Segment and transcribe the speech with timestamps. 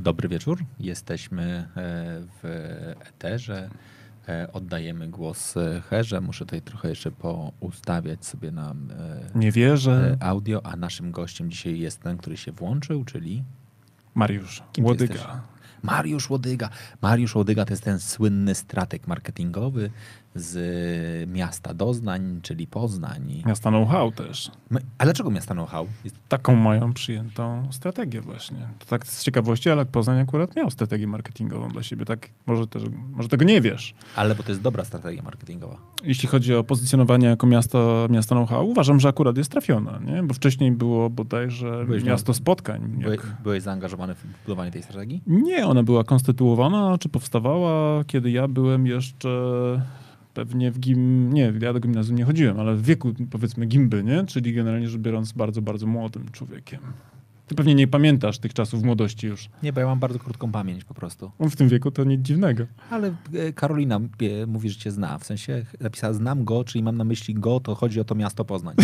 [0.00, 0.64] Dobry wieczór.
[0.78, 1.66] Jesteśmy e,
[2.42, 2.44] w
[3.00, 3.70] eterze.
[4.28, 6.20] E, oddajemy głos e, Herze.
[6.20, 8.88] Muszę tutaj trochę jeszcze poustawiać sobie nam
[9.34, 10.16] Nie wierzę.
[10.20, 13.44] audio, a naszym gościem dzisiaj jest ten, który się włączył, czyli
[14.14, 15.42] Mariusz Kim Łodyga.
[15.82, 16.68] Mariusz Łodyga.
[17.02, 19.90] Mariusz Łodyga to jest ten słynny strateg marketingowy
[20.34, 23.42] z miasta Doznań, czyli Poznań.
[23.46, 24.50] Miasta know-how też.
[24.98, 25.86] A dlaczego miasta know-how?
[26.04, 28.68] Jest Taką mają przyjętą strategię właśnie.
[28.78, 32.04] To tak z ciekawości, ale Poznań akurat miał strategię marketingową dla siebie.
[32.04, 32.82] Tak, może, też,
[33.12, 33.94] może tego nie wiesz.
[34.16, 35.76] Ale bo to jest dobra strategia marketingowa.
[36.04, 40.22] Jeśli chodzi o pozycjonowanie jako miasto, miasto know-how, uważam, że akurat jest trafiona, nie?
[40.22, 42.80] Bo wcześniej było bodajże Byłeś miasto na- spotkań.
[42.88, 43.36] Byłeś, Jak...
[43.42, 45.22] byłeś zaangażowany w budowanie tej strategii?
[45.26, 49.28] Nie, ona była konstytuowana, czy powstawała, kiedy ja byłem jeszcze
[50.34, 51.32] pewnie w gim...
[51.32, 54.24] Nie, ja do gimnazjum nie chodziłem, ale w wieku powiedzmy gimby, nie?
[54.26, 56.80] Czyli generalnie rzecz biorąc bardzo, bardzo młodym człowiekiem.
[57.50, 59.48] Ty pewnie nie pamiętasz tych czasów młodości już.
[59.62, 61.30] Nie, bo ja mam bardzo krótką pamięć po prostu.
[61.38, 62.66] On w tym wieku to nic dziwnego.
[62.90, 65.18] Ale e, Karolina e, mówi, że cię zna.
[65.18, 68.44] W sensie napisała znam go, czyli mam na myśli go, to chodzi o to miasto
[68.44, 68.76] Poznań.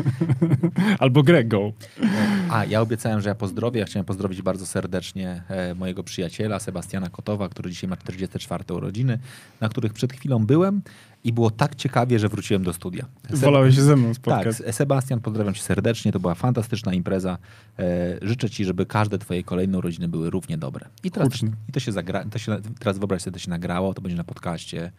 [0.98, 1.72] Albo Grego.
[2.50, 3.80] A, ja obiecałem, że ja pozdrowię.
[3.80, 9.18] Ja chciałem pozdrowić bardzo serdecznie e, mojego przyjaciela Sebastiana Kotowa, który dzisiaj ma 44 urodziny,
[9.60, 10.82] na których przed chwilą byłem
[11.24, 13.06] i było tak ciekawie, że wróciłem do studia.
[13.28, 14.56] Seb- Wolałeś się ze mną Tak, spotkać.
[14.56, 16.12] Se- Sebastian, pozdrawiam cię serdecznie.
[16.12, 17.38] To była fantastyczna impreza.
[17.78, 20.86] E, życzę ci, żeby każde twoje kolejne urodziny były równie dobre.
[21.04, 21.28] I teraz
[21.68, 24.24] i to się zagra, to się, teraz wyobraź sobie, to się nagrało, to będzie na
[24.24, 24.92] podcaście.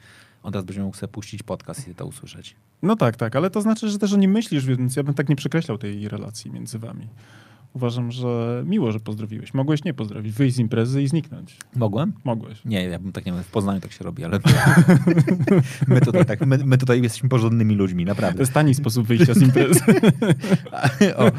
[0.43, 2.55] On teraz będzie mógł sobie puścić podcast i to usłyszeć.
[2.81, 5.29] No tak, tak, ale to znaczy, że też o nim myślisz, więc ja bym tak
[5.29, 7.07] nie przekreślał tej relacji między wami.
[7.73, 9.53] Uważam, że miło, że pozdrowiłeś.
[9.53, 11.57] Mogłeś nie pozdrowić, wyjść z imprezy i zniknąć.
[11.75, 12.13] Mogłem?
[12.23, 12.65] Mogłeś.
[12.65, 14.39] Nie, ja bym tak nie w Poznaniu tak się robi, ale
[15.87, 18.39] my tutaj, tak, my, my tutaj jesteśmy porządnymi ludźmi, To naprawdę.
[18.39, 19.79] jest tani sposób wyjścia z imprezy.
[21.17, 21.31] O.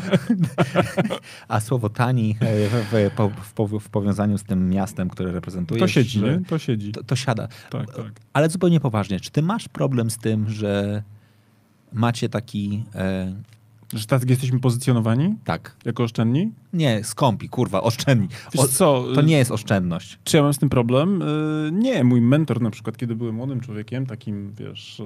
[1.49, 6.19] A słowo tani e, w, w, w powiązaniu z tym miastem, które reprezentujesz, To siedzi,
[6.19, 6.45] że- nie?
[6.45, 6.93] To siedzi.
[6.93, 7.49] To, to siada.
[7.71, 8.13] Tak, tak.
[8.33, 11.03] Ale zupełnie poważnie, czy ty masz problem z tym, że
[11.93, 13.33] macie taki, e,
[13.93, 16.53] Że tak jesteśmy pozycjonowani tak, jako oszczędni?
[16.73, 18.29] nie, skąpi, kurwa, oszczędni.
[18.55, 20.19] Wiesz co, to nie jest oszczędność.
[20.25, 21.23] Czy ja mam z tym problem?
[21.23, 25.05] Y, Nie, mój mentor na przykład, kiedy byłem młodym człowiekiem, takim, wiesz, y,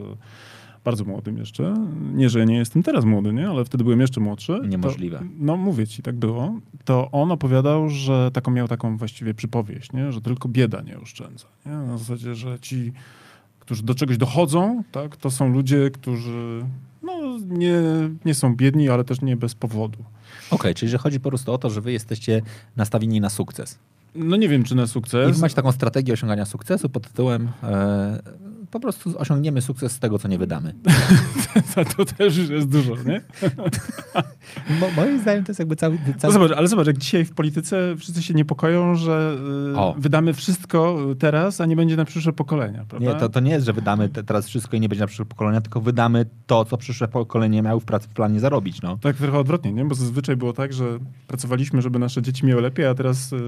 [0.84, 1.74] bardzo młodym jeszcze,
[2.14, 4.60] nie, że nie jestem teraz młody, nie, ale wtedy byłem jeszcze młodszy.
[4.68, 5.18] Niemożliwe.
[5.18, 6.60] To, no mówię ci, tak było.
[6.84, 11.46] To on opowiadał, że taką miał taką właściwie przypowieść, nie, że tylko bieda nie oszczędza.
[11.66, 11.72] Nie?
[11.72, 12.92] Na zasadzie, że ci,
[13.60, 16.64] którzy do czegoś dochodzą, tak, to są ludzie, którzy
[17.06, 17.82] no, nie,
[18.24, 19.98] nie są biedni, ale też nie bez powodu.
[20.50, 22.42] Okej, czyli że chodzi po prostu o to, że wy jesteście
[22.76, 23.78] nastawieni na sukces.
[24.14, 25.36] No nie wiem, czy na I sukces.
[25.36, 28.22] wy macie taką strategię osiągania sukcesu pod tytułem e,
[28.70, 30.74] po prostu osiągniemy sukces z tego, co nie wydamy.
[31.96, 33.20] to też już jest dużo, nie?
[34.80, 35.98] Mo, moim zdaniem to jest jakby cały...
[36.06, 36.32] No cały...
[36.32, 39.36] zobacz, ale zobacz, jak dzisiaj w polityce wszyscy się niepokoją, że
[39.72, 39.94] y, O.
[39.98, 43.12] wydamy wszystko teraz, a nie będzie na przyszłe pokolenia, prawda?
[43.12, 45.24] Nie, to, to nie jest, że wydamy te, teraz wszystko i nie będzie na przyszłe
[45.24, 48.82] pokolenia, tylko wydamy to, co przyszłe pokolenie miało w, pracy, w planie zarobić.
[48.82, 48.96] No.
[48.96, 49.84] Tak trochę odwrotnie, nie?
[49.84, 53.38] Bo zazwyczaj było tak, że pracowaliśmy, żeby nasze dzieci miały lepiej, a teraz y,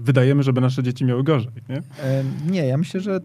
[0.00, 1.76] wydajemy, żeby nasze dzieci miały gorzej, nie?
[1.76, 3.20] E, nie, ja myślę, że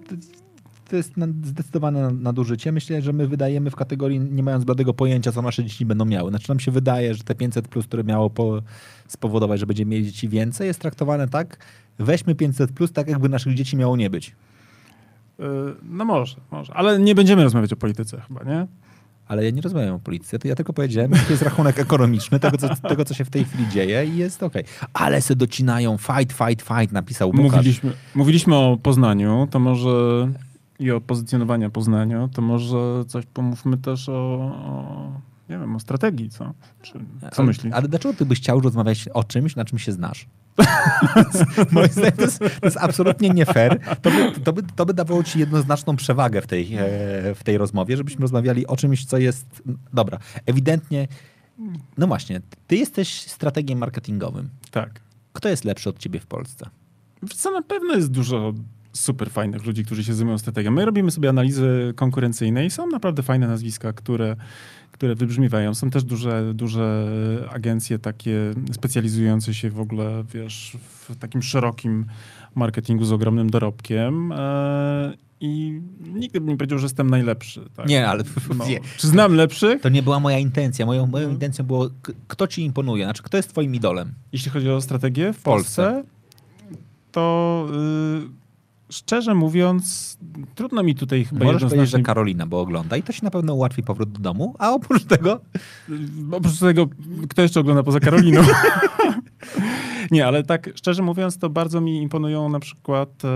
[0.91, 1.13] to, jest
[1.43, 2.71] zdecydowane nadużycie.
[2.71, 6.29] Myślę, że my wydajemy w kategorii, nie mając bladego pojęcia, co nasze dzieci będą miały.
[6.29, 8.61] Znaczy nam się wydaje, że te 500, plus, które miało po,
[9.07, 11.57] spowodować, że będziemy mieli dzieci więcej, jest traktowane tak,
[11.99, 14.27] weźmy 500, plus, tak jakby naszych dzieci miało nie być.
[14.29, 15.43] Y,
[15.83, 16.73] no może, może.
[16.73, 18.67] Ale nie będziemy rozmawiać o polityce chyba, nie?
[19.27, 22.57] Ale ja nie rozmawiam o polityce, to ja tylko powiedziałem, jaki jest rachunek ekonomiczny tego
[22.57, 24.63] co, tego, co się w tej chwili dzieje i jest okej.
[24.93, 27.43] Ale se docinają, fight, fight, fight, napisał Łukasz.
[27.43, 30.27] Mówiliśmy, mówiliśmy o Poznaniu, to może
[30.81, 36.29] i o pozycjonowaniu Poznania, to może coś pomówmy też o, o nie wiem, o strategii,
[36.29, 36.53] co?
[36.81, 36.99] Czy,
[37.33, 37.73] co myślisz?
[37.73, 40.27] Ale dlaczego ty byś chciał rozmawiać o czymś, na czym się znasz?
[41.71, 43.79] Moim zdaniem to jest, to jest absolutnie nie fair.
[44.01, 46.79] To by, to, by, to by dawało ci jednoznaczną przewagę w tej, e,
[47.35, 49.63] w tej rozmowie, żebyśmy rozmawiali o czymś, co jest...
[49.93, 51.07] Dobra, ewidentnie...
[51.97, 54.49] No właśnie, ty jesteś strategiem marketingowym.
[54.71, 55.01] Tak.
[55.33, 56.69] Kto jest lepszy od ciebie w Polsce?
[57.35, 58.53] Co na pewno jest dużo
[58.93, 60.71] super fajnych ludzi, którzy się zajmują strategią.
[60.71, 64.35] My robimy sobie analizy konkurencyjne i są naprawdę fajne nazwiska, które,
[64.91, 65.73] które wybrzmiewają.
[65.75, 67.07] Są też duże, duże
[67.51, 70.77] agencje takie specjalizujące się w ogóle, wiesz,
[71.09, 72.05] w takim szerokim
[72.55, 74.31] marketingu z ogromnym dorobkiem.
[74.31, 75.81] E, I
[76.13, 77.61] nigdy bym nie powiedział, że jestem najlepszy.
[77.75, 77.87] Tak?
[77.87, 78.23] Nie, ale
[78.57, 78.67] No.
[78.67, 78.79] nie.
[78.97, 79.81] Czy znam lepszych?
[79.81, 80.85] To nie była moja intencja.
[80.85, 81.33] Moją, moją Mhm.
[81.33, 81.89] intencją było,
[82.27, 83.05] kto ci imponuje?
[83.05, 84.13] Znaczy, kto jest twoim idolem?
[84.33, 85.83] Jeśli chodzi o strategię w Polsce.
[85.93, 86.03] Polsce,
[87.11, 87.67] to
[88.27, 88.40] y,
[88.91, 90.17] szczerze mówiąc,
[90.55, 92.03] trudno mi tutaj chyba Możesz powiedzieć, że jednoznacznie...
[92.03, 95.39] Karolina, bo ogląda i to się na pewno ułatwi powrót do domu, a oprócz tego
[96.31, 96.87] Oprócz tego,
[97.29, 98.41] kto jeszcze ogląda poza Karoliną?
[100.11, 103.27] Nie, ale tak szczerze mówiąc, to bardzo mi imponują na przykład e,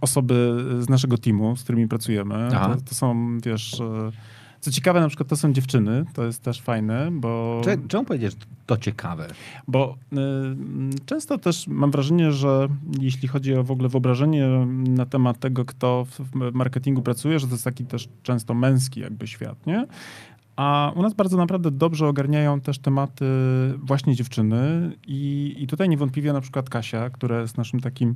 [0.00, 2.48] osoby z naszego teamu, z którymi pracujemy.
[2.50, 3.80] To, to są, wiesz...
[3.80, 4.12] E,
[4.62, 7.60] co ciekawe, na przykład to są dziewczyny, to jest też fajne, bo...
[7.64, 9.28] Cze- Czemu powiedzieć, że to ciekawe?
[9.68, 10.16] Bo y,
[11.06, 12.68] często też mam wrażenie, że
[13.00, 14.46] jeśli chodzi o w ogóle wyobrażenie
[14.88, 19.00] na temat tego, kto w w marketingu pracuje, że to jest taki też często męski
[19.00, 19.86] jakby świat, nie?
[20.56, 23.24] A u nas bardzo naprawdę dobrze ogarniają też tematy
[23.78, 28.14] właśnie dziewczyny i, i tutaj niewątpliwie na przykład Kasia, która jest naszym takim,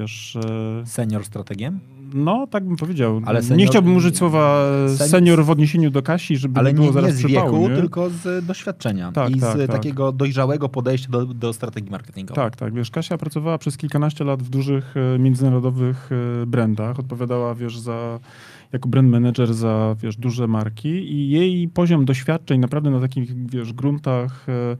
[0.00, 0.36] wiesz...
[0.36, 1.80] e, Senior strategiem?
[2.14, 3.20] No, tak bym powiedział.
[3.26, 4.58] Ale nie senior- chciałbym użyć słowa
[4.88, 7.50] senior- senior w odniesieniu do Kasi, żeby Ale nie było nie, zaraz nie z przypału,
[7.60, 7.76] wieku, nie?
[7.76, 9.70] tylko z doświadczenia Tak, i z tak, tak.
[9.70, 12.44] takiego dojrzałego podejścia do, do strategii marketingowej.
[12.44, 12.74] Tak, tak.
[12.74, 16.10] Wiesz, Kasia pracowała przez kilkanaście lat w dużych e, międzynarodowych
[16.42, 16.98] e, brandach.
[16.98, 18.18] Odpowiadała, wiesz, za
[18.72, 23.72] jako brand manager za, wiesz, duże marki i jej poziom doświadczeń naprawdę na takich, wiesz,
[23.72, 24.76] gruntach e, e,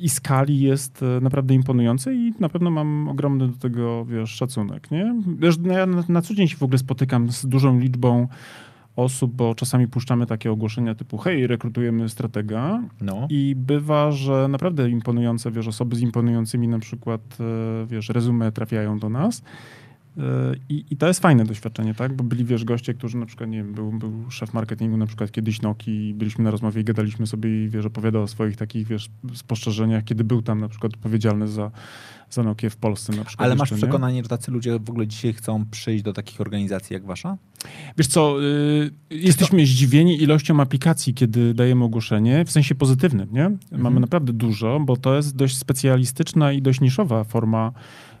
[0.00, 4.90] i skali jest e, naprawdę imponujący i na pewno mam ogromny do tego, wiesz, szacunek,
[4.90, 5.14] nie?
[5.38, 8.28] Wiesz, no ja na, na co dzień się w ogóle spotykam z dużą liczbą
[8.96, 13.26] osób, bo czasami puszczamy takie ogłoszenia typu hej, rekrutujemy stratega No.
[13.30, 18.98] i bywa, że naprawdę imponujące, wiesz, osoby z imponującymi na przykład, e, wiesz, resume trafiają
[18.98, 19.42] do nas.
[20.68, 22.16] I, I to jest fajne doświadczenie, tak?
[22.16, 25.32] Bo byli, wiesz, goście, którzy na przykład, nie wiem, był, był szef marketingu na przykład
[25.32, 28.86] kiedyś Noki i byliśmy na rozmowie i gadaliśmy sobie i, wiesz, opowiadał o swoich takich,
[28.86, 31.70] wiesz, spostrzeżeniach, kiedy był tam na przykład odpowiedzialny za,
[32.30, 33.46] za Nokię w Polsce na przykład.
[33.46, 33.88] Ale masz jeszcze, nie?
[33.88, 37.36] przekonanie, że tacy ludzie w ogóle dzisiaj chcą przyjść do takich organizacji jak wasza?
[37.98, 43.50] Wiesz co, y, jesteśmy zdziwieni ilością aplikacji, kiedy dajemy ogłoszenie, w sensie pozytywnym, nie?
[43.72, 47.72] Mamy naprawdę dużo, bo to jest dość specjalistyczna i dość niszowa forma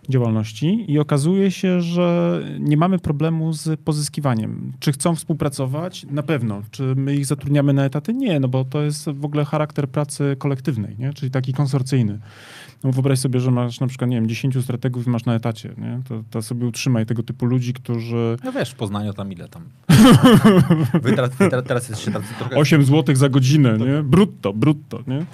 [0.08, 4.72] działalności i okazuje się, że nie mamy problemu z pozyskiwaniem.
[4.80, 6.06] Czy chcą współpracować?
[6.10, 6.62] Na pewno.
[6.70, 8.14] Czy my ich zatrudniamy na etaty?
[8.14, 11.12] Nie, no bo to jest w ogóle charakter pracy kolektywnej, nie?
[11.12, 12.18] czyli taki konsorcyjny.
[12.84, 15.74] No wyobraź sobie, że masz na przykład, nie wiem, 10 strategów i masz na etacie,
[15.78, 16.00] nie?
[16.08, 19.62] To, to sobie utrzymaj tego typu ludzi, którzy No wiesz, w Poznaniu tam ile tam?
[21.66, 22.56] Teraz, jesteście tacy trochę...
[22.56, 24.02] 8 zł za godzinę, nie?
[24.02, 25.26] Brutto, brutto, nie?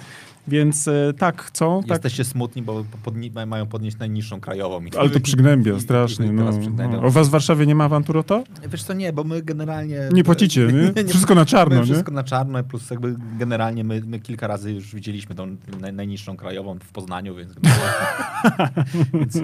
[0.47, 2.83] Więc e, tak, chcą, tak, Jesteście smutni, bo
[3.47, 4.85] mają podnieść najniższą krajową.
[4.85, 6.25] I ale to przygnębia strasznie.
[6.25, 6.51] i No,
[6.91, 7.01] no.
[7.03, 8.43] O was w Warszawie nie ma awanturota?
[8.71, 10.09] Wiesz co, nie, bo my generalnie...
[10.13, 11.03] Nie płacicie, nie?
[11.09, 11.83] Wszystko na czarno, nie?
[11.83, 16.37] Wszystko na czarno, plus jakby generalnie my, my kilka razy już widzieliśmy tą naj, najniższą
[16.37, 17.53] krajową w Poznaniu, więc,
[19.13, 19.37] więc,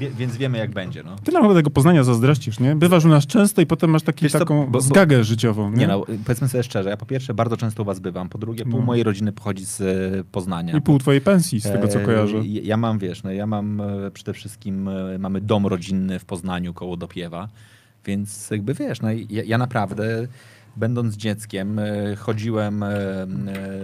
[0.00, 1.02] więc, więc, wiemy jak będzie.
[1.02, 1.16] No.
[1.24, 2.76] Ty naprawdę tego Poznania zazdrościsz, nie?
[2.76, 5.70] Bywasz u nas często i potem masz taki, Wiesz co, taką bo- bo- zgagę życiową,
[5.70, 5.76] nie?
[5.76, 8.64] Nie no, powiedzmy sobie szczerze, ja po pierwsze bardzo często u was bywam, po drugie
[8.64, 8.86] pół No.
[8.86, 10.76] mojej rodziny pochodzi z e, Poznania.
[10.76, 12.36] I pół twojej pensji, z tego co E, kojarzę.
[12.44, 16.96] Ja mam, wiesz, no ja mam e, przede wszystkim, mamy dom rodzinny w Poznaniu koło
[16.96, 17.48] Dopiewa,
[18.06, 20.26] więc jakby wiesz, no ja, ja naprawdę
[20.76, 21.80] będąc dzieckiem
[22.18, 22.84] chodziłem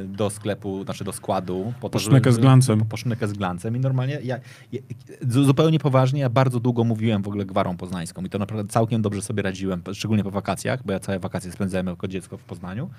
[0.04, 2.78] do sklepu, znaczy do składu po Po sznykę z glancem.
[2.78, 4.38] Po, po sznykę z glancem i normalnie ja,
[4.72, 4.80] ja,
[5.28, 9.02] zu- zupełnie poważnie, ja bardzo długo mówiłem w ogóle gwarą poznańską i to naprawdę całkiem
[9.02, 12.90] dobrze sobie radziłem, szczególnie po wakacjach, bo ja całe wakacje spędzałem jako dziecko w Poznaniu.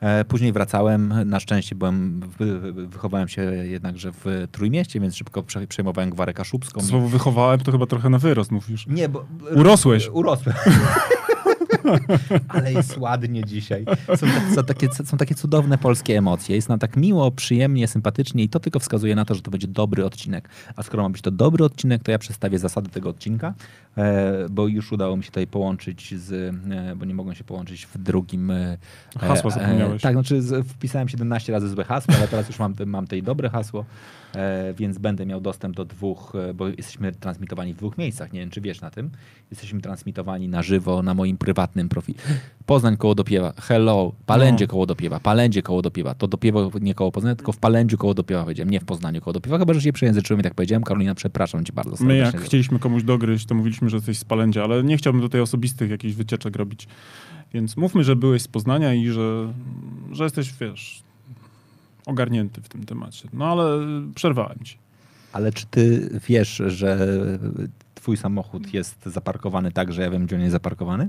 [0.00, 5.42] E, Później wracałem, na szczęście byłem, wy, wy- wychowałem się jednakże w Trójmieście, więc szybko
[5.42, 6.80] prze- przejmowałem gwarę kaszubską.
[6.80, 8.86] Słowo wychowałem, to chyba trochę na wyrost mówisz.
[8.86, 9.26] Nie, bo...
[9.56, 10.08] Urosłeś.
[10.12, 10.56] Urosłem.
[12.48, 13.84] Ale jest ładnie dzisiaj.
[14.16, 16.56] Są, tak, są, takie, są takie cudowne polskie emocje.
[16.56, 19.68] Jest nam tak miło, przyjemnie, sympatycznie i to tylko wskazuje na to, że to będzie
[19.68, 20.48] dobry odcinek.
[20.76, 23.54] A skoro ma być to dobry odcinek, to ja przedstawię zasady tego odcinka,
[23.96, 26.32] e, bo już udało mi się tutaj połączyć z,
[26.92, 28.50] e, bo nie mogłem się połączyć w drugim...
[28.50, 28.78] E,
[29.18, 30.02] Hasła zapomniałeś.
[30.02, 33.84] tak, znaczy wpisałem 17 razy złe hasło, ale teraz już mam, mam tutaj dobre hasło,
[34.76, 38.50] więc będę miał dostęp do dwóch, e, bo jesteśmy transmitowani w dwóch miejscach, nie wiem
[38.50, 39.10] czy wiesz na tym.
[39.50, 42.18] Jesteśmy transmitowani na żywo na moim prywatnym profilu.
[42.66, 44.70] Poznań koło Dopiewa, hello, Palędzie No.
[44.70, 46.14] koło Dopiewa, Palędzie koło Dopiewa.
[46.14, 49.32] To Dopiewo nie koło Poznania, tylko w Palędziu koło Dopiewa powiedziałem, nie w Poznaniu koło
[49.32, 50.82] Dopiewa, chyba że się przejęzyczyłem i tak powiedziałem.
[50.82, 54.64] Karolina, przepraszam cię bardzo My jak chcieliśmy komuś dogryźć, to mówiliśmy, że jesteś z Palędzia,
[54.64, 56.88] ale nie chciałbym tutaj osobistych jakichś wycieczek robić.
[57.54, 59.52] Więc mówmy, że byłeś z Poznania i że,
[60.12, 61.02] że jesteś, wiesz,
[62.08, 63.28] ogarnięty w tym temacie.
[63.32, 64.78] No ale przerwałem ci.
[65.32, 67.18] Ale czy ty wiesz, że
[67.94, 71.08] twój samochód jest zaparkowany tak, że ja wiem, gdzie on jest zaparkowany?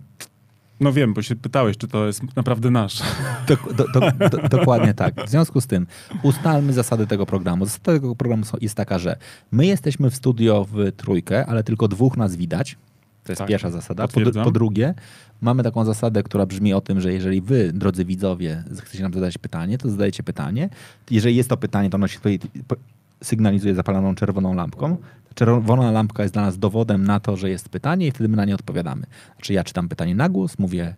[0.80, 3.02] No wiem, bo się pytałeś, czy to jest naprawdę nasz.
[3.48, 5.26] Do, do, do, dokładnie tak.
[5.26, 5.88] W związku z tym
[6.24, 7.66] ustalmy zasady tego programu.
[7.66, 9.18] Zasada tego programu jest taka, że
[9.52, 12.78] my jesteśmy w studio w trójkę, ale tylko dwóch nas widać.
[13.24, 14.08] To jest Tak, pierwsza zasada.
[14.08, 14.94] Po, po drugie,
[15.42, 19.38] mamy taką zasadę, która brzmi o tym, że jeżeli wy, drodzy widzowie, chcecie nam zadać
[19.38, 20.70] pytanie, to zadajecie pytanie.
[21.12, 22.40] Jeżeli jest to pytanie, to ono się tutaj
[23.24, 24.98] sygnalizuje zapaloną czerwoną lampką.
[25.36, 28.46] Czerwona lampka jest dla nas dowodem na to, że jest pytanie i wtedy my na
[28.46, 29.06] nie odpowiadamy.
[29.36, 30.96] Znaczy ja czytam pytanie na głos, mówię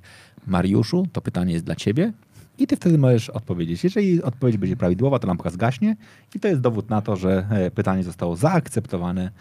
[0.48, 2.14] Mariuszu, to pytanie jest dla ciebie
[2.58, 3.84] i ty wtedy możesz odpowiedzieć.
[3.84, 5.96] Jeżeli odpowiedź będzie prawidłowa, to lampka zgaśnie
[6.36, 9.32] i to jest dowód na to, że e, pytanie zostało zaakceptowane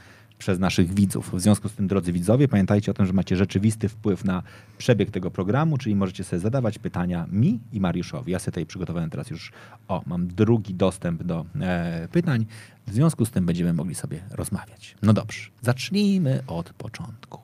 [0.40, 1.34] przez naszych widzów.
[1.34, 4.42] W związku z tym, drodzy widzowie, pamiętajcie o tym, że macie rzeczywisty wpływ na
[4.78, 8.32] przebieg tego programu, czyli możecie sobie zadawać pytania mi i Mariuszowi.
[8.32, 9.52] Ja sobie tutaj przygotowałem teraz już,
[9.88, 12.46] o, mam drugi dostęp do e, pytań.
[12.86, 14.96] W związku z tym będziemy mogli sobie rozmawiać.
[15.02, 17.40] No dobrze, zacznijmy od początku.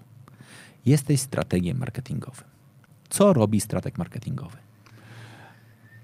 [0.87, 2.45] Jesteś strategiem marketingowym.
[3.09, 4.57] Co robi strateg marketingowy?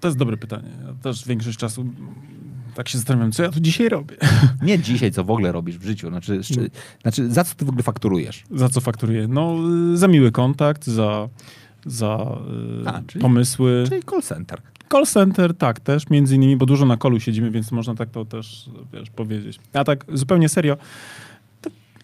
[0.01, 0.71] To jest dobre pytanie.
[0.87, 1.87] Ja też większość czasu
[2.75, 4.17] tak się zastanawiam, co ja tu dzisiaj robię.
[4.63, 6.09] Nie dzisiaj, co w ogóle robisz w życiu.
[6.09, 6.71] Znaczy, szczy,
[7.03, 8.45] znaczy za co ty w ogóle fakturujesz?
[8.51, 9.29] Za co fakturuję?
[9.29, 9.57] No,
[9.93, 11.29] y, za miły kontakt, za,
[11.87, 12.37] za
[12.85, 13.85] y, A, czyli- pomysły.
[13.89, 14.63] Czyli call center.
[14.93, 18.25] Call center, tak, też między innymi, bo dużo na kolu siedzimy, więc można tak to
[18.25, 19.61] też, wiesz, powiedzieć.
[19.73, 20.77] A tak zupełnie serio,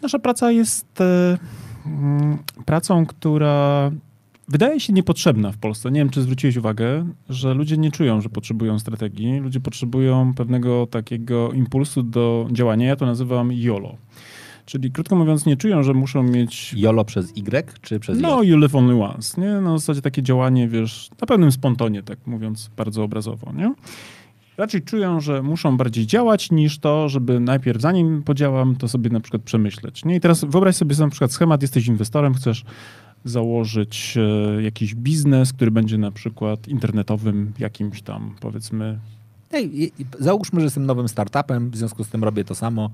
[0.01, 1.37] nasza praca jest e,
[1.85, 3.91] mm, pracą, która
[4.49, 5.91] wydaje się niepotrzebna w Polsce.
[5.91, 9.39] Nie wiem, czy zwróciłeś uwagę, że ludzie nie czują, że potrzebują strategii.
[9.39, 12.87] Ludzie potrzebują pewnego takiego impulsu do działania.
[12.87, 13.97] Ja to nazywam YOLO.
[14.65, 18.47] Czyli krótko mówiąc, nie czują, że muszą mieć YOLO przez Y czy przez no, J?
[18.47, 19.61] you live only once, nie?
[19.61, 23.73] Na zasadzie takie działanie, wiesz, na pewnym spontonie, tak mówiąc bardzo obrazowo, nie?
[24.57, 29.19] Raczej czują, że muszą bardziej działać niż to, żeby najpierw zanim podziałam, to sobie na
[29.19, 30.15] przykład przemyśleć, nie?
[30.15, 32.63] I teraz wyobraź sobie na przykład schemat, jesteś inwestorem, chcesz
[33.25, 38.99] założyć e, jakiś biznes, który będzie na przykład internetowym jakimś tam, powiedzmy,
[39.51, 42.89] Ej, załóżmy, że jestem nowym startupem, w związku z tym robię to samo.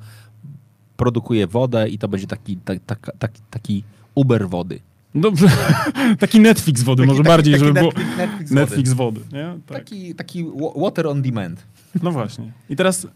[0.98, 3.84] Produkuję wodę i to będzie taki, tak, tak, taki, taki
[4.16, 4.80] Uber wody.
[5.16, 5.48] dobrze,
[6.20, 9.22] taki Netflix wody, Taki- może taki- bardziej, taki żeby było Netflix- Netflix Netflix wody?
[9.66, 9.78] Tak.
[9.78, 11.64] Taki, taki wa- water on demand.
[12.04, 12.52] No właśnie.
[12.70, 13.08] I teraz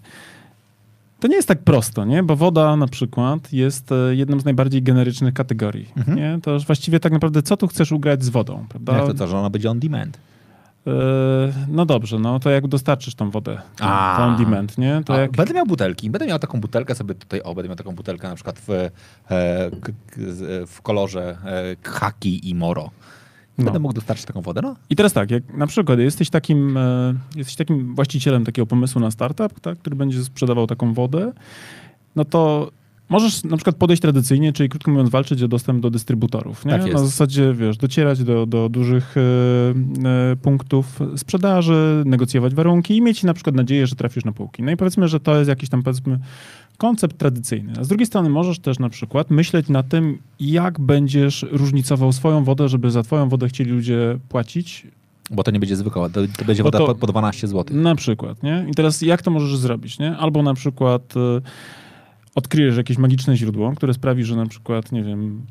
[1.19, 2.23] to nie jest tak prosto, nie?
[2.23, 5.91] Bo woda na przykład jest e, jedną z najbardziej generycznych kategorii.
[5.97, 6.17] Mhm.
[6.17, 6.39] Nie?
[6.43, 8.97] To właściwie tak naprawdę, co tu chcesz ugrać z wodą, prawda?
[8.97, 10.17] Jak to co, że ona będzie on demand?
[10.87, 10.91] E,
[11.67, 15.01] no dobrze, no to jak dostarczysz tą wodę, tą, tą on demand, nie?
[15.05, 15.31] To jak...
[15.31, 16.09] Będę miał butelki.
[16.09, 18.89] Będę miał taką butelkę sobie tutaj, o, będę miał taką butelkę na przykład w, e,
[20.67, 21.37] w kolorze
[21.81, 22.91] khaki i moro.
[23.59, 23.65] No.
[23.65, 24.75] Będę mógł dostarczyć taką wodę, no?
[24.89, 29.11] I teraz tak, jak na przykład jesteś takim, e, jesteś takim właścicielem takiego pomysłu na
[29.11, 31.33] startup, tak, który będzie sprzedawał taką wodę,
[32.15, 32.71] no to
[33.09, 36.65] możesz na przykład podejść tradycyjnie, czyli krótko mówiąc walczyć o dostęp do dystrybutorów.
[36.65, 36.79] Nie?
[36.79, 36.93] Tak.
[36.93, 39.21] Na zasadzie, wiesz, docierać do, do dużych e,
[40.31, 44.63] e, punktów sprzedaży, negocjować warunki i mieć na przykład nadzieję, że trafisz na półki.
[44.63, 46.19] No i powiedzmy, że to jest jakiś tam powiedzmy
[46.79, 47.73] koncept tradycyjny.
[47.79, 52.43] A z drugiej strony możesz też na przykład myśleć na tym, jak będziesz różnicował swoją
[52.43, 54.87] wodę, żeby za twoją wodę chcieli ludzie płacić,
[55.31, 57.77] Bo to nie będzie zwykła, to, to będzie Bo woda to- po, po 12 zł.
[57.77, 58.65] na przykład, nie?
[58.71, 60.17] I teraz jak to możesz zrobić, nie?
[60.17, 61.41] Albo na przykład y,
[62.35, 65.41] odkryjesz jakieś magiczne źródło, które sprawi, że na przykład, nie wiem,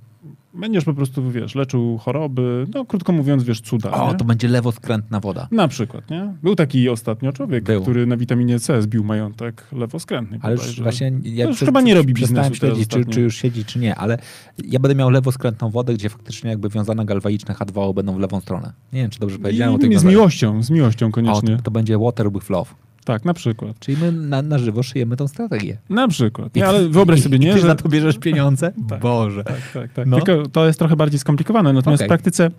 [0.54, 4.18] będziesz po prostu, wiesz, leczył choroby, no krótko mówiąc, wiesz, cuda, O, nie?
[4.18, 5.48] to będzie lewoskrętna woda.
[5.50, 6.34] Na przykład, nie?
[6.42, 7.82] Był taki ostatnio człowiek, Był.
[7.82, 10.38] który na witaminie C zbił majątek lewoskrętny.
[10.42, 13.64] Ale już właśnie ja To już chyba nie robi biznesu śledzić, czy, czy już siedzi,
[13.64, 14.18] czy nie, ale
[14.64, 18.72] ja będę miał lewoskrętną wodę, gdzie faktycznie jakby wiązane galwaniczne H2O będą w lewą stronę.
[18.92, 20.10] Nie wiem, czy dobrze powiedziałem o I, tej z wiązaniu.
[20.16, 21.56] miłością, z miłością O, koniecznie.
[21.56, 22.74] to, to będzie water with love.
[23.08, 23.78] Tak, na przykład.
[23.78, 25.78] Czyli my na, na żywo szyjemy tą strategię.
[25.90, 26.54] Na przykład.
[26.54, 27.66] Nie, ale wyobraź sobie, I nie, ty że...
[27.66, 28.72] za to bierzesz pieniądze?
[28.88, 29.00] Tak.
[29.00, 29.44] Boże.
[29.44, 30.06] Tak, tak, tak.
[30.06, 30.16] No.
[30.20, 31.72] Tylko to jest trochę bardziej skomplikowane.
[31.72, 32.06] Natomiast Okej.
[32.06, 32.50] w, praktyce,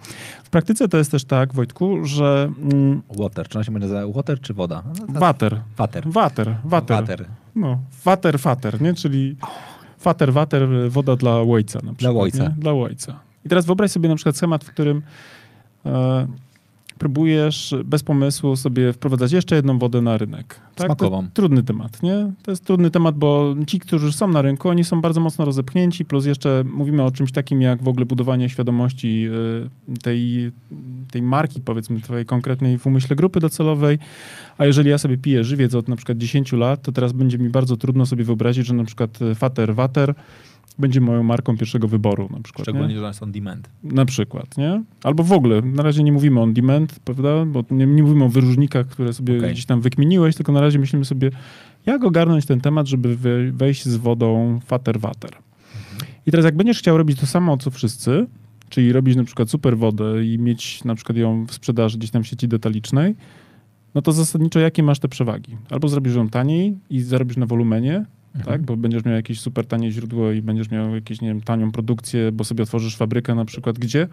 [0.44, 3.48] w praktyce to jest też tak, Wojtku, że mm, Water.
[3.48, 4.84] Czy ona się będzie nazywa water czy woda?
[5.13, 6.03] No, water, Water.
[6.10, 7.25] water, water, Water.
[7.56, 8.94] No, water, fater, nie?
[8.94, 9.36] Czyli
[10.00, 12.24] fater, water, woda dla ojca na przykład.
[12.24, 12.44] ojca.
[12.44, 12.50] Nie?
[12.50, 13.20] Dla ojca.
[13.46, 15.01] I teraz wyobraź sobie na przykład schemat, w którym
[15.86, 16.27] e,
[17.00, 20.60] próbujesz bez pomysłu sobie wprowadzać jeszcze jedną wodę na rynek.
[20.75, 20.86] Tak?
[20.86, 21.27] Smakową.
[21.34, 22.32] Trudny temat, nie?
[22.44, 26.06] To jest trudny temat, bo ci, którzy są na rynku, oni są bardzo mocno rozepchnięci,
[26.06, 29.27] plus jeszcze mówimy o czymś takim jak w ogóle budowanie świadomości
[29.96, 30.51] e, tej,
[31.12, 34.00] tej marki, powiedzmy, twojej konkretnej w umyśle grupy docelowej.
[34.58, 37.50] A jeżeli ja sobie piję żywiec od na przykład 10 lat, to teraz będzie mi
[37.50, 40.15] bardzo trudno sobie wyobrazić, że na przykład e, Fater Water
[40.80, 42.66] będzie moją marką pierwszego wyboru na przykład.
[42.66, 43.00] Szczególnie, Nie?
[43.00, 43.70] że jest on demand.
[43.84, 44.84] Na przykład, nie?
[45.04, 47.46] Albo w ogóle, na razie nie mówimy on demand, prawda?
[47.46, 49.52] Bo nie, nie mówimy o wyróżnikach, które sobie Okej.
[49.52, 51.32] gdzieś tam wykminiłeś, tylko na razie myślimy sobie,
[51.86, 55.32] jak ogarnąć ten temat, żeby we- wejść z wodą Fater Water.
[56.26, 58.28] I teraz jak będziesz chciał robić to samo, co wszyscy,
[58.70, 62.24] czyli robić na przykład super wodę i mieć na przykład ją w sprzedaży gdzieś tam
[62.24, 63.16] w sieci detalicznej,
[63.96, 65.58] no to zasadniczo jakie masz te przewagi?
[65.70, 68.06] Albo zrobisz ją taniej i zarobisz na wolumenie,
[68.46, 68.62] tak?
[68.62, 72.32] Bo będziesz miał jakieś super tanie źródło i będziesz miał jakieś, nie wiem, tanią produkcję,
[72.32, 74.08] bo sobie otworzysz fabrykę na przykład gdzie?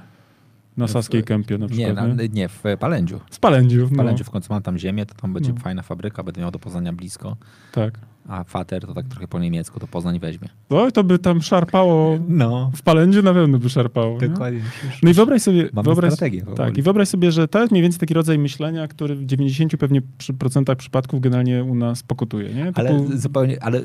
[0.77, 1.97] Na Saskiej Kępie na Nie, przykład.
[2.09, 3.21] na, Nie, nie, w Palędziu.
[3.31, 3.87] Z Palędziu.
[3.87, 5.61] W No, Palędziu w końcu mam tam ziemię, to tam będzie No.
[5.61, 7.37] fajna fabryka, będę miał do Poznania blisko.
[7.73, 7.99] tak.
[8.29, 10.49] A Fater to tak trochę po niemiecku, to Poznań weźmie.
[10.71, 12.19] Oj, to by tam szarpało.
[12.29, 14.21] No, W Palędziu na pewno by szarpało.
[14.23, 14.29] nie?
[14.29, 14.61] dokładnie.
[15.03, 16.43] No i wyobraź sobie, Mamy wyobraź, strategię.
[16.57, 19.77] tak, i wyobraź sobie, że to jest mniej więcej taki rodzaj myślenia, który w 90
[19.77, 22.73] pewnie przy procentach przypadków generalnie u nas pokutuje, nie?
[22.75, 23.81] Ale Typu- zupełnie, ale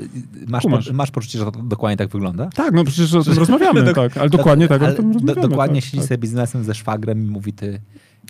[0.48, 2.50] masz, po, masz poczucie, że to dokładnie tak wygląda?
[2.56, 5.18] Tak, no przecież o tym rozmawiamy, No, tak, ale dokładnie tak, ale o tym do,
[5.20, 5.48] rozmawiamy.
[5.50, 6.08] dokładnie tak, siedzi tak.
[6.08, 7.82] sobie biznesem ze szwagrem i mówi ty,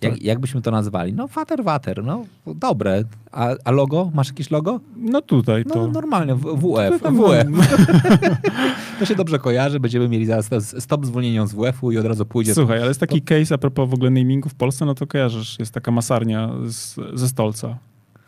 [0.02, 0.22] jak, Tak.
[0.24, 1.14] jak byśmy to nazwali?
[1.14, 3.04] No water, water, no dobre.
[3.32, 4.12] A, a logo?
[4.14, 4.80] Masz jakieś logo?
[4.98, 5.88] No tutaj No to...
[5.88, 6.90] normalnie, WF.
[6.90, 7.48] to tam- WF.
[9.00, 12.26] To się dobrze kojarzy, będziemy mieli zaraz to stop zwolnieniom z WF-u i od razu
[12.26, 12.54] pójdzie.
[12.54, 15.60] Słuchaj, ale jest taki case a propos w ogóle namingu w Polsce, no to kojarzysz,
[15.60, 17.78] jest taka masarnia z, ze Stolca.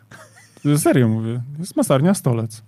[0.77, 2.63] Serio mówię, jest masarnia Stolec.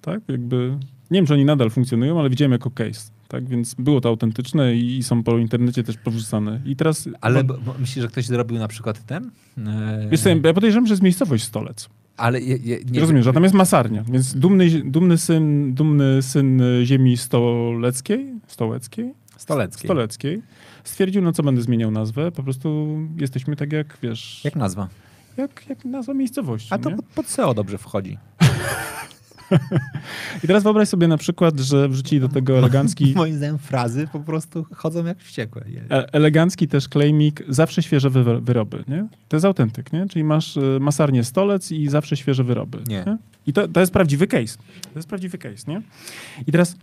[0.00, 0.78] Tak, jakby,
[1.10, 3.10] nie wiem, czy oni nadal funkcjonują, ale widziałem jako case.
[3.36, 6.60] Tak, więc było to autentyczne i, i są po internecie też powrzucane.
[6.64, 7.08] I teraz...
[7.20, 9.30] Ale no, b- bo myślisz, że ktoś zrobił na przykład ten?
[9.58, 11.88] Eee, Wiesz co, ja podejrzewam, że jest miejscowość Stolec.
[12.16, 16.62] ale je, je, nie, Rozumiesz, że tam jest masarnia, więc dumny, dumny, syn, dumny syn
[16.84, 19.86] ziemi stoleckiej, stołeckiej, Stoleckiej.
[19.88, 20.42] stoleckiej
[20.84, 24.88] stwierdził, no co będę zmieniał nazwę, po prostu jesteśmy tak jak, wiesz, Jak nazwa?
[25.36, 26.68] jak, jak nazwa miejscowości.
[26.74, 26.96] A to nie?
[26.96, 28.18] pod, pod SEO dobrze wchodzi.
[30.44, 34.20] I teraz wyobraź sobie na przykład, że wrzucili do tego elegancki, Moim zdaniem frazy po
[34.20, 35.64] prostu chodzą jak wściekłe.
[35.90, 39.06] E- elegancki też claimik, zawsze świeże wy, wyroby, nie?
[39.28, 40.06] To jest autentyk, nie?
[40.08, 42.78] Czyli masz y, masarnię stolec i zawsze świeże wyroby.
[42.88, 43.04] Nie.
[43.46, 44.58] I to, to jest prawdziwy case.
[44.82, 45.82] To jest prawdziwy case, nie?
[46.46, 46.76] I teraz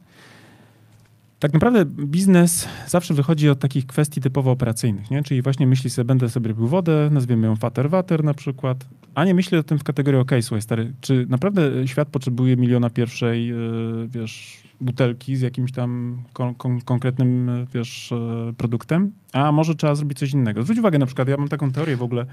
[1.40, 5.24] tak naprawdę biznes zawsze wychodzi od takich kwestii typowo operacyjnych, nie?
[5.24, 9.26] Czyli właśnie myśli sobie, będę sobie robił wodę, nazwiemy ją fater water na przykład, a
[9.26, 13.48] nie myśli o tym w kategorii, okej, słuchaj stary, czy naprawdę świat potrzebuje miliona pierwszej,
[13.48, 18.14] yy, wiesz, butelki z jakimś tam kon, kon, konkretnym, yy, wiesz,
[18.58, 20.64] produktem, a może trzeba zrobić coś innego.
[20.64, 22.26] Zwróć uwagę, na przykład, ja mam taką teorię w ogóle,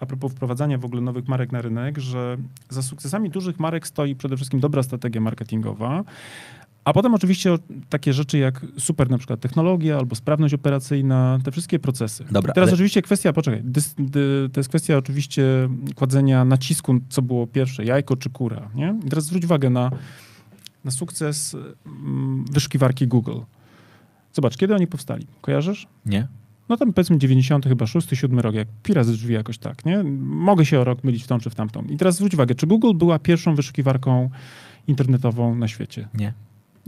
[0.00, 2.36] a propos wprowadzania w ogóle nowych marek na rynek, że
[2.68, 6.04] za sukcesami dużych marek stoi przede wszystkim dobra strategia marketingowa,
[6.88, 7.56] a potem oczywiście
[7.88, 12.24] takie rzeczy jak super na przykład technologia albo sprawność operacyjna, te wszystkie procesy.
[12.30, 17.22] Dobra, teraz ale- oczywiście kwestia, poczekaj, dys, dy, to jest kwestia oczywiście kładzenia nacisku, co
[17.22, 18.94] było pierwsze, jajko czy kura, nie?
[19.06, 19.90] I teraz zwróć uwagę na,
[20.84, 23.40] na sukces mm, wyszukiwarki Google.
[24.32, 25.26] Zobacz, kiedy oni powstali?
[25.40, 25.86] Kojarzysz?
[26.06, 26.28] Nie?
[26.68, 30.02] No tam powiedzmy 90 chyba 6, 7 rok, jak piras z drzwi jakoś tak, nie?
[30.20, 31.82] Mogę się o rok mylić w tą czy w tamtą.
[31.82, 34.30] I teraz zwróć uwagę, czy Google była pierwszą wyszukiwarką
[34.86, 36.08] internetową na świecie?
[36.14, 36.32] Nie.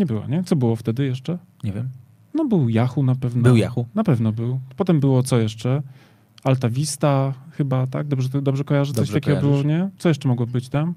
[0.01, 0.45] Nie była, nie?
[0.45, 1.39] Co było wtedy jeszcze?
[1.65, 1.89] Nie wiem.
[2.35, 3.43] No był Yahoo na pewno.
[3.43, 3.85] Był Yahoo.
[3.95, 4.61] Na pewno był.
[4.77, 5.83] Potem było co jeszcze?
[6.45, 8.07] Alta Vista chyba, tak?
[8.09, 8.93] Dobrze, dobrze kojarzę?
[8.93, 9.63] Coś Dobrze takiego kojarzysz.
[9.63, 9.91] było, nie?
[9.99, 10.95] Co jeszcze mogło być tam?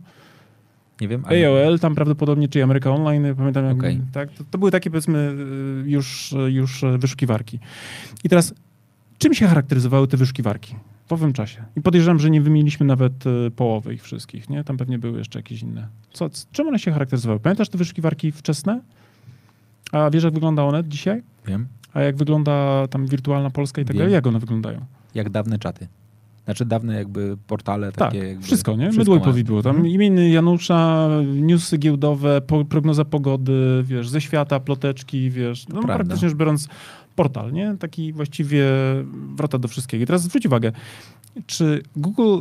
[1.01, 1.23] Nie wiem.
[1.25, 3.77] ale- AOL tam prawdopodobnie, czy Ameryka Online, pamiętam jak,
[4.13, 4.31] tak?
[4.31, 5.35] To, to były takie powiedzmy
[5.85, 7.59] y, już, już y, wyszukiwarki.
[8.23, 8.53] I teraz,
[9.17, 10.75] czym się charakteryzowały te wyszukiwarki?
[11.07, 11.63] W owym czasie.
[11.75, 14.63] I podejrzewam, że nie wymieniliśmy nawet y, połowy ich wszystkich, nie?
[14.63, 15.87] Tam pewnie były jeszcze jakieś inne.
[16.13, 17.39] Co, czym one się charakteryzowały?
[17.39, 18.81] Pamiętasz te wyszukiwarki wczesne?
[19.91, 21.21] A wiesz, jak wygląda one dzisiaj?
[21.47, 21.67] Wiem.
[21.93, 24.13] A jak wygląda tam wirtualna Polska i tak dalej?
[24.13, 24.79] Jak one wyglądają?
[25.15, 25.87] Jak dawne czaty.
[26.45, 28.27] Znaczy dawne jakby portale Tak, takie.
[28.27, 28.83] jakby, wszystko, nie?
[28.85, 29.61] wszystko Mydło i ma- powi było.
[29.61, 29.93] Tam Mhm.
[29.93, 35.67] imieny Janusza, newsy giełdowe, po, prognoza pogody, wiesz, ze świata, ploteczki, wiesz.
[35.67, 35.95] No, prawda.
[35.95, 36.67] praktycznie rzecz biorąc
[37.15, 37.75] portal, nie?
[37.79, 38.65] Taki właściwie
[39.35, 40.03] wrota do wszystkiego.
[40.03, 40.71] I teraz zwróć uwagę,
[41.47, 42.39] czy Google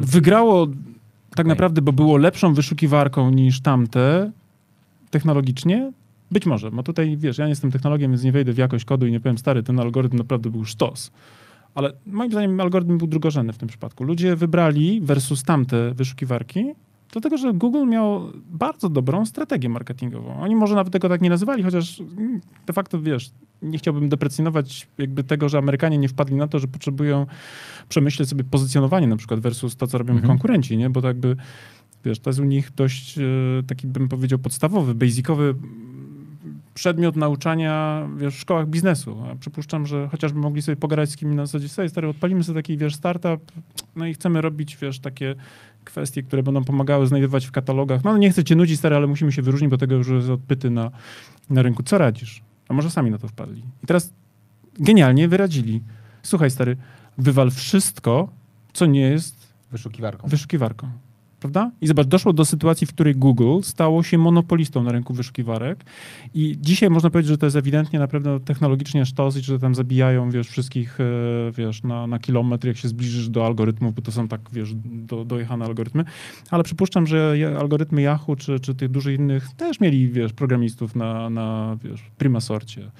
[0.00, 1.46] wygrało tak Okej.
[1.46, 4.30] naprawdę, bo było lepszą wyszukiwarką niż tamte
[5.10, 5.92] technologicznie?
[6.30, 9.06] Być może, bo tutaj, wiesz, ja nie jestem technologiem, więc nie wejdę w jakość kodu
[9.06, 11.10] i nie powiem, stary, ten algorytm naprawdę był sztos.
[11.74, 14.04] Ale moim zdaniem algorytm był drugorzędny w tym przypadku.
[14.04, 16.64] Ludzie wybrali versus tamte wyszukiwarki,
[17.12, 20.40] dlatego że Google miał bardzo dobrą strategię marketingową.
[20.40, 23.30] Oni może nawet tego tak nie nazywali, chociaż mm, de facto, wiesz,
[23.62, 27.26] nie chciałbym deprecjonować jakby tego, że Amerykanie nie wpadli na to, że potrzebują
[27.88, 30.28] przemyśleć sobie pozycjonowanie na przykład versus to, co robią Mhm.
[30.28, 30.90] konkurenci, nie?
[30.90, 31.36] Bo to jakby,
[32.04, 33.22] wiesz, to jest u nich dość e,
[33.66, 35.54] taki, bym powiedział, podstawowy, basicowy
[36.74, 39.16] przedmiot nauczania, wiesz, w szkołach biznesu.
[39.32, 42.76] A przypuszczam, że chociażby mogli sobie pogadać z kimś na zasadzie, stary, odpalimy sobie taki,
[42.76, 43.52] wiesz, startup,
[43.96, 45.34] no i chcemy robić, wiesz, takie
[45.88, 48.04] kwestie, które będą pomagały znajdować w katalogach.
[48.04, 50.70] No nie chcę cię nudzić, stary, ale musimy się wyróżnić, bo tego już jest odpyty
[50.70, 50.90] na,
[51.50, 51.82] na rynku.
[51.82, 52.42] Co radzisz?
[52.68, 53.62] A może sami na to wpadli.
[53.84, 54.12] I teraz
[54.78, 55.82] genialnie wyradzili.
[56.22, 56.76] Słuchaj, stary,
[57.18, 58.28] wywal wszystko,
[58.72, 60.28] co nie jest wyszukiwarką.
[60.28, 60.90] wyszukiwarką.
[61.40, 61.70] Prawda?
[61.80, 65.84] I zobacz, doszło do sytuacji, w której Google stało się monopolistą na rynku wyszukiwarek
[66.34, 70.30] i dzisiaj można powiedzieć, że to jest ewidentnie naprawdę technologicznie sztos i że tam zabijają,
[70.30, 71.04] wiesz, wszystkich, e,
[71.52, 75.24] wiesz, na, na kilometr, jak się zbliżysz do algorytmów, bo to są tak, wiesz, do,
[75.24, 76.04] dojechane algorytmy,
[76.50, 81.30] ale przypuszczam, że algorytmy Yahoo czy, czy tych dużych innych też mieli, wiesz, programistów na,
[81.30, 82.90] na wiesz, prima sorcie.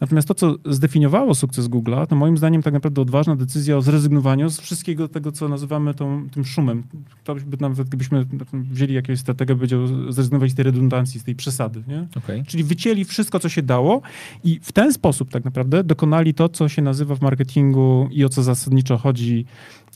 [0.00, 4.50] Natomiast to, co zdefiniowało sukces Google'a, to moim zdaniem tak naprawdę odważna decyzja o zrezygnowaniu
[4.50, 6.82] z wszystkiego tego, co nazywamy tą, tym szumem.
[7.24, 11.34] To by nawet gdybyśmy wzięli jakiegoś strategę, by powiedział zrezygnować z tej redundancji, z tej
[11.34, 11.82] przesady.
[11.88, 12.06] Nie?
[12.16, 12.44] Okay.
[12.46, 14.02] Czyli wycięli wszystko, co się dało
[14.44, 18.28] i w ten sposób tak naprawdę dokonali to, co się nazywa w marketingu i o
[18.28, 19.44] co zasadniczo chodzi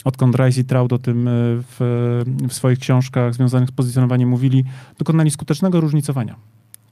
[0.05, 1.77] odkąd Rice i Trout o tym e, w,
[2.49, 4.65] w swoich książkach związanych z pozycjonowaniem mówili,
[4.99, 6.37] dokonali skutecznego różnicowania.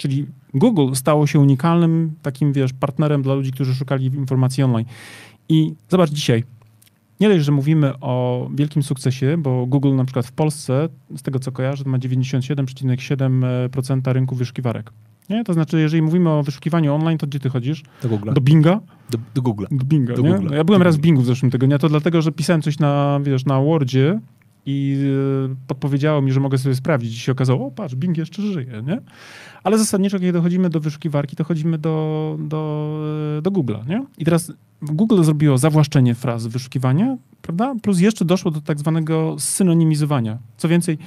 [0.00, 4.86] Czyli Google stało się unikalnym takim, wiesz, partnerem dla ludzi, którzy szukali informacji online.
[5.48, 6.44] I zobacz dzisiaj,
[7.20, 11.38] nie dość, że mówimy o wielkim sukcesie, bo Google na przykład w Polsce, z tego
[11.38, 14.92] co kojarzę, ma 97,7% rynku wyszukiwarek.
[15.30, 15.44] Nie?
[15.44, 17.82] To znaczy, jeżeli mówimy o wyszukiwaniu online, to gdzie ty chodzisz?
[18.02, 18.32] Do Google.
[18.32, 18.80] Do Binga?
[19.10, 19.64] Do, do Google.
[19.70, 20.22] Do Binga, do?
[20.22, 20.54] Google.
[20.54, 23.20] Ja byłem do raz w Bingu w zeszłym tygodniu, to dlatego, że pisałem coś na,
[23.22, 24.20] wiesz, na Wordzie
[24.66, 25.06] i
[25.50, 27.14] e, podpowiedziało mi, że mogę sobie sprawdzić.
[27.14, 29.00] I się okazało, o patrz, Bing jeszcze żyje, nie?
[29.62, 33.00] Ale zasadniczo, kiedy dochodzimy do wyszukiwarki, to chodzimy do, do,
[33.38, 34.04] e, do Google'a, nie?
[34.18, 37.74] I teraz Google zrobiło zawłaszczenie fraz wyszukiwania, prawda?
[37.82, 40.38] Plus jeszcze doszło do tak zwanego synonimizowania.
[40.56, 40.98] Co więcej,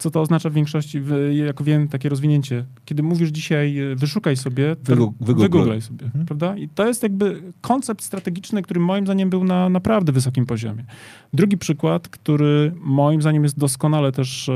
[0.00, 2.64] co to oznacza w większości, jako wiem, takie rozwinięcie.
[2.84, 6.26] Kiedy mówisz dzisiaj, e, wyszukaj sobie, to wygooglaj sobie, mhm.
[6.26, 6.56] prawda?
[6.56, 10.84] I to jest jakby koncept strategiczny, który moim zdaniem był na naprawdę wysokim poziomie.
[11.32, 14.52] Drugi przykład, który moim zdaniem jest doskonale też e,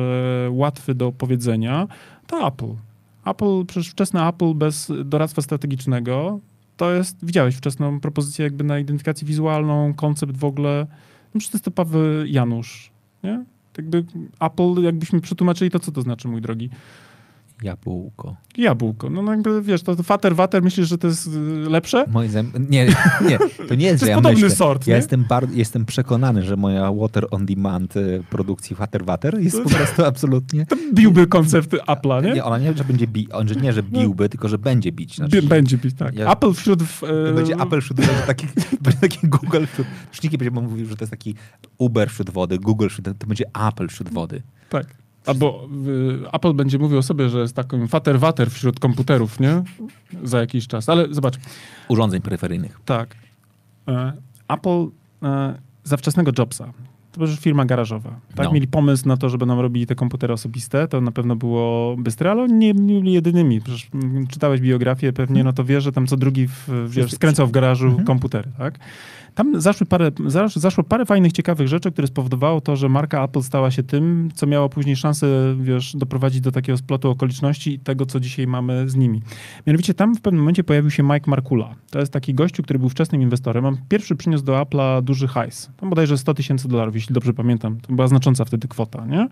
[0.51, 1.89] łatwy do powiedzenia,
[2.27, 2.75] to Apple.
[3.27, 6.41] Apple, przecież wczesne Apple bez doradztwa strategicznego,
[6.77, 10.87] to jest, widziałeś wczesną propozycję jakby na identyfikację wizualną, koncept w ogóle,
[11.35, 12.91] no przecież to jest typowy Janusz,
[13.25, 13.45] nie?
[13.79, 14.05] Jakby
[14.41, 16.71] Apple, jakbyśmy przetłumaczyli, to co to znaczy, mój drogi?
[17.63, 18.37] Jabłko.
[18.57, 19.11] Jabłko.
[19.11, 21.31] No, no jakby, wiesz, to fater, water, myślisz, że to jest y,
[21.71, 22.05] lepsze?
[22.11, 22.87] Moim zdaniem, nie,
[23.29, 23.39] nie,
[23.69, 24.57] to nie jest, to jest ja podobny myślę.
[24.57, 24.97] sort, Ja nie?
[24.97, 29.71] jestem, bar, jestem przekonany, że moja water on demand y, produkcji fater water jest po
[29.71, 30.67] prostu absolutnie...
[30.67, 32.33] To biłby koncept Apple'a, nie?
[32.33, 35.17] Nie, ona nie, że będzie bi, on, że nie, że biłby, tylko że będzie bić.
[35.17, 36.15] Znaczy, będzie bić, tak.
[36.15, 36.83] Ja- Apple wśród...
[36.83, 38.47] E, będzie Apple wśród wody, taki,
[38.81, 39.87] będzie taki Google wśród...
[40.23, 41.35] Już będzie mówił, że to jest taki
[41.79, 43.07] Uber wśród wody, Google wśród...
[43.19, 44.43] To będzie Apple wśród wody.
[44.71, 45.04] Tak.
[45.27, 45.69] Albo
[46.25, 49.63] y, Apple będzie mówił o sobie, że jest takim fater water wśród komputerów, nie?
[50.25, 50.89] Za jakiś czas.
[50.89, 51.35] Ale zobacz,
[51.89, 52.81] Urządzeń peryferyjnych.
[52.85, 53.17] tak.
[53.89, 54.13] E,
[54.49, 54.87] Apple
[55.23, 56.65] e, za wczesnego Jobsa,
[57.13, 58.11] to była już firma garażowa.
[58.35, 58.47] Tak?
[58.47, 58.53] No.
[58.53, 60.89] Mieli pomysł na to, żeby nam robili te komputery osobiste.
[60.89, 63.61] To na pewno było bystre, ale oni nie byli jedynymi.
[63.61, 67.47] Przecież mm, czytałeś biografię pewnie, no to wiesz, że tam co drugi w, wiesz, skręcał
[67.47, 68.05] w garażu Mhm.
[68.07, 68.79] komputery, tak?
[69.35, 73.43] Tam zaszły parę, zasz, zaszło parę fajnych, ciekawych rzeczy, które spowodowało to, że marka Apple
[73.43, 75.27] stała się tym, co miało później szansę,
[75.61, 79.23] wiesz, doprowadzić do takiego splotu okoliczności i tego, co dzisiaj mamy z nimi.
[79.67, 81.75] Mianowicie tam w pewnym momencie pojawił się Mike Markula.
[81.91, 83.65] To jest taki gościu, który był wczesnym inwestorem.
[83.67, 85.71] On pierwszy przyniósł do Apple'a duży hajs.
[85.77, 87.81] Tam bodajże 100 tysięcy dolarów, jeśli dobrze pamiętam.
[87.81, 89.29] To była znacząca wtedy kwota, nie?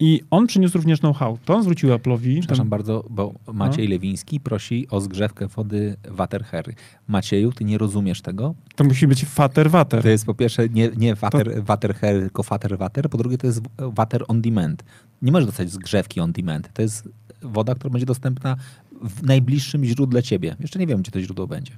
[0.00, 1.38] I on przyniósł również know-how.
[1.44, 2.38] To on zwrócił Apple'owi.
[2.38, 6.74] Przepraszam tam- bardzo, bo Maciej Lewiński prosi o zgrzewkę wody Waterherry.
[7.08, 8.54] Macieju, ty nie rozumiesz tego?
[8.76, 10.02] To musi być fater water.
[10.02, 13.60] To jest po pierwsze nie, nie water, waterherry, tylko water water, po drugie to jest
[13.78, 14.84] water on demand.
[15.22, 16.72] Nie możesz dostać zgrzewki on demand.
[16.72, 17.08] To jest
[17.42, 18.56] woda, która będzie dostępna
[19.02, 20.56] w najbliższym źródle ciebie.
[20.60, 21.72] Jeszcze nie wiem, gdzie to źródło będzie.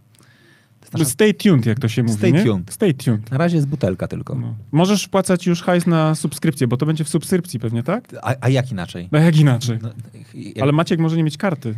[0.92, 1.04] Nasza...
[1.04, 2.14] Stay tuned, jak to się mówi.
[2.18, 2.44] Stay nie?
[2.44, 2.72] tuned.
[2.72, 3.30] Stay tuned.
[3.30, 4.34] Na razie jest butelka tylko.
[4.34, 4.54] No.
[4.72, 8.14] Możesz wpłacać już hajs na subskrypcję, bo to będzie w subskrypcji pewnie, tak?
[8.22, 9.08] A, a jak inaczej?
[9.12, 9.78] No jak inaczej.
[9.82, 9.88] No,
[10.34, 11.74] jak, Ale Maciek może nie mieć karty.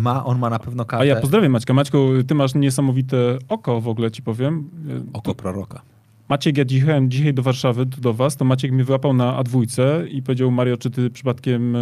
[0.00, 1.74] ma, on ma na pewno kartę A ja pozdrawiam Maćka.
[1.74, 4.70] Maćku, ty masz niesamowite oko w ogóle, ci powiem.
[5.12, 5.82] oko proroka.
[6.28, 10.22] Maciek, ja jechałem dzisiaj do Warszawy, do was, to Maciek mnie wyłapał na A2 i
[10.22, 11.76] powiedział, Mario, czy ty przypadkiem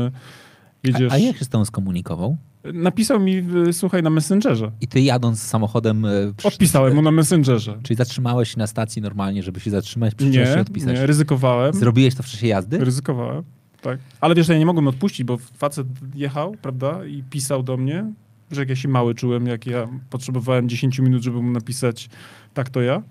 [0.85, 1.12] jedziesz...
[1.12, 2.37] A, a jak się z tą skomunikował?
[2.64, 3.42] Napisał mi,
[3.73, 4.70] słuchaj, na Messengerze.
[4.81, 6.05] I ty jadąc samochodem...
[6.05, 7.79] e, przy- Odpisałem mu na Messengerze.
[7.83, 10.94] Czyli zatrzymałeś się na stacji normalnie, żeby się zatrzymać, się Nie, odpisać.
[10.99, 11.75] nie, ryzykowałem.
[11.75, 12.79] Zrobiłeś to w czasie jazdy?
[12.79, 13.42] Ryzykowałem,
[13.81, 13.99] tak.
[14.20, 18.12] Ale wiesz, ja nie mogłem odpuścić, bo facet jechał, prawda, i pisał do mnie,
[18.51, 22.09] że jak ja się mały czułem, jak ja potrzebowałem 10 minut, żeby mu napisać
[22.55, 23.03] tak to ja.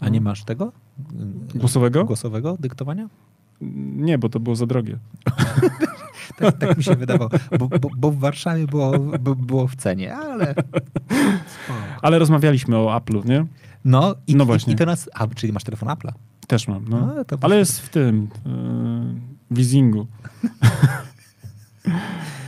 [0.00, 0.72] A nie masz tego?
[1.54, 2.04] Głosowego?
[2.04, 3.08] Głosowego dyktowania?
[3.96, 4.98] Nie, bo to było za drogie.
[6.36, 7.30] Tak, tak mi się wydawało.
[7.58, 8.98] Bo, bo, bo w Warszawie było,
[9.36, 10.54] było w cenie, ale...
[11.46, 11.78] Spoko.
[12.02, 13.46] Ale rozmawialiśmy o Apple'u, nie?
[13.84, 14.72] No, i, No i, właśnie.
[14.72, 15.10] i to nas...
[15.14, 16.12] A, czyli masz telefon Apple'a.
[16.46, 17.00] Też mam, no.
[17.00, 18.50] No, Ale jest w tym, yy,
[19.50, 20.06] w leasingu.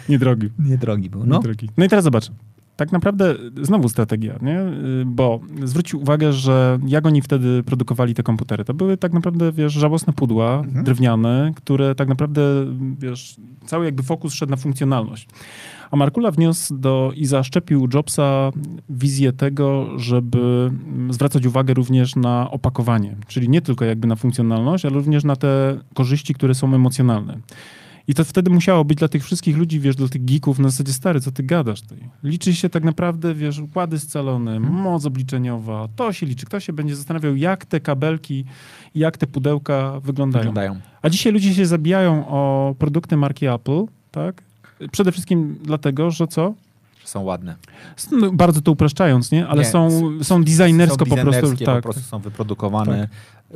[0.08, 0.50] Niedrogi.
[0.58, 1.26] Niedrogi był.
[1.26, 1.70] No, Niedrogi.
[1.76, 2.30] No i teraz zobacz.
[2.78, 4.60] Tak naprawdę znowu strategia, nie?
[4.60, 9.52] Y, bo zwróć uwagę, że jak oni wtedy produkowali te komputery, to były tak naprawdę,
[9.52, 10.84] wiesz, żałosne pudła Mhm.
[10.84, 12.42] drewniane, które tak naprawdę,
[12.98, 13.36] wiesz,
[13.66, 15.28] cały jakby fokus szedł na funkcjonalność.
[15.90, 18.50] A Markula wniósł do i zaszczepił Jobsa
[18.90, 24.84] wizję tego, żeby mm, zwracać uwagę również na opakowanie, czyli nie tylko jakby na funkcjonalność,
[24.84, 27.38] ale również na te korzyści, które są emocjonalne.
[28.08, 30.92] I to wtedy musiało być dla tych wszystkich ludzi, wiesz, dla tych geeków na zasadzie,
[30.92, 31.80] stary, co ty gadasz?
[31.80, 31.96] Ty?
[32.22, 36.46] Liczy się tak naprawdę, wiesz, układy scalone, moc obliczeniowa, to się liczy.
[36.46, 38.44] Kto się będzie zastanawiał, jak te kabelki,
[38.94, 40.42] jak te pudełka wyglądają.
[40.42, 40.80] Wyglądają.
[41.02, 44.42] A dzisiaj ludzie się zabijają o produkty marki Apple, tak?
[44.92, 46.54] Przede wszystkim dlatego, że co?
[47.04, 47.56] Są ładne.
[48.12, 49.46] No, bardzo to upraszczając, nie?
[49.46, 51.56] Ale Nie, są, są designersko są po prostu.
[51.64, 51.76] Tak.
[51.76, 53.00] po prostu są wyprodukowane.
[53.00, 53.10] tak.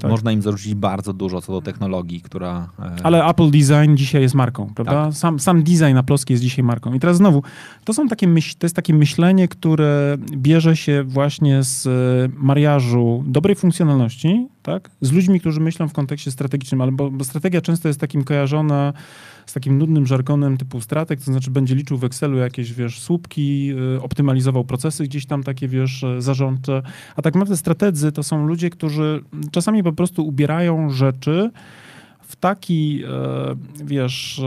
[0.09, 2.68] Można im zarzucić bardzo dużo co do technologii, która...
[2.78, 5.05] e, Ale Apple Design dzisiaj jest marką, prawda?
[5.05, 5.14] Tak.
[5.14, 6.94] Sam, sam design Apple'owski jest dzisiaj marką.
[6.94, 7.42] I teraz znowu,
[7.85, 11.90] to, są takie myśl, to jest takie myślenie, które bierze się właśnie z e,
[12.37, 14.90] mariażu dobrej funkcjonalności, tak?
[15.00, 18.92] Z ludźmi, którzy myślą w kontekście strategicznym, ale bo, bo strategia często jest takim kojarzona
[19.53, 23.73] z takim nudnym żargonem typu strateg, to znaczy będzie liczył w Excelu jakieś, wiesz, słupki,
[23.97, 26.83] y, optymalizował procesy gdzieś tam takie, wiesz, e, zarządcze.
[27.17, 31.51] A tak naprawdę strategzy to są ludzie, którzy czasami po prostu ubierają rzeczy
[32.23, 34.43] w taki, e, wiesz,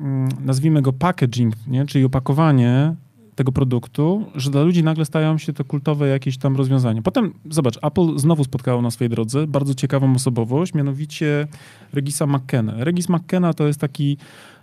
[0.00, 1.86] mm, nazwijmy go packaging, nie?
[1.86, 2.94] czyli opakowanie
[3.36, 7.02] tego produktu, że dla ludzi nagle stają się to kultowe jakieś tam rozwiązania.
[7.02, 11.48] Potem, zobacz, Apple znowu spotkało na swojej drodze bardzo ciekawą osobowość, mianowicie
[11.92, 12.72] Regisa McKenna.
[12.76, 14.16] Regis McKenna to jest taki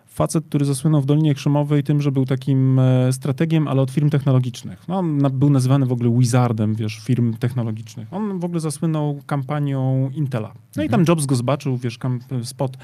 [0.07, 4.09] facet, który zasłynął w Dolinie Krzemowej tym, że był takim e, strategiem, ale od firm
[4.09, 4.87] technologicznych.
[4.87, 8.13] No, on był nazywany w ogóle wizardem, wiesz, firm technologicznych.
[8.13, 10.53] On w ogóle zasłynął kampanią Intela.
[10.75, 11.99] No i tam Jobs go zobaczył, wiesz,
[12.43, 12.77] spot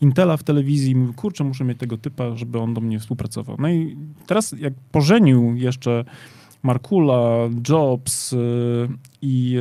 [0.00, 3.56] Intela w telewizji mówił, kurczę, muszę mieć tego typa, żeby on do mnie współpracował.
[3.58, 6.04] No i teraz jak pożenił jeszcze
[6.62, 8.36] Markula, Jobs y,
[9.22, 9.58] i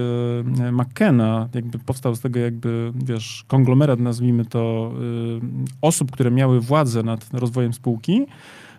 [0.68, 5.42] y, McKenna, jakby powstał z tego jakby, wiesz, konglomerat, nazwijmy to, y,
[5.82, 8.26] osób, które miały władzę nad rozwojem spółki,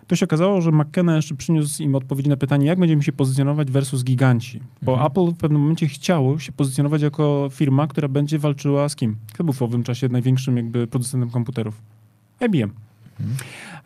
[0.09, 3.71] to się okazało, że McKenna jeszcze przyniósł im odpowiedzi na pytanie, jak będziemy się pozycjonować
[3.71, 4.59] versus giganci.
[4.81, 5.11] Bo Mhm.
[5.11, 9.15] Apple w pewnym momencie chciało się pozycjonować jako firma, która będzie walczyła z kim?
[9.33, 11.81] Kto był w owym czasie największym jakby producentem komputerów?
[12.45, 12.71] IBM.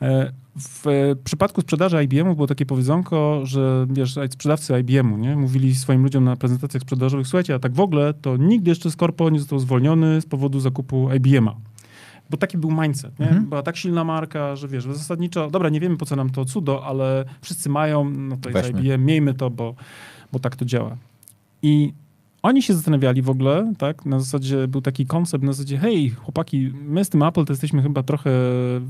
[0.02, 5.76] E, W e, przypadku sprzedaży IBM było takie powiedzonko, że wiesz, sprzedawcy IBM-u nie, mówili
[5.76, 9.30] swoim ludziom na prezentacjach sprzedażowych, słuchajcie, a tak w ogóle to nigdy jeszcze z Corpo
[9.30, 11.56] nie został zwolniony z powodu zakupu IBM-a.
[12.30, 13.28] Bo taki był mindset, nie?
[13.28, 13.46] Mhm.
[13.46, 16.46] Była tak silna marka, że wiesz, że zasadniczo, dobra, nie wiemy po co nam to
[16.46, 18.70] cudo, ale wszyscy mają, no to jest.
[18.70, 19.76] IBM, miejmy to, bo,
[20.32, 20.98] bo tak to działa.
[21.62, 21.94] I
[22.44, 26.74] oni się zastanawiali w ogóle, tak, na zasadzie był taki koncept, na zasadzie, hej, chłopaki,
[26.74, 28.30] my z tym Apple to jesteśmy chyba trochę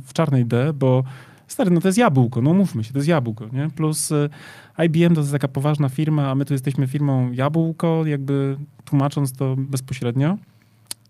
[0.05, 1.03] w czarnej D, bo
[1.47, 3.69] stary, no to jest jabłko, no mówmy się, to jest jabłko, nie?
[3.69, 4.29] Plus y,
[4.85, 9.55] IBM to jest taka poważna firma, a my tu jesteśmy firmą jabłko, jakby tłumacząc to
[9.57, 10.37] bezpośrednio.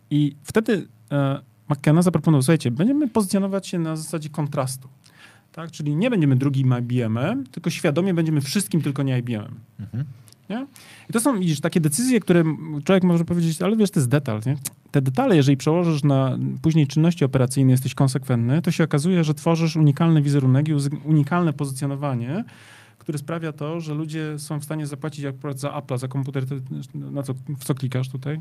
[0.10, 1.40] I wtedy e,
[1.74, 4.88] McKenna zaproponował, słuchajcie, będziemy pozycjonować się na zasadzie kontrastu.
[5.52, 5.72] Tak?
[5.72, 9.60] Czyli nie będziemy drugim IBM-em, tylko świadomie będziemy wszystkim, tylko nie IBM-em.
[9.80, 10.06] Mhm.
[10.50, 10.68] Nie?
[11.10, 12.44] I to są, widzisz, takie decyzje, które
[12.86, 14.58] człowiek może powiedzieć, ale wiesz, to jest detal, nie?
[14.92, 19.76] Te detale, jeżeli przełożysz na później czynności operacyjne, jesteś konsekwentny, to się okazuje, że tworzysz
[19.76, 20.74] unikalny wizerunek i
[21.06, 22.44] unikalne pozycjonowanie,
[22.98, 26.46] które sprawia to, że ludzie są w stanie zapłacić akurat za Apple, za komputer.
[26.94, 28.40] Na co, w co klikasz tutaj?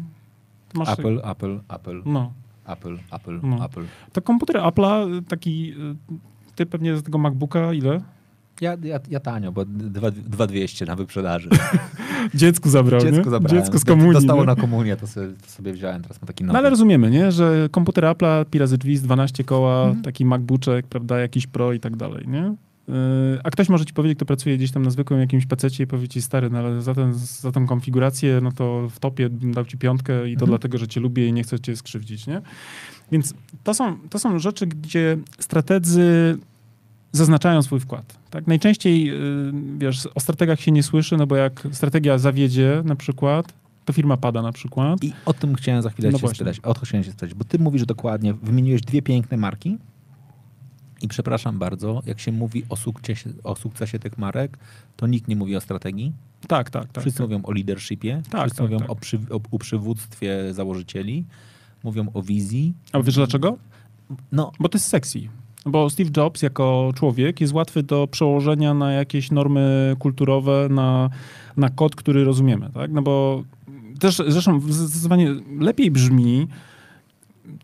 [0.75, 2.33] Masz- Apple, Apple, Apple, No.
[2.67, 3.65] Apple, Apple, No.
[3.65, 3.85] Apple.
[4.13, 8.01] To komputer Apple'a, taki, y, ty pewnie z tego MacBooka ile?
[8.61, 11.49] Ja, ja, ja tanio, bo dwa- 2200 na wyprzedaży.
[12.35, 13.31] Dziecku zabrał, Dziecko nie?
[13.31, 13.63] zabrałem.
[13.65, 14.13] Dziecko z komunii.
[14.13, 14.47] Dostało nie?
[14.47, 16.53] na komunię, to sobie, to sobie wziąłem, teraz mam taki nowy.
[16.53, 17.33] No ale rozumiemy, nie?
[17.33, 20.03] Że komputer Apple'a, pi razy drzwi z 12 koła, Mhm.
[20.03, 22.55] taki MacBooczek, prawda, jakiś Pro i tak dalej, nie?
[22.93, 25.87] Yy, A ktoś może ci powiedzieć, kto pracuje gdzieś tam na zwykłym jakimś pececie i
[25.87, 29.65] powie ci, stary, no ale za, ten, za tą konfigurację, no to w topie dał
[29.65, 30.49] ci piątkę i to Mhm.
[30.49, 32.43] dlatego, że cię lubię i nie chcę cię skrzywdzić, nie?
[33.13, 36.39] Więc to są, to są rzeczy, gdzie strategzy
[37.13, 38.19] zaznaczają swój wkład.
[38.31, 38.47] Tak?
[38.47, 43.53] Najczęściej, yy, wiesz, o strategach się nie słyszy, no bo jak strategia zawiedzie na przykład,
[43.85, 45.05] to firma pada na przykład.
[45.05, 46.37] I o tym chciałem za chwilę No się właśnie.
[46.37, 46.61] spytać.
[46.61, 49.79] O to chciałem się spytać, bo ty mówisz dokładnie, wymieniłeś dwie piękne marki
[51.03, 54.59] i przepraszam bardzo, jak się mówi o sukcesie, o sukcesie tych marek,
[54.97, 56.13] to nikt nie mówi o strategii.
[56.49, 57.03] Tak, tak, tak.
[57.03, 58.91] Wszyscy mówią o leadershipie, Tak, wszyscy tak, mówią tak.
[58.91, 61.25] O, przy, o, o przywództwie założycieli,
[61.85, 62.75] mówią o wizji.
[62.93, 63.57] A wiesz dlaczego?
[64.33, 65.21] No, Bo to jest sexy.
[65.67, 71.11] Bo Steve Jobs jako człowiek jest łatwy do przełożenia na jakieś normy kulturowe, na,
[71.57, 72.91] na kod, który rozumiemy, tak?
[72.91, 73.45] No bo
[74.01, 76.49] też zresztą zdecydowanie lepiej brzmi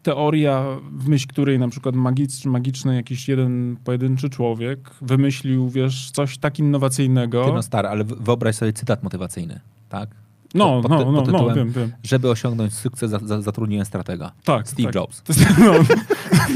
[0.03, 6.39] teoria, w myśl której na przykład magiczny, magiczny jakiś jeden pojedynczy człowiek wymyślił, wiesz, coś
[6.39, 7.45] tak innowacyjnego.
[7.45, 10.09] Ty no stary, ale wyobraź sobie cytat motywacyjny, tak?
[10.55, 11.93] No, pod- no, pod- no, no, tytułem wiem, wiem.
[12.03, 14.33] Żeby osiągnąć sukces, za, za, zatrudniłem stratega.
[14.45, 14.95] Tak, Steve tak.
[14.95, 15.23] Jobs.
[15.59, 15.73] No,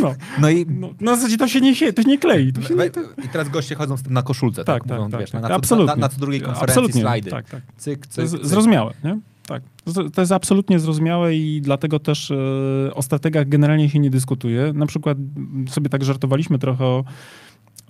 [0.03, 2.53] no, No i, no, na zasadzie to się nie, to się nie klei.
[2.53, 3.01] To się nie, to...
[3.25, 4.83] i teraz goście chodzą z tym na koszulce, tak?
[4.83, 5.43] Tak, tak, Mówią, tak, wiesz, tak.
[5.43, 5.87] na, co, Absolutnie.
[5.95, 7.31] na, na co drugiej konferencji Absolutnie, slajdy.
[7.31, 7.63] Tak, tak.
[7.77, 8.47] Cyk, cyk, cyk.
[8.47, 9.19] zrozumiałe, nie?
[9.53, 9.63] Tak.
[10.15, 14.73] To jest absolutnie zrozumiałe i dlatego też e, o strategach generalnie się nie dyskutuje.
[14.73, 15.19] Na przykład
[15.69, 17.05] sobie tak żartowaliśmy trochę o,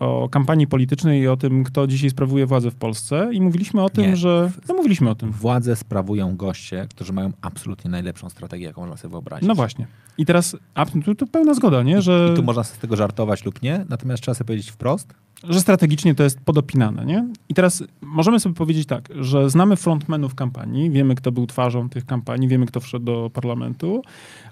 [0.01, 3.91] o kampanii politycznej i o tym, kto dzisiaj sprawuje władzę w Polsce i mówiliśmy o
[3.91, 4.17] tym, Nie.
[4.17, 4.51] że...
[4.69, 5.33] No mówiliśmy o tym.
[5.33, 9.49] Władzę sprawują goście, którzy mają absolutnie najlepszą strategię, jaką można sobie wyobrazić.
[9.49, 9.87] No właśnie.
[10.19, 10.57] I teraz,
[11.05, 12.03] tu, tu pełna zgoda, nie?
[12.03, 15.15] Że, I tu można z tego żartować lub nie, natomiast trzeba sobie powiedzieć wprost,
[15.49, 17.29] że strategicznie to jest podopinane, nie?
[17.49, 22.07] I teraz możemy sobie powiedzieć tak, że znamy frontmenów kampanii, wiemy, kto był twarzą tych
[22.07, 24.03] kampanii, wiemy, kto wszedł do parlamentu,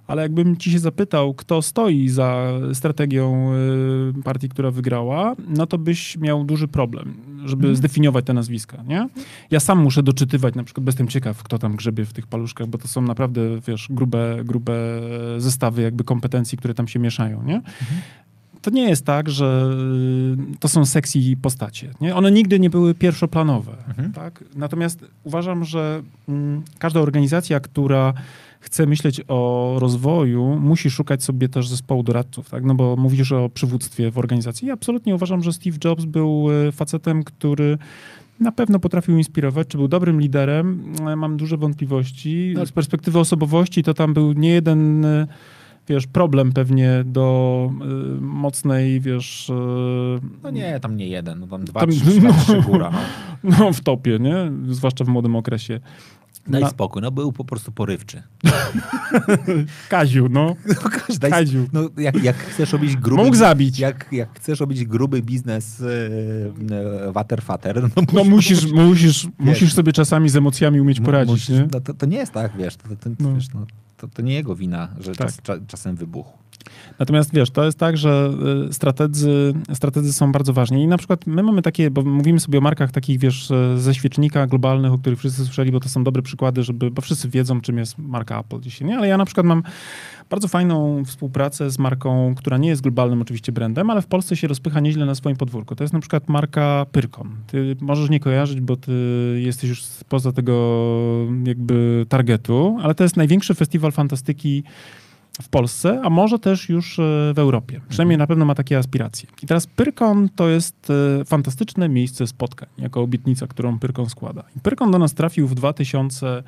[0.06, 3.52] ale jakbym ci się zapytał, kto stoi za strategią
[4.18, 9.08] y, partii, która wygrała, no to byś miał duży problem, żeby zdefiniować te nazwiska, nie?
[9.50, 12.66] Ja sam muszę doczytywać, na przykład, bo jestem ciekaw, kto tam grzebie w tych paluszkach,
[12.66, 14.72] bo to są naprawdę, wiesz, grube, grube
[15.38, 17.62] zestawy jakby kompetencji, które tam się mieszają, nie?
[18.62, 19.70] To nie jest tak, że
[20.54, 21.90] y, to są sexy postacie.
[22.00, 22.16] Nie?
[22.16, 23.72] One nigdy nie były pierwszoplanowe.
[23.88, 24.12] Mhm.
[24.12, 24.44] Tak?
[24.54, 28.14] Natomiast uważam, że mm, każda organizacja, która
[28.60, 32.64] chce myśleć o rozwoju, musi szukać sobie też zespołu doradców, tak?
[32.64, 34.68] No bo mówisz o przywództwie w organizacji.
[34.68, 37.78] Ja absolutnie uważam, że Steve Jobs był y, facetem, który
[38.40, 40.94] na pewno potrafił inspirować, czy był dobrym liderem.
[41.06, 42.52] E, Mam duże wątpliwości.
[42.56, 42.66] No.
[42.66, 45.26] Z perspektywy osobowości to tam był nie jeden y,
[45.90, 47.70] wiesz, problem pewnie do
[48.18, 49.52] y, mocnej, wiesz, y,
[50.42, 52.90] no nie, tam nie jeden, no tam dwa, Tam- trzy, dwa, trzy góra.
[53.44, 53.50] No.
[53.58, 54.34] no w topie, nie?
[54.74, 55.80] Zwłaszcza w młodym okresie.
[56.46, 58.22] Daj Na- spokój, no był po prostu porywczy.
[59.88, 60.56] Kaziu, no.
[60.68, 60.74] No,
[61.20, 61.66] daj, Kaziu.
[61.72, 63.22] no jak, jak chcesz robić gruby...
[63.24, 63.78] Mógł zabić.
[63.78, 65.86] Jak, jak chcesz robić gruby biznes e,
[67.08, 71.68] e, water-fater, no, No musisz, musisz, musisz sobie czasami z emocjami umieć poradzić, musisz, nie?
[71.72, 73.34] No, to, to nie jest tak, wiesz, to, to, No.
[73.34, 73.66] wiesz, no,
[74.00, 75.26] to, to nie jego wina, że Tak.
[75.26, 76.32] czas, cza, czasem wybuchł.
[76.98, 78.30] Natomiast wiesz, to jest tak, że
[78.68, 80.82] y, strategzy, strategzy są bardzo ważni.
[80.82, 83.94] I na przykład my mamy takie, bo mówimy sobie o markach takich, wiesz, e, ze
[83.94, 87.60] świecznika globalnych, o których wszyscy słyszeli, bo to są dobre przykłady, żeby, bo wszyscy wiedzą,
[87.60, 88.96] czym jest marka Apple dzisiaj, nie?
[88.98, 89.62] Ale ja na przykład mam
[90.30, 94.48] bardzo fajną współpracę z marką, która nie jest globalnym oczywiście brandem, ale w Polsce się
[94.48, 95.76] rozpycha nieźle na swoim podwórku.
[95.76, 97.36] To jest na przykład marka Pyrkon.
[97.46, 98.92] Ty możesz nie kojarzyć, bo ty
[99.42, 100.86] jesteś już spoza tego
[101.44, 104.62] jakby targetu, ale to jest największy festiwal fantastyki
[105.42, 107.02] w Polsce, a może też już e,
[107.34, 107.80] w Europie.
[107.88, 109.28] Przynajmniej na pewno ma takie aspiracje.
[109.42, 110.88] I teraz Pyrkon to jest
[111.20, 114.44] e, fantastyczne miejsce spotkań, jako obietnica, którą Pyrkon składa.
[114.56, 116.42] I Pyrkon do nas trafił w 2000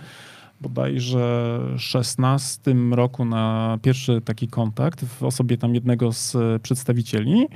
[0.63, 7.47] bodajże 16 roku na pierwszy taki kontakt w osobie tam jednego z e, przedstawicieli.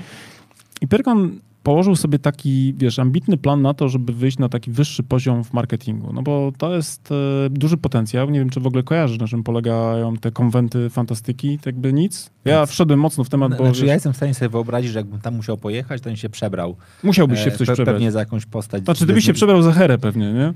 [0.80, 5.02] I Pyrkon położył sobie taki, wiesz, ambitny plan na to, żeby wyjść na taki wyższy
[5.02, 6.12] poziom w marketingu.
[6.12, 8.30] No bo to jest e, duży potencjał.
[8.30, 11.56] Nie wiem, czy w ogóle kojarzysz, na czym polegają te konwenty fantastyki.
[11.58, 12.30] Tak jakby nic.
[12.44, 14.98] Ja wszedłem mocno w temat, bo Znaczy, wiesz, ja jestem w stanie sobie wyobrazić, że
[14.98, 16.76] jakbym tam musiał pojechać, to bym się przebrał.
[17.02, 17.94] musiałbyś się w E, coś pe- przebrać.
[17.94, 18.84] Pewnie za jakąś postać.
[18.84, 20.52] Znaczy, ty byś się przebrał za herę pewnie, nie?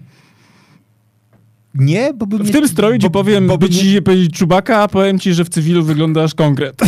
[1.75, 4.39] Nie, bo bym W nie- tym stroju ci bo- powiem, bo by nie- ci powiedzieć
[4.39, 6.77] czubaka, a powiem ci, że w cywilu wyglądasz konkret.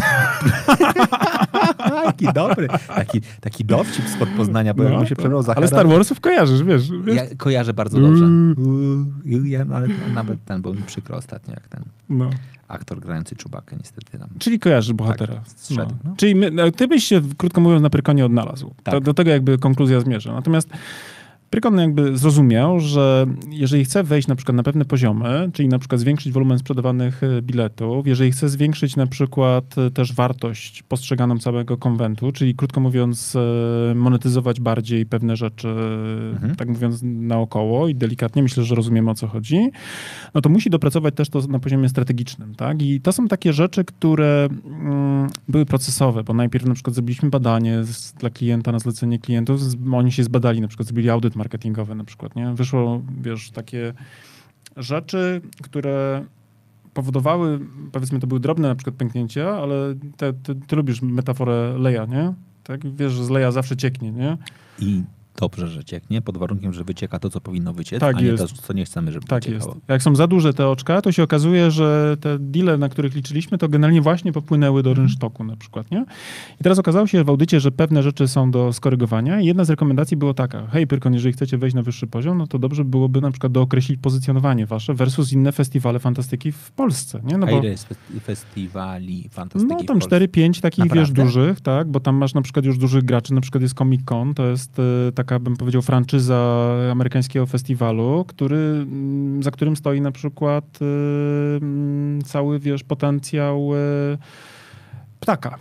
[2.04, 2.68] Taki dobry.
[2.88, 6.62] Taki, taki dowcip spod Poznania, bo jakbym się przebrał za No, ale Star Warsów kojarzysz,
[6.62, 6.90] wiesz.
[7.04, 7.16] wiesz?
[7.16, 8.24] Ja kojarzę bardzo dobrze.
[8.24, 9.12] Mm.
[9.44, 12.30] Ja, ale nawet ten był mi przykro ostatnio, jak ten No.
[12.68, 14.28] aktor grający Czubakę niestety tam.
[14.38, 15.34] Czyli kojarzysz bohatera.
[15.34, 16.10] Tak, strzelił, No.
[16.10, 16.14] no.
[16.16, 18.66] Czyli my, no, ty byś się, krótko mówiąc, na Prykonie odnalazł.
[18.82, 19.02] To, Tak.
[19.04, 20.32] do tego jakby konkluzja zmierza.
[20.32, 20.68] Natomiast
[21.52, 26.00] Prykon jakby zrozumiał, że jeżeli chce wejść na przykład na pewne poziomy, czyli na przykład
[26.00, 31.76] zwiększyć wolumen sprzedawanych e, biletów, jeżeli chce zwiększyć na przykład e, też wartość postrzeganą całego
[31.76, 35.68] konwentu, czyli krótko mówiąc e, monetyzować bardziej pewne rzeczy,
[36.32, 36.56] Mhm.
[36.56, 39.70] tak mówiąc naokoło i delikatnie, myślę, że rozumiemy o co chodzi,
[40.34, 42.82] no to musi dopracować też to na poziomie strategicznym, tak?
[42.82, 47.84] I to są takie rzeczy, które mm, były procesowe, bo najpierw na przykład zrobiliśmy badanie
[47.84, 51.94] z, dla klienta na zlecenie klientów, z, oni się zbadali, na przykład zrobili audyt marketingowy
[51.94, 52.54] na przykład, nie?
[52.54, 53.92] Wyszło, wiesz, takie
[54.76, 56.24] rzeczy, które
[56.94, 57.60] powodowały,
[57.92, 62.32] powiedzmy, to były drobne na przykład pęknięcia, ale te, ty, ty lubisz metaforę leja, nie?
[62.64, 62.94] Tak?
[62.96, 64.36] Wiesz, że z leja zawsze cieknie, nie?
[64.78, 65.02] I
[65.40, 68.42] dobrze, że cieknie, pod warunkiem, że wycieka to, co powinno wyciec, Tak a nie jest.
[68.56, 69.54] to, co nie chcemy, żeby Tak jest.
[69.54, 69.80] wyciekało.
[69.88, 73.58] Jak są za duże te oczka, to się okazuje, że te deale, na których liczyliśmy,
[73.58, 76.04] to generalnie właśnie popłynęły do rynsztoku na przykład, nie?
[76.60, 79.70] I teraz okazało się w audycie, że pewne rzeczy są do skorygowania i jedna z
[79.70, 83.20] rekomendacji było taka, hej Pyrkon, jeżeli chcecie wejść na wyższy poziom, no to dobrze byłoby
[83.20, 87.38] na przykład dookreślić pozycjonowanie wasze versus inne festiwale fantastyki w Polsce, nie?
[87.38, 87.58] No a bo...
[87.58, 90.20] ile jest festi- festiwali fantastyki No tam Polsce?
[90.28, 91.22] 4-5 takich, wiesz, Naprawdę?
[91.24, 94.34] dużych, tak, bo tam masz na przykład już dużych graczy, na przykład jest Comic Con,
[94.34, 94.78] to jest
[95.08, 98.86] e, taka, bym powiedział, franczyza amerykańskiego festiwalu, który,
[99.40, 104.18] za którym stoi na przykład e, mm, cały, wiesz, potencjał e,
[105.22, 105.58] ptaka.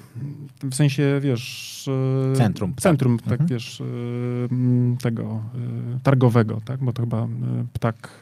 [0.64, 1.88] W sensie, wiesz...
[2.34, 2.82] e, Centrum ptaka.
[2.82, 3.48] Centrum, tak, Mhm.
[3.50, 3.86] wiesz, e,
[5.04, 5.24] tego
[5.96, 7.28] e, targowego, tak, bo to chyba
[7.74, 8.22] ptak,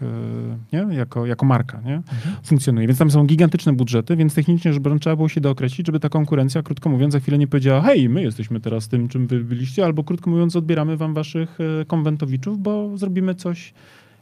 [0.73, 2.01] nie, jako, jako marka, nie,
[2.43, 2.87] funkcjonuje.
[2.87, 6.09] Więc tam są gigantyczne budżety, więc technicznie rzecz biorąc trzeba było się dookreślić, żeby ta
[6.09, 9.85] konkurencja, krótko mówiąc, za chwilę nie powiedziała, hej, my jesteśmy teraz tym, czym wy byliście,
[9.85, 13.73] albo krótko mówiąc, odbieramy wam waszych konwentowiczów, bo zrobimy coś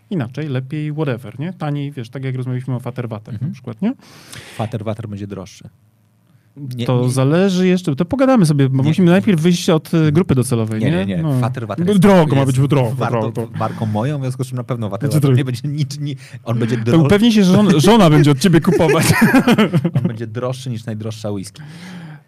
[0.09, 1.53] inaczej, lepiej, whatever, nie?
[1.53, 3.49] Taniej, wiesz, tak jak rozmawialiśmy o Faterwatach Mhm.
[3.51, 3.93] na przykład, nie?
[4.55, 5.69] Fater Water będzie droższy.
[6.77, 8.89] Nie, to nie- zależy jeszcze, to pogadamy sobie, bo Nie.
[8.89, 10.97] musimy najpierw wyjść od e, grupy docelowej, Nie, nie?
[10.97, 11.23] nie, nie.
[11.23, 11.39] No.
[11.39, 13.51] Fater Water Drogo ma być, drogo, warto, drogo.
[13.59, 15.37] Marką moją, w związku z czym na pewno Water Water drogo.
[15.37, 17.05] nie będzie nic, ni, on będzie droższy.
[17.05, 19.05] upewni się, że żona, żona będzie od ciebie kupować.
[19.97, 21.61] On będzie droższy niż najdroższa whisky.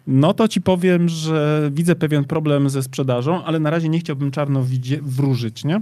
[0.06, 4.30] No to ci powiem, że widzę pewien problem ze sprzedażą, ale na razie nie chciałbym
[4.30, 4.64] czarno
[5.02, 5.80] wróżyć, nie?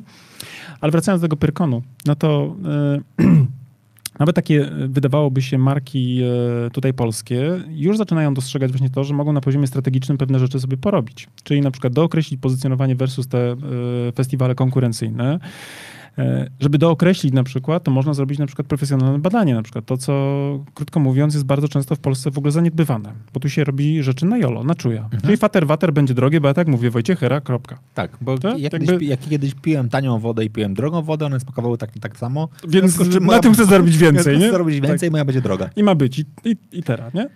[0.81, 2.57] Ale wracając do tego Pyrkonu, no to
[3.19, 3.25] e,
[4.19, 9.15] nawet takie e, wydawałoby się marki e, tutaj polskie już zaczynają dostrzegać właśnie to, że
[9.15, 11.29] mogą na poziomie strategicznym pewne rzeczy sobie porobić.
[11.43, 13.57] Czyli na przykład dookreślić pozycjonowanie versus te e,
[14.13, 15.39] festiwale konkurencyjne.
[16.19, 19.97] E, Żeby dookreślić na przykład, to można zrobić na przykład profesjonalne badanie, na przykład to,
[19.97, 20.13] co
[20.75, 24.27] krótko mówiąc jest bardzo często w Polsce w ogóle zaniedbywane, bo tu się robi rzeczy
[24.27, 25.09] na jolo, na czuja.
[25.23, 27.79] Czyli fater water będzie drogie, bo ja tak mówię, Wojciechera, kropka.
[27.95, 28.59] Tak, bo Tak?
[28.59, 31.91] jak, Jakby- kiedyś, jak kiedyś piłem tanią wodę i piłem drogą wodę, one smakowały tak,
[32.01, 32.49] tak samo.
[32.69, 34.51] Więc na tym chcę zarobić więcej, Chcę nie?
[34.51, 34.91] zarobić Tak.
[34.91, 35.71] więcej, moja będzie droga.
[35.77, 37.29] I ma być, i, i, i teraz, nie?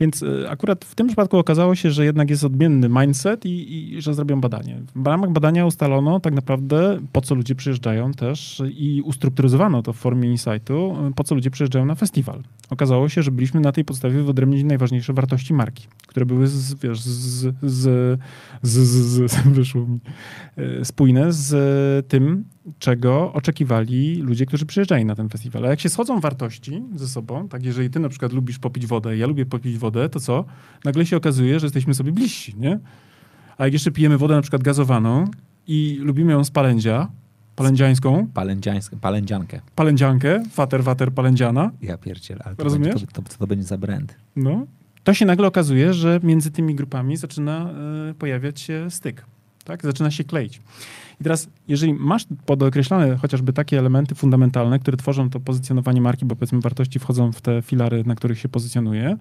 [0.00, 4.02] Więc y, akurat w tym przypadku okazało się, że jednak jest odmienny mindset i, i
[4.02, 4.82] że zrobią badanie.
[4.94, 9.96] W ramach badania ustalono tak naprawdę, po co ludzie przyjeżdżają też i ustrukturyzowano to w
[9.96, 12.42] formie insightu, y, po co ludzie przyjeżdżają na festiwal.
[12.70, 17.00] Okazało się, że byliśmy na tej podstawie wyodrębnić najważniejsze wartości marki, które były z, wiesz,
[17.00, 18.20] z, z,
[18.62, 19.98] z, z, z mi,
[20.58, 22.44] y, spójne z tym,
[22.78, 25.64] czego oczekiwali ludzie, którzy przyjeżdżali na ten festiwal.
[25.64, 29.16] A jak się schodzą wartości ze sobą, tak jeżeli ty na przykład lubisz popić wodę,
[29.16, 30.44] ja lubię popić wodę, to co?
[30.84, 32.78] Nagle się okazuje, że jesteśmy sobie bliżsi, nie?
[33.58, 35.24] A jak jeszcze pijemy wodę na przykład gazowaną
[35.66, 37.08] i lubimy ją z palędzia,
[37.56, 39.60] palędziańską, Palędziańską, palędziankę.
[39.74, 42.88] palędziankę, water, water, palędziana, Ja pierdziel, ale to Rozumiesz?
[42.94, 44.16] będzie, to, to, to będzie za brand?
[44.36, 44.66] no,
[45.04, 47.70] to się nagle okazuje, że między tymi grupami zaczyna
[48.10, 49.24] e, pojawiać się styk,
[49.64, 49.82] tak?
[49.82, 50.60] Zaczyna się kleić.
[51.20, 56.36] I teraz, jeżeli masz podokreślone chociażby takie elementy fundamentalne, które tworzą to pozycjonowanie marki, bo
[56.36, 59.16] powiedzmy wartości wchodzą w te filary, na których się pozycjonuje,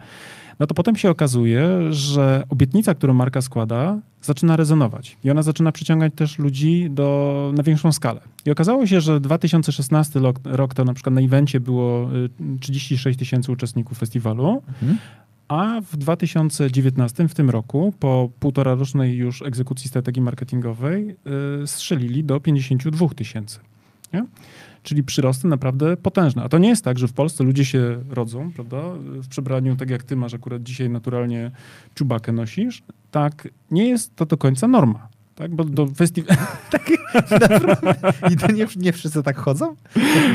[0.60, 5.18] no to potem się okazuje, że obietnica, którą marka składa, zaczyna rezonować.
[5.24, 8.22] I ona zaczyna przyciągać też ludzi do, na większą skalę.
[8.45, 12.10] I okazało się, że 2016 rok, to na przykład na evencie było
[12.56, 14.97] y, 36 tysięcy uczestników festiwalu, Mhm.
[15.50, 21.16] A w 2019, w tym roku, po półtora rocznej już egzekucji strategii marketingowej,
[21.64, 23.60] y, strzelili do 52 tysięcy.
[24.84, 26.43] Czyli przyrosty naprawdę potężne.
[26.43, 28.82] A to nie jest tak, że w Polsce ludzie się rodzą, prawda?
[29.00, 31.52] W przebraniu, tak jak ty masz akurat dzisiaj naturalnie
[31.95, 32.84] czubakę nosisz.
[33.12, 35.10] Tak, nie jest to do końca norma.
[35.40, 36.40] Tak, bo do festiwalu...
[38.34, 39.76] I to nie, nie wszyscy tak chodzą?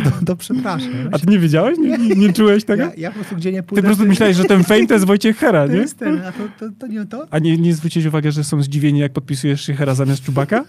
[0.04, 0.90] To, to, to przepraszam.
[1.12, 1.78] A ty nie wiedziałeś?
[1.78, 2.82] Nie, nie, nie czułeś tego?
[2.82, 3.82] Ja, ja po prostu gdzie nie Ty pójdę...
[3.82, 5.78] po prostu to- myślałeś, że ten fame to jest Wojciech Hera, To nie?
[5.78, 7.26] jest ten, a to, to, to nie to?
[7.30, 10.64] A nie, nie zwróciłeś uwagę, że są zdziwieni, jak podpisujesz się Hera zamiast czubaka?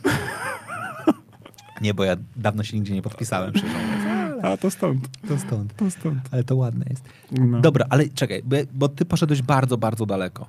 [1.82, 3.54] Nie, bo ja dawno się nigdzie nie podpisałem.
[4.42, 5.08] A, to stąd.
[5.28, 5.76] To stąd.
[5.76, 6.20] To stąd.
[6.32, 7.04] Ale to ładne jest.
[7.32, 7.62] No.
[7.62, 10.48] Dobra, ale czekaj, bo ty poszedłeś bardzo, bardzo daleko.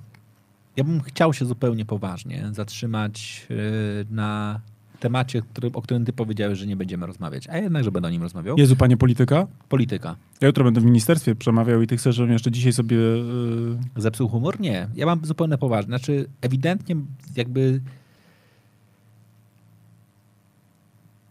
[0.76, 3.56] Ja bym chciał się zupełnie poważnie zatrzymać yy,
[4.10, 4.60] na
[5.00, 8.10] temacie, który, o którym ty powiedziałeś, że nie będziemy rozmawiać, a jednak, że będę o
[8.10, 8.56] nim rozmawiał.
[8.58, 9.46] Jezu, panie polityka.
[9.68, 10.16] Polityka.
[10.40, 12.96] Ja jutro będę w ministerstwie przemawiał i ty chcesz, żebym jeszcze dzisiaj sobie...
[12.96, 13.78] Yy...
[13.96, 14.60] Zepsuł humor?
[14.60, 14.88] Nie.
[14.94, 15.88] Ja mam zupełnie poważnie.
[15.88, 16.96] Znaczy, ewidentnie
[17.36, 17.80] jakby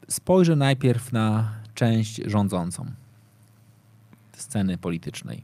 [0.07, 2.85] spojrzę najpierw na część rządzącą
[4.33, 5.43] sceny politycznej.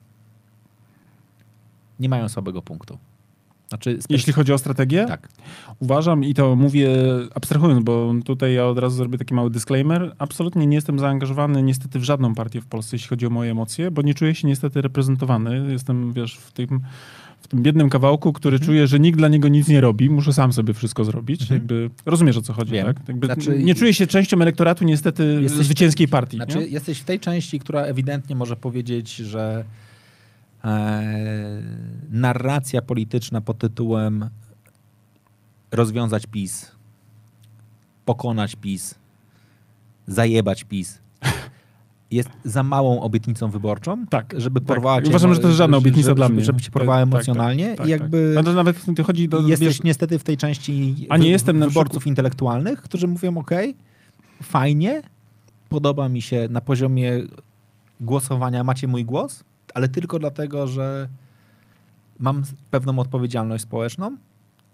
[1.99, 2.97] Nie mają słabego punktu.
[3.71, 5.29] Znaczy, Jeśli chodzi o strategię, tak.
[5.79, 6.89] uważam i to mówię
[7.35, 10.15] abstrahując, bo tutaj ja od razu zrobię taki mały disclaimer.
[10.17, 13.91] Absolutnie nie jestem zaangażowany niestety w żadną partię w Polsce, jeśli chodzi o moje emocje,
[13.91, 15.71] bo nie czuję się niestety reprezentowany.
[15.71, 16.81] Jestem, wiesz, w tym
[17.41, 18.67] w tym biednym kawałku, który Mhm.
[18.67, 21.41] czuje, że nikt dla niego nic nie robi, muszę sam sobie wszystko zrobić.
[21.41, 21.59] Mhm.
[21.59, 22.85] Jakby, rozumiesz o co chodzi, Wiem.
[22.85, 22.97] tak?
[23.25, 26.37] Znaczy- nie czuje się częścią elektoratu niestety Jesteś- zwycięskiej partii.
[26.37, 26.65] Znaczy, nie?
[26.65, 29.63] jesteś w tej części, która ewidentnie może powiedzieć, że
[32.09, 34.29] narracja polityczna pod tytułem
[35.71, 36.71] rozwiązać PiS,
[38.05, 38.95] pokonać PiS,
[40.07, 41.01] zajebać PiS
[42.11, 44.67] jest za małą obietnicą wyborczą, Tak, żeby tak.
[44.67, 46.43] porwała cię, Uważam, że to jest żadna obietnica żeby, dla mnie.
[46.45, 48.45] Żeby cię porwała Tak, tak, emocjonalnie tak, i jakby Tak.
[48.45, 49.39] No to nawet chodzi do...
[49.47, 53.51] jesteś wiesz, niestety w tej części A nie wy- jestem wyborców intelektualnych, którzy mówią, ok,
[54.43, 55.01] fajnie,
[55.69, 57.11] podoba mi się na poziomie
[58.01, 59.43] głosowania, macie mój głos,
[59.73, 61.09] ale tylko dlatego, że
[62.19, 64.17] mam pewną odpowiedzialność społeczną,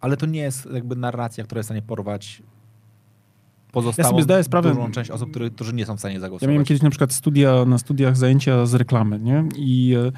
[0.02, 2.42] ale to nie jest jakby narracja, która jest w stanie porwać
[3.72, 6.22] pozostałą Ja sobie zdaję sprawę- dużą część osób, który, którzy nie są w stanie Ja
[6.22, 6.50] zagłosować.
[6.52, 9.44] miałem kiedyś na przykład studia, na studiach zajęcia z reklamy, nie?
[9.56, 10.12] I e,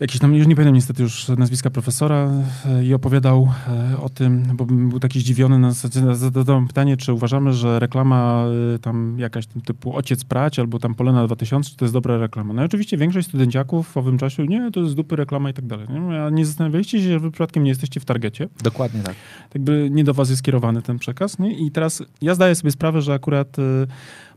[0.00, 2.30] jakiś tam, już nie pamiętam niestety już nazwiska profesora
[2.66, 5.72] e, i opowiadał e, o tym, bo był taki zdziwiony, na
[6.14, 10.94] zadałem pytanie, czy uważamy, że reklama e, tam jakaś tam typu Ociec Prać albo tam
[10.94, 12.54] Polena 2000, czy to jest dobra reklama.
[12.54, 15.66] No i oczywiście większość studenciaków w owym czasie, nie, to jest dupy reklama i tak
[15.66, 15.86] dalej.
[15.88, 16.22] Nie?
[16.22, 18.48] A nie zastanawialiście się, że wy przypadkiem nie jesteście w targecie?
[18.62, 19.14] Dokładnie tak.
[19.54, 21.38] jakby nie do was jest skierowany ten przekaz.
[21.38, 21.58] Nie?
[21.58, 23.62] I teraz ja zdaję sobie sprawę, że akurat y,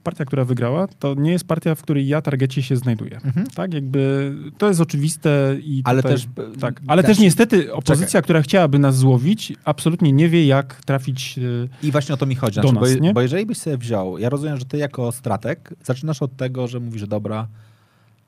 [0.05, 3.15] partia, która wygrała, to nie jest partia, w której ja targecie się znajduję.
[3.25, 3.47] Mhm.
[3.47, 6.27] Tak, jakby to jest oczywiste i Ale tutaj, też...
[6.59, 11.37] tak, ale znaczy- też niestety opozycja, która chciałaby nas złowić, absolutnie nie wie, jak trafić.
[11.37, 12.53] y, I właśnie o to mi chodzi.
[12.53, 16.21] Znaczy, nas, bo, bo jeżeli byś sobie wziął, ja rozumiem, że ty jako strateg zaczynasz
[16.21, 17.47] od tego, że mówisz, że dobra,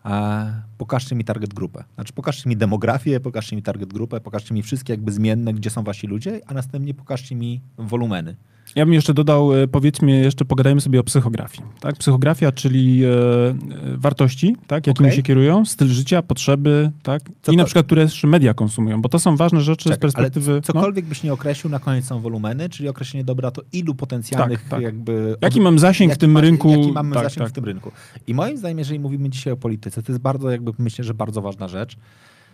[0.05, 1.83] e, pokażcie mi target grupę.
[1.95, 5.83] Znaczy pokażcie mi demografię, pokażcie mi target grupę, pokażcie mi wszystkie jakby zmienne, gdzie są
[5.83, 8.35] wasi ludzie, a następnie pokażcie mi wolumeny.
[8.75, 11.63] Ja bym jeszcze dodał, e, powiedzmy, jeszcze pogadajmy sobie o psychografii.
[11.79, 11.95] Tak?
[11.95, 13.53] Psychografia, czyli e, e,
[13.97, 14.87] wartości, tak?
[14.87, 15.17] jakimi Okej.
[15.17, 17.21] się kierują, styl życia, potrzeby, tak?
[17.41, 19.97] Co i na to- przykład, które też media konsumują, bo to są ważne rzeczy z
[19.97, 20.51] perspektywy...
[20.53, 20.61] no.
[20.61, 24.69] cokolwiek byś nie określił, na koniec są wolumeny, czyli określenie dobra, to ilu potencjalnych Tak,
[24.69, 24.81] tak.
[24.81, 25.35] jakby...
[25.41, 26.69] Jaki mam zasięg w jaki tym macie- rynku?
[26.69, 27.49] Jaki mamy Tak, zasięg tak.
[27.49, 27.91] w tym rynku.
[28.27, 31.41] I moim zdaniem, jeżeli mówimy dzisiaj o polityce, to jest bardzo jakby, myślę, że bardzo
[31.41, 31.97] ważna rzecz.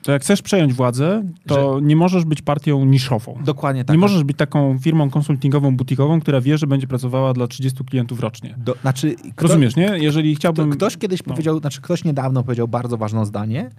[0.04, 3.40] To jak chcesz przejąć władzę, to nie możesz być partią niszową.
[3.46, 3.94] Dokładnie tak.
[3.94, 8.20] nie możesz być taką firmą konsultingową, butikową, która wie, że będzie pracowała dla 30 klientów
[8.20, 8.56] rocznie.
[8.58, 9.98] Do, znaczy, kto- Rozumiesz, nie?
[9.98, 10.70] Jeżeli chciałbym...
[10.70, 11.34] ktoś kiedyś no.
[11.34, 13.70] powiedział, znaczy ktoś niedawno powiedział bardzo ważne zdanie,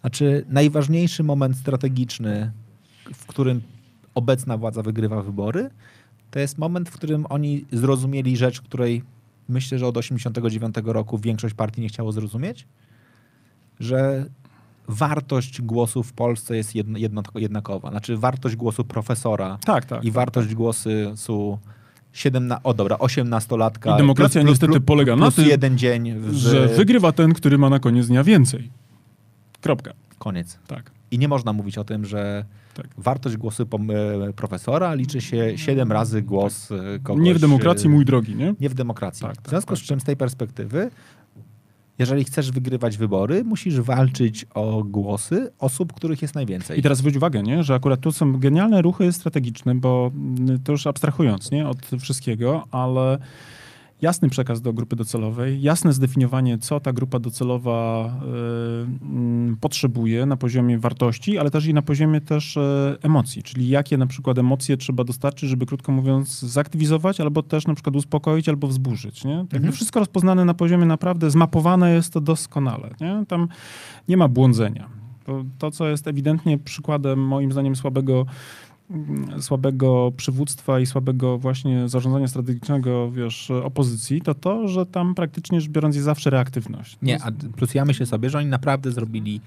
[0.00, 2.50] znaczy najważniejszy moment strategiczny,
[3.14, 3.60] w którym
[4.14, 5.70] obecna władza wygrywa wybory,
[6.30, 9.02] to jest moment, w którym oni zrozumieli rzecz, której
[9.48, 12.66] myślę, że od 89 roku większość partii nie chciało zrozumieć,
[13.80, 14.26] że
[14.88, 17.90] wartość głosu w Polsce jest jedno, jedno, jednakowa.
[17.90, 20.04] Znaczy wartość głosu profesora Tak, tak.
[20.04, 21.58] i wartość głosu su
[22.12, 23.94] 17, o dobra, 18-latka.
[23.94, 27.32] I demokracja plus, niestety plus, polega na plus tym, jeden dzień, w, Że wygrywa ten,
[27.32, 28.70] który ma na koniec dnia więcej.
[29.60, 29.92] Kropka.
[30.18, 30.58] Koniec.
[30.66, 30.90] Tak.
[31.10, 32.86] I nie można mówić o tym, że Tak.
[32.98, 33.62] wartość głosu
[34.28, 37.24] e, profesora liczy się 7 razy głos e, kogoś.
[37.24, 38.54] Nie w demokracji, e, mój drogi, nie?
[38.60, 39.22] Nie w demokracji.
[39.22, 39.78] Tak, w tak, związku tak.
[39.78, 40.90] z czym z tej perspektywy,
[41.98, 46.78] jeżeli chcesz wygrywać wybory, musisz walczyć o głosy osób, których jest najwięcej.
[46.78, 47.62] I teraz zwróć uwagę, nie?
[47.62, 51.68] że akurat tu są genialne ruchy strategiczne, bo mm, to już abstrahując nie?
[51.68, 53.18] od wszystkiego, ale
[54.02, 58.10] jasny przekaz do grupy docelowej, jasne zdefiniowanie, co ta grupa docelowa
[59.02, 63.68] y, mm, potrzebuje na poziomie wartości, ale też i na poziomie też e, emocji, czyli
[63.68, 68.48] jakie na przykład emocje trzeba dostarczyć, żeby krótko mówiąc zaktywizować, albo też na przykład uspokoić,
[68.48, 69.24] albo wzburzyć.
[69.24, 69.32] Nie?
[69.32, 69.72] Jakby Mhm.
[69.72, 72.94] wszystko rozpoznane na poziomie naprawdę, zmapowane jest to doskonale.
[73.00, 73.24] Nie?
[73.28, 73.48] Tam
[74.08, 74.88] nie ma błądzenia.
[75.24, 78.26] To, to, co jest ewidentnie przykładem, moim zdaniem, słabego,
[79.40, 85.70] słabego przywództwa i słabego właśnie zarządzania strategicznego, wiesz, opozycji, to to, że tam praktycznie rzecz
[85.70, 86.98] biorąc jest zawsze reaktywność.
[87.02, 89.40] Nie, a plus ja myślę sobie, że oni naprawdę zrobili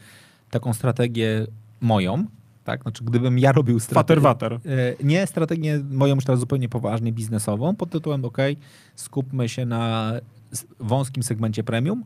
[0.52, 1.48] taką strategię
[1.82, 2.26] moją,
[2.64, 2.82] tak?
[2.82, 4.22] Znaczy, gdybym ja robił strategię...
[4.22, 4.54] water.
[4.54, 4.60] E,
[5.04, 8.38] Nie strategię moją już teraz zupełnie poważnie biznesową, pod tytułem OK,
[8.96, 10.12] skupmy się na
[10.80, 12.04] wąskim segmencie premium,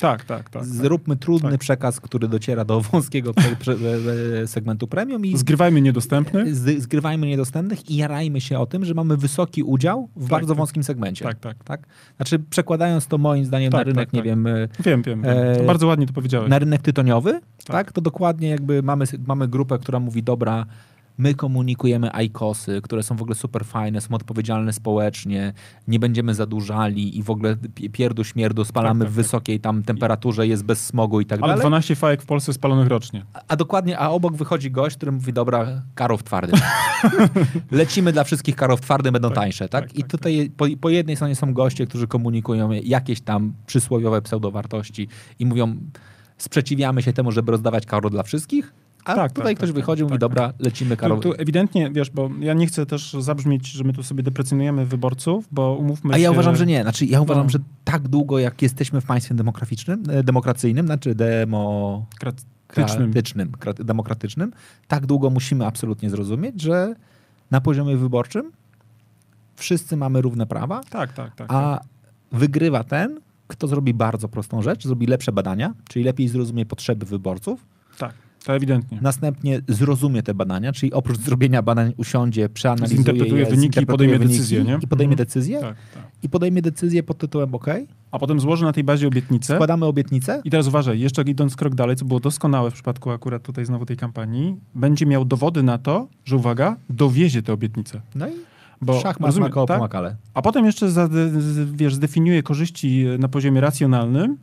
[0.00, 0.50] Tak, tak, tak.
[0.50, 0.64] tak.
[0.64, 1.60] zróbmy trudny Tak.
[1.60, 3.74] przekaz, który dociera do wąskiego pre,
[4.42, 6.54] e, segmentu premium i Zgrywajmy niedostępnych.
[6.56, 10.48] z, zgrywajmy niedostępnych i jarajmy się o tym, że mamy wysoki udział w Tak, bardzo
[10.48, 10.58] tak.
[10.58, 11.24] wąskim segmencie.
[11.24, 11.64] Tak, tak.
[11.64, 11.86] tak?
[12.16, 14.26] Znaczy przekładając to moim zdaniem Tak, na rynek, tak, nie tak.
[14.26, 15.22] wiem, e, Wiem, wiem.
[15.24, 16.50] E, bardzo ładnie to powiedziałeś.
[16.50, 17.92] na rynek tytoniowy, tak.
[17.92, 20.66] To dokładnie jakby mamy, mamy grupę, która mówi, dobra,
[21.18, 25.52] my komunikujemy ICOSy, które są w ogóle super fajne, są odpowiedzialne społecznie,
[25.88, 29.24] nie będziemy zadłużali i w ogóle pi- pierdu śmierdu spalamy Tak, tak, w tak.
[29.24, 31.60] wysokiej tam temperaturze, jest bez smogu i tak Ale dalej.
[31.62, 33.24] 12 fajek w Polsce spalonych rocznie.
[33.34, 36.52] A, a dokładnie, a obok wychodzi gość, który mówi, dobra, karów twardy.
[37.70, 39.84] Lecimy dla wszystkich karów twardy, będą Tak, tańsze, tak?
[39.84, 44.22] tak, I tak, tutaj po, po jednej stronie są goście, którzy komunikują jakieś tam przysłowiowe
[44.22, 45.08] pseudowartości
[45.38, 45.76] i mówią,
[46.38, 48.74] sprzeciwiamy się temu, żeby rozdawać karo dla wszystkich,
[49.06, 51.20] A Tak, tutaj tak, ktoś tak, wychodzi i mówi, tak, dobra, lecimy Tu, Karol.
[51.20, 55.48] tu ewidentnie, wiesz, bo ja nie chcę też zabrzmieć, że my tu sobie deprecjonujemy wyborców,
[55.50, 56.32] bo umówmy A ja się...
[56.32, 56.82] uważam, że nie.
[56.82, 57.50] Znaczy, ja uważam, No.
[57.50, 61.14] że tak długo, jak jesteśmy w państwie demograficznym, e, demokracyjnym, znaczy
[62.68, 63.12] Kratycznym.
[63.12, 64.52] demokratycznym, kra- demokratycznym,
[64.88, 66.94] tak długo musimy absolutnie zrozumieć, że
[67.50, 68.52] na poziomie wyborczym
[69.56, 71.46] wszyscy mamy równe prawa, Tak, tak, tak.
[71.52, 71.80] a
[72.32, 77.60] wygrywa ten, kto zrobi bardzo prostą rzecz, zrobi lepsze badania, czyli lepiej zrozumie potrzeby wyborców,
[77.60, 77.68] tak,
[78.46, 78.98] to ewidentnie.
[79.02, 84.18] następnie zrozumie te badania, czyli oprócz zrobienia badań usiądzie, przeanalizuje Zinterpretuje je, wyniki i podejmie
[84.18, 84.78] wyniki decyzję, nie?
[84.82, 85.26] I podejmie Mhm.
[85.26, 86.02] decyzję, Tak, tak.
[86.22, 87.66] i podejmie decyzję pod tytułem OK,
[88.10, 89.54] A potem złoży na tej bazie obietnicę.
[89.54, 93.42] składamy obietnicę, I teraz uważaj, jeszcze idąc krok dalej, co było doskonałe w przypadku akurat
[93.42, 98.00] tutaj znowu tej kampanii, będzie miał dowody na to, że uwaga, dowiezie te obietnice.
[98.14, 98.32] no i
[98.82, 100.16] Bo szachmat rozumiem, Marko tak?
[100.34, 101.08] A potem jeszcze za,
[101.72, 104.36] wiesz, zdefiniuje korzyści na poziomie racjonalnym,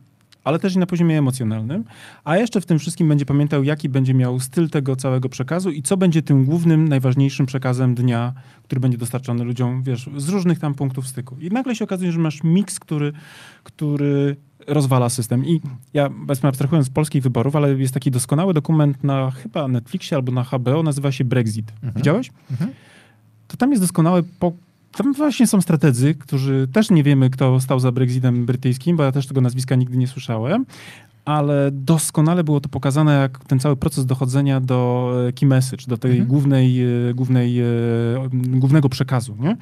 [0.44, 1.84] ale też i na poziomie emocjonalnym,
[2.24, 5.82] a jeszcze w tym wszystkim będzie pamiętał, jaki będzie miał styl tego całego przekazu i
[5.82, 8.32] co będzie tym głównym, najważniejszym przekazem dnia,
[8.62, 11.36] który będzie dostarczony ludziom, wiesz, z różnych tam punktów styku.
[11.40, 13.12] I nagle się okazuje, że masz miks, który,
[13.62, 14.36] który
[14.66, 15.46] rozwala system.
[15.46, 15.60] I
[15.94, 20.32] ja, powiedzmy, abstrahując z polskich wyborów, ale jest taki doskonały dokument na chyba Netflixie albo
[20.32, 21.72] na HBO, nazywa się Brexit.
[21.96, 22.30] Widziałeś?
[22.50, 22.70] Mhm.
[23.48, 24.52] to tam jest doskonały po...
[24.96, 29.12] Tam właśnie są strategzy, którzy też nie wiemy, kto stał za Brexitem brytyjskim, bo ja
[29.12, 30.66] też tego nazwiska nigdy nie słyszałem,
[31.24, 35.98] ale doskonale było to pokazane, jak ten cały proces dochodzenia do e, key message, do
[35.98, 36.28] tej Mhm.
[36.28, 37.64] głównej, e, głównej, e,
[38.32, 39.56] głównego przekazu, nie?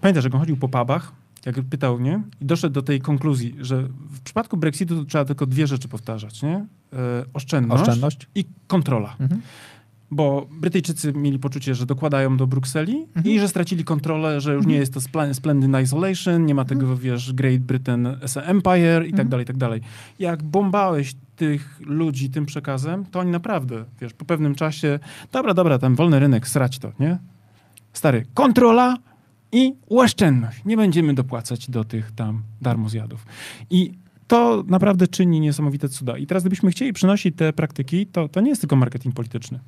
[0.00, 1.12] Pamiętasz, jak on chodził po pubach,
[1.46, 2.22] jak pytał, nie?
[2.40, 6.66] I doszedł do tej konkluzji, że w przypadku Brexitu trzeba tylko dwie rzeczy powtarzać, nie?
[7.34, 8.26] Oszczędność, Oszczędność.
[8.34, 9.40] i kontrola Mhm.
[10.10, 13.26] Bo Brytyjczycy mieli poczucie, że dokładają do Brukseli Mhm.
[13.34, 16.96] i że stracili kontrolę, że już nie jest to spl- Splendid Isolation, nie ma tego,
[16.96, 19.80] wiesz, Great Britain as Empire i tak dalej, i tak dalej.
[20.18, 24.98] Jak bombałeś tych ludzi tym przekazem, to oni naprawdę, wiesz, po pewnym czasie,
[25.32, 27.18] dobra, dobra, tam wolny rynek, srać to, nie?
[27.92, 28.96] Stary, kontrola
[29.52, 30.64] i oszczędność.
[30.64, 33.26] Nie będziemy dopłacać do tych tam darmozjadów.
[33.70, 33.92] I
[34.26, 36.18] to naprawdę czyni niesamowite cuda.
[36.18, 39.58] I teraz gdybyśmy chcieli przynosić te praktyki, to, to nie jest tylko marketing polityczny.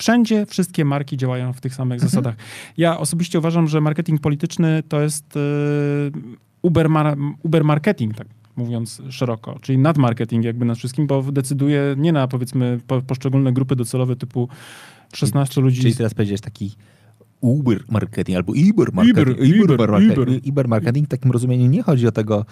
[0.00, 2.34] Wszędzie wszystkie marki działają w tych samych zasadach.
[2.76, 5.40] Ja osobiście uważam, że marketing polityczny to jest e,
[6.62, 8.26] uber, mar, uber marketing, tak
[8.56, 13.76] mówiąc szeroko, czyli nadmarketing jakby nad wszystkim, bo decyduje nie na powiedzmy po, poszczególne grupy
[13.76, 14.48] docelowe typu
[15.14, 15.80] 16 ludzi.
[15.80, 16.76] Czyli teraz powiedziałeś taki
[17.40, 19.28] Uber marketing albo Uber marketing.
[19.38, 20.18] Uber, Uber, marketing.
[20.18, 20.40] Uber.
[20.48, 22.44] Uber marketing w takim rozumieniu nie chodzi o tego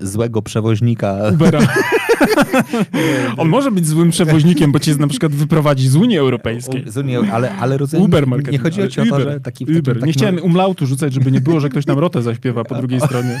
[0.00, 1.16] złego przewoźnika.
[1.32, 1.60] Ubera.
[3.36, 6.84] On może być złym przewoźnikiem, bo cię na przykład wyprowadzi z Unii Europejskiej.
[6.86, 8.62] Z Unii, ale, ale rozumiem, Uber nie marketing.
[8.62, 9.66] chodzi o o to, że taki.
[10.06, 13.40] Nie chciałem umlautu rzucać, żeby nie było, że ktoś nam rotę zaśpiewa po drugiej stronie.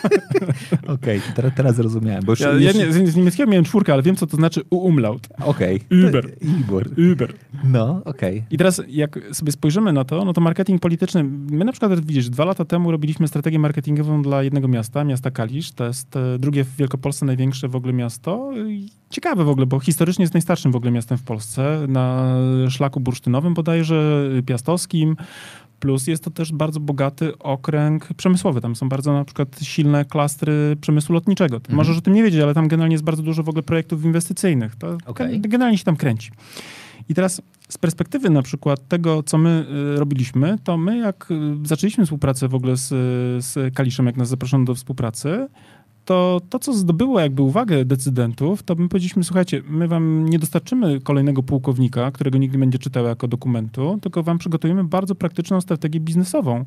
[0.94, 2.24] Okej, teraz, teraz zrozumiałem.
[2.24, 4.60] Bo już, Ja, ja już, nie, z niemieckiego miałem czwórkę, ale wiem, co to znaczy
[4.70, 5.28] umlaut.
[5.44, 5.80] Okej.
[6.08, 6.32] Uber.
[6.60, 6.90] Uber.
[7.12, 7.34] Uber.
[7.64, 8.44] No, okej.
[8.50, 12.30] I teraz jak sobie spojrzymy na to, no to marketing polityczny, my na przykład widzisz,
[12.30, 16.64] dwa lata temu robiliśmy strategię marketingową dla jednego miasta, miasta Kalisz, to jest e, drugie
[16.64, 18.50] w Wielkopolsce największe w ogóle miasto.
[19.10, 22.36] Ciekawe w ogóle, bo historycznie jest najstarszym w ogóle miastem w Polsce, na
[22.68, 25.16] szlaku bursztynowym bodajże, piastowskim,
[25.82, 30.76] plus jest to też bardzo bogaty okręg przemysłowy, tam są bardzo na przykład silne klastry
[30.80, 31.60] przemysłu lotniczego.
[31.60, 34.04] Ty Możesz o tym nie wiedzieć, ale tam generalnie jest bardzo dużo w ogóle projektów
[34.04, 34.76] inwestycyjnych.
[34.76, 35.40] To Okej.
[35.40, 36.30] generalnie się tam kręci.
[37.08, 41.66] I teraz z perspektywy na przykład tego, co my y, robiliśmy, to my jak y,
[41.66, 42.88] zaczęliśmy współpracę w ogóle z,
[43.44, 45.48] z Kaliszem, jak nas zaproszono do współpracy,
[46.04, 51.00] to to, co zdobyło jakby uwagę decydentów, to my powiedzieliśmy, słuchajcie, my wam nie dostarczymy
[51.00, 56.64] kolejnego pułkownika, którego nigdy będzie czytał jako dokumentu, tylko wam przygotujemy bardzo praktyczną strategię biznesową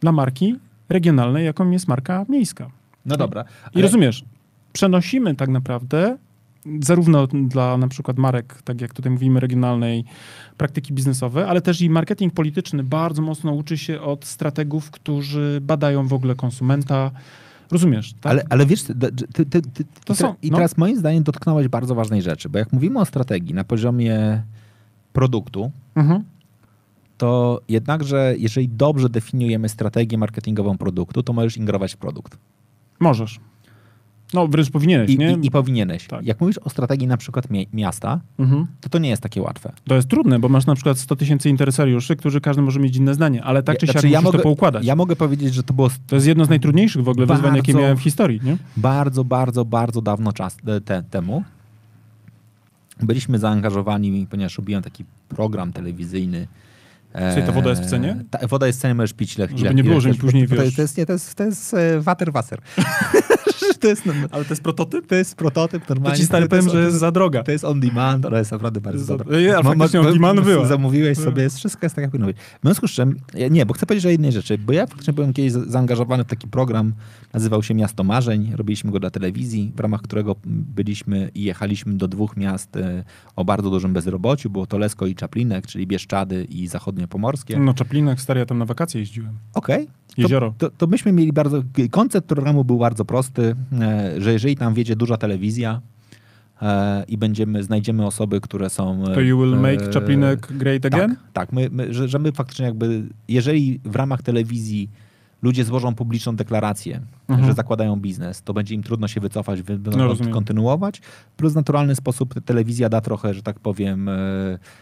[0.00, 0.56] dla marki
[0.88, 2.70] regionalnej, jaką jest marka miejska.
[3.06, 3.44] No dobra.
[3.74, 4.24] I rozumiesz,
[4.72, 6.18] przenosimy tak naprawdę
[6.80, 10.04] zarówno dla na przykład marek, tak jak tutaj mówimy, regionalnej,
[10.56, 16.08] praktyki biznesowe, ale też i marketing polityczny bardzo mocno uczy się od strategów, którzy badają
[16.08, 17.10] w ogóle konsumenta.
[17.70, 18.30] Rozumiesz, tak?
[18.32, 20.56] Ale, ale wiesz, ty, ty, ty, ty, To i, są- i no.
[20.56, 24.42] teraz moim zdaniem dotknąłeś bardzo ważnej rzeczy, bo jak mówimy o strategii na poziomie
[25.12, 26.24] produktu, Mhm.
[27.18, 32.38] to jednakże jeżeli dobrze definiujemy strategię marketingową produktu, to możesz ingerować w produkt.
[33.00, 33.40] Możesz.
[34.34, 35.32] No, wręcz powinieneś, I, nie?
[35.42, 36.06] i, i powinieneś.
[36.06, 36.26] Tak.
[36.26, 38.66] Jak mówisz o strategii na przykład mie- miasta, Mhm.
[38.80, 39.72] to to nie jest takie łatwe.
[39.88, 43.14] To jest trudne, bo masz na przykład 100 tysięcy interesariuszy, którzy każdy może mieć inne
[43.14, 44.84] zdanie, ale tak czy Ja- siak znaczy, ja mogę- to poukładać.
[44.84, 47.72] Ja mogę powiedzieć, że to było To jest jedno z najtrudniejszych w ogóle wyzwań, jakie
[47.72, 47.82] Bardzo.
[47.82, 48.56] miałem w historii, nie?
[48.76, 51.44] bardzo, bardzo, bardzo dawno czas te, temu.
[53.02, 56.46] Byliśmy zaangażowani, ponieważ robiłem taki program telewizyjny
[57.34, 58.24] Czyli ta woda jest w cenie?
[58.30, 60.24] Ta, woda jest w cenie, możesz pić ile, Żeby ile, nie było, że mi chcesz.
[60.24, 62.58] później, to, wiesz- to, jest, nie, to jest, to jest e, waterwasser.
[63.80, 65.06] to jest, Ale to jest prototyp?
[65.06, 66.18] to jest prototyp To normalnie.
[66.18, 67.42] ci stary powiem, że jest za droga.
[67.42, 69.40] to jest on demand, ona jest naprawdę bardzo za- dobra.
[69.40, 70.66] Nie, ale faktycznie on demand ma- była.
[70.66, 72.36] Zamówiłeś sobie, jest, wszystko jest tak jak powinno być.
[72.36, 73.16] W związku z czym,
[73.50, 76.26] nie, bo chcę powiedzieć o jednej rzeczy, bo ja faktycznie byłem kiedyś za- zaangażowany w
[76.26, 76.92] taki program,
[77.32, 82.08] nazywał się Miasto Marzeń, robiliśmy go dla telewizji, w ramach którego byliśmy i jechaliśmy do
[82.08, 83.04] dwóch miast e,
[83.36, 87.58] o bardzo dużym bezrobociu, było to Lesko i Czaplinek, czyli Bieszczady i Zachodnie Pomorskie.
[87.58, 89.32] No Czaplinek, stary, ja tam na wakacje jeździłem.
[89.54, 89.88] Okej.
[90.16, 90.54] Jezioro.
[90.58, 91.62] To, to, to myśmy mieli bardzo.
[91.90, 95.80] Koncept programu był bardzo prosty, e, że jeżeli tam wiedzie duża telewizja
[96.62, 99.04] e, i będziemy, znajdziemy osoby, które są.
[99.04, 101.10] e, To you will make Czaplinek great again?
[101.10, 104.90] Tak, tak my, my, że, że my faktycznie jakby, jeżeli w ramach telewizji
[105.42, 107.48] ludzie złożą publiczną deklarację, Mhm.
[107.48, 110.32] że zakładają biznes, to będzie im trudno się wycofać, wy- będą No, rozumiem.
[110.32, 111.00] kontynuować.
[111.36, 114.12] Plus w naturalny sposób telewizja da trochę, że tak powiem, e,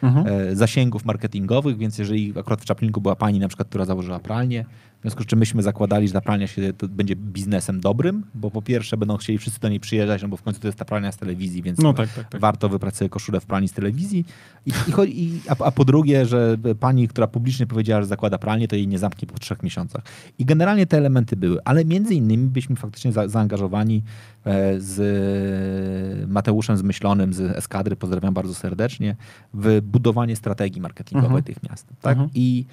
[0.03, 0.27] Mhm.
[0.27, 4.65] e, zasięgów marketingowych, więc jeżeli akurat w Czaplinku była pani na przykład, która założyła pralnię,
[4.99, 8.51] w związku z czym myśmy zakładali, że ta pralnia się, to będzie biznesem dobrym, bo
[8.51, 10.85] po pierwsze będą chcieli wszyscy do niej przyjeżdżać, no bo w końcu to jest ta
[10.85, 12.41] pralnia z telewizji, więc No tak, tak, tak.
[12.41, 14.25] warto wybrać sobie koszulę w pralni z telewizji.
[14.67, 14.71] I,
[15.07, 18.77] i, i, a, a po drugie, że pani, która publicznie powiedziała, że zakłada pralnię, to
[18.77, 20.03] jej nie zamknie po trzech miesiącach.
[20.39, 24.03] I generalnie te elementy były, ale między innymi byliśmy faktycznie za, zaangażowani
[24.45, 29.17] e, z Mateuszem Zmyślonym z Eskadry, pozdrawiam bardzo serdecznie,
[29.55, 31.45] w budowanie strategii marketingowej Mhm.
[31.45, 31.87] tych miast.
[32.01, 32.13] Tak?
[32.13, 32.31] Mhm.
[32.35, 32.65] I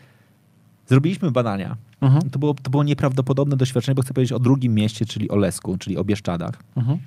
[0.88, 1.78] zrobiliśmy badania.
[2.02, 2.30] Mhm.
[2.30, 5.78] To było, to było nieprawdopodobne doświadczenie, bo chcę powiedzieć o drugim mieście, czyli o Lesku,
[5.78, 6.64] czyli o Bieszczadach.
[6.76, 7.00] Mhm.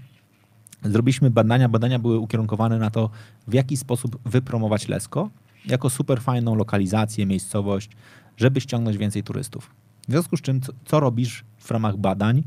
[0.85, 1.69] Zrobiliśmy badania.
[1.69, 3.11] Badania były ukierunkowane na to,
[3.49, 5.31] w jaki sposób wypromować Lesko
[5.67, 7.91] jako super fajną lokalizację, miejscowość,
[8.37, 9.71] żeby ściągnąć więcej turystów.
[10.09, 12.43] W związku z czym, co, co robisz w ramach badań,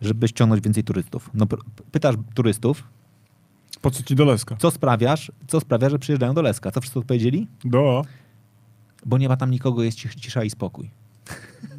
[0.00, 1.30] żeby ściągnąć więcej turystów?
[1.34, 1.46] No,
[1.92, 2.82] pytasz turystów,
[3.80, 4.56] Po co ci do Leska?
[4.56, 6.70] co sprawiasz, co sprawia, że przyjeżdżają do Leska.
[6.70, 7.48] Co wszyscy odpowiedzieli?
[7.64, 8.04] Do.
[9.06, 10.90] Bo nie ma tam nikogo, jest cisza i spokój.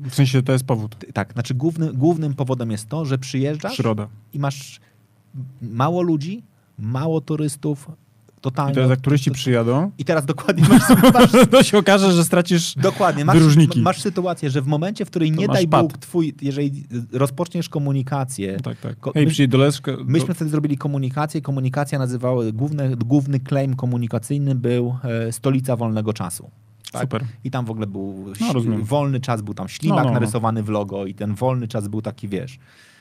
[0.10, 0.96] W sensie to jest powód.
[1.14, 4.08] Tak, znaczy główny, głównym powodem jest to, że przyjeżdżasz Przyroda.
[4.34, 4.80] i masz
[5.62, 6.44] mało ludzi,
[6.80, 7.92] mało turystów,
[8.52, 8.72] totalnie.
[8.72, 10.82] I teraz jak turyści przyjadą, I teraz dokładnie masz,
[11.14, 12.76] masz, to się okaże, że stracisz...
[12.76, 13.82] dokładnie, masz, Wyróżniki.
[13.82, 15.82] masz sytuację, że w momencie, w której nie daj pad.
[15.82, 19.00] Bóg twój, jeżeli rozpoczniesz komunikację, Tak, tak.
[19.00, 19.92] Ko- Hej, do Leska.
[20.06, 26.50] myśmy wtedy zrobili komunikację, komunikacja nazywała, główny, główny claim komunikacyjny był e, stolica wolnego czasu.
[26.92, 27.02] Tak?
[27.02, 27.24] Super.
[27.44, 30.14] I tam w ogóle był No, wolny czas, był tam ślimak No, no, no.
[30.14, 32.60] narysowany w logo i ten wolny czas był taki, wiesz,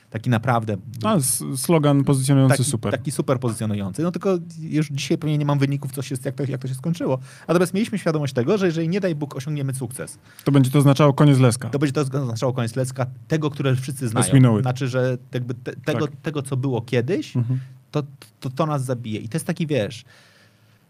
[0.09, 1.15] taki naprawdę A,
[1.55, 2.91] slogan pozycjonujący taki, super.
[2.91, 4.03] taki super pozycjonujący.
[4.03, 6.75] No tylko już dzisiaj pewnie nie mam wyników, co się, jak, to, jak to się
[6.75, 7.19] skończyło.
[7.47, 11.13] Natomiast mieliśmy świadomość tego, że jeżeli nie daj Bóg osiągniemy sukces, To będzie to oznaczało
[11.13, 11.69] koniec Leska.
[11.69, 14.57] to będzie to oznaczało koniec Lecka, tego, które wszyscy znają.
[14.57, 14.61] it.
[14.63, 15.39] Znaczy, że te,
[15.85, 16.15] tego, Tak.
[16.21, 17.59] tego, co było kiedyś, Mhm.
[17.91, 18.03] to,
[18.39, 19.19] to, to nas zabije.
[19.19, 20.05] I to jest taki, wiesz,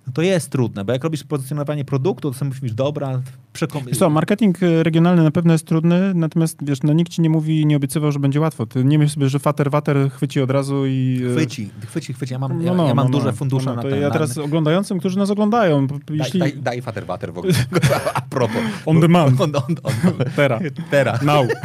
[0.08, 3.22] no to jest trudne, bo jak robisz pozycjonowanie produktu, to sobie mówisz, dobra,
[3.54, 3.84] przekom...
[3.88, 7.30] Wiesz co, marketing e, regionalny na pewno jest trudny, natomiast wiesz, no nikt ci nie
[7.30, 8.66] mówi, nie obiecywał, że będzie łatwo.
[8.66, 11.22] Ty nie myśl sobie, że fater water chwyci od razu i...
[11.30, 12.34] e, Chwyci, chwyci, chwyci.
[12.34, 13.34] Ja mam, no, ja, no, ja mam no, duże no.
[13.34, 14.02] fundusze No, no, na to ten.
[14.02, 16.40] Ja na- teraz oglądającym, którzy nas oglądają, p- Daj, jeśli...
[16.40, 17.54] daj, daj fater water w ogóle.
[18.14, 18.58] A propos.
[18.86, 19.42] On demand.
[19.42, 19.94] On, on, on,
[20.36, 20.62] Teraz.
[20.92, 21.22] teraz.
[21.22, 21.48] Now.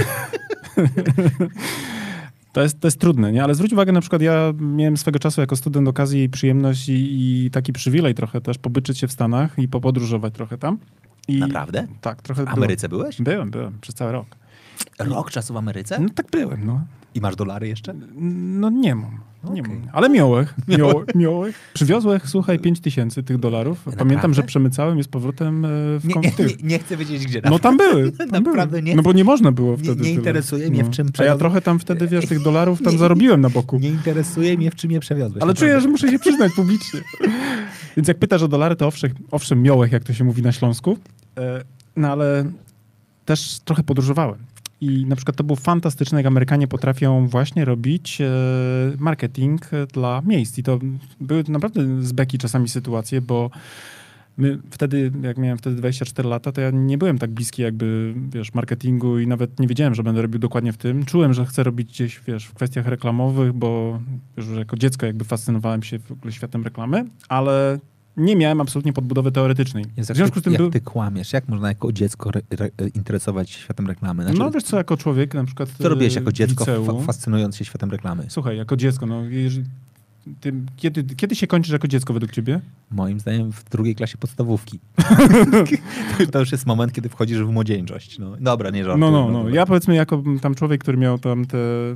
[2.52, 3.44] To jest, to jest trudne, nie?
[3.44, 7.44] Ale zwróć uwagę, na przykład ja miałem swego czasu jako student okazję i przyjemność i,
[7.44, 10.78] i taki przywilej trochę też pobyczyć się w Stanach i popodróżować trochę tam.
[11.28, 11.86] I, Naprawdę?
[12.00, 13.22] Tak, trochę W Ameryce byłeś?
[13.22, 13.24] Byłem.
[13.24, 14.26] byłem, byłem, przez cały rok.
[14.98, 16.00] Rok czasu w Ameryce?
[16.00, 16.84] No tak byłem, no.
[17.14, 17.94] I masz dolary jeszcze?
[18.60, 19.20] No nie mam.
[19.50, 19.62] Nie.
[19.92, 20.54] Ale miałech.
[20.68, 21.14] Miałech.
[21.14, 21.70] miałech.
[21.74, 23.82] Przywiozłech, słuchaj, 5 tysięcy tych dolarów.
[23.84, 24.34] Pamiętam, Naprawdę?
[24.34, 25.68] że przemycałem je z powrotem e,
[25.98, 27.42] w Nie, nie, nie, nie chcę wiedzieć, gdzie.
[27.50, 28.12] No tam były.
[28.18, 28.82] Tam Naprawdę były.
[28.82, 29.90] nie- No bo nie można było nie- wtedy.
[29.96, 30.10] nie tyle.
[30.10, 31.38] interesuje mnie, w czym A ja przewiozłem.
[31.38, 33.78] trochę tam wtedy, wiesz, tych dolarów tam Nie- zarobiłem na boku.
[33.78, 35.42] Nie interesuje mnie, w czym je przewiozłeś.
[35.42, 37.00] Ale czuję, że muszę się przyznać publicznie.
[37.96, 40.96] Więc jak pytasz o dolary, to owszem, owszem miołech, jak to się mówi na Śląsku.
[41.38, 41.64] E,
[41.96, 42.44] No ale
[43.24, 44.36] też trochę podróżowałem.
[44.82, 48.26] I na przykład to było fantastyczne, jak Amerykanie potrafią właśnie robić e,
[48.98, 50.58] marketing dla miejsc.
[50.58, 50.78] I to
[51.20, 53.50] były naprawdę z beki czasami sytuacje, bo
[54.36, 58.54] my wtedy, jak miałem wtedy 24 lata, to ja nie byłem tak bliski jakby, wiesz,
[58.54, 61.04] marketingu i nawet nie wiedziałem, że będę robił dokładnie w tym.
[61.04, 64.00] Czułem, że chcę robić gdzieś, wiesz, w kwestiach reklamowych, bo
[64.36, 67.78] już jako dziecko jakby fascynowałem się w ogóle światem reklamy, ale
[68.16, 69.84] nie miałem absolutnie podbudowy teoretycznej.
[69.96, 70.70] W związku z tym jak był...
[70.70, 74.22] ty kłamiesz, jak można jako dziecko re, re, interesować się światem reklamy?
[74.22, 77.56] Znaczy, No wiesz co, jako człowiek na przykład co robiłeś e, jako dziecko, fa, fascynując
[77.56, 78.26] się światem reklamy?
[78.28, 79.66] Słuchaj, jako dziecko, no jeżeli...
[80.40, 82.60] Ty, kiedy, kiedy się kończysz jako dziecko według ciebie?
[82.90, 84.78] Moim zdaniem w drugiej klasie podstawówki.
[86.32, 88.18] to już jest moment, kiedy wchodzisz w młodzieńczość.
[88.18, 89.10] No, dobra, nie żartuję.
[89.10, 89.38] No, no, no.
[89.38, 89.54] dobra.
[89.54, 91.94] Ja powiedzmy jako tam człowiek, który miał tam te y,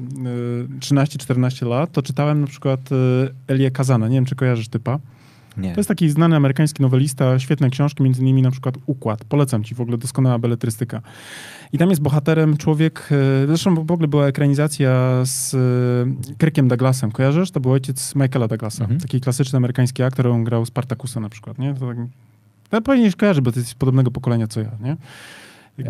[0.80, 2.94] 13-14 lat, to czytałem na przykład y,
[3.46, 4.08] Elię Kazana.
[4.08, 4.98] Nie wiem, czy kojarzysz typa.
[5.56, 5.72] Nie.
[5.72, 9.24] To jest taki znany amerykański nowelista, świetne książki, między innymi na przykład Układ.
[9.24, 11.00] Polecam ci, w ogóle doskonała beletrystyka.
[11.72, 13.08] I tam jest bohaterem człowiek,
[13.44, 17.50] e, zresztą w ogóle była ekranizacja z e, Kirkiem Douglasem, kojarzysz?
[17.50, 19.00] To był ojciec Michaela Douglasa, Mhm.
[19.00, 21.74] taki klasyczny amerykański aktor, on grał Spartakusa na przykład, nie?
[21.74, 21.96] To tak,
[22.72, 24.96] no, powinieneś kojarzyć, bo ty jesteś podobnego pokolenia co ja, nie?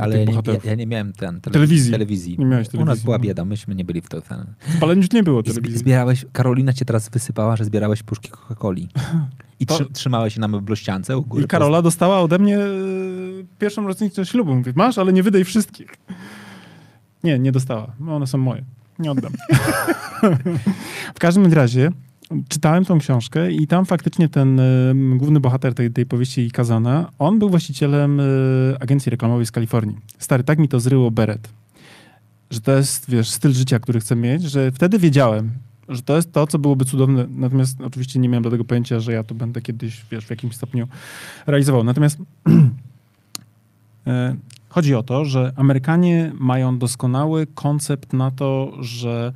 [0.00, 1.92] Ale ja nie, ja, nie miałem ten, tele- Telewizji.
[1.92, 2.36] telewizji.
[2.38, 4.20] Nie miałeś U nas telewizji, była bieda, myśmy nie byli w to.
[4.20, 4.46] Ten.
[4.60, 5.78] W Paleniu nie było telewizji.
[5.78, 8.86] zbierałeś, Karolina cię teraz wysypała, że zbierałeś puszki Coca-Coli.
[9.61, 11.44] I To- trzy, trzymałeś się na meblościance u góry.
[11.44, 12.68] I Karola dostała ode mnie e,
[13.59, 14.54] pierwszą rocznicę ślubu.
[14.54, 15.94] Mówię, masz, ale nie wydaj wszystkich.
[17.24, 17.92] Nie, nie dostała.
[18.00, 18.64] No, one są moje.
[18.98, 19.32] Nie oddam.
[21.14, 21.90] w każdym razie
[22.48, 27.38] czytałem tą książkę i tam faktycznie ten e, główny bohater tej, tej powieści Kazana, on
[27.38, 28.24] był właścicielem e,
[28.80, 29.96] agencji reklamowej z Kalifornii.
[30.18, 31.48] Stary, tak mi to zryło beret.
[32.50, 35.50] Że to jest, wiesz, styl życia, który chcę mieć, że wtedy wiedziałem,
[35.89, 37.26] że to jest to, co byłoby cudowne.
[37.30, 40.57] Natomiast oczywiście nie miałem do tego pojęcia, że ja to będę kiedyś, wiesz, w jakimś
[40.57, 40.89] stopniu
[41.47, 41.84] realizował.
[41.84, 42.18] Natomiast
[44.07, 44.37] e,
[44.68, 49.32] chodzi o to, że Amerykanie mają doskonały koncept na to, że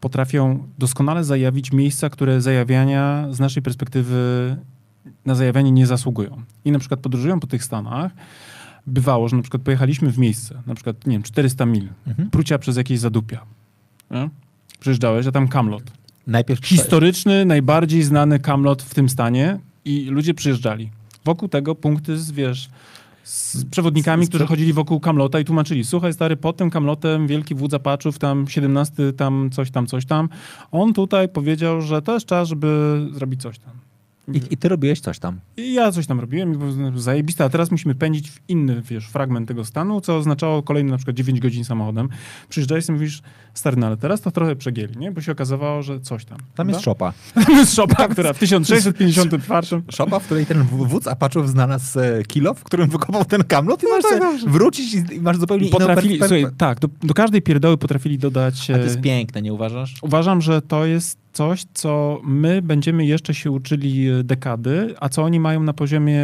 [0.00, 4.56] potrafią doskonale zajawić miejsca, które zajawiania z naszej perspektywy
[5.26, 6.42] na zajawianie nie zasługują.
[6.64, 8.12] I na przykład podróżują po tych Stanach.
[8.86, 12.30] Bywało, że na przykład pojechaliśmy w miejsce, na przykład, nie wiem, 400 mil, Mhm.
[12.30, 13.40] prucia przez jakieś zadupia.
[14.10, 14.28] Nie?
[14.80, 15.82] Przyjeżdżałeś, a tam Kamlot.
[16.26, 20.90] Najpierw Historyczny, najbardziej znany Kamlot w tym stanie i ludzie przyjeżdżali.
[21.24, 22.68] Wokół tego punkty z, wiesz,
[23.24, 27.26] z przewodnikami, Z- z- którzy chodzili wokół Kamlota i tłumaczyli, słuchaj stary, pod tym Kamlotem
[27.26, 30.28] wielki wódz Apaczów, tam 17, tam coś tam, coś tam.
[30.70, 33.72] On tutaj powiedział, że to jest czas, żeby zrobić coś tam.
[34.34, 35.40] I, I ty robiłeś coś tam.
[35.56, 39.06] I ja coś tam robiłem i było zajebiste, a teraz musimy pędzić w inny, wiesz,
[39.06, 42.08] fragment tego stanu, co oznaczało kolejne na przykład 9 godzin samochodem.
[42.48, 43.22] Przyjeżdżałeś i mówisz,
[43.54, 45.12] stary, no ale teraz to trochę przegięli, nie?
[45.12, 46.38] Bo się okazało, że coś tam.
[46.54, 47.12] Tam jest prawda?
[47.34, 47.44] szopa.
[47.44, 49.66] Tam jest szopa, która w 1654
[49.96, 53.86] Szopa, w której ten wódz Apaczów znalazł e, kilo, w którym wykopał ten kamlot i
[53.86, 54.46] No masz tak, dobrze.
[54.50, 58.70] wrócić i, masz zupełnie potrafili, inną słuchaj, tak, do, do każdej pierdoły potrafili dodać...
[58.70, 59.94] A to e, jest piękne, nie uważasz?
[60.02, 65.22] Uważam, że to jest coś, co my będziemy jeszcze się uczyli e, dekady, a co
[65.22, 66.20] oni mają na poziomie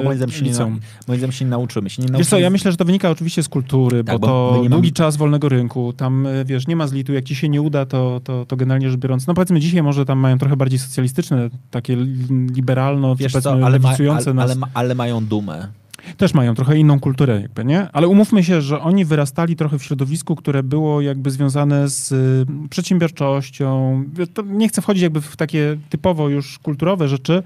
[0.00, 0.80] e, Moim zdaniem, się nie, liceum.
[1.08, 1.90] moim zdaniem się nie nauczymy.
[1.90, 4.26] Się nie nauczymy Wiesz co, ja myślę, że to wynika oczywiście z kultury, Tak, bo,
[4.26, 7.12] bo to my nie długi mamy- czas wolnego rynku, tam e, wiesz, nie ma zlitu,
[7.12, 10.04] jak ci się nie uda, to, to, to generalnie rzecz biorąc, no powiedzmy dzisiaj może
[10.04, 14.50] tam mają trochę bardziej socjalistyczne, takie li- liberalno, Wiesz co, ale, ma, ale, nas.
[14.50, 15.68] ale, ale mają dumę.
[16.16, 17.88] Też mają trochę inną kulturę jakby, nie?
[17.92, 22.68] Ale umówmy się, że oni wyrastali trochę w środowisku, które było jakby związane z y,
[22.70, 24.04] przedsiębiorczością.
[24.34, 27.42] To nie chcę wchodzić jakby w takie typowo już kulturowe rzeczy,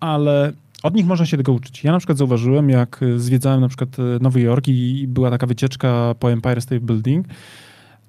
[0.00, 1.84] ale od nich można się tego uczyć.
[1.84, 5.30] Ja na przykład zauważyłem, jak y, zwiedzałem na przykład y, Nowy Jork i i była
[5.30, 7.26] taka wycieczka po Empire State Building,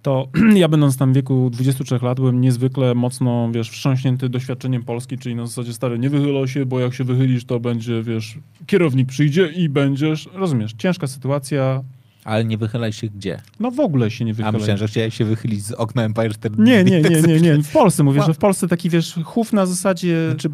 [0.04, 5.18] to ja będąc tam w wieku 23 lat byłem niezwykle mocno, wiesz, wstrząśnięty doświadczeniem Polski,
[5.18, 8.38] czyli na zasadzie stary, nie wychylaj się, bo jak się wychylisz, to będzie, wiesz,
[8.68, 11.84] kierownik przyjdzie i będziesz, rozumiesz, ciężka sytuacja,
[12.24, 13.42] Ale nie wychylaj się gdzie?
[13.60, 14.54] no w ogóle się nie A wychylaj.
[14.54, 17.72] myślałem, że chciałeś się wychylić z okna Empire State Nie, nie, nie, nie, nie, w
[17.72, 20.30] Polsce mówię, że w Polsce taki, wiesz, chów na zasadzie...
[20.30, 20.50] Znaczy,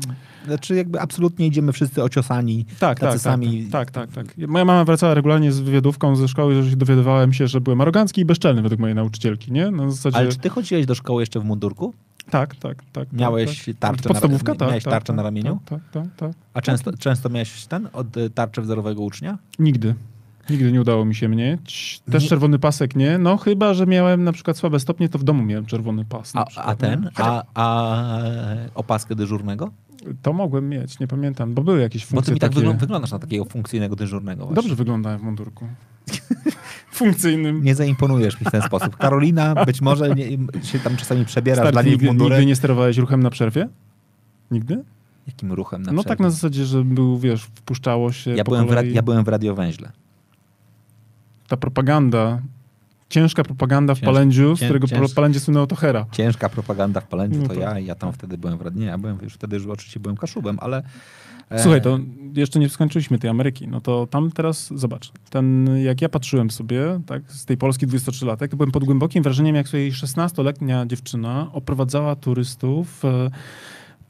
[0.50, 2.66] znaczy jakby absolutnie idziemy wszyscy ociosani.
[2.80, 4.48] Tak, tacy tak, sami- tak, tak, tak, tak.
[4.48, 8.22] Moja mama wracała regularnie z wywiadówką ze szkoły, że się dowiadywałem się, że byłem arogancki
[8.22, 9.72] i bezczelny według mojej nauczycielki, nie?
[9.72, 10.18] Na zasadzie...
[10.18, 11.94] Ale czy ty chodziłeś do szkoły jeszcze w mundurku?
[12.30, 12.86] Tak, tak, tak.
[12.92, 13.76] tak, Miałeś tak.
[13.80, 14.68] tarczę Podstawówka, na, tak.
[14.68, 15.60] miałeś tak, tarczę tak, na ramieniu?
[15.66, 16.16] Tak, tak, tak.
[16.16, 16.32] tak.
[16.54, 19.38] A często, często miałeś ten od y, tarczy wzorowego ucznia?
[19.60, 19.96] Nigdy.
[20.50, 22.02] Nigdy nie udało mi się mieć.
[22.12, 23.18] Też Nie- czerwony pasek nie.
[23.18, 26.32] No chyba, że miałem na przykład słabe stopnie, to w domu miałem czerwony pas.
[26.36, 27.10] A, przykład, a ten?
[27.16, 27.98] A, a
[28.76, 29.72] opaskę dyżurnego?
[30.22, 32.62] To mogłem mieć, nie pamiętam, bo były jakieś Bo funkcje ty mi tak takie...
[32.62, 34.46] wyglą- wyglądasz na takiego funkcyjnego dyżurnego.
[34.46, 34.56] Właśnie.
[34.56, 35.68] Dobrze wyglądałem w mundurku.
[36.92, 37.64] Funkcyjnym.
[37.64, 38.98] Nie zaimponujesz mi w ten sposób.
[38.98, 40.26] Karolina, być może nie,
[40.64, 43.68] się tam czasami przebierasz Stary, dla niej w nigdy, nigdy nie sterowałeś ruchem na przerwie?
[44.52, 44.84] Nigdy?
[45.28, 46.10] Jakim ruchem na no przerwie?
[46.10, 48.94] tak na zasadzie, że był, wiesz, wpuszczało się ja, byłem w kolei.
[48.94, 49.92] ja byłem w radiowęźle.
[51.50, 52.42] Ta propaganda,
[53.10, 56.06] ciężka propaganda w Cięż- Palędziu, z którego cięż- palędzie słynęło to Hera.
[56.12, 58.80] Ciężka propaganda w Palędziu No to to- ja i ja tam wtedy byłem w radiu.
[58.80, 60.84] Nie, ja byłem już wtedy już oczywiście byłem kaszubem, ale...
[61.50, 62.00] e, Słuchaj, to
[62.34, 63.68] jeszcze nie skończyliśmy tej Ameryki.
[63.68, 68.48] No to tam teraz, zobacz, ten, jak ja patrzyłem sobie, tak, z tej Polski 23-latek,
[68.48, 73.30] to byłem pod głębokim wrażeniem, jak sobie 16-letnia dziewczyna oprowadzała turystów e,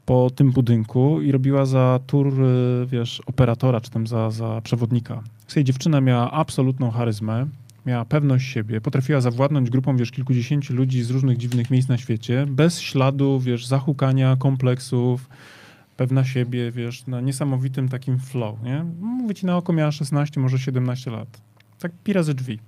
[0.06, 5.22] po tym budynku i robiła za tur, e, wiesz, operatora, czy tam za, za przewodnika.
[5.50, 7.46] Słuchaj, dziewczyna miała absolutną charyzmę,
[7.86, 12.46] miała pewność siebie, potrafiła zawładnąć grupą, wiesz, kilkudziesięciu ludzi z różnych dziwnych miejsc na świecie,
[12.48, 15.28] bez śladu, wiesz, zahukania, kompleksów,
[15.96, 18.84] pewna siebie, wiesz, na niesamowitym takim flow, nie?
[19.00, 21.40] Mówię ci, na oko miała 16, może 17 lat.
[21.78, 22.58] Tak pira ze drzwi.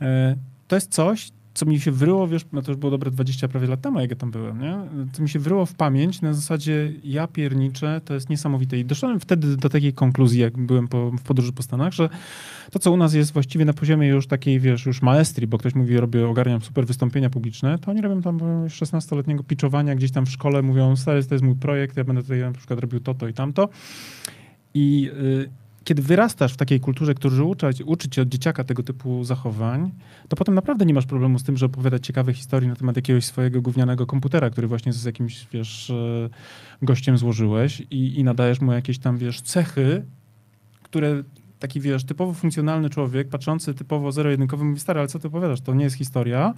[0.00, 0.36] E,
[0.68, 3.66] To jest coś, co mi się wryło, wiesz, no to już było dobre 20 prawie
[3.66, 4.78] lat temu, jak ja tam byłem, nie?
[5.12, 8.78] Co mi się wryło w pamięć na zasadzie ja pierniczę, to jest niesamowite.
[8.78, 12.08] I doszedłem wtedy do takiej konkluzji, jak byłem po, w podróży po Stanach, że
[12.70, 15.74] to, co u nas jest właściwie na poziomie już takiej, wiesz, już maestrii, bo ktoś
[15.74, 20.30] mówi, robię, ogarniam super wystąpienia publiczne, to oni robią tam 16-letniego pitchowania gdzieś tam w
[20.30, 23.28] szkole, mówią, stary, to jest mój projekt, ja będę tutaj na przykład robił to, to
[23.28, 23.68] i tamto.
[24.74, 25.61] I y,
[25.92, 29.90] kiedy wyrastasz w takiej kulturze, która uczy, uczy cię od dzieciaka tego typu zachowań,
[30.28, 33.24] to potem naprawdę nie masz problemu z tym, że opowiadać ciekawe historie na temat jakiegoś
[33.24, 36.28] swojego gównianego komputera, który właśnie z jakimś, wiesz, e,
[36.82, 40.04] gościem złożyłeś i, i nadajesz mu jakieś tam, wiesz, cechy,
[40.82, 41.22] które
[41.58, 45.60] taki, wiesz, typowo funkcjonalny człowiek, patrzący typowo zero-jedynkowy, mówi, stary, ale co ty opowiadasz?
[45.60, 46.54] To nie jest historia,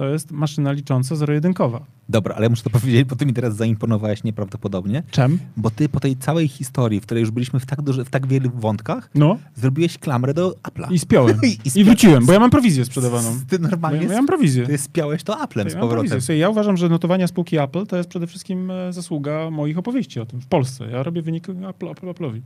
[0.00, 1.84] to jest maszyna licząca zero-jedynkowa.
[2.08, 5.02] Dobra, ale muszę to powiedzieć, bo ty mi teraz zaimponowałeś nieprawdopodobnie.
[5.10, 5.38] Czem?
[5.56, 8.26] Bo ty po tej całej historii, w której już byliśmy w tak, duży, w tak
[8.26, 9.38] wielu wątkach, No.
[9.54, 10.92] zrobiłeś klamrę do Apple'a.
[10.92, 11.36] I spiąłem.
[11.74, 13.40] I, I, wróciłem, bo ja mam prowizję sprzedawaną.
[13.48, 14.66] Ty Bo normalnie ja, ja mam prowizję.
[14.66, 16.20] ty spiałeś to Apple'em Ja z powrotem.
[16.20, 20.20] Słuchaj, Ja uważam, że notowania spółki Apple to jest przede wszystkim e, zasługa moich opowieści
[20.20, 20.90] o tym w Polsce.
[20.90, 22.40] Ja robię wynik Apple, Apple, Apple'owi.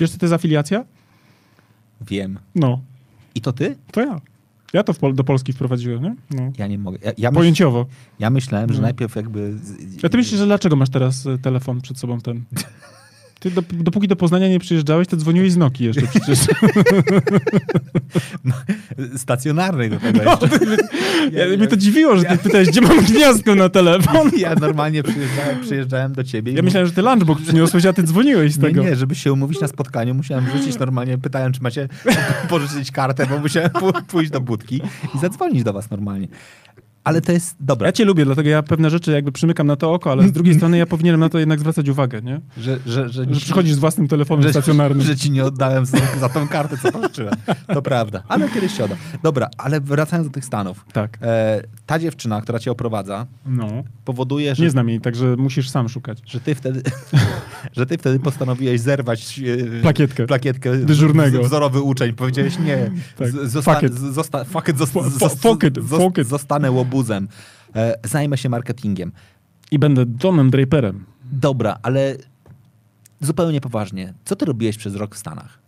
[0.00, 0.84] Wiesz, co to jest afiliacja?
[2.00, 2.38] Wiem.
[2.54, 2.80] No,
[3.34, 3.76] I to ty?
[3.92, 4.20] to ja.
[4.74, 6.14] Ja to Pol- do Polski wprowadziłem, nie?
[6.30, 6.52] No.
[6.58, 6.98] Ja nie mogę.
[7.02, 7.86] Ja, ja, myśl, Pojęciowo.
[8.18, 8.82] ja myślałem, że No.
[8.82, 9.58] najpierw jakby...
[9.58, 12.40] z- A ty myślisz, że dlaczego masz teraz e, telefon przed sobą ten?
[13.44, 16.38] Ty do, dopóki do Poznania nie przyjeżdżałeś, to dzwoniłeś z Nokii jeszcze przecież.
[19.16, 20.48] Stacjonarnej do tego jeszcze.
[21.32, 24.30] Ja, mnie to dziwiło, że ty pytałeś, gdzie mam gniazdko na telefon.
[24.36, 28.52] Ja normalnie przyjeżdżałem, przyjeżdżałem do ciebie Ja myślałem, że ty lunchbox przyniosłeś, a ty dzwoniłeś
[28.52, 28.82] z Nie, tego.
[28.82, 31.88] nie, żeby się umówić na spotkaniu, musiałem wrzucić normalnie, pytałem, czy macie
[32.48, 33.70] pożyczyć kartę, bo musiałem
[34.08, 34.80] pójść do budki
[35.14, 36.28] i zadzwonić do was normalnie.
[37.04, 39.92] Ale to jest dobre, Ja cię lubię, dlatego ja pewne rzeczy jakby przymykam na to
[39.92, 42.40] oko, ale z drugiej strony ja powinienem na to jednak zwracać uwagę, nie?
[42.58, 45.06] że, że, że, Że przychodzisz z własnym telefonem że, stacjonarnym.
[45.06, 47.34] że ci nie oddałem za, za tą kartę, co pożyczyłem.
[47.74, 48.96] To prawda, ale kiedyś się oda.
[49.22, 50.84] Dobra, ale wracając do tych Stanów.
[50.92, 51.18] Tak.
[51.22, 53.68] E, ta dziewczyna, która cię oprowadza, No.
[54.04, 56.18] powoduje, że, Nie znam jej, także musisz sam szukać.
[56.26, 56.82] że, ty wtedy,
[57.76, 59.40] że ty wtedy postanowiłeś zerwać
[59.78, 60.26] e, Plakietkę.
[60.26, 61.42] plakietkę Dyżurnego.
[61.42, 62.12] Wzorowy uczeń.
[62.12, 62.90] Powiedziałeś nie.
[63.18, 63.28] Tak.
[63.28, 63.94] Z- Zosta, Fuck it.
[63.98, 66.28] zosta, fuck it, zosta, Fo- fo- zos- fuck it, zos- fuck it.
[66.28, 66.93] Zostanę łobuzem.
[67.76, 69.12] E, zajmę się marketingiem.
[69.70, 71.04] I będę Donem Draperem.
[71.32, 72.16] Dobra, ale
[73.20, 74.14] zupełnie poważnie.
[74.24, 75.58] Co ty robiłeś przez rok w Stanach?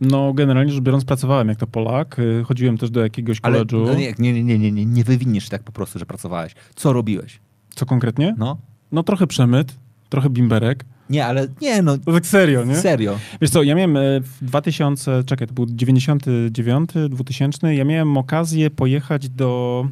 [0.00, 2.18] No, generalnie rzecz biorąc, pracowałem jak to Polak.
[2.18, 3.84] Y, Chodziłem też do jakiegoś Ale koledżu.
[3.86, 6.54] no nie, nie, nie, nie, nie, nie wywiniesz się tak po prostu, że pracowałeś.
[6.74, 7.40] Co robiłeś?
[7.74, 8.34] Co konkretnie?
[8.38, 8.58] No?
[8.92, 9.74] No, trochę przemyt,
[10.08, 10.84] trochę bimberek.
[11.10, 12.76] Nie, ale nie, no To tak serio, nie?
[12.76, 13.18] serio.
[13.40, 18.70] Wiesz co, ja miałem e, w 2000, czekaj, to był 99, 2000, ja miałem okazję
[18.70, 19.88] pojechać do,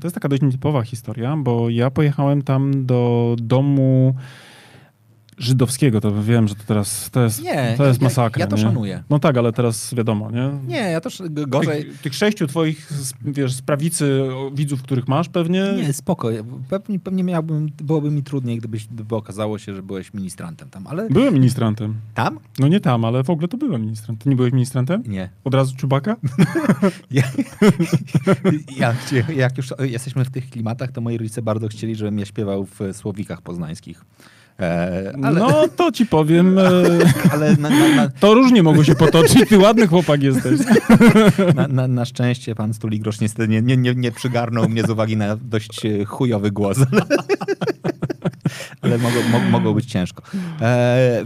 [0.00, 4.14] to jest taka dość nietypowa historia, bo ja pojechałem tam do domu
[5.38, 8.40] żydowskiego, to wiem, że to teraz, to jest, Nie, to jest ja- masakra.
[8.40, 8.62] ja to nie?
[8.62, 9.02] szanuję.
[9.10, 10.50] No tak, ale teraz wiadomo, nie?
[10.68, 11.84] Nie, ja też gorzej...
[11.84, 12.90] Tych, tych sześciu twoich,
[13.24, 14.22] wiesz, z prawicy
[14.54, 16.28] widzów, których masz pewnie, Nie, spoko.
[16.68, 21.08] Pewnie, pewnie miałbym, byłoby mi trudniej, gdybyś, gdyby okazało się, że byłeś ministrantem tam, ale
[21.10, 21.94] byłem ministrantem.
[22.14, 22.38] tam?
[22.58, 24.22] No nie tam, ale w ogóle to byłem ministrantem.
[24.24, 25.02] Ty nie byłeś ministrantem?
[25.06, 25.28] Nie.
[25.44, 26.16] Od razu czubaka?
[27.10, 27.22] Ja,
[28.76, 28.94] ja,
[29.36, 32.78] jak już jesteśmy w tych klimatach, to moi rodzice bardzo chcieli, żebym ja śpiewał w
[32.92, 34.04] słowikach poznańskich.
[34.60, 36.58] E, ale, No to ci powiem...
[36.58, 36.62] E...
[37.32, 39.48] ale na, na, na, To różnie mogło się potoczyć.
[39.48, 40.60] Ty ładny chłopak jesteś.
[41.88, 45.80] na, szczęście pan Stuligrosz niestety nie, nie, nie, nie przygarnął mnie z uwagi na dość
[46.06, 46.78] chujowy głos.
[48.80, 50.22] ale mogło, mo, mogło być ciężko.
[50.60, 51.24] E,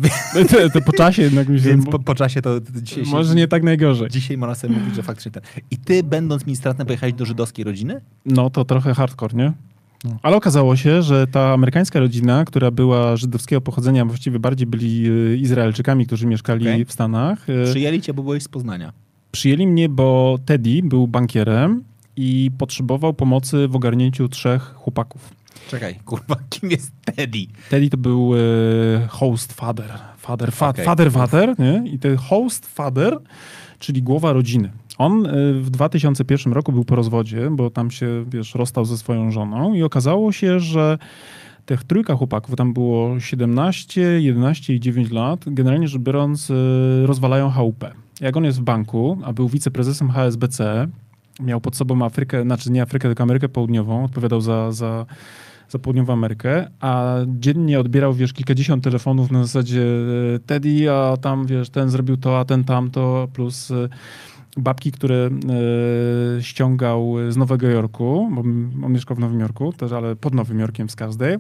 [0.51, 1.69] To, to po czasie jednak mi się...
[1.69, 4.09] więc po, po czasie to dzisiaj Może nie tak najgorzej.
[4.11, 5.43] Dzisiaj można sobie mówić, że faktycznie ten.
[5.71, 8.01] I ty, będąc ministrantem, pojechałeś do żydowskiej rodziny?
[8.27, 9.53] No to trochę hardcore, nie?
[10.11, 10.17] No.
[10.23, 15.37] Ale okazało się, że ta amerykańska rodzina, która była żydowskiego pochodzenia, właściwie bardziej byli y,
[15.37, 16.85] Izraelczykami, którzy mieszkali Okej.
[16.85, 18.93] w Stanach, y, Przyjęli cię, bo byłeś z Poznania.
[19.33, 21.85] przyjęli mnie, bo Teddy był bankierem
[22.17, 25.31] i potrzebował pomocy w ogarnięciu trzech chłopaków.
[25.71, 27.39] Czekaj, kurwa, kim jest Teddy?
[27.71, 28.39] Teddy to był e,
[29.09, 29.99] host father.
[30.19, 30.85] Father, fa, Okej.
[30.85, 31.83] father, father, nie?
[31.87, 33.19] I ten host father,
[33.79, 34.71] czyli głowa rodziny.
[34.99, 39.31] On e, w 2001 roku był po rozwodzie, bo tam się, wiesz, rozstał ze swoją
[39.31, 40.99] żoną i okazało się, że
[41.67, 46.55] tych trójka chłopaków, tam było 17, 11 i 9 lat, generalnie rzecz biorąc, e,
[47.07, 47.91] rozwalają chałupę.
[48.21, 50.89] Jak on jest w banku, a był wiceprezesem HSBC,
[51.41, 55.07] miał pod sobą Afrykę, znaczy nie Afrykę, tylko Amerykę Południową, odpowiadał za, za,
[55.69, 59.83] za Południową Amerykę, a dziennie odbierał, wiesz, kilkadziesiąt telefonów na zasadzie
[60.35, 63.73] e, Teddy, a tam, wiesz, ten zrobił to, a ten tamto, plus
[64.57, 65.31] babki, które
[66.39, 68.41] e, ściągał z Nowego Jorku, bo
[68.87, 71.37] on mieszkał w Nowym Jorku, też, ale pod Nowym Jorkiem z każdej,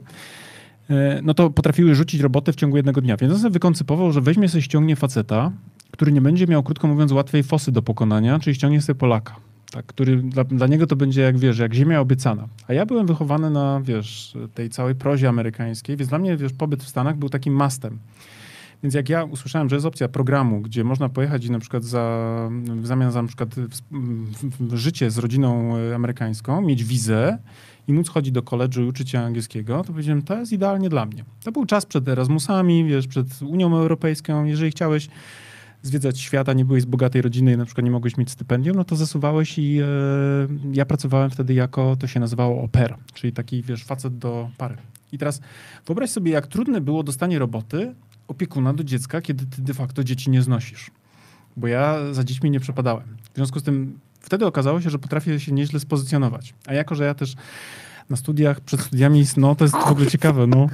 [0.90, 3.16] e, no to potrafiły rzucić robotę w ciągu jednego dnia.
[3.16, 5.52] Więc on sobie wykoncypował, że weźmie sobie ściągnie faceta,
[5.90, 9.36] który nie będzie miał, krótko mówiąc, łatwej fosy do pokonania, czyli ściągnie sobie Polaka.
[9.70, 12.48] tak, który dla, dla niego to będzie jak, wiesz, jak ziemia obiecana.
[12.68, 16.82] A ja byłem wychowany na, wiesz, tej całej prozie amerykańskiej, więc dla mnie, wiesz, pobyt
[16.82, 17.98] w Stanach był takim mastem.
[18.82, 22.48] Więc jak ja usłyszałem, że jest opcja programu, gdzie można pojechać i na przykład za,
[22.66, 27.38] w zamian za na przykład w, w, w życie z rodziną e, amerykańską, mieć wizę
[27.88, 31.06] i móc chodzić do koledżu i uczyć się angielskiego, to powiedziałem, to jest idealnie dla
[31.06, 31.24] mnie.
[31.44, 34.44] To był czas przed Erasmusami, wiesz, przed Unią Europejską.
[34.44, 35.08] Jeżeli chciałeś
[35.82, 38.84] zwiedzać świata, nie byłeś z bogatej rodziny i na przykład nie mogłeś mieć stypendium, no
[38.84, 39.84] to zasuwałeś i e,
[40.72, 44.76] ja pracowałem wtedy jako, to się nazywało oper, czyli taki, wiesz, facet do pary.
[45.12, 45.40] I teraz
[45.86, 47.94] wyobraź sobie, jak trudne było dostanie roboty
[48.28, 50.90] opiekuna do dziecka, kiedy ty de facto dzieci nie znosisz.
[51.56, 53.16] Bo ja za dziećmi nie przepadałem.
[53.32, 56.54] W związku z tym wtedy okazało się, że potrafię się nieźle spozycjonować.
[56.66, 57.34] A jako, że ja też
[58.10, 60.66] na studiach, przed studiami, no to jest w ogóle ciekawe, no.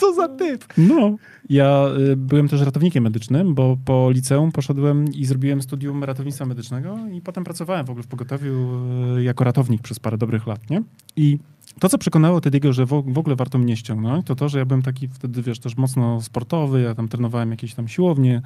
[0.00, 0.64] Co za typ?
[0.78, 1.16] No.
[1.48, 6.98] Ja y, byłem też ratownikiem medycznym, bo po liceum poszedłem i zrobiłem studium ratownictwa medycznego
[7.12, 8.80] i potem pracowałem w ogóle w pogotowiu
[9.16, 10.82] y, jako ratownik przez parę dobrych lat, nie?
[11.16, 11.38] I
[11.80, 14.82] to, co przekonało Tediego, że w, ogóle warto mnie ściągnąć, to to, że ja byłem
[14.82, 18.42] taki wtedy, wiesz, też mocno sportowy, ja tam trenowałem jakieś tam siłownie,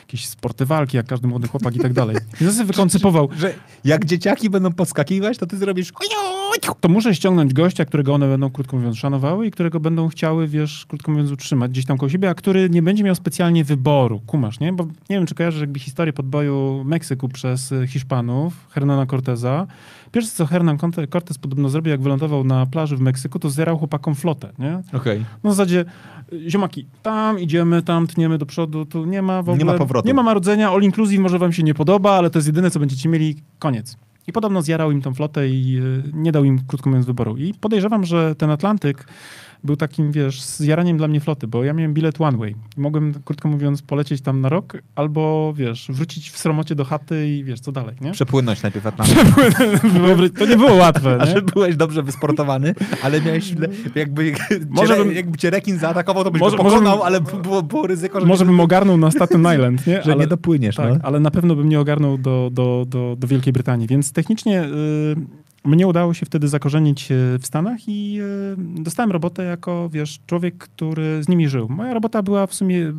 [0.00, 2.16] jakieś sporty walki, jak każdy młody chłopak i tak dalej.
[2.40, 3.28] I ja sobie wykoncypował...
[3.38, 5.92] Że jak dzieciaki będą podskakiwać, to ty zrobisz...
[6.80, 10.86] To muszę ściągnąć gościa, którego one będą, krótko mówiąc, szanowały i którego będą chciały, wiesz,
[10.86, 14.20] krótko mówiąc, utrzymać gdzieś tam koło siebie, a który nie będzie miał specjalnie wyboru.
[14.26, 14.72] Kumasz, nie?
[14.72, 19.66] Bo nie wiem, czy kojarzysz jakby historię podboju Meksyku przez Hiszpanów, Hernana Corteza.
[20.12, 20.78] Pierwsze, co Hernan
[21.12, 24.82] Cortez podobno zrobił, jak wylądował na plaży w Meksyku, to zjarał chłopakom flotę, nie?
[24.88, 24.98] Okej.
[24.98, 25.24] Okay.
[25.44, 25.84] No w zasadzie,
[26.48, 29.58] ziomaki, tam idziemy, tam tniemy do przodu, tu nie ma w ogóle...
[29.58, 30.08] Nie ma powrotu.
[30.08, 32.80] Nie ma marudzenia, all inclusive może wam się nie podoba, ale to jest jedyne, co
[32.80, 33.96] będziecie mieli, koniec.
[34.28, 35.80] I podobno zjarał im tą flotę i
[36.12, 37.36] nie dał im, krótko mówiąc, wyboru.
[37.36, 39.08] I podejrzewam, że ten Atlantyk
[39.64, 42.54] był takim, wiesz, zjaraniem dla mnie floty, bo ja miałem bilet one way.
[42.76, 47.44] Mogłem, krótko mówiąc, polecieć tam na rok, albo, wiesz, wrócić w sromocie do chaty i
[47.44, 48.12] wiesz, co dalej, nie?
[48.12, 50.38] Przepłynąć najpierw Atlantyk.
[50.38, 51.22] to nie było łatwe, nie?
[51.22, 53.54] A że byłeś dobrze wysportowany, ale miałeś,
[53.94, 54.32] jakby,
[54.68, 57.62] może cię, bym, jakby cię rekin zaatakował, to byś może, go pokonał, może, ale było,
[57.62, 58.26] było ryzyko, że...
[58.26, 60.02] Może bym ogarnął na Staten Island, nie?
[60.02, 61.00] Że ale, nie dopłyniesz, tak, no.
[61.02, 64.52] ale na pewno bym nie ogarnął do, do, do, do Wielkiej Brytanii, więc technicznie...
[65.16, 68.18] Yy, mnie udało się wtedy zakorzenić e, w Stanach i
[68.78, 71.68] e, dostałem robotę jako, wiesz, człowiek, który z nimi żył.
[71.68, 72.92] Moja robota była w sumie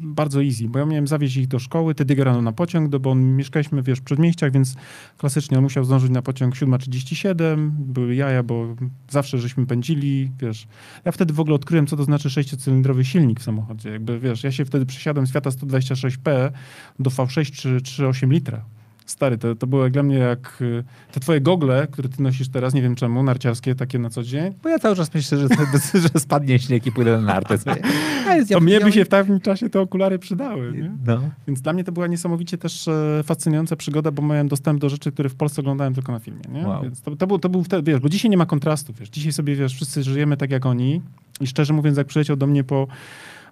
[0.00, 3.82] bardzo easy, bo ja miałem zawieźć ich do szkoły, wtedy rano na pociąg, bo mieszkaliśmy,
[3.82, 4.76] wiesz, w przedmieściach, więc
[5.18, 8.76] klasycznie on musiał zdążyć na pociąg 7.37, były jaja, bo
[9.10, 10.66] zawsze żeśmy pędzili, wiesz.
[11.04, 13.90] Ja wtedy w ogóle odkryłem, co to znaczy sześciocylindrowy silnik w samochodzie.
[13.90, 16.50] Jakby, wiesz, ja się wtedy przesiadłem z Fiata 126P
[16.98, 18.75] do V6 czy 3,8 litra.
[19.06, 22.74] Stary, to, to było dla mnie jak y, te twoje gogle, które ty nosisz teraz,
[22.74, 24.54] nie wiem czemu, narciarskie, takie na co dzień.
[24.62, 25.48] Bo ja cały czas myślę, że,
[26.12, 27.58] że spadnie śnieg i pójdę na nartę.
[28.52, 30.72] to mnie by się w takim czasie te okulary przydały.
[30.72, 30.92] Nie?
[31.06, 31.20] No.
[31.46, 35.12] Więc dla mnie to była niesamowicie też e, fascynująca przygoda, bo miałem dostęp do rzeczy,
[35.12, 36.42] które w Polsce oglądałem tylko na filmie.
[36.52, 36.66] Nie?
[36.66, 36.82] Wow.
[36.82, 39.08] Więc to, to, był, to był wtedy, wiesz, bo dzisiaj nie ma kontrastu, wiesz.
[39.08, 41.02] Dzisiaj sobie, wiesz, wszyscy żyjemy tak jak oni
[41.40, 42.86] i szczerze mówiąc, jak przyleciał do mnie po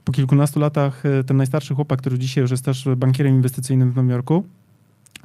[0.05, 3.97] po kilkunastu latach e, ten najstarszy chłopak, który dzisiaj już jest też bankierem inwestycyjnym w
[3.97, 4.45] Nowym Jorku,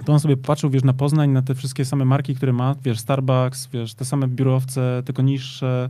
[0.06, 3.00] to on sobie patrzył, wiesz, na Poznań, na te wszystkie same marki, które ma, wiesz,
[3.00, 5.90] Starbucks, wiesz, te same biurowce, tylko niższe,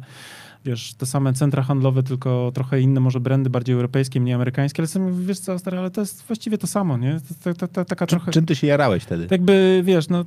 [0.65, 4.87] wiesz, te same centra handlowe, tylko trochę inne może brandy, bardziej europejskie, mniej amerykańskie, ale
[4.87, 7.19] sobie wiesz co, stary, ale to jest właściwie to samo, nie?
[7.43, 8.31] To, to, to, taka trochę...
[8.31, 9.23] Czym ty się jarałeś wtedy?
[9.23, 10.25] Tak jakby, wiesz, no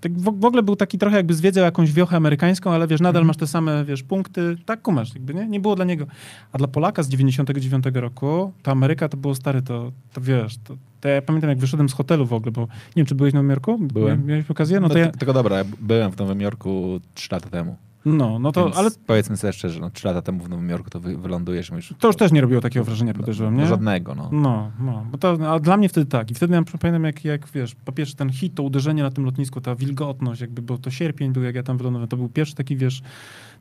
[0.00, 3.20] tak w, w, ogóle był taki trochę jakby zwiedzał jakąś wiochę amerykańską, ale wiesz, nadal
[3.20, 3.26] mm.
[3.26, 5.46] masz te same, wiesz, punkty, tak kumasz, jakby, nie?
[5.46, 6.06] Nie było dla niego.
[6.52, 10.76] A dla Polaka z 99 roku, to Ameryka to było stary, to, to wiesz, to,
[11.00, 13.34] to ja pamiętam jak wyszedłem z hotelu w ogóle, bo nie wiem, czy byłeś w
[13.34, 13.78] Nowym Jorku?
[13.78, 14.26] Byłem.
[14.26, 14.80] Miałeś okazję?
[14.80, 15.10] No, no to ja...
[15.10, 17.76] Tylko dobra, byłem w Nowym Jorku trzy lata temu.
[18.04, 18.90] No, no to, Więc ale...
[19.06, 21.94] Powiedzmy sobie szczerze, no, trzy lata temu w Nowym Jorku to wy, wylądujesz już...
[21.98, 23.66] To już też nie robiło takiego wrażenia, podejrzewam, nie?
[23.66, 24.28] Żadnego, no.
[24.32, 25.06] No, no.
[25.10, 26.30] Bo to, a dla mnie wtedy tak.
[26.30, 29.24] I wtedy ja pamiętam, jak, jak wiesz, po pierwsze ten hit, to uderzenie na tym
[29.24, 32.54] lotnisku, ta wilgotność, jakby, bo to sierpień był, jak ja tam wylądowałem, to był pierwszy
[32.54, 33.02] taki, wiesz,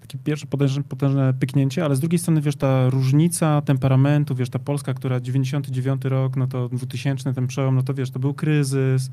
[0.01, 4.59] takie pierwsze potężne, potężne pyknięcie, ale z drugiej strony, wiesz, ta różnica temperamentu, wiesz, ta
[4.59, 9.09] Polska, która 99 rok, no to 2000 ten przełom, no to wiesz, to był kryzys,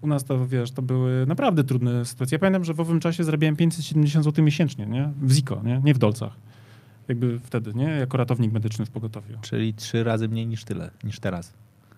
[0.00, 2.34] u nas to, wiesz, to były naprawdę trudne sytuacje.
[2.36, 5.12] Ja pamiętam, że w owym czasie zarabiałem 570 zł miesięcznie, nie?
[5.22, 5.80] W Ziko, nie?
[5.84, 6.32] Nie w dolcach.
[7.08, 7.84] Jakby wtedy, nie?
[7.84, 9.38] Jako ratownik medyczny w pogotowiu.
[9.40, 11.52] Czyli trzy razy mniej niż tyle, niż teraz.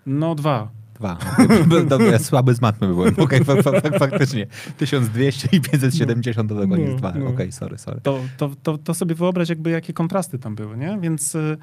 [0.06, 0.70] No dwa.
[0.94, 1.18] Dwa.
[1.88, 3.14] Dobra, ja słaby z matmy byłem.
[3.24, 4.46] Okej, okay, faktycznie.
[4.78, 7.12] 1200 i 570 to dokładnie no, jest dwa.
[7.12, 7.20] No.
[7.20, 8.00] Okej, okay, sorry, sorry.
[8.00, 10.98] To, to, to, to sobie wyobraź jakby jakie kontrasty tam były, nie?
[11.00, 11.56] Więc y,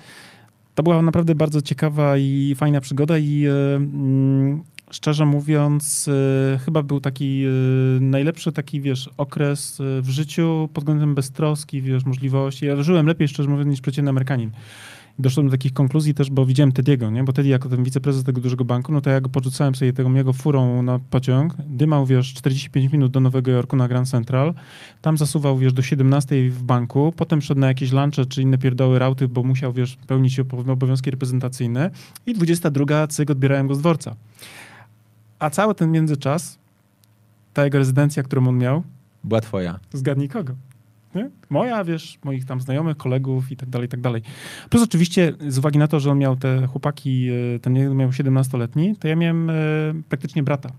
[0.75, 6.83] to była naprawdę bardzo ciekawa i fajna przygoda i y, mm, szczerze mówiąc, y, chyba
[6.83, 12.65] był taki y, najlepszy taki, wiesz, okres w życiu pod względem beztroski, wiesz, możliwości.
[12.65, 14.51] Ja żyłem lepiej, szczerze mówiąc, niż przeciętny Amerykanin.
[15.19, 17.23] doszedłem do takich konkluzji też, bo widziałem Tediego, nie?
[17.23, 20.09] Bo Teddy jako ten wiceprezes tego dużego banku, no to ja go porzucałem sobie tego
[20.09, 24.53] jego furą na pociąg, dymał, wiesz, 45 minut do Nowego Jorku na Grand Central,
[25.01, 28.99] tam zasuwał, wiesz, do 17 w banku, potem szedł na jakieś lunche czy inne pierdoły
[28.99, 31.91] rauty, bo musiał, wiesz, pełnić obowiązki reprezentacyjne
[32.25, 34.15] i 22 cyk odbierałem go z dworca.
[35.45, 36.59] A cały ten międzyczas,
[37.53, 38.83] ta jego rezydencja, którą on miał,
[39.23, 39.79] Była twoja.
[39.93, 40.53] zgadnij kogo.
[41.15, 41.29] Nie?
[41.49, 44.21] Moja, wiesz, moich tam znajomych, kolegów i tak dalej, i tak dalej.
[44.69, 48.09] Plus oczywiście z uwagi na to, że on miał te chłopaki, e, ten jeden miał
[48.09, 49.53] 17-letni, to ja miałem e,
[50.09, 50.69] praktycznie brata.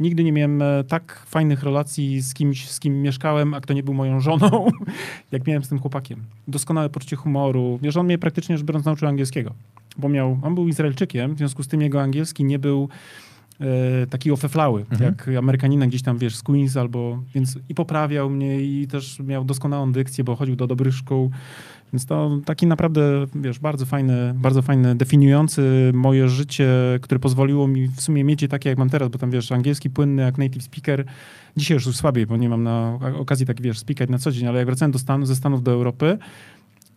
[0.00, 3.82] Nigdy nie miałem e, tak fajnych relacji z kimś, z kim mieszkałem, a kto nie
[3.82, 4.70] był moją żoną,
[5.32, 6.24] jak miałem z tym chłopakiem.
[6.48, 7.78] Doskonałe poczucie humoru.
[7.82, 9.54] Wiesz, on mnie praktycznie rzecz biorąc nauczył angielskiego,
[9.96, 12.88] bo miał, on był Izraelczykiem, w związku z tym jego angielski nie był
[13.60, 15.02] e, taki ofeflały, Mhm.
[15.02, 19.44] jak Amerykanina gdzieś tam, wiesz, z Queens albo, więc i poprawiał mnie i też miał
[19.44, 21.30] doskonałą dykcję, bo chodził do dobrych szkół,
[21.92, 26.68] więc to taki naprawdę, wiesz, bardzo fajny, bardzo fajny, definiujący moje życie,
[27.02, 29.90] które pozwoliło mi w sumie mieć je takie, jak mam teraz, bo tam, wiesz, angielski
[29.90, 31.04] płynny jak native speaker,
[31.56, 34.58] dzisiaj już słabiej, bo nie mam na okazji tak, wiesz, speakać na co dzień, ale
[34.58, 36.18] jak wracałem do Stanów, ze Stanów do Europy,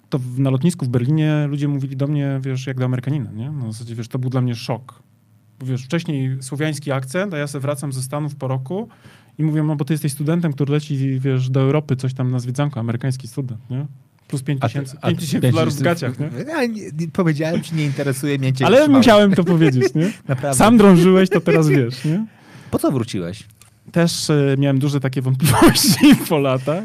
[0.10, 3.52] to w, na lotnisku w Berlinie ludzie mówili do mnie, wiesz, jak do Amerykanina, nie?
[3.52, 5.03] No, w zasadzie, wiesz, to był dla mnie szok.
[5.64, 8.88] Wiesz, wcześniej słowiański akcent, a ja sobie wracam ze Stanów po roku
[9.38, 12.40] i mówią, no bo ty jesteś studentem, który leci, wiesz, do Europy, coś tam na
[12.40, 13.85] zwiedzanko, amerykański student, nie?
[14.27, 16.30] Plus 5 A ty- tysięcy a tysięcy dolarów w gaciach, nie?
[16.48, 18.65] Ja nie, nie, powiedziałem ci, nie interesuje mnie cię.
[18.65, 18.99] Ale trzymałem.
[18.99, 20.11] musiałem to powiedzieć, nie?
[20.27, 20.57] Naprawdę.
[20.57, 22.26] Sam drążyłeś, to teraz wiesz, nie?
[22.72, 23.44] Po co wróciłeś?
[23.91, 26.84] Też e, miałem duże takie wątpliwości po latach.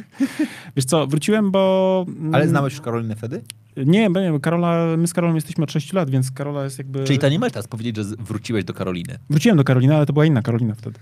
[0.76, 2.04] Wiesz co, wróciłem, bo...
[2.08, 3.42] mm, Ale znałeś już Karolinę wtedy?
[3.86, 7.04] Nie, bo nie, Karola, my z Karolą jesteśmy od 6 lat, więc Karola jest jakby...
[7.04, 9.18] Czyli to nie możesz teraz powiedzieć, że wróciłeś do Karoliny.
[9.30, 10.98] Wróciłem do Karoliny, ale to była inna Karolina wtedy.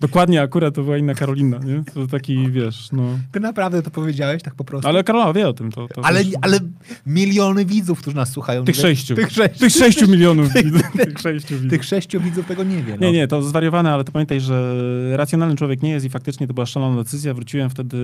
[0.00, 1.82] Dokładnie akurat to była inna Karolina, nie?
[1.94, 3.02] To taki, wiesz, no...
[3.32, 4.88] Ty naprawdę to powiedziałeś tak po prostu?
[4.88, 5.88] Ale Karola wie o tym, to...
[5.88, 6.58] to ale, wiesz, ale
[7.06, 8.64] miliony widzów, którzy nas słuchają.
[8.64, 9.14] Tych nie- sześciu.
[9.14, 9.58] Tych sześciu.
[9.58, 10.82] Tych sześciu milionów Tych- widzów.
[10.92, 11.70] tych- Tych sześciu widzów.
[11.70, 12.96] Tych sześciu widzów tego nie wie.
[13.00, 13.06] No.
[13.06, 14.74] Nie, nie, to zwariowane, ale to pamiętaj, że
[15.16, 17.34] racjonalny człowiek nie jest i faktycznie to była szalona decyzja.
[17.34, 17.96] Wróciłem wtedy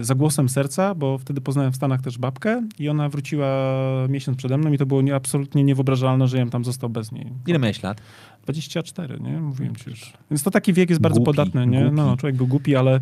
[0.00, 3.61] za głosem serca, bo wtedy poznałem w Stanach też babkę i ona wróciła
[4.08, 7.26] miesiąc przede mną i to było nie, absolutnie niewyobrażalne, że ja tam został bez niej.
[7.46, 8.00] Ile miałeś lat?
[8.42, 9.32] 24, nie?
[9.40, 10.12] Mówiłem ci już.
[10.30, 11.80] Więc to taki wiek jest bardzo Głupi, podatny, nie?
[11.80, 11.96] głupi.
[11.96, 13.00] No, człowiek był głupi, ale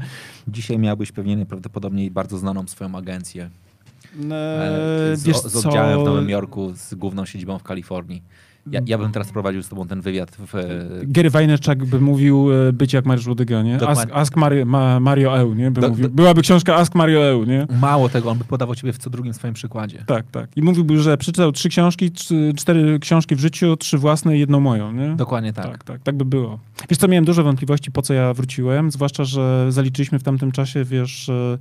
[0.48, 3.50] Dzisiaj miałbyś pewnie najprawdopodobniej bardzo znaną swoją agencję.
[4.30, 6.02] e, e, z, wiesz z oddziałem co?
[6.02, 8.22] w Nowym Jorku, z główną siedzibą w Kalifornii.
[8.66, 10.66] Ja, ja bym teraz prowadził z tobą ten wywiad w, e,
[11.02, 13.88] Gary Vaynerchuk by mówił e, być jak Mariusz Łodyga, nie?
[13.88, 15.70] Ask, ask Mario, ma, Mario Eu, nie?
[15.70, 16.10] By Do- mówił.
[16.10, 17.66] Byłaby książka Ask Mario Eu, nie?
[17.80, 20.04] Mało tego, on by podawał ciebie w co drugim swoim przykładzie.
[20.06, 20.56] Tak, tak.
[20.56, 24.60] I mówiłby, że przeczytał trzy książki, trzy, cztery książki w życiu, trzy własne i jedną
[24.60, 25.16] moją, nie?
[25.16, 25.66] Dokładnie tak.
[25.66, 26.58] Tak, tak, tak by było.
[26.90, 30.84] Wiesz co, miałem duże wątpliwości, po co ja wróciłem, zwłaszcza, że zaliczyliśmy w tamtym czasie,
[30.84, 31.58] wiesz, e,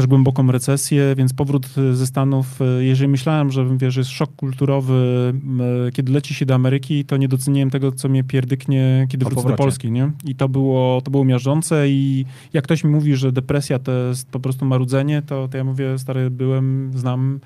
[0.00, 4.36] też głęboką recesję, więc powrót e, ze Stanów, e, jeżeli myślałem, że wiesz, jest szok
[4.36, 5.32] kulturowy,
[5.88, 9.48] e, kiedy leci się do Ameryki, to nie doceniłem tego, co mnie pierdyknie, kiedy wrócę
[9.48, 9.54] do.
[9.54, 10.10] Polski, nie?
[10.24, 14.28] I to było, to było miażdżące i jak ktoś mi mówi, że depresja to jest
[14.30, 17.40] po prostu marudzenie, to, to ja mówię, stary, byłem, znam,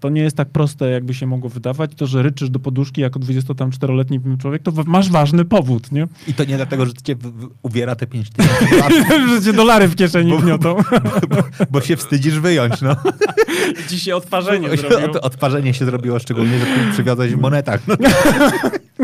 [0.00, 1.90] to nie jest tak proste, jakby się mogło wydawać.
[1.96, 6.06] To, że ryczysz do poduszki jako 24-letni człowiek, to masz ważny powód, nie?
[6.28, 7.16] I to nie dlatego, że cię
[7.62, 10.76] uwiera te 5 tysięcy że cię dolary w kieszeni Bo- gniotą.
[11.28, 11.36] bo,
[11.70, 12.96] bo się wstydzisz wyjąć, no.
[13.90, 14.68] Ci się odparzenie
[15.04, 17.80] Od, odparzenie się zrobiło, szczególnie, że przywiozłeś w monetach.
[17.88, 17.94] No,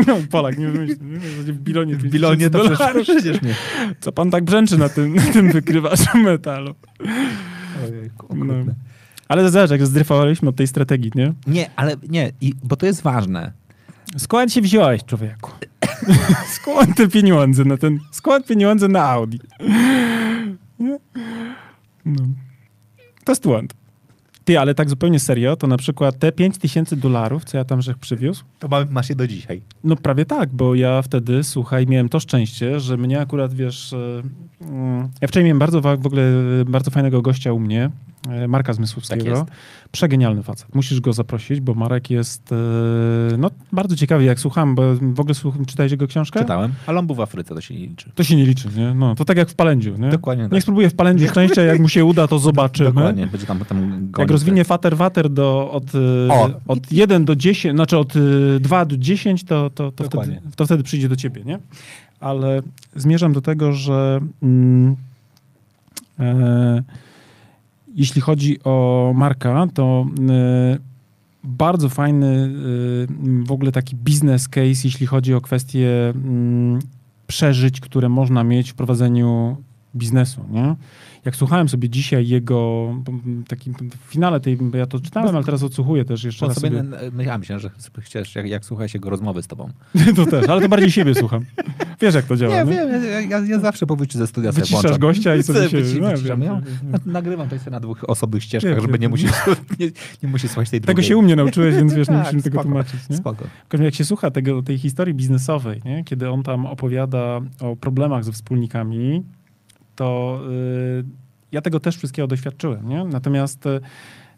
[0.07, 0.97] No, Polak, nie wymyślił.
[1.45, 3.03] W bilonie, w bilonie to przecież, dolarów.
[3.03, 3.55] przecież nie.
[3.99, 6.75] Co pan tak brzęczy na tym, na tym wykrywaczu metalu?
[7.87, 8.53] Ojejku, No.
[9.31, 11.33] Ale zobacz, jak zdryfowaliśmy od tej strategii, nie?
[11.47, 13.51] Nie, ale nie, i, bo to jest ważne.
[14.17, 15.51] Skąd się wziąłeś, człowieku?
[16.55, 17.99] Skąd te pieniądze na ten...
[18.11, 19.37] Skąd pieniądze na Audi?
[20.79, 20.97] No.
[23.23, 23.73] To jest błąd.
[24.45, 27.81] Ty, ale tak zupełnie serio, to na przykład te 5 tysięcy dolarów, co ja tam
[27.81, 29.61] żech przywiózł, To ma, masz je do dzisiaj.
[29.83, 34.21] no prawie tak, bo ja wtedy, słuchaj, miałem to szczęście, że mnie akurat, wiesz, e,
[34.61, 36.21] mm, ja wczoraj miałem bardzo, w ogóle
[36.61, 37.89] e, bardzo fajnego gościa u mnie,
[38.47, 39.45] Marka Zmysłowskiego.
[39.45, 39.55] Tak.
[39.91, 40.75] Przegenialny facet.
[40.75, 45.35] Musisz go zaprosić, bo Marek jest, e, no bardzo ciekawy, jak słucham, bo w ogóle
[45.35, 46.39] słuch, czytałeś jego książkę?
[46.39, 48.11] Czytałem, ale on był w Afryce, to się nie liczy.
[48.15, 48.93] To się nie liczy, nie?
[48.93, 50.09] No, to tak jak w Palędziu, nie?
[50.09, 50.51] Dokładnie tak.
[50.51, 52.91] Niech spróbuje w Palędziu szczęścia, jak mu się uda, to zobaczymy.
[52.91, 56.49] Dokładnie, będzie tam potem Jak rozwinie fater water do, od, e, O.
[56.67, 58.19] od 1 do 10, znaczy od e,
[58.59, 61.59] 2 do 10, to, to, to, wtedy, to wtedy przyjdzie do ciebie, nie?
[62.19, 62.61] Ale
[62.95, 64.95] zmierzam do tego, że mm,
[66.19, 66.83] e,
[67.95, 70.77] jeśli chodzi o Marka, to e,
[71.43, 76.79] bardzo fajny e, w ogóle taki business case, jeśli chodzi o kwestie mm,
[77.27, 79.57] przeżyć, które można mieć w prowadzeniu
[79.95, 80.75] biznesu, nie?
[81.25, 82.89] Jak słuchałem sobie dzisiaj jego,
[83.47, 86.77] takim w finale tej, ja to czytałem, ale teraz odsłuchuję też jeszcze On raz sobie,
[86.77, 87.11] sobie.
[87.11, 89.69] myślałem, że sobie chciałeś, jak, jak słuchałeś jego rozmowy z tobą.
[90.15, 91.45] To też, ale to bardziej siebie słucham.
[92.01, 92.77] Wiesz, jak to działa, Nie, nie?
[92.77, 94.99] wiem, ja, ja, ja zawsze po wyjściu ze studia sobie Wyciszasz włączam.
[95.01, 95.77] gościa i sobie się...
[95.77, 96.41] wyci- no, wyciszam.
[96.41, 96.61] Ja
[97.05, 99.01] nagrywam to sobie na dwóch osobnych ścieżkach, Wiem, żeby wiem.
[99.01, 99.31] nie musieć,
[100.23, 101.09] nie, nie słuchać tej Tego drugiej.
[101.09, 103.17] się u mnie nauczyłeś, więc wiesz, nie Tak, musimy tego spoko, tłumaczyć, nie?
[103.17, 103.45] Spoko.
[103.79, 106.03] Jak się słucha tego, tej historii biznesowej, nie?
[106.03, 109.23] kiedy on tam opowiada o problemach ze wspólnikami,
[110.01, 111.03] to y,
[111.51, 112.89] ja tego też wszystkiego doświadczyłem.
[112.89, 113.03] Nie?
[113.03, 113.79] Natomiast y,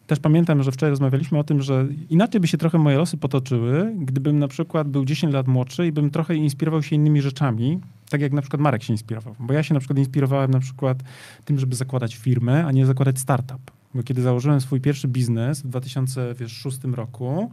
[0.08, 3.94] też pamiętam, że wczoraj rozmawialiśmy o tym, że inaczej by się trochę moje losy potoczyły,
[4.00, 7.80] gdybym na przykład był 10 lat młodszy i bym trochę inspirował się innymi rzeczami,
[8.10, 9.36] tak jak na przykład Marek się inspirował.
[9.40, 10.98] Bo ja się na przykład inspirowałem na przykład
[11.46, 13.72] tym, żeby zakładać firmę, a nie zakładać startup.
[13.96, 17.52] Bo kiedy założyłem swój pierwszy biznes w 2006 roku,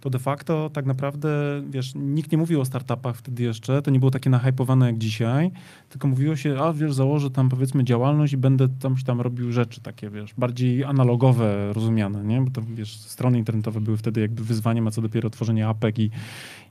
[0.00, 3.98] to de facto tak naprawdę, wiesz, nikt nie mówił o startupach wtedy jeszcze, to nie
[3.98, 5.50] było takie nahypowane jak dzisiaj,
[5.88, 9.80] tylko mówiło się, a wiesz, założę tam powiedzmy działalność i będę tam tam robił rzeczy
[9.80, 12.40] takie, wiesz, bardziej analogowe rozumiane, nie?
[12.40, 16.10] Bo to, wiesz, strony internetowe były wtedy jakby wyzwaniem, a co dopiero tworzenie apek i,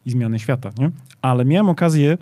[0.05, 0.91] i zmiany świata, nie?
[1.21, 2.17] Ale miałem okazję,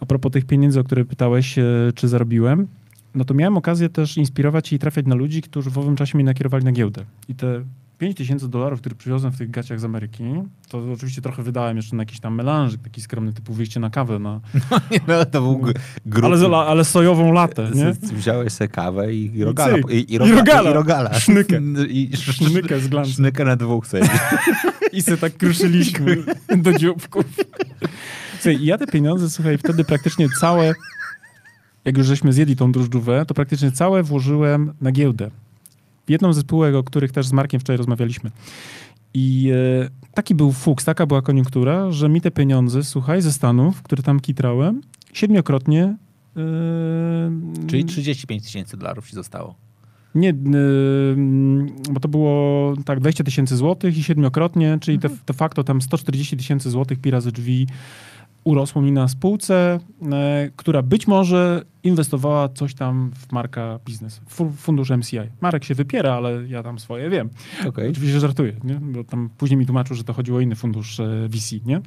[0.00, 1.64] a propos tych pieniędzy, o które pytałeś, e,
[1.94, 2.66] czy zarobiłem,
[3.14, 6.24] no to miałem okazję też inspirować i trafiać na ludzi, którzy w owym czasie mnie
[6.24, 7.04] nakierowali na giełdę.
[7.28, 7.64] I te
[8.02, 10.24] 5 tysięcy dolarów, które przywiozłem w tych gaciach z Ameryki,
[10.68, 14.18] to oczywiście trochę wydałem jeszcze na jakiś tam melanżyk taki skromny, typu wyjście na kawę,
[14.18, 14.40] na,
[14.90, 16.24] Nie, no, to był gr- grup.
[16.24, 17.92] ale, ale sojową latę, nie?
[17.92, 19.76] Wziąłeś sobie kawę i, i rogala.
[19.90, 20.70] I, I roga, rogala.
[20.70, 21.14] I rogala.
[21.20, 21.60] Sznykę.
[21.88, 23.12] I sz- Sznykę z glancem.
[23.14, 24.08] Sznykę na dwóch sobie.
[24.92, 26.16] I se tak kruszyliśmy
[26.56, 27.24] do dzióbków.
[28.34, 30.72] Słuchaj, i ja te pieniądze, słuchaj, wtedy praktycznie całe,
[31.84, 35.30] jak już żeśmy zjedli tą drożdżówę, to praktycznie całe włożyłem na giełdę.
[36.08, 38.30] Jedną ze spółek, o których też z Markiem wczoraj rozmawialiśmy.
[39.14, 43.82] I e, taki był fuks, taka była koniunktura, że mi te pieniądze, słuchaj, ze Stanów,
[43.82, 44.80] które tam kitrałem,
[45.12, 45.96] siedmiokrotnie...
[46.36, 49.54] e, Czyli 35 tysięcy dolarów ci zostało.
[50.14, 50.34] Nie, y,
[51.92, 56.36] bo to było tak 20 tysięcy złotych i siedmiokrotnie, czyli de, de facto tam 140
[56.36, 57.66] tysięcy złotych pi razy drzwi
[58.44, 59.80] urosło mi na spółce,
[60.12, 65.18] e, która być może inwestowała coś tam w marka biznes, fu- fundusz MCI.
[65.40, 67.30] Marek się wypiera, ale ja tam swoje wiem.
[67.66, 67.90] Okej.
[67.90, 68.74] Oczywiście żartuję, nie?
[68.74, 71.56] bo tam później mi tłumaczył, że to chodziło o inny fundusz e, VC.
[71.66, 71.80] Nie?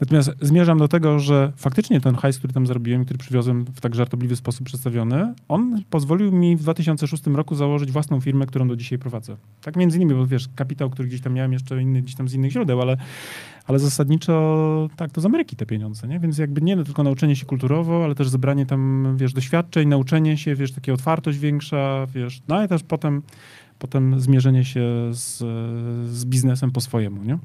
[0.00, 3.94] Natomiast zmierzam do tego, że faktycznie ten hajs, który tam zarobiłem, który przywiozłem w tak
[3.94, 8.98] żartobliwy sposób przedstawiony, on pozwolił mi w 2006 roku założyć własną firmę, którą do dzisiaj
[8.98, 9.36] prowadzę.
[9.62, 12.34] Tak między innymi, bo wiesz, kapitał, który gdzieś tam miałem jeszcze inny, gdzieś tam z
[12.34, 12.96] innych źródeł, ale,
[13.66, 16.20] ale zasadniczo tak, to z Ameryki te pieniądze, nie?
[16.20, 20.54] Więc jakby nie tylko nauczenie się kulturowo, ale też zebranie tam, wiesz, doświadczeń, nauczenie się,
[20.54, 23.22] wiesz, taka otwartość większa, wiesz, no i też potem,
[23.78, 25.38] potem zmierzenie się z,
[26.12, 27.38] z biznesem po swojemu, nie?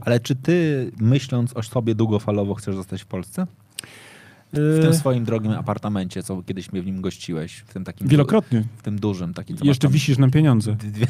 [0.00, 3.46] Ale czy ty, myśląc o sobie długofalowo, chcesz zostać w Polsce?
[4.52, 8.08] W tym swoim drogim apartamencie, co kiedyś mnie w nim gościłeś, w tym takim...
[8.08, 8.64] Wielokrotnie.
[8.76, 9.56] W tym dużym takim.
[9.62, 10.76] jeszcze wisisz na pieniądze.
[10.92, 11.06] Dwie,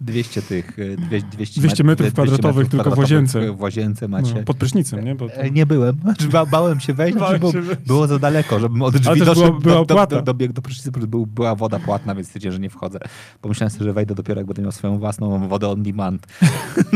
[0.00, 3.52] 200 tych, e, dwie- 200, 200 metrów kwadratowych tylko w łazience.
[3.52, 4.34] W łazience macie.
[4.34, 5.14] No, pod prysznicem, nie?
[5.14, 5.32] Bo.
[5.32, 5.96] E, Nie byłem.
[6.02, 7.82] Znaczy, ba, bałem się wejść, Bałem bo się wejść.
[7.86, 11.54] było za daleko, żebym od drzwi doszedł była- do, do, do, do prysznicy, był, była
[11.54, 12.98] woda płatna, więc stwierdziłem, że nie wchodzę.
[13.40, 16.26] Pomyślałem sobie, że wejdę dopiero, jak będę miał swoją własną wodę on demand.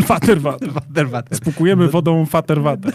[0.05, 0.65] Faterwat.
[0.75, 1.37] Water, water.
[1.39, 2.93] Spukujemy wodą faterwatę.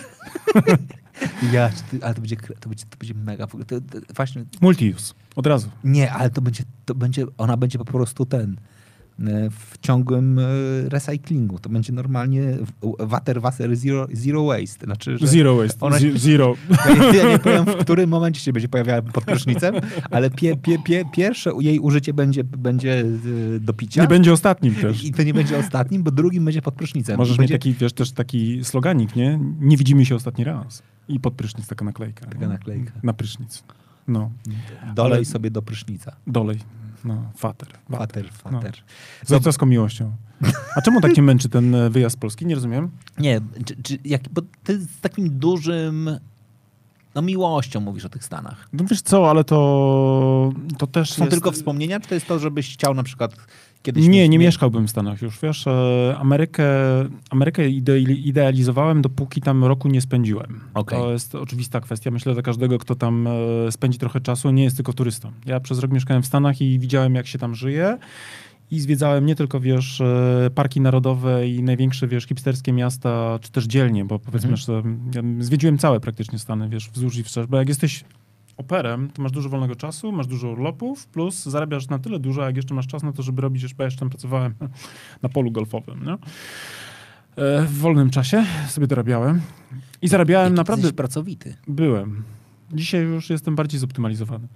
[1.53, 1.69] Ja,
[2.01, 3.47] ale to będzie, to będzie, to będzie mega.
[3.47, 3.75] To, to,
[4.15, 5.13] właśnie, Multiuse.
[5.35, 5.69] Od razu.
[5.83, 8.57] nie, ale to będzie, to będzie, ona będzie po prostu ten
[9.19, 10.43] e, w ciągłym e,
[10.89, 11.59] recyklingu.
[11.59, 12.43] To będzie normalnie
[12.99, 14.85] water, water, zero, zero waste.
[14.85, 15.85] Znaczy, że Zero waste.
[15.85, 16.55] Ona- Ze- Zero.
[17.13, 19.75] Ja nie, powiem, w którym momencie się będzie pojawiała pod prysznicem,
[20.11, 22.99] ale pie, pie, pie, pierwsze jej użycie będzie, będzie
[23.55, 24.01] e, do picia.
[24.01, 25.03] Nie będzie ostatnim też.
[25.03, 27.17] I to nie będzie ostatnim, bo drugim będzie pod prysznicem.
[27.17, 29.39] Możesz I mieć będzie taki, wiesz, też taki sloganik, nie?
[29.59, 30.83] Nie widzimy się ostatni raz.
[31.07, 32.25] I pod prysznic taka naklejka.
[32.25, 32.47] Taka nie?
[32.47, 32.91] naklejka.
[33.03, 33.63] Na prysznic.
[34.07, 34.31] No.
[34.95, 36.15] dolej ale- sobie do prysznica.
[36.27, 36.59] Dolej.
[37.05, 37.67] No, fater.
[37.91, 38.73] Fater, fater.
[39.25, 40.11] Z ojcowską miłością.
[40.75, 42.45] A czemu tak cię męczy ten e, wyjazd z Polski?
[42.45, 42.89] Nie rozumiem.
[43.19, 46.09] Nie, czy, czy, jak, bo ty z takim dużym
[47.17, 48.69] no miłością mówisz o tych Stanach.
[48.73, 51.31] No wiesz co, ale to, to też Są jest...
[51.31, 53.35] tylko wspomnienia, czy to jest to, żebyś chciał na przykład
[53.83, 54.07] kiedyś...
[54.07, 56.65] Nie, nie mieszkałbym w Stanach już, wiesz, e, Amerykę,
[57.29, 60.59] Amerykę ide- idealizowałem, dopóki tam roku nie spędziłem.
[60.73, 60.99] Okej.
[60.99, 62.11] To jest oczywista kwestia.
[62.11, 65.31] Myślę, że każdego, kto tam e, spędzi trochę czasu, nie jest tylko turystą.
[65.45, 67.97] Ja przez rok mieszkałem w Stanach i widziałem, jak się tam żyje.
[68.71, 73.65] I zwiedzałem nie tylko, wiesz, e, parki narodowe i największe, wiesz, hipsterskie miasta, czy też
[73.65, 74.57] dzielnie, bo powiedzmy, Mhm.
[74.57, 74.81] że
[75.15, 78.03] ja zwiedziłem całe praktycznie Stany, wiesz, wzdłuż i wszerz, bo jak jesteś
[78.57, 82.55] operem, to masz dużo wolnego czasu, masz dużo urlopów, plus zarabiasz na tyle dużo, jak
[82.55, 84.53] jeszcze masz czas na to, żeby robić, bo ja jeszcze tam pracowałem
[85.23, 86.09] na polu golfowym?
[86.09, 86.17] E,
[87.65, 89.41] W wolnym czasie sobie dorabiałem
[90.01, 90.93] i zarabiałem Jaki naprawdę...
[90.93, 91.55] Pracowity.
[91.67, 92.23] Byłem.
[92.73, 94.47] Dzisiaj już jestem bardziej zoptymalizowany.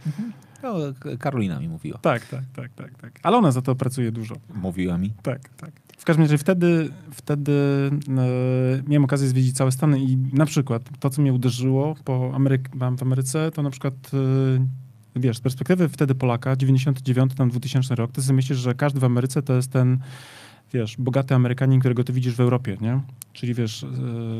[0.63, 0.75] No,
[1.19, 1.97] Karolina mi mówiła.
[1.97, 3.19] Tak, tak, tak, tak, tak.
[3.23, 4.35] Ale ona za to pracuje dużo.
[4.53, 5.13] Mówiła mi.
[5.23, 5.71] Tak, tak.
[5.97, 7.51] W każdym razie wtedy, wtedy
[8.07, 12.69] e, miałem okazję zwiedzić całe Stany i na przykład to, co mnie uderzyło po Ameryk
[12.97, 18.11] w Ameryce, to na przykład e, wiesz, z perspektywy wtedy Polaka, 99, tam 2000 rok,
[18.11, 19.99] ty sobie myślisz, że każdy w Ameryce to jest ten,
[20.73, 23.01] wiesz, bogaty Amerykanin, którego ty widzisz w Europie, nie?
[23.33, 23.87] Czyli wiesz, e,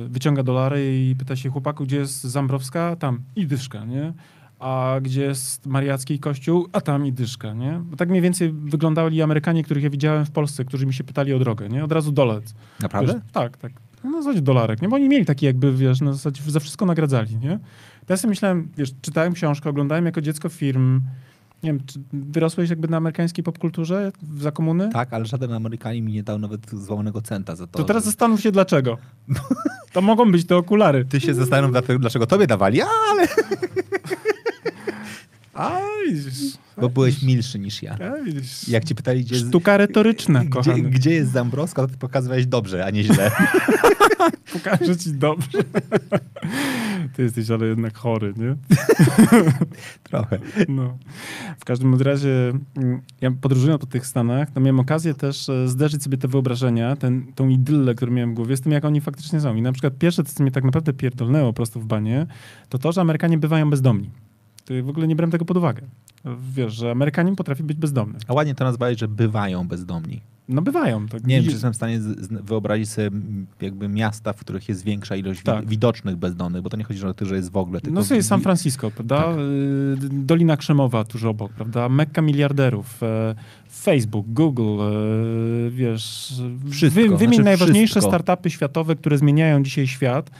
[0.09, 2.95] wyciąga dolary i pyta się chłopaku, gdzie jest Zambrowska?
[2.95, 4.13] Tam, i dyszka, nie?
[4.61, 7.81] A gdzie jest mariacki kościół, a tam i dyszka, nie?
[7.83, 11.33] Bo tak mniej więcej wyglądali Amerykanie, których ja widziałem w Polsce, którzy mi się pytali
[11.33, 11.83] o drogę, nie?
[11.83, 12.53] Od razu dolec.
[12.79, 13.13] Naprawdę?
[13.13, 13.71] Wiesz, tak, tak.
[14.03, 14.89] No, na zasadzie dolarek, nie?
[14.89, 17.59] Bo oni mieli taki jakby, wiesz, na zasadzie za wszystko nagradzali, nie?
[18.05, 21.01] To ja sobie myślałem, wiesz, czytałem książkę, oglądałem jako dziecko film,
[21.63, 24.89] nie wiem, czy wyrosłeś jakby na amerykańskiej popkulturze za komuny?
[24.93, 27.79] Tak, ale żaden Amerykanin mi nie dał nawet złamanego centa za to.
[27.79, 28.97] To teraz zastanów się dlaczego.
[29.93, 31.05] To mogą być te okulary.
[31.05, 33.27] Ty się zastanów, dlaczego tobie dawali, ale...
[35.61, 36.57] A, widzisz.
[36.77, 37.93] Bo byłeś milszy niż ja.
[37.93, 38.67] A, widzisz.
[38.67, 39.35] Jak ci pytali, gdzie.
[39.35, 43.31] Sztuka retoryczna, Gdzie, gdzie jest Zambrowska, to ty pokazywałeś dobrze, a nie źle.
[44.53, 45.63] Pokażę ci dobrze.
[47.15, 48.55] Ty jesteś ale jednak chory, nie?
[50.09, 50.39] Trochę.
[50.67, 50.97] No.
[51.59, 56.03] W każdym razie, mm, ja podróżując po tych Stanach, to miałem okazję też e, zderzyć
[56.03, 59.41] sobie te wyobrażenia, ten, tą idyllę, którą miałem w głowie, z tym, jak oni faktycznie
[59.41, 59.55] są.
[59.55, 62.27] I na przykład pierwsze, co mnie tak naprawdę pierdolnęło prosto w banie,
[62.69, 64.09] to to, że Amerykanie bywają bezdomni.
[64.83, 65.81] W ogóle nie brałem tego pod uwagę.
[66.55, 68.19] Wiesz, że Amerykanin potrafi być bezdomny.
[68.27, 70.21] A ładnie to nazwałeś, że bywają bezdomni.
[70.49, 71.07] No bywają.
[71.07, 71.27] Tak.
[71.27, 73.09] Nie wiem, czy jestem w stanie wyobrazić sobie
[73.61, 75.65] jakby miasta, w których jest większa ilość Tak.
[75.67, 77.81] widocznych bezdomnych, bo to nie chodzi o to, że jest w ogóle.
[77.81, 79.21] Tylko No sobie San Francisco, prawda?
[79.23, 79.35] Tak.
[79.37, 81.89] Y, Dolina Krzemowa tuż obok, prawda?
[81.89, 83.35] Mekka miliarderów, e,
[83.71, 86.33] Facebook, Google, e, wiesz...
[86.71, 88.09] Wszystko, wymień znaczy najważniejsze wszystko.
[88.11, 90.31] startupy światowe, które zmieniają dzisiaj świat,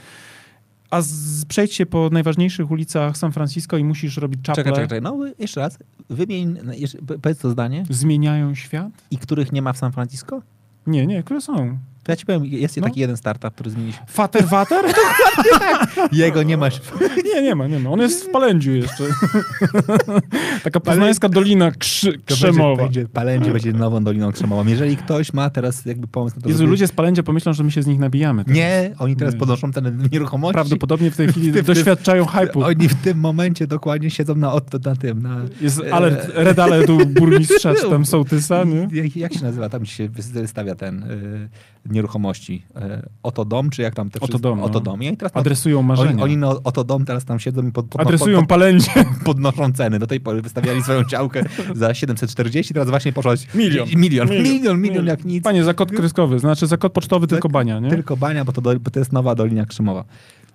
[0.92, 4.64] a z, przejdź się po najważniejszych ulicach San Francisco i musisz robić czaple.
[4.64, 5.02] Czekaj, czekaj, czekaj.
[5.02, 5.78] No jeszcze raz.
[6.10, 7.84] Wymień, jeszcze, po- powiedz to zdanie.
[7.90, 8.92] Zmieniają świat?
[9.10, 10.42] I których nie ma w San Francisco?
[10.86, 11.78] Nie, nie, które są?
[12.02, 12.82] To ja ci powiem, jest No.
[12.82, 13.98] taki jeden startup, który zmieni się.
[14.06, 14.84] Fater Water?
[16.12, 16.80] Jego nie masz.
[17.34, 17.90] Nie, nie ma, nie ma.
[17.90, 19.04] On jest w Palędziu jeszcze.
[20.64, 22.82] Taka poznańska dolina krzy, krzemowa.
[22.82, 24.66] Będzie, będzie, Palędzie będzie nową Doliną Krzemową.
[24.66, 27.64] Jeżeli ktoś ma teraz jakby pomysł na to, Jezu, żeby- ludzie z Palędzia pomyślą, że
[27.64, 28.44] my się z nich nabijamy.
[28.44, 28.56] teraz.
[28.56, 29.40] Nie, oni teraz Nie.
[29.40, 30.54] podnoszą cenę nieruchomości.
[30.54, 32.64] Prawdopodobnie w tej chwili W doświadczają hype'u.
[32.64, 35.36] Oni w tym momencie dokładnie siedzą na, od- na tym, na...
[35.60, 38.88] Jest e, alert, red alertu burmistrza, czy tam sołtysa, nie?
[39.02, 39.68] Jak, jak się nazywa?
[39.68, 41.48] Tam się wystawia ten y,
[41.90, 42.62] nieruchomości.
[42.76, 42.80] Y,
[43.22, 44.64] oto dom, czy jak tam te Oto wszystkie- dom, no.
[44.64, 45.02] Oto dom.
[45.02, 46.22] I oni teraz Adresują oni, marzenia.
[46.24, 49.98] oni na oto dom teraz tam siedzą i pod, pod, Adresują pod, pod, podnoszą ceny.
[49.98, 51.44] Do tej pory wystawiali swoją działkę
[51.74, 53.34] za 740, teraz właśnie poszła...
[53.54, 53.88] Milion.
[53.96, 55.44] Milion, milion, milion, jak nic.
[55.44, 57.90] Panie, za kod kreskowy, znaczy za kod pocztowy tylko bania, nie?
[57.90, 60.04] Tylko bania, bo to, do, bo to jest nowa Dolina Krzemowa.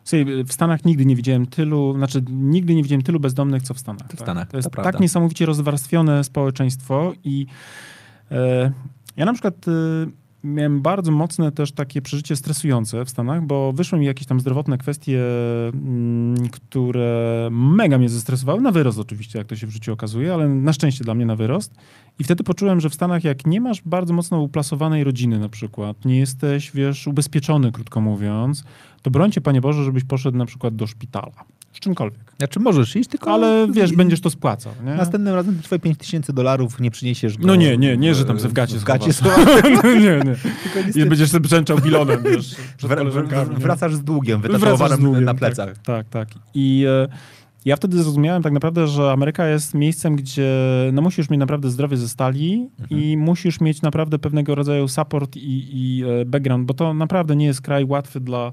[0.04, 3.80] Słuchaj, w Stanach nigdy nie widziałem tylu, znaczy nigdy nie widziałem tylu bezdomnych, co w
[3.80, 4.08] Stanach.
[4.16, 4.92] w Stanach, To jest to prawda.
[4.92, 7.46] tak niesamowicie rozwarstwione społeczeństwo i
[8.32, 8.72] e,
[9.18, 9.72] ja na przykład e,
[10.44, 14.78] miałem bardzo mocne też takie przeżycie stresujące w Stanach, bo wyszły mi jakieś tam zdrowotne
[14.78, 15.22] kwestie,
[15.74, 20.50] mm, które mega mnie zestresowały, na wyrost oczywiście, jak to się w życiu okazuje, ale
[20.50, 21.74] na szczęście dla mnie na wyrost.
[22.20, 26.06] I wtedy poczułem, że w Stanach jak nie masz bardzo mocno uplasowanej rodziny na przykład,
[26.06, 28.64] nie jesteś, wiesz, ubezpieczony, krótko mówiąc,
[29.02, 31.57] to brońcie, Panie Boże, żebyś poszedł na przykład do szpitala.
[31.78, 32.20] Z czymkolwiek.
[32.38, 33.32] Znaczy możesz iść, tylko...
[33.32, 34.96] Ale wiesz, będziesz to spłacał, nie?
[34.96, 37.48] Następnym razem twoje 5000 dolarów nie przyniesiesz go...
[37.48, 39.84] No nie, nie, nie, że tam se w gacie w gacie schowasz.
[39.84, 40.36] nie, nie.
[41.04, 42.56] I będziesz sobie brzęczał bilonem, wiesz,
[43.58, 45.78] wracasz z długiem Wracasz z wytatuowanym długiem, na tak, plecach.
[45.78, 46.28] Tak, tak.
[46.54, 47.08] I e,
[47.66, 50.52] ja wtedy zrozumiałem tak naprawdę, że Ameryka jest miejscem, gdzie
[50.94, 53.02] no, musisz mieć naprawdę zdrowie ze stali Mhm.
[53.02, 57.46] i musisz mieć naprawdę pewnego rodzaju support i, i e, background, bo to naprawdę nie
[57.46, 58.52] jest kraj łatwy dla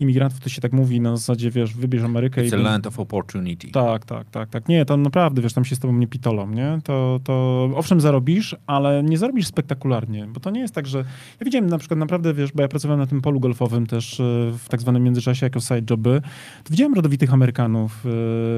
[0.00, 2.62] imigrantów, to się tak mówi na zasadzie, wiesz, wybierz Amerykę It's a i...
[2.62, 3.70] land of opportunity.
[3.70, 4.68] Tak, tak, tak, tak.
[4.68, 6.78] Nie, to naprawdę, wiesz, tam się z tobą nie pitolą, nie?
[6.84, 10.98] To, to owszem zarobisz, ale nie zarobisz spektakularnie, bo to nie jest tak, że...
[11.40, 14.24] Ja widziałem na przykład naprawdę, wiesz, bo ja pracowałem na tym polu golfowym też e,
[14.58, 16.22] w tak zwanym międzyczasie jako side joby,
[16.64, 18.06] to widziałem rodowitych Amerykanów,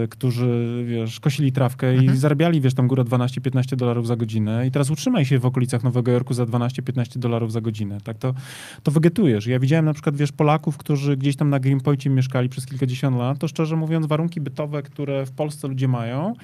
[0.04, 4.70] e, którzy, wiesz, kosili trawkę i zarabiali, wiesz, tam górę 12-15 dolarów za godzinę i
[4.70, 8.18] teraz utrzymaj się w okolicach Nowego Jorku za 12-15 dolarów za godzinę, tak?
[8.18, 8.34] To,
[8.82, 9.46] to wegetujesz.
[9.46, 13.38] Ja widziałem na przykład, wiesz, Polaków, którzy gdzieś tam na Greenpointie mieszkali przez kilkadziesiąt lat,
[13.38, 16.34] to szczerze mówiąc warunki bytowe, które w Polsce ludzie mają,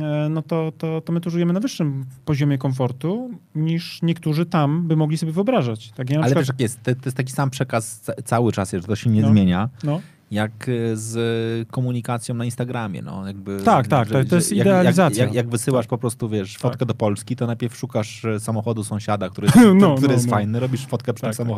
[0.00, 4.88] e, no to, to, to my tu żyjemy na wyższym poziomie komfortu niż niektórzy tam
[4.88, 5.90] by mogli sobie wyobrażać.
[5.90, 8.52] Tak, ja Ale przykład, wiesz jak jest, to, to jest taki sam przekaz ca- cały
[8.52, 9.28] czas, że to się nie No.
[9.28, 9.68] zmienia.
[9.84, 10.00] no,
[10.30, 13.02] jak e, z komunikacją na Instagramie.
[13.02, 15.24] No, jakby, Tak, tak, to- to jest jak, idealizacja.
[15.24, 16.88] Jak, jak, jak wysyłasz po prostu, wiesz, fotkę Tak.
[16.88, 20.30] do Polski, to najpierw szukasz e, samochodu sąsiada, który, No, który no, jest no.
[20.30, 21.54] fajny, robisz fotkę przy Tak, tym tak.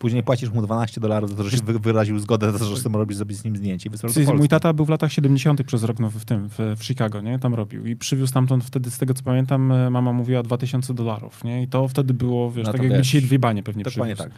[0.00, 2.76] Później płacisz mu 12 dolarów za to, że się wy- wyraził zgodę, za to, że
[2.76, 3.90] chcesz robić sobie z nim zdjęcie
[4.36, 5.62] Mój tata był w latach 70.
[5.64, 7.38] przez rok no, w tym, w, w Chicago, nie?
[7.38, 7.86] Tam robił.
[7.86, 11.62] I przywiózł stamtąd wtedy, z tego co pamiętam, e, mama mówiła 2000 dolarów, nie?
[11.62, 14.30] I to wtedy było, wiesz, No tak jakby wiesz, dzisiaj dwie banie pewnie Dokładnie tak.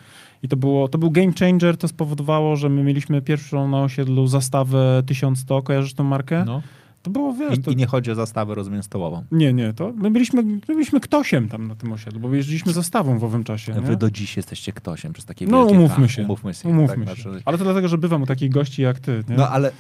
[0.43, 4.27] I to, było, to był game changer, to spowodowało, że my mieliśmy pierwszą na osiedlu
[4.27, 6.45] zastawę 1100, kojarzysz tą markę?
[6.47, 6.63] No.
[7.03, 7.71] To było, wiesz, to...
[7.71, 9.25] I, I nie chodzi o zastawę, rozumiem, stołową.
[9.33, 13.19] Nie, nie, to my byliśmy, my byliśmy ktosiem tam na tym osiedlu, bo jeździliśmy zastawą
[13.19, 13.81] w owym czasie, nie?
[13.81, 16.69] Wy do dziś jesteście ktośem przez takie No wielkie umówmy się, Umówmy się.
[16.69, 17.23] umówmy tak, się.
[17.23, 19.37] znaczy- Ale to dlatego, że bywam u takich gości jak ty, nie?
[19.37, 19.73] No ale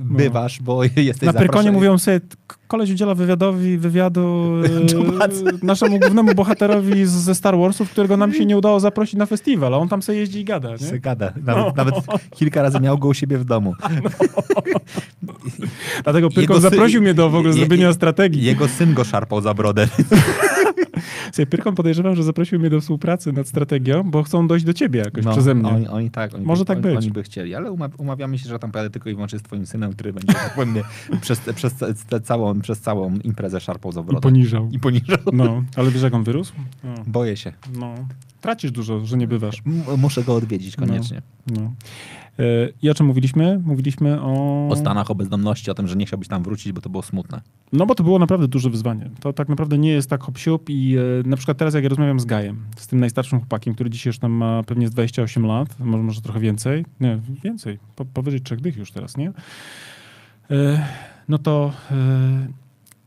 [0.00, 1.72] bywasz, bo jesteś Na zaproszony.
[1.72, 2.20] mówią sobie,
[2.68, 4.52] koleś udziela wywiadowi, wywiadu
[5.22, 9.26] e, naszemu głównemu bohaterowi z- ze Star Warsów, którego nam się nie udało zaprosić na
[9.26, 10.98] festiwal, a on tam sobie jeździ i gada, Se nie?
[11.00, 11.32] gada.
[11.44, 11.94] Nawet, nawet
[12.34, 13.74] kilka razy miał go u siebie w domu.
[16.04, 18.42] Dlatego Pyrkon Jego sy- zaprosił mnie do w ogóle je- zrobienia strategii.
[18.42, 19.88] Jego syn go szarpał za brodę.
[21.32, 25.00] Sobie Pyrkon podejrzewam, że zaprosił mnie do współpracy nad strategią, bo chcą dojść do ciebie
[25.00, 25.62] jakoś przeze mnie.
[25.62, 26.34] No, Oni, oni tak.
[26.34, 26.96] Oni Może by, tak oni, być.
[26.96, 29.66] Oni by chcieli, ale uma- umawiamy się, że tam pojadę tylko i wyłącznie z twoim
[29.66, 30.56] synem, który będzie tak
[31.20, 34.20] przez, przez, ca- całą, przez całą imprezę szarpał za I brodę.
[34.20, 34.68] poniżał.
[34.72, 35.18] I poniżał.
[35.32, 36.52] No, ale wiesz jak on wyrósł?
[36.84, 36.94] No.
[37.06, 37.52] Boję się.
[37.78, 37.94] no.
[38.40, 39.62] Tracisz dużo, że nie bywasz.
[39.66, 41.22] M- muszę go odwiedzić koniecznie.
[41.46, 41.60] No.
[41.62, 41.70] E,
[42.82, 43.60] I o czym mówiliśmy?
[43.64, 44.68] Mówiliśmy o...
[44.68, 47.40] O Stanach, o bezdomności, o tym, że nie chciałbyś tam wrócić, bo to było smutne.
[47.72, 49.10] No bo to było naprawdę duże wyzwanie.
[49.20, 50.38] To tak naprawdę nie jest tak hop
[50.68, 53.90] i e, na przykład teraz jak ja rozmawiam z Gajem, z tym najstarszym chłopakiem, który
[53.90, 58.04] dzisiaj już tam ma pewnie z 28 lat, może, może trochę więcej, nie, więcej, po,
[58.04, 59.32] powyżej trzech dych już teraz, nie?
[60.50, 60.86] E,
[61.28, 61.94] no to e,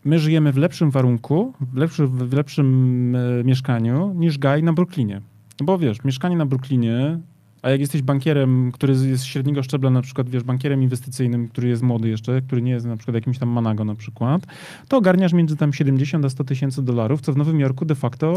[0.06, 5.22] my żyjemy w lepszym warunku, w, lepszy, w lepszym e, mieszkaniu niż Gaj na Brooklynie.
[5.60, 7.20] No bo wiesz, mieszkanie na Brooklynie,
[7.62, 11.84] a jak jesteś bankierem, który jest średniego szczebla, na przykład, wiesz, bankierem inwestycyjnym, który jest
[11.84, 14.42] młody jeszcze, który nie jest na przykład jakimś tam Manago na przykład,
[14.88, 18.34] to ogarniasz między tam 70 a 100 tysięcy dolarów, co w Nowym Jorku de facto...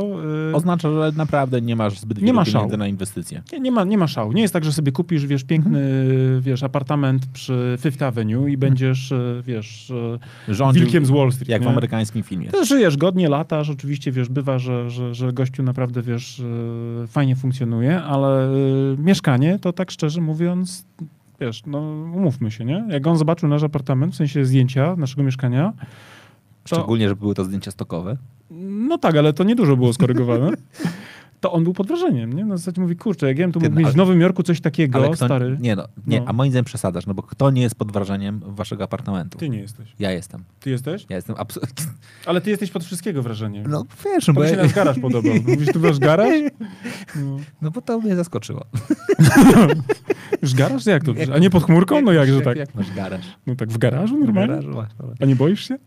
[0.48, 2.76] Yy, Oznacza, że naprawdę nie masz zbyt Nie ma pieniędzy szału.
[2.76, 3.42] na inwestycje.
[3.52, 4.32] nie, nie, ma, nie ma szału.
[4.32, 6.40] Nie jest tak, że sobie kupisz, wiesz, piękny, Mhm.
[6.40, 9.92] wiesz, apartament przy Fifth Avenue i będziesz, e, wiesz,
[10.48, 11.48] e, Rządził wilkiem z Wall Street.
[11.48, 11.70] jak w nie?
[11.70, 12.50] amerykańskim filmie.
[12.50, 16.40] To żyjesz godnie, latasz, oczywiście, wiesz, bywa, że, że, że gościu naprawdę, wiesz,
[17.04, 18.48] e, fajnie funkcjonuje, ale
[19.10, 20.84] mieszkanie to tak szczerze mówiąc,
[21.40, 21.78] wiesz, no
[22.14, 22.84] umówmy się, nie?
[22.88, 25.72] Jak on zobaczył nasz apartament, w sensie zdjęcia naszego mieszkania,
[26.64, 28.16] to, Szczególnie, że były to zdjęcia stokowe.
[28.88, 30.50] no tak, ale to niedużo było skorygowane.
[31.40, 32.44] To on był pod wrażeniem, nie?
[32.44, 34.60] Na zasadzie mówi, kurczę, jak ja bym tu mógł mieć ale- w Nowym Jorku coś
[34.60, 35.56] takiego, Ale kto, stary.
[35.60, 36.26] Nie, no, nie No.
[36.28, 39.38] a moim zdaniem przesadzasz, no bo kto nie jest pod wrażeniem waszego apartamentu?
[39.38, 39.94] Ty nie jesteś.
[39.98, 40.44] Ja jestem.
[40.60, 41.06] Ty jesteś?
[41.08, 41.84] Ja jestem absolutnie.
[42.26, 43.64] Ale ty jesteś pod wszystkiego wrażeniem.
[43.68, 45.32] No wiesz, To bo, mi się ja, nasz garaż podobał.
[45.46, 46.28] Mówisz, tu masz garaż?
[47.16, 47.36] No.
[47.62, 48.64] no bo to mnie zaskoczyło.
[50.42, 50.86] Już garaż?
[50.86, 51.12] Jak to?
[51.34, 52.02] A nie pod chmurką?
[52.02, 52.56] No jakże jak, tak?
[52.56, 53.24] Jak masz garaż?
[53.46, 54.48] No tak w garażu W normalnie?
[54.48, 55.14] garażu masz, dobra.
[55.20, 55.78] A nie boisz się?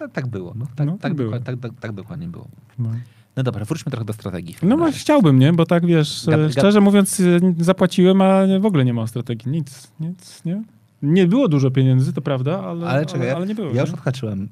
[0.00, 0.54] No, tak było.
[0.56, 1.30] No, tak, No, tak, tak było.
[1.30, 2.48] dokładnie- tak, tak, tak dokładnie było.
[2.78, 2.90] No,
[3.38, 4.56] No dobra, wróćmy trochę do strategii.
[4.62, 5.52] no właśnie chciałbym, nie?
[5.52, 7.24] Bo tak wiesz, Gad- e, szczerze mówiąc e,
[7.58, 9.52] zapłaciłem, a w ogóle nie ma strategii.
[9.52, 10.62] Nic, nic, nie?
[11.02, 13.70] Nie było dużo pieniędzy, to prawda, ale, Ale czekaj, ale, ale nie było.
[13.74, 14.48] Ja już odhaczyłem.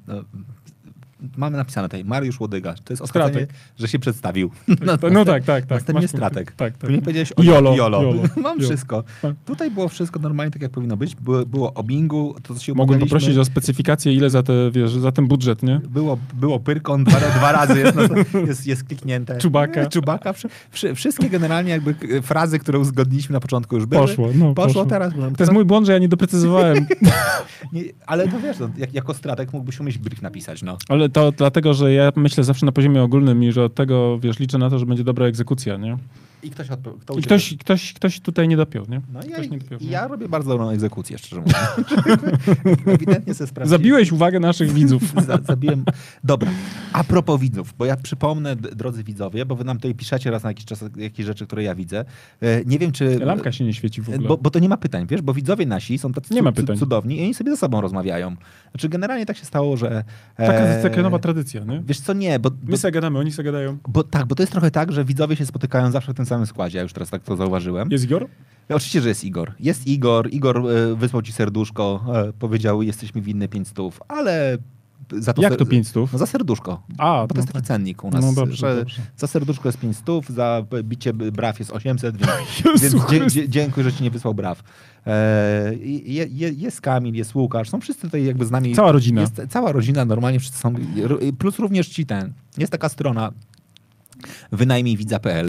[1.21, 2.75] No, mamy napisane tutaj, Mariusz Łodyga.
[2.83, 3.47] To jest oskarżenie,
[3.79, 4.51] że się przedstawił.
[5.11, 5.69] No tak, tak, tak.
[5.69, 6.51] Następnie masz stratek.
[6.51, 6.89] Tak, tak.
[7.01, 8.03] Powiedziałeś o Jolo, Jolo.
[8.03, 8.21] jolo.
[8.43, 8.69] Mam Jolo.
[8.69, 9.03] wszystko.
[9.21, 9.35] Tak.
[9.45, 11.15] Tutaj było wszystko normalnie tak, jak powinno być.
[11.15, 14.91] Było, było o Bingu, to co się Mogłem poprosić o specyfikację, ile za, te, wiesz,
[14.91, 15.79] za ten budżet, nie?
[15.89, 19.37] Było, było pyrkon dwa, dwa razy, jest, na- jest, jest kliknięte.
[19.37, 19.85] Czubaka.
[19.85, 20.33] Czubaka.
[20.33, 24.01] Wszy, wszy, wszystkie generalnie jakby frazy, które uzgodniliśmy na początku już były.
[24.01, 24.85] Poszło, no, Poszło, poszło.
[24.85, 25.13] teraz.
[25.13, 26.87] To jest mój błąd, że ja nie doprecyzowałem,
[27.73, 30.77] Nie, ale to wiesz, no, jak, jako stratek mógłbyś umieć brief napisać, no.
[30.89, 34.39] ale to dlatego, że ja myślę zawsze na poziomie ogólnym i że od tego, wiesz,
[34.39, 35.97] liczę na to, że będzie dobra egzekucja, nie?
[36.47, 36.67] I ktoś
[37.01, 39.01] kto I ktoś, ktoś, ktoś tutaj nie dopiął, nie?
[39.13, 39.87] No ja, nie dopiął, nie?
[39.87, 41.57] ja robię bardzo dobrą egzekucję, szczerze mówiąc.
[42.95, 43.79] Ewidentnie se sprawdziłem.
[43.81, 45.03] Zabiłeś uwagę naszych widzów.
[45.27, 45.85] Za, zabiłem.
[46.23, 46.51] Dobra.
[46.93, 50.49] A propos widzów, bo ja przypomnę, drodzy widzowie, bo wy nam tutaj piszecie raz na
[50.49, 52.05] jakiś czas jakieś rzeczy, które ja widzę.
[52.41, 53.19] E, Nie wiem, czy...
[53.19, 54.27] Lampka się nie świeci w ogóle.
[54.27, 56.77] Bo, bo to nie ma pytań, wiesz, bo widzowie nasi są tacy Nie ma pytań.
[56.77, 58.35] cudowni i oni sobie ze sobą rozmawiają.
[58.71, 60.03] Znaczy generalnie tak się stało, że...
[60.37, 61.81] Taka, e, taka nowa tradycja, nie?
[61.85, 63.77] Wiesz co, nie, bo, bo, My se gadamy, oni se gadają.
[63.87, 66.36] bo tak, bo to jest trochę tak, że widzowie się spotykają zawsze w tym samym
[66.45, 67.91] składzie, ja już teraz tak to zauważyłem.
[67.91, 68.27] Jest Igor?
[68.69, 69.53] Oczywiście, że jest Igor.
[69.59, 70.29] Jest Igor.
[70.31, 74.57] Igor e, wysłał ci serduszko, e, powiedział, jesteś mi winny 5 stów, ale
[75.11, 75.41] za to...
[75.41, 76.13] Jak to 5 stów?
[76.13, 76.81] No za serduszko.
[76.97, 79.01] A, Bo to jest taki cennik u nas, No dobrze, dobrze.
[79.17, 82.81] za serduszko jest 5 stów, za bicie braw jest 800, więc,
[83.11, 84.63] więc dzie, dziękuję, że ci nie wysłał braw.
[85.07, 88.75] E, je, je, jest Kamil, jest Łukasz, są wszyscy tutaj jakby z nami.
[88.75, 89.21] Cała rodzina.
[89.21, 90.73] Jest cała rodzina, normalnie wszyscy są,
[91.37, 92.33] plus również ci ten.
[92.57, 93.31] Jest taka strona
[94.51, 95.47] wynajmij widza.pl.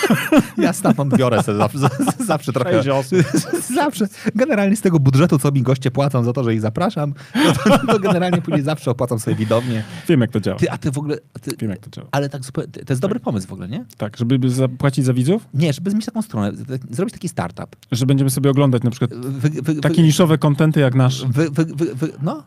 [0.58, 1.78] ja stamtąd biorę sobie zawsze,
[2.26, 2.82] zawsze trochę.
[3.74, 4.08] Zawsze.
[4.34, 7.14] Generalnie z tego budżetu, co mi goście płacą za to, że ich zapraszam,
[7.44, 9.82] no to, to generalnie później zawsze opłacam sobie widownię.
[10.08, 10.58] Wiem, jak to działa.
[10.58, 11.16] Ty, a ty w ogóle...
[11.42, 12.08] Ty, Wiem, jak to działa.
[12.12, 12.72] ale tak zupełnie...
[12.72, 13.84] To jest dobry pomysł w ogóle, nie?
[13.96, 16.52] Tak, żeby zapłacić za widzów, Nie, żeby mieć taką stronę,
[16.90, 17.76] zrobić taki startup.
[17.92, 21.24] że będziemy sobie oglądać na przykład Wy, wy, wy, takie niszowe kontenty jak nasz.
[21.26, 22.44] wy, wy, wy, wy, no,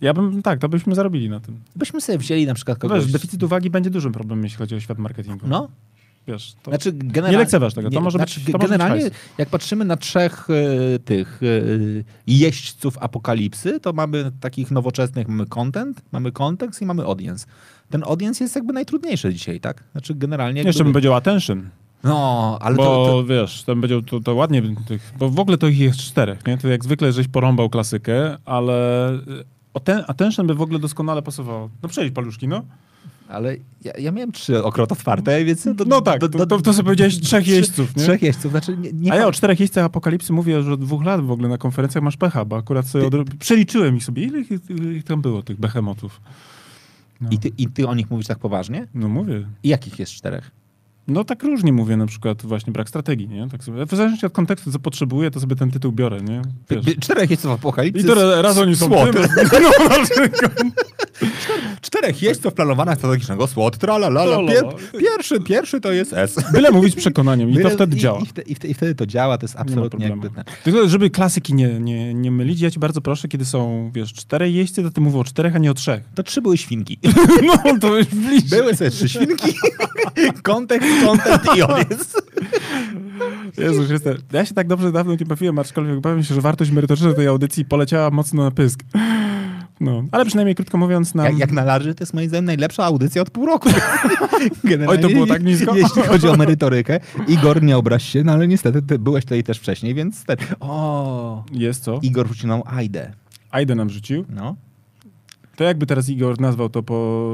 [0.00, 1.60] Ja bym, tak, to byśmy zarobili na tym.
[1.76, 3.02] byśmy sobie wzięli na przykład kogoś...
[3.02, 5.46] Wiesz, deficyt uwagi będzie dużym problemem, jeśli chodzi o świat marketingu.
[5.48, 5.68] No,
[6.28, 6.70] Wiesz, to...
[6.70, 9.14] Znaczy, generalnie, Nie lekceważ tego, to może być- znaczy, to może być generalnie, hajs.
[9.38, 11.46] jak patrzymy na trzech e, tych e,
[12.26, 17.46] jeźdźców apokalipsy, to mamy takich nowoczesnych, mamy content, mamy kontekst i mamy audience.
[17.90, 19.84] Ten audience jest jakby najtrudniejszy dzisiaj, tak?
[19.92, 20.62] Znaczy generalnie...
[20.62, 21.68] Jeszcze jakby- bym powiedział attention,
[22.04, 25.58] No, ale bo to, to, wiesz, tam będzie to, to ładnie, tych, bo w ogóle
[25.58, 26.58] to ich jest czterech, nie?
[26.58, 31.22] To jak zwykle żeś porąbał klasykę, ale y, o ten, attention by w ogóle doskonale
[31.22, 31.70] pasowało.
[31.82, 32.62] No przejdź paluszki, no.
[33.28, 35.68] ale ja, ja miałem trzy okrot otwarte, więc...
[35.74, 38.02] Do, No tak, to, to, to sobie powiedziałeś trzech jeźdźców, nie?
[38.02, 41.04] Trzech jeźdźców, znaczy nie, nie A ja o czterech jeźdźcach apokalipsy mówię już od dwóch
[41.04, 43.24] lat w ogóle na konferencjach masz pecha, bo akurat sobie odro...
[43.38, 44.22] przeliczyłem ich sobie.
[44.22, 46.20] Ile ich, ile ich tam było, tych behemotów?
[47.20, 47.28] No.
[47.30, 48.86] I ty, I ty o nich mówisz tak poważnie?
[48.94, 49.46] no mówię.
[49.62, 50.50] I jakich jest czterech?
[51.08, 53.48] No tak różnie mówię, na przykład właśnie brak strategii, nie?
[53.48, 56.42] Tak sobie, w zależności od kontekstu, co potrzebuję, to sobie ten tytuł biorę, nie?
[56.70, 56.96] Wiesz.
[57.00, 58.02] Czterech jeźdźców apokalipsy.
[58.02, 59.14] I to raz oni są tym,
[59.52, 60.52] no, na przykład.
[61.80, 64.24] Czterech jeźdźców planowania strategicznego SWOT, tralalala.
[64.24, 64.52] Tralala.
[64.52, 64.64] Pier,
[65.00, 66.36] pierwszy, pierwszy to jest S.
[66.54, 68.20] Byle mówić z przekonaniem i to wtedy I, działa.
[68.20, 70.30] I, wtedy, i, wtedy, I wtedy to działa, to jest absolutnie jakby...
[70.64, 74.54] Tylko, żeby klasyki nie, nie, nie mylić, ja ci bardzo proszę, kiedy są, wiesz, czterej
[74.54, 76.02] jeźdźcy, to ty mówię o czterech, a nie o trzech.
[76.14, 76.98] To trzy były świnki.
[77.44, 78.48] No, to już bliżej.
[78.50, 79.54] Były sobie trzy świnki.
[80.42, 82.18] Kontekst, content i audience.
[83.58, 84.14] Jezu Chryste.
[84.32, 87.64] Ja się tak dobrze dawno nie bawiłem, aczkolwiek bawię się, że wartość merytoryczna tej audycji
[87.64, 88.80] poleciała mocno na pysk.
[89.80, 91.26] No, ale przynajmniej krótko mówiąc nam...
[91.26, 93.68] Jak, jak na larży, to jest moim zdaniem najlepsza audycja od pół roku.
[94.88, 95.76] Oj, to było tak nisko?
[95.76, 97.00] Jeśli chodzi o merytorykę.
[97.28, 100.24] Igor, nie obraź się, no ale niestety ty byłeś tutaj też wcześniej, więc...
[100.24, 100.36] Ten...
[100.60, 101.98] O, Jest co?
[102.02, 103.12] Igor wrzucił nam Aidę.
[103.50, 104.24] Aidę nam rzucił.
[104.28, 104.56] No.
[105.56, 107.30] To jakby teraz Igor nazwał to po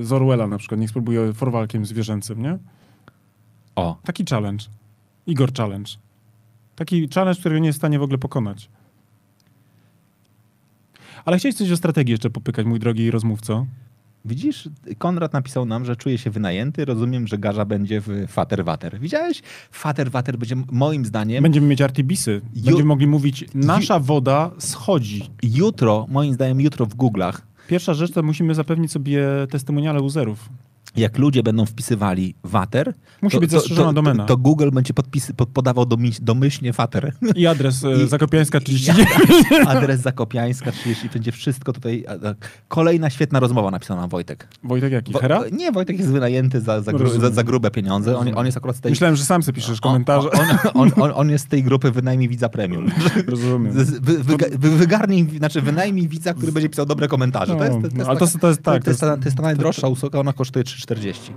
[0.00, 2.58] e, z Orwella na przykład, niech spróbuje forwalkiem zwierzęcym, nie?
[3.76, 4.64] O, Taki challenge.
[5.26, 5.90] Igor challenge.
[6.76, 8.68] Taki challenge, którego nie jest w stanie w ogóle pokonać.
[11.24, 13.66] Ale chciałeś coś o strategii jeszcze popykać, mój drogi rozmówco.
[14.24, 14.68] Widzisz,
[14.98, 16.84] Konrad napisał nam, że czuje się wynajęty.
[16.84, 19.00] Rozumiem, że Garza będzie w Fater Water.
[19.00, 19.42] Widziałeś?
[19.70, 22.40] Fater Water będzie moim zdaniem Będziemy mieć artibisy.
[22.54, 25.30] Ju- Będziemy mogli mówić, nasza woda schodzi.
[25.42, 27.38] jutro, moim zdaniem jutro w Google'ach,
[27.68, 30.48] Pierwsza rzecz to musimy zapewnić sobie testimoniale userów.
[30.96, 34.24] Jak ludzie będą wpisywali Water, Musi to, być zastrzeżona to, domena.
[34.24, 37.12] to Google będzie podpisy, pod, podawał domi- domyślnie Fater.
[37.36, 39.08] I adres e, I- Zakopiańska I- 39.
[39.66, 42.04] Adres Zakopiańska 30, będzie wszystko tutaj.
[42.68, 44.48] Kolejna świetna rozmowa napisał nam Wojtek.
[44.64, 45.12] Wojtek jaki?
[45.12, 45.40] Wo- Hera?
[45.52, 48.18] Nie, Wojtek jest wynajęty za, za, gru, za, za grube pieniądze.
[48.18, 48.92] On, on jest akurat z tej...
[48.92, 50.28] Myślałem, że sam sobie piszesz komentarze.
[50.74, 52.90] On, on, on, jest z tej grupy wynajmij widza premium.
[53.26, 53.72] Rozumiem.
[54.00, 57.56] Wy, wyga, wy, wygarnij, znaczy wynajmij widza, który będzie pisał dobre komentarze.
[57.56, 58.84] To jest, to, to, tak.
[58.84, 61.32] to jest, ta, to jest ta najdroższa usługa, ona kosztuje 3,40.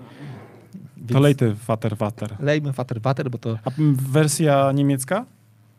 [1.14, 2.36] To lej ty, water, water.
[2.40, 3.60] Lejmy fater, water, bo to...
[3.66, 5.26] A wersja niemiecka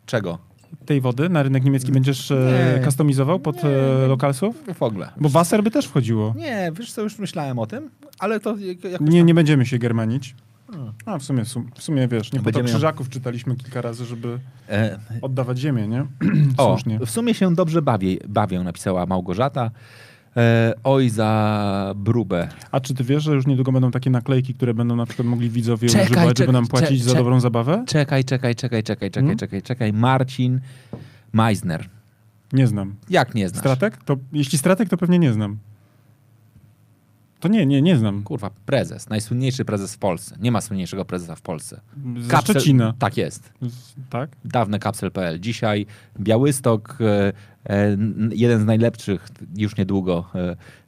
[0.06, 0.38] Czego?
[0.86, 2.84] tej wody na rynek niemiecki będziesz e, Nie.
[2.84, 4.56] customizował pod e, lokalsów?
[4.74, 5.10] W ogóle.
[5.20, 6.34] Bo Wasser by też wchodziło.
[6.36, 10.34] Nie, wiesz co, już myślałem o tym, ale to Nie, tam- nie będziemy się germanić.
[10.72, 10.92] Hmm.
[11.06, 14.04] A w sumie, w sumie, wiesz, nie po to Będziemy ją- krzyżaków czytaliśmy kilka razy,
[14.04, 14.38] żeby
[14.68, 16.06] E, oddawać ziemię, nie?
[16.58, 19.70] O, w sumie się dobrze bawię, bawię napisała Małgorzata.
[20.36, 22.48] E, oj za brubę.
[22.72, 25.50] A czy ty wiesz, że już niedługo będą takie naklejki, które będą na przykład mogli
[25.50, 27.84] widzowie Czekaj, używać, żeby czekaj, nam płacić za dobrą zabawę?
[27.86, 29.38] Czekaj, czekaj, czekaj, czekaj, czekaj, Hmm?
[29.38, 29.92] czekaj, czekaj.
[29.92, 30.60] Marcin
[31.32, 31.88] Meisner.
[32.52, 32.94] Nie znam.
[33.10, 33.60] Jak nie znasz?
[33.60, 33.96] Stratek?
[34.04, 35.58] To, jeśli stratek, to pewnie nie znam.
[37.40, 38.22] To nie, nie, nie znam.
[38.22, 39.08] Kurwa, prezes.
[39.08, 40.36] Najsłynniejszy prezes w Polsce.
[40.40, 41.80] Nie ma słynniejszego prezesa w Polsce.
[42.18, 42.94] Z Kapsel- Szczecina.
[42.98, 43.52] Tak jest.
[43.62, 44.30] Z- Tak?
[44.44, 45.40] Dawne kapsel.pl.
[45.40, 45.86] Dzisiaj
[46.20, 47.32] Białystok, e,
[48.30, 50.24] jeden z najlepszych już niedługo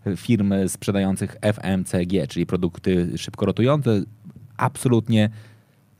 [0.07, 4.03] e, firm sprzedających FMCG, czyli produkty szybko rotujące.
[4.57, 5.31] Absolutnie.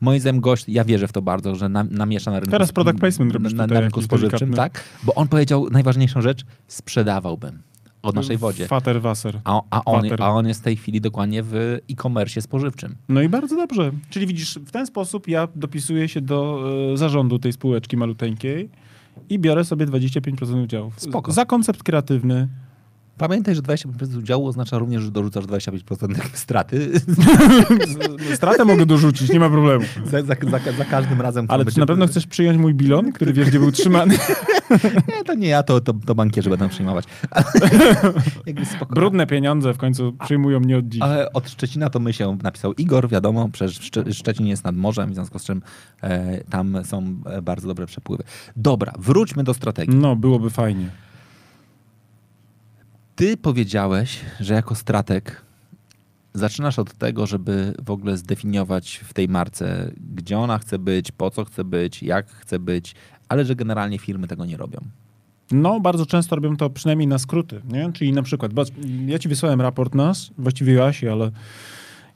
[0.01, 2.99] Moim zdaniem gość, ja wierzę w to bardzo, że nam, namiesza na rynku, Teraz product
[2.99, 4.83] placement robisz na, na rynku spożywczym, tak?
[5.03, 7.61] Bo on powiedział najważniejszą rzecz, sprzedawałbym
[8.01, 8.67] o naszej wodzie.
[8.67, 9.39] Fater Wasser.
[9.43, 11.53] A, a, on, a on jest w tej chwili dokładnie w
[11.91, 12.95] e-commerce spożywczym.
[13.09, 13.91] No i bardzo dobrze.
[14.09, 18.69] Czyli widzisz, w ten sposób ja dopisuję się do e, zarządu tej spółeczki maluteńkiej
[19.29, 20.93] i biorę sobie 25% udziałów.
[20.99, 21.31] Spoko.
[21.31, 22.47] Za koncept kreatywny.
[23.17, 26.91] Pamiętaj, że 25% udziału oznacza również, że dorzucasz 25% straty
[28.35, 29.85] Stratę mogę dorzucić, nie ma problemu.
[30.05, 31.45] za, za, za, za każdym razem.
[31.49, 34.17] Ale czy na pewno chcesz przyjąć mój bilon, który wiesz, gdzie był trzymany?
[35.17, 37.05] Nie, to nie ja, to, to, to bankierzy będą przyjmować.
[38.89, 41.01] Brudne pieniądze w końcu przyjmują mnie od dziś.
[41.01, 45.11] Ale od Szczecina to my się napisał Igor, wiadomo, przecież Szcze- Szczecin jest nad morzem,
[45.11, 45.61] w związku z czym
[46.01, 48.23] e, tam są e, bardzo dobre przepływy.
[48.55, 49.95] Dobra, wróćmy do strategii.
[49.95, 50.89] No, byłoby fajnie.
[53.15, 55.49] Ty powiedziałeś, że jako strateg
[56.33, 61.29] zaczynasz od tego, żeby w ogóle zdefiniować w tej marce, gdzie ona chce być, po
[61.29, 62.95] co chce być, jak chce być,
[63.29, 64.79] ale że generalnie firmy tego nie robią.
[65.51, 67.91] No, bardzo często robią to przynajmniej na skróty, nie?
[67.93, 68.51] Czyli na przykład,
[69.07, 71.31] ja ci wysłałem raport nas, właściwie Joasi, ale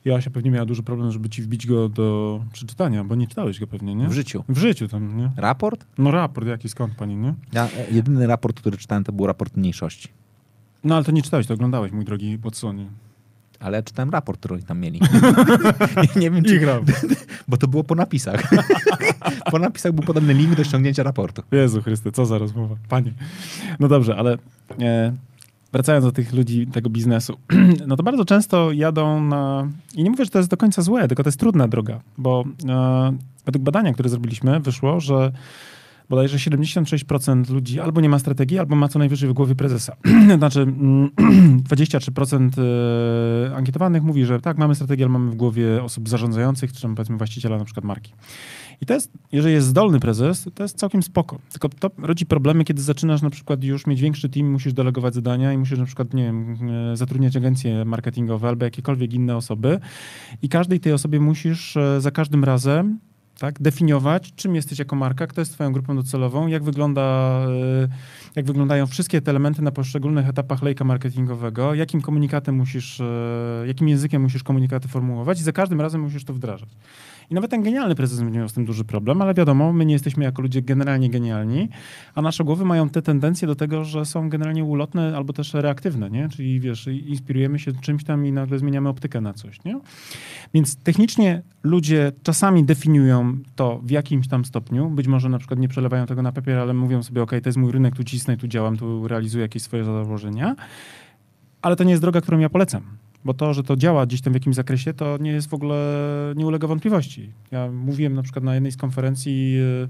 [0.06, 3.68] Joasia pewnie miała duży problem, żeby ci wbić go do przeczytania, bo nie czytałeś go
[3.68, 4.08] pewnie, nie?
[4.08, 4.44] W życiu.
[4.50, 5.32] W życiu tam, nie?
[5.38, 5.86] Raport?
[5.98, 7.34] No raport jaki, skąd pani, nie?
[7.54, 10.08] Ja, e, jedyny raport, który czytałem, to był raport mniejszości.
[10.84, 12.88] No ale to nie czytałeś, to oglądałeś, mój drogi Watsonie.
[13.64, 15.00] Ale czytałem raport, który oni tam mieli.
[16.16, 16.86] nie, nie wiem, czy, gram.
[17.48, 18.44] bo to było po napisach.
[19.52, 21.44] po napisach był podany link do ściągnięcia raportu.
[21.52, 22.76] Jezu Chryste, co za rozmowa.
[22.90, 23.14] Panie.
[23.80, 24.38] No dobrze, ale
[24.82, 25.14] e,
[25.72, 27.38] wracając do tych ludzi, tego biznesu,
[27.88, 29.68] no to bardzo często jadą na...
[29.96, 32.44] I nie mówię, że to jest do końca złe, tylko to jest trudna droga, bo
[32.70, 33.14] e,
[33.46, 35.32] według badania, które zrobiliśmy, wyszło, że
[36.14, 39.96] bodajże 76% ludzi albo nie ma strategii, albo ma co najwyżej w głowie prezesa.
[40.38, 41.10] znaczy mm,
[41.70, 42.50] 23%
[43.52, 46.96] e, ankietowanych mówi, że tak, mamy strategię, ale mamy w głowie osób zarządzających, czy tam
[46.96, 48.14] powiedzmy właściciela na przykład marki.
[48.82, 51.40] I to jest, jeżeli jest zdolny prezes, to jest całkiem spoko.
[51.52, 55.54] Tylko to rodzi problemy, kiedy zaczynasz na przykład już mieć większy team, musisz delegować zadania
[55.54, 56.58] i musisz na przykład, nie wiem,
[56.92, 59.80] e, zatrudniać agencje marketingowe albo jakiekolwiek inne osoby
[60.42, 63.00] i każdej tej osobie musisz e, za każdym razem
[63.44, 67.02] tak, definiować, czym jesteś jako marka, kto jest twoją grupą docelową, jak wygląda,
[67.48, 67.88] e,
[68.36, 73.88] jak wyglądają wszystkie te elementy na poszczególnych etapach lejka marketingowego, jakim komunikatem musisz, e, jakim
[73.88, 76.70] językiem musisz komunikaty formułować i za każdym razem musisz to wdrażać.
[77.30, 79.94] I nawet ten genialny prezes będzie miał z tym duży problem, ale wiadomo, my nie
[79.94, 81.70] jesteśmy jako ludzie generalnie genialni,
[82.16, 86.10] a nasze głowy mają te tendencje do tego, że są generalnie ulotne albo też reaktywne,
[86.10, 86.30] nie?
[86.30, 89.80] Czyli wiesz, inspirujemy się czymś tam i nagle zmieniamy optykę na coś, nie?
[90.54, 95.68] Więc technicznie ludzie czasami definiują to w jakimś tam stopniu, być może na przykład nie
[95.68, 98.48] przelewają tego na papier, ale mówią sobie, ok, to jest mój rynek, tu cisnę, tu
[98.48, 100.56] działam, tu realizuję jakieś swoje założenia,
[101.62, 103.03] ale to nie jest droga, którą ja polecam.
[103.26, 105.78] Bo to, że to działa gdzieś tam w jakimś zakresie, to nie jest w ogóle,
[106.36, 107.32] nie ulega wątpliwości.
[107.52, 109.88] Ja mówiłem na przykład na jednej z konferencji, yy,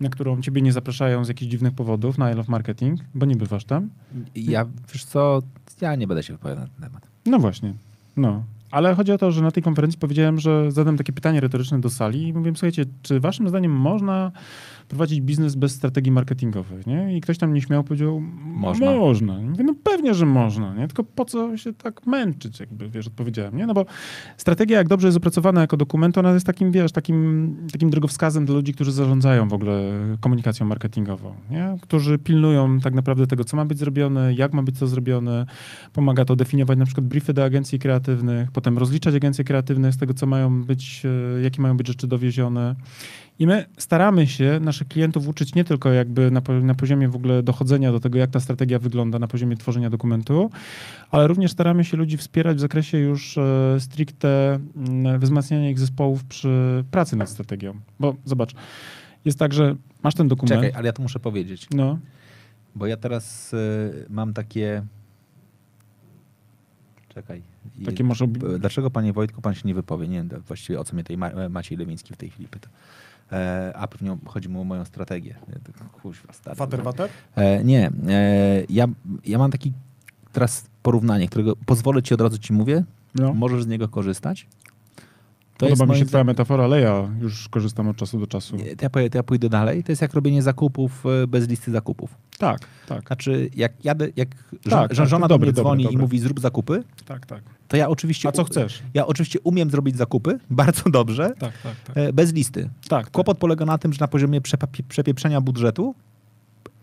[0.00, 3.36] na którą ciebie nie zapraszają z jakichś dziwnych powodów, na I Love Marketing, bo nie
[3.36, 3.90] bywasz tam.
[4.34, 5.42] Ja, wiesz co,
[5.80, 7.08] ja nie będę się wypowiadał na ten temat.
[7.26, 7.74] No właśnie,
[8.16, 8.42] no.
[8.70, 11.90] Ale chodzi o to, że na tej konferencji powiedziałem, że zadam takie pytanie retoryczne do
[11.90, 14.32] sali i mówiłem, słuchajcie, czy waszym zdaniem można
[14.88, 17.16] prowadzić biznes bez strategii marketingowej, nie?
[17.16, 18.94] I ktoś tam nie śmiał, powiedział, Można.
[18.96, 19.38] Można.
[19.40, 20.86] Mówię, no pewnie, że można, nie?
[20.86, 23.66] Tylko po co się tak męczyć, jakby, wiesz, odpowiedziałem, nie?
[23.66, 23.86] No bo
[24.36, 28.54] strategia, jak dobrze jest opracowana jako dokument, ona jest takim, wiesz, takim, takim drogowskazem dla
[28.54, 29.90] ludzi, którzy zarządzają w ogóle
[30.20, 31.76] komunikacją marketingową, nie?
[31.82, 35.46] Którzy pilnują tak naprawdę tego, co ma być zrobione, jak ma być to zrobione.
[35.92, 40.14] Pomaga to definiować na przykład briefy do agencji kreatywnych, potem rozliczać agencje kreatywne z tego,
[40.14, 41.02] co mają być,
[41.38, 42.74] e, jakie mają być rzeczy dowiezione.
[43.38, 47.42] I my staramy się naszych klientów uczyć nie tylko jakby na, na poziomie w ogóle
[47.42, 50.50] dochodzenia do tego, jak ta strategia wygląda, na poziomie tworzenia dokumentu,
[51.10, 54.58] ale również staramy się ludzi wspierać w zakresie już e, stricte
[55.18, 57.80] wzmacniania ich zespołów przy pracy nad strategią.
[58.00, 58.54] Bo zobacz,
[59.24, 60.62] jest tak, że masz ten dokument.
[60.62, 61.66] Czekaj, ale ja to muszę powiedzieć.
[61.70, 61.98] No,
[62.74, 64.82] Bo ja teraz y, mam takie.
[67.08, 67.42] Czekaj.
[67.84, 68.26] Takie może...
[68.58, 70.08] Dlaczego, panie Wojtku, pan się nie wypowie?
[70.08, 72.68] Nie wiem właściwie o co mnie tutaj Ma- Maciej Lewiński w tej chwili pyta.
[73.32, 75.34] E, a pewnie chodzi mu o moją strategię.
[75.64, 76.56] To Kuźwa, stary.
[76.56, 77.10] Water, water?
[77.36, 77.90] E, nie.
[78.08, 78.86] E, ja,
[79.26, 79.72] ja mam taki
[80.32, 82.84] teraz porównanie, którego pozwolę ci od razu ci mówię.
[83.14, 83.34] No.
[83.34, 84.46] Możesz z niego korzystać.
[85.58, 88.56] To Podoba mi się twoja metafora, ale ja już korzystam od czasu do czasu.
[88.56, 89.84] Nie, to ja, to ja pójdę dalej.
[89.84, 92.14] To jest jak robienie zakupów e, bez listy zakupów.
[92.38, 94.28] Tak, tak, Znaczy, jak jadę, jak
[94.66, 95.98] żo- tak, żona to do dobre, mnie dzwoni i dobre.
[96.00, 97.42] mówi zrób zakupy, tak, tak.
[97.68, 98.28] to ja oczywiście...
[98.28, 98.82] A co chcesz?
[98.94, 101.96] Ja oczywiście umiem zrobić zakupy, bardzo dobrze, Tak, tak, tak.
[101.96, 102.70] e, bez listy.
[102.88, 105.94] tak, Kłopot polega na tym, że na poziomie przepa- przepieprzenia budżetu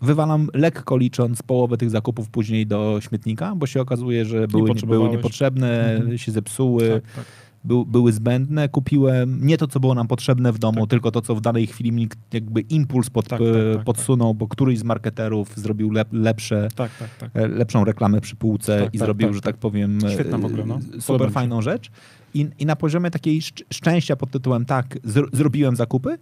[0.02, 4.68] wywalam lekko licząc połowę tych zakupów później do śmietnika, bo się okazuje, że były, były
[4.68, 5.12] potrzebowałeś.
[5.16, 6.18] niepotrzebne, Mhm.
[6.18, 7.24] się zepsuły, tak, tak.
[7.66, 8.68] Był, były zbędne.
[8.68, 10.90] Kupiłem nie to, co było nam potrzebne w domu, Tak.
[10.90, 14.34] tylko to, co w danej chwili mi jakby impuls pod, Tak, tak, e, tak, podsunął,
[14.34, 17.30] bo któryś z marketerów zrobił lep, lepsze, Tak, tak, tak.
[17.34, 19.54] e, lepszą reklamę przy półce Tak, i tak, zrobił, tak, że tak.
[19.54, 20.78] tak powiem, e, Świetna w ogóle, no.
[21.00, 21.90] Super fajną rzecz.
[22.34, 26.18] I, I na poziomie takiej szcz- szczęścia pod tytułem tak, zr- zrobiłem zakupy,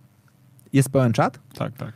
[0.72, 1.92] jest pełen czat, Tak, tak.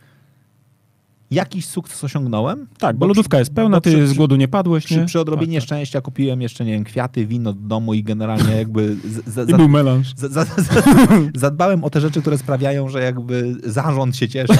[1.31, 2.67] Jakiś sukces osiągnąłem.
[2.79, 5.07] Tak, bo, Bo lodówka przy- jest pełna, ty przy- z głodu nie padłeś, Przy, nie?
[5.07, 5.77] przy odrobinie Tak, tak.
[5.77, 9.55] szczęścia kupiłem jeszcze, nie wiem, kwiaty, wino do domu i generalnie jakby z, z, I
[9.55, 10.15] był melanż.
[10.17, 10.47] za,
[11.35, 14.53] zadbałem o te rzeczy, które sprawiają, że jakby zarząd się cieszy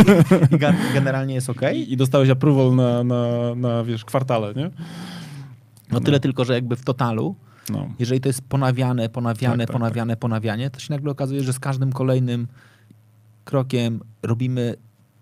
[0.52, 1.78] i gen- generalnie jest okej.
[1.80, 3.24] I, I dostałeś approval na, na,
[3.56, 4.70] na, wiesz, kwartale, nie?
[5.92, 7.36] No tyle tylko, że jakby w totalu,
[7.70, 7.88] No.
[7.98, 11.58] jeżeli to jest ponawiane, ponawiane, Tak, tak, ponawiane, ponawianie, to się nagle okazuje, że z
[11.58, 12.46] każdym kolejnym
[13.44, 14.74] krokiem robimy,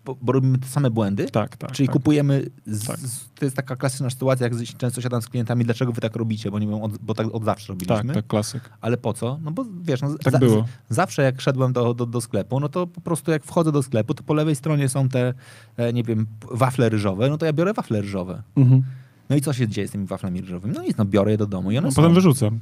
[0.04, 1.26] bo, robimy te same błędy.
[1.30, 1.72] Tak, tak.
[1.72, 1.92] Czyli tak.
[1.92, 2.98] kupujemy, z, Tak.
[2.98, 6.16] z, to jest taka klasyczna sytuacja, jak z- często siadam z klientami, dlaczego wy tak
[6.16, 8.04] robicie, bo nie wiem, od, bo tak od zawsze robiliśmy.
[8.04, 8.70] Tak, tak, klasyk.
[8.80, 9.38] Ale po co?
[9.42, 10.64] No bo wiesz, no, Tak było.
[10.88, 14.14] zawsze jak szedłem do, do, do sklepu, no to po prostu jak wchodzę do sklepu,
[14.14, 15.34] to po lewej stronie są te,
[15.76, 18.42] e, nie wiem, wafle ryżowe, no to ja biorę wafle ryżowe.
[18.56, 18.82] Mhm.
[19.30, 20.74] No i co się dzieje z tymi waflami ryżowymi?
[20.74, 21.96] No nic, no biorę je do domu i one No, są.
[21.96, 22.58] potem wyrzucam.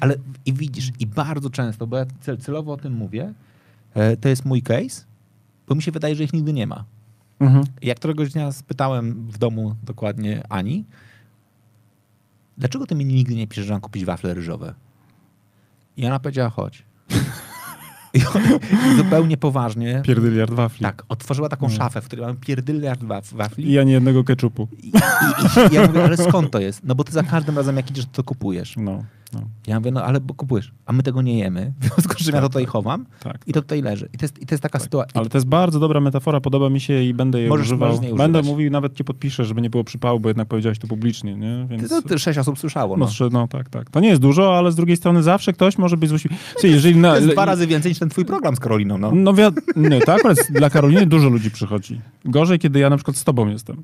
[0.00, 0.14] Ale
[0.46, 3.34] i widzisz, i bardzo często, bo ja cel, celowo o tym mówię,
[3.94, 5.04] e, to jest mój case,
[5.68, 6.84] bo mi się wydaje, że ich nigdy nie ma.
[7.40, 7.64] Mhm.
[7.82, 10.84] Jak któregoś dnia spytałem w domu dokładnie Ani,
[12.58, 14.74] dlaczego ty mi nigdy nie piszesz, że mam kupić wafle ryżowe?
[15.96, 16.82] I ona powiedziała, chodź.
[18.14, 20.82] I zupełnie poważnie, Pierdyliard wafli.
[20.82, 21.74] tak, otworzyła taką No.
[21.74, 23.70] szafę, w której mam pierdyliard waf, wafli.
[23.70, 24.68] I ani jednego keczupu.
[24.82, 24.92] I, i,
[25.70, 26.84] i ja mówię, ale skąd to jest?
[26.84, 28.74] No bo ty za każdym razem, jak idziesz, to kupujesz.
[28.76, 29.04] No,
[29.34, 32.34] no, Ja mówię, no ale kupujesz, a my tego nie jemy, w związku z czym
[32.34, 33.38] ja to tutaj chowam tak.
[33.46, 34.08] i to tutaj leży.
[34.12, 35.20] I to jest, i to jest taka sytuacja.
[35.20, 37.88] Ale to jest bardzo dobra metafora, podoba mi się i będę jej Możesz- używał.
[37.88, 38.46] możesz nie będę używać.
[38.52, 41.66] mówił, nawet cię podpiszę, żeby nie było przypału, bo jednak powiedziałeś to publicznie, nie?
[41.70, 41.88] Więc...
[41.88, 42.96] To, to sześć osób słyszało.
[42.96, 43.28] No, No.
[43.30, 43.90] no tak, tak.
[43.90, 46.36] To nie jest dużo, ale z drugiej strony zawsze ktoś może być złośliwy.
[46.62, 48.98] Jeżeli na, To jest dwa razy więcej niż ten twój program z Karoliną.
[48.98, 49.12] No.
[49.14, 49.42] No wi-
[49.76, 52.00] nie, to akurat dla Karoliny dużo ludzi przychodzi.
[52.24, 53.82] Gorzej, kiedy ja na przykład z tobą jestem.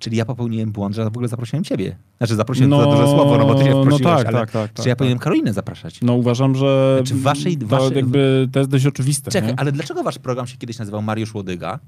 [0.00, 1.96] Czyli ja popełniłem błąd, że w ogóle zaprosiłem ciebie.
[2.18, 4.38] Znaczy zaprosiłem no, to za duże słowo, no bo ty się no wprosiłeś, tak, ale
[4.38, 4.98] tak, tak, czy tak, ja tak.
[4.98, 6.00] powinienem Karolinę zapraszać?
[6.02, 9.30] No uważam, że Znaczy waszej- to waszej- jakby to jest dość oczywiste.
[9.30, 9.60] Czekaj, nie?
[9.60, 11.78] ale dlaczego wasz program się kiedyś nazywał Mariusz Łodyga?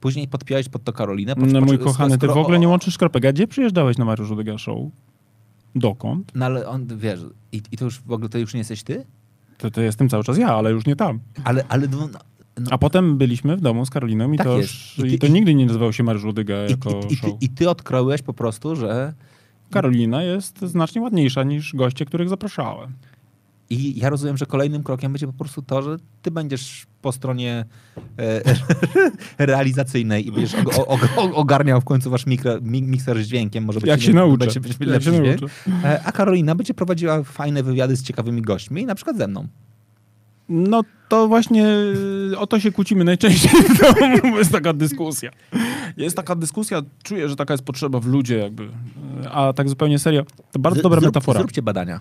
[0.00, 1.34] Później podpiąłeś pod to Karolinę.
[1.36, 3.24] Po, No mój skoro- kochany, ty skoro- w ogóle nie łączysz kropek.
[3.24, 4.78] A gdzie przyjeżdżałeś na Mariusz Rodyga Show?
[5.74, 6.32] Dokąd?
[6.34, 7.20] No ale on, wiesz,
[7.52, 9.04] i, i to już w ogóle to już nie jesteś ty?
[9.58, 11.20] To, to jestem cały czas ja, ale już nie tam.
[11.44, 12.08] Ale, ale no,
[12.60, 15.30] no, A potem byliśmy w domu z Karoliną i Tak to, I ty- to i-
[15.30, 17.30] nigdy nie nazywał się Mariusz Łodyga i, jako i, i, ty, show.
[17.40, 19.14] I ty odkryłeś po prostu, że
[19.70, 22.92] Karolina jest znacznie ładniejsza niż goście, których zapraszałem.
[23.70, 27.64] I ja rozumiem, że kolejnym krokiem będzie po prostu to, że ty będziesz po stronie
[28.18, 28.42] e,
[29.46, 33.64] realizacyjnej i będziesz og, og, og, ogarniał w końcu wasz mikro, mi, mikser z dźwiękiem.
[33.64, 34.12] Może być Jak się.
[34.38, 35.46] Będzie, będzie Jak się nauczę.
[35.84, 39.46] E, A Karolina będzie prowadziła fajne wywiady z ciekawymi gośćmi, na przykład ze mną.
[40.48, 41.66] No to właśnie
[42.38, 43.78] o to się kłócimy najczęściej w
[44.22, 45.30] domu, jest taka dyskusja.
[45.96, 48.68] Jest taka dyskusja, czuję, że taka jest potrzeba w ludzie jakby.
[49.32, 50.22] A tak zupełnie serio,
[50.52, 51.38] to bardzo Z- dobra zrób, metafora.
[51.38, 52.00] Zróbcie badania.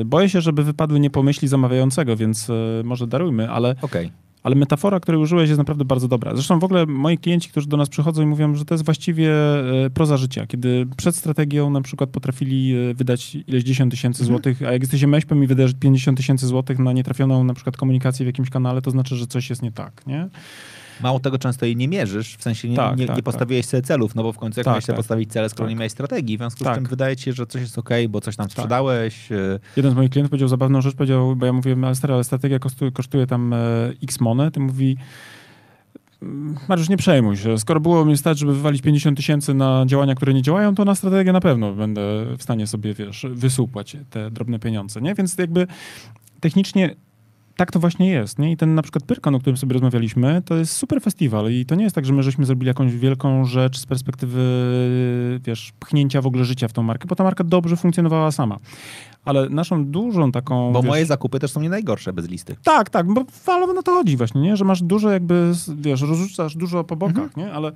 [0.00, 2.52] Y, Boję się, żeby wypadły nie pomyśli zamawiającego, więc y,
[2.84, 4.12] może darujmy, ale, Okej.
[4.46, 6.34] Ale metafora, której użyłeś jest naprawdę bardzo dobra.
[6.34, 9.30] Zresztą w ogóle moi klienci, którzy do nas przychodzą i mówią, że to jest właściwie
[9.86, 14.26] y, proza życia, kiedy przed strategią na przykład potrafili y, wydać ileś 10 tysięcy Mhm.
[14.36, 18.24] złotych, a jak jesteś MŚP-em i wydasz 50 tysięcy złotych na nietrafioną na przykład komunikację
[18.24, 20.28] w jakimś kanale, to znaczy, że coś jest nie tak, nie?
[21.02, 23.82] Mało tego, często jej nie mierzysz, w sensie nie, Tak, nie, tak, nie postawiłeś sobie
[23.82, 24.96] celów, no bo w końcu jak Tak, miałeś tak.
[24.96, 25.70] postawić cele, skoro Tak.
[25.70, 26.74] nie miałeś strategii, w związku z Tak.
[26.74, 29.32] czym wydaje ci się, że coś jest okej, bo coś tam sprzedałeś.
[29.32, 32.24] e, Jeden z moich klientów powiedział zabawną rzecz, powiedział, bo ja mówiłem, ale stary, ale
[32.24, 33.56] strategia kosztuje, kosztuje tam e,
[34.02, 34.96] x monet, i mówi,
[36.22, 40.14] "Mm, Mariusz, nie przejmuj się, skoro było mi stać, żeby wywalić 50 tysięcy na działania,
[40.14, 42.00] które nie działają, to na strategię na pewno będę
[42.38, 45.14] w stanie sobie, wiesz, wysupłać te drobne pieniądze, nie?
[45.14, 45.66] Więc jakby
[46.40, 46.94] technicznie
[47.56, 48.52] tak to właśnie jest, nie?
[48.52, 51.74] I ten na przykład Pyrkon, o którym sobie rozmawialiśmy, to jest super festiwal i to
[51.74, 54.40] nie jest tak, że my żeśmy zrobili jakąś wielką rzecz z perspektywy,
[55.44, 58.58] wiesz, pchnięcia w ogóle życia w tą markę, bo ta marka dobrze funkcjonowała sama.
[59.24, 60.72] Ale naszą dużą taką...
[60.72, 62.56] Bo wiesz, moje zakupy też są nie najgorsze bez listy.
[62.62, 64.56] tak, tak, bo ale na to chodzi właśnie, nie?
[64.56, 67.46] że masz dużo jakby, wiesz, rozrzucasz dużo po bokach, Mhm.
[67.46, 67.52] nie?
[67.52, 67.72] Ale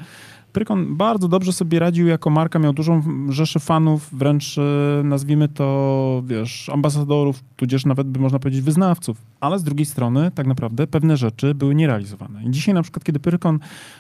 [0.52, 4.62] Prykon bardzo dobrze sobie radził jako marka, miał dużą rzeszę fanów, wręcz e,
[5.05, 9.16] nazwijmy to, wiesz, ambasadorów, tudzież nawet by można powiedzieć wyznawców.
[9.40, 12.40] Ale z drugiej strony tak naprawdę pewne rzeczy były nierealizowane.
[12.51, 13.59] Dzisiaj na przykład, kiedy Pyrkon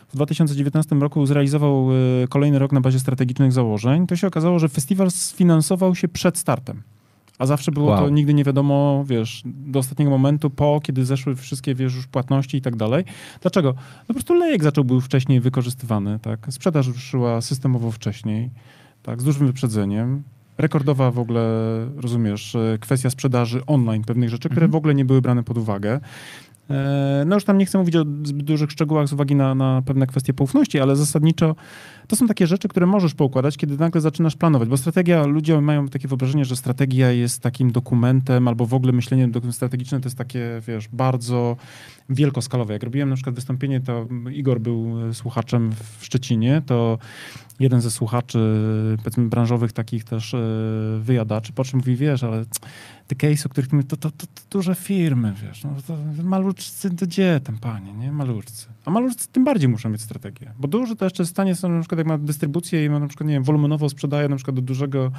[0.08, 1.88] w 2019 roku zrealizował
[2.22, 6.38] e, kolejny rok na bazie strategicznych założeń, to się okazało, że festiwal sfinansował się przed
[6.38, 6.82] startem.
[7.40, 7.98] A zawsze było Wow.
[7.98, 12.56] to nigdy nie wiadomo, wiesz, do ostatniego momentu, po, kiedy zeszły wszystkie, wiesz, już płatności
[12.56, 13.04] i tak dalej.
[13.40, 13.68] Dlaczego?
[13.98, 16.46] No po prostu lejek zaczął był wcześniej wykorzystywany, tak?
[16.50, 18.50] Sprzedaż ruszyła systemowo wcześniej,
[19.02, 20.22] tak, z dużym wyprzedzeniem.
[20.58, 21.42] Rekordowa w ogóle,
[21.96, 24.70] rozumiesz, e, kwestia sprzedaży online pewnych rzeczy, które Mhm.
[24.72, 26.00] w ogóle nie były brane pod uwagę.
[26.70, 29.82] E, No już tam nie chcę mówić o zbyt dużych szczegółach z uwagi na, na
[29.82, 31.56] pewne kwestie poufności, ale zasadniczo
[32.08, 35.88] to są takie rzeczy, które możesz poukładać, kiedy nagle zaczynasz planować, bo strategia, ludzie mają
[35.88, 40.60] takie wyobrażenie, że strategia jest takim dokumentem, albo w ogóle myślenie strategiczne to jest takie,
[40.66, 41.56] wiesz, bardzo
[42.08, 42.72] wielkoskalowe.
[42.72, 46.98] Jak robiłem na przykład wystąpienie, to Igor był e, słuchaczem w Szczecinie, to
[47.60, 48.38] jeden ze słuchaczy,
[48.96, 50.38] powiedzmy, branżowych takich też e,
[51.00, 52.44] wyjadaczy, po czym mówi, wiesz, ale
[53.10, 56.90] te case, o których my, to, to, to, to duże firmy, wiesz, no, to maluczcy,
[56.90, 58.66] to gdzie tam, panie, nie, maluczcy.
[58.84, 61.80] A maluczcy tym bardziej muszą mieć strategię, bo duży to jeszcze w stanie są, na
[61.80, 64.62] przykład jak ma dystrybucję i ma na przykład, nie wiem, wolumenowo sprzedaje na przykład do
[64.62, 65.12] dużego,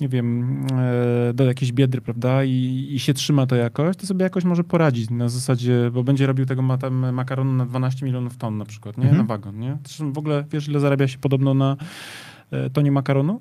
[0.00, 0.66] nie wiem,
[1.30, 4.64] e, do jakiejś biedry, prawda, i, i się trzyma to jakoś, to sobie jakoś może
[4.64, 8.64] poradzić na zasadzie, bo będzie robił tego ma, tam makaronu na 12 milionów ton na
[8.64, 9.18] przykład, nie, Mhm.
[9.18, 9.76] na wagon, nie.
[9.84, 11.76] Zresztą w ogóle, wiesz, ile zarabia się podobno na
[12.50, 13.40] e, tonie makaronu?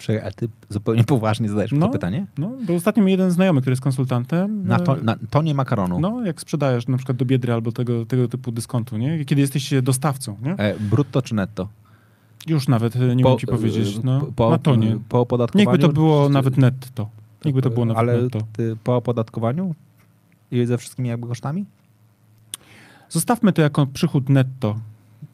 [0.00, 1.86] Czekaj, ale ty zupełnie poważnie zadajesz No.
[1.86, 2.26] to pytanie?
[2.38, 4.66] No, bo ostatnio mi jeden znajomy, który jest konsultantem.
[4.66, 6.00] Na, to, e, na tonie makaronu.
[6.00, 9.24] No, jak sprzedajesz na przykład do biedry albo tego, tego typu dyskontu, nie?
[9.24, 10.52] Kiedy jesteś dostawcą, nie?
[10.56, 11.68] E, brutto czy netto?
[12.46, 14.98] Już nawet e, nie Po- wiem ci powiedzieć, e, no, po, na tonie.
[15.08, 15.70] Po opodatkowaniu?
[15.70, 17.08] Niechby to było czy- nawet netto.
[17.44, 18.38] Niechby to było nawet Ale netto.
[18.52, 19.74] ty, po opodatkowaniu?
[20.50, 21.64] I ze wszystkimi jakby kosztami?
[23.08, 24.76] Zostawmy to jako przychód netto.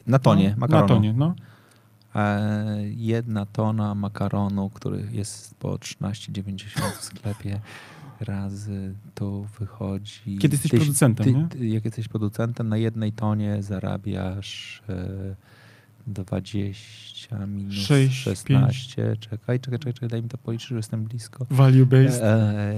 [0.07, 0.87] Na tonie no, makaronu.
[0.87, 1.35] Na tonie, no.
[2.17, 7.59] E, jedna tona makaronu, który jest po 13,90 w sklepie,
[8.19, 10.37] razy to wychodzi...
[10.37, 11.47] Kiedy jesteś tyś- producentem, ty, nie?
[11.47, 15.35] ty, jak jesteś producentem, na jednej tonie zarabiasz e,
[16.07, 19.15] 20 minus Sześć, 16.
[19.19, 21.45] Czekaj, czekaj, czekaj, czekaj, daj mi to policzyć, że jestem blisko.
[21.49, 22.23] Value based.
[22.23, 22.75] E,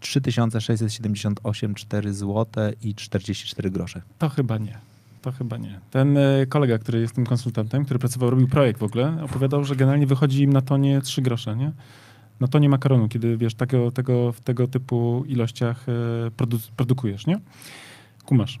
[0.00, 2.46] 3678,4 zł
[2.82, 4.02] i 44 grosze.
[4.18, 4.78] To chyba nie.
[5.22, 5.80] To chyba nie.
[5.90, 9.76] Ten e, kolega, który jest tym konsultantem, który pracował, robił projekt w ogóle, opowiadał, że
[9.76, 11.72] generalnie wychodzi im na tonie 3 grosze, nie?
[12.40, 17.38] Na tonie makaronu, kiedy wiesz, tego, tego, w tego typu ilościach e, produ- produkujesz, nie?
[18.24, 18.60] Kumasz.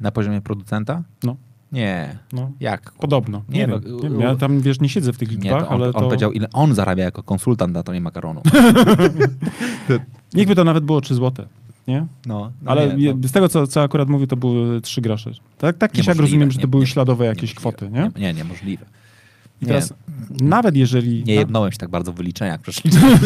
[0.00, 1.02] Na poziomie producenta?
[1.24, 1.36] No.
[1.72, 2.18] Nie.
[2.32, 2.50] No.
[2.60, 2.92] Jak?
[2.92, 3.42] Podobno.
[3.48, 3.80] Nie, Nie, wiem.
[4.02, 4.24] no, nie.
[4.24, 6.00] Ja tam, wiesz, nie siedzę w tych Nie, liczbach, to on, ale on to...
[6.00, 8.42] powiedział, ile on zarabia jako konsultant na tonie makaronu.
[10.34, 11.46] Niechby to nawet było 3 złote,
[11.90, 12.06] nie?
[12.26, 15.30] No, no Ale nie, to z tego, co, co akurat mówił, to były 3 grosze.
[15.58, 18.10] Tak, tak Niemożliwe, rozumiem, że to nie- były nie- śladowe jakieś kwoty, nie?
[18.16, 18.86] Nie, niemożliwe.
[19.62, 19.94] I teraz
[20.40, 21.24] nawet jeżeli...
[21.24, 23.18] Nie jednąłem się tak bardzo w wyliczeniach, przecież liczyłem,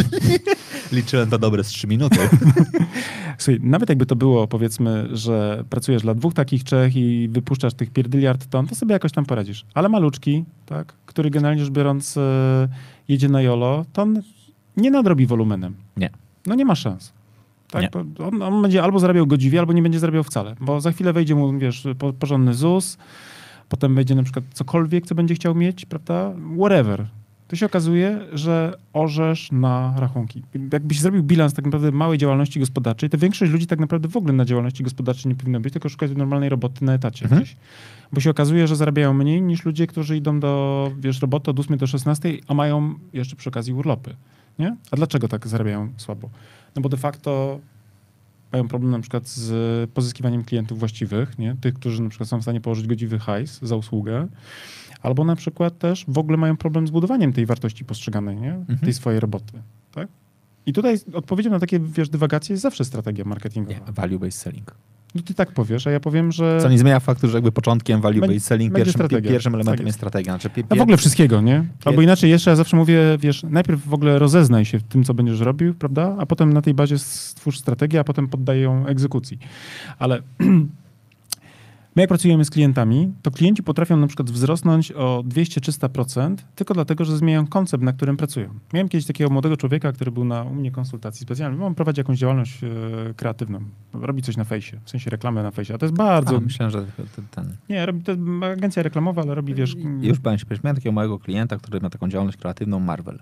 [0.92, 2.18] liczyłem to dobre z 3 minuty.
[3.38, 7.90] Słuchaj, nawet jakby to było, powiedzmy, że pracujesz dla dwóch takich trzech i wypuszczasz tych
[7.90, 9.64] pierdyliard ton, to sobie jakoś tam poradzisz.
[9.74, 12.68] Ale maluczki, tak, który generalnie rzecz biorąc e,
[13.08, 14.22] jedzie na jolo, to on
[14.76, 15.74] nie nadrobi wolumenem.
[15.96, 16.10] Nie.
[16.46, 17.12] No nie ma szans.
[17.70, 17.82] Tak?
[18.18, 20.54] On, on będzie albo zarabiał godziwie, albo nie będzie zarabiał wcale.
[20.60, 22.98] Bo za chwilę wejdzie mu, wiesz, po, porządny ZUS,
[23.68, 26.32] potem będzie na przykład cokolwiek, co będzie chciał mieć, prawda?
[26.58, 27.06] Whatever.
[27.48, 30.42] To się okazuje, że orzesz na rachunki.
[30.72, 34.32] Jakbyś zrobił bilans tak naprawdę małej działalności gospodarczej, to większość ludzi tak naprawdę w ogóle
[34.32, 37.42] na działalności gospodarczej nie powinno być, tylko szukać normalnej roboty na etacie Mhm.
[37.42, 37.56] gdzieś.
[38.12, 41.76] Bo się okazuje, że zarabiają mniej niż ludzie, którzy idą do, wiesz, roboty od 8
[41.76, 44.16] do 16, a mają jeszcze przy okazji urlopy.
[44.58, 44.76] Nie?
[44.90, 46.30] A dlaczego tak zarabiają słabo?
[46.76, 47.60] No bo de facto
[48.52, 51.56] mają problem na przykład z pozyskiwaniem klientów właściwych, nie?
[51.60, 54.28] tych, którzy na przykład są w stanie położyć godziwy hajs za usługę,
[55.02, 58.64] albo na przykład też w ogóle mają problem z budowaniem tej wartości postrzeganej, nie?
[58.84, 59.62] tej swojej roboty.
[59.92, 60.08] Tak?
[60.66, 63.78] I tutaj odpowiedzią na takie, wiesz, dywagacje jest zawsze strategia marketingowa.
[63.78, 64.74] Nie, value-based selling.
[65.14, 66.58] No ty tak powiesz, a ja powiem, że...
[66.62, 69.30] Co nie zmienia faktu, że jakby początkiem value-based Będzie- selling pierwszym, strategia.
[69.30, 69.98] pierwszym elementem Tak jest jest.
[69.98, 70.32] strategia.
[70.32, 71.64] Znaczy, pie, A w ogóle wszystkiego, nie?
[71.84, 75.04] Albo Pier- inaczej, jeszcze ja zawsze mówię, wiesz, najpierw w ogóle rozeznaj się w tym,
[75.04, 76.16] co będziesz robił, prawda?
[76.18, 79.38] A potem na tej bazie stwórz strategię, a potem poddaj ją egzekucji.
[79.98, 80.22] Ale
[81.96, 87.04] my jak pracujemy z klientami, to klienci potrafią na przykład wzrosnąć o 200-300% tylko dlatego,
[87.04, 88.48] że zmieniają koncept, na którym pracują.
[88.72, 91.66] Miałem kiedyś takiego młodego człowieka, który był na u mnie konsultacji specjalnej.
[91.66, 92.68] On prowadzi jakąś działalność e,
[93.14, 93.60] kreatywną.
[93.92, 95.74] Robi coś na fejsie, w sensie reklamę na fejsie.
[95.74, 96.36] A to jest bardzo...
[96.36, 97.56] A, myślałem, że ten, ten...
[97.68, 98.22] Nie, robi, to jest
[98.52, 99.76] agencja reklamowa, ale robi, wiesz...
[100.00, 103.18] Już powiem się, miałem takiego małego klienta, który ma taką działalność kreatywną Marvel.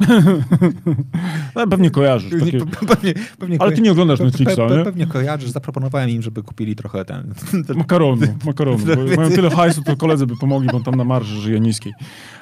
[1.54, 2.40] Ale pewnie kojarzysz.
[2.40, 2.58] Takie...
[2.94, 4.84] Pewnie, pewnie Ale ty nie oglądasz Netflixa, pe- pe- nie?
[4.84, 5.50] Pewnie kojarzysz.
[5.50, 7.34] Zaproponowałem im, żeby kupili trochę ten...
[7.66, 8.84] ten Makaronu, makaronu.
[9.16, 11.92] Mają tyle hajsu, to koledzy by pomogli, bo tam na marży żyje niskiej.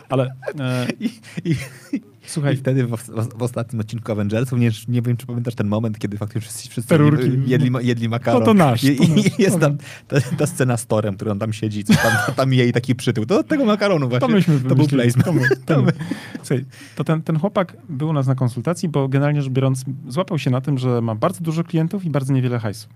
[0.09, 1.05] Ale e, I,
[1.45, 1.57] i,
[1.93, 5.69] I słuchaj, wtedy w, w, w ostatnim odcinku Avengersów, nie, nie wiem, czy pamiętasz ten
[5.69, 6.99] moment, kiedy faktycznie wszyscy, wszyscy
[7.47, 8.41] jedli, jedli makaron.
[8.41, 9.79] No to nasz, I, to i nasz, jest tam
[10.09, 13.27] ta, ta scena z Torem, który on tam siedzi, co tam, tam jej taki przytył.
[13.27, 14.29] To od tego makaronu właśnie.
[14.29, 15.25] to myśmy to był placement.
[15.25, 15.93] To my, to my.
[16.43, 16.65] Słuchaj,
[16.97, 20.51] to ten, ten chłopak był u nas na konsultacji, bo generalnie rzecz biorąc złapał się
[20.51, 22.89] na tym, że ma bardzo dużo klientów i bardzo niewiele hajsu.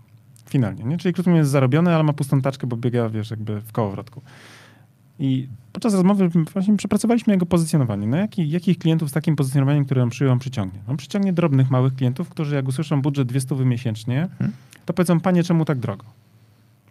[0.49, 0.99] Finalnie, nie?
[0.99, 4.23] Czyli krótko mówiąc jest zarobiony, ale ma pustą taczkę, bo biega, wiesz, jakby w kołowrotku.
[5.19, 8.07] I podczas rozmowy właśnie przepracowaliśmy jego pozycjonowanie.
[8.07, 10.81] No jaki, jakich klientów z takim pozycjonowaniem, które on przyjął, on przyciągnie?
[10.89, 14.29] On przyciągnie drobnych, małych klientów, którzy jak usłyszą budżet 200 miesięcznie,
[14.87, 16.05] to powiedzą, panie, czemu tak drogo?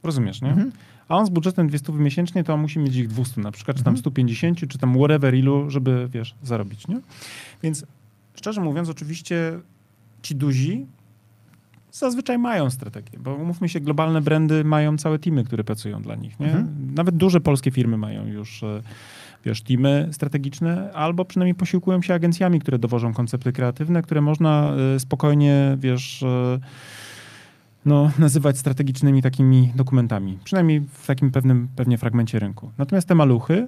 [0.03, 0.49] Rozumiesz, nie?
[0.49, 0.71] Mhm.
[1.07, 3.83] A on z budżetem 200 miesięcznie, to on musi mieć ich 200 na przykład, czy
[3.83, 4.01] tam Mhm.
[4.01, 6.99] 150, czy tam whatever ilu, żeby, wiesz, zarobić, nie?
[7.63, 7.85] Więc
[8.35, 9.59] szczerze mówiąc, oczywiście
[10.21, 10.85] ci duzi
[11.91, 16.39] zazwyczaj mają strategię, bo umówmy się, globalne brandy mają całe teamy, które pracują dla nich,
[16.39, 16.45] nie?
[16.45, 16.93] Mhm.
[16.95, 18.81] Nawet duże polskie firmy mają już, e,
[19.45, 24.99] wiesz, teamy strategiczne, albo przynajmniej posiłkują się agencjami, które dowożą koncepty kreatywne, które można e,
[24.99, 26.59] spokojnie, wiesz, e,
[27.85, 30.39] no, nazywać strategicznymi takimi dokumentami.
[30.43, 32.71] Przynajmniej w takim pewnym pewnie fragmencie rynku.
[32.77, 33.67] Natomiast te maluchy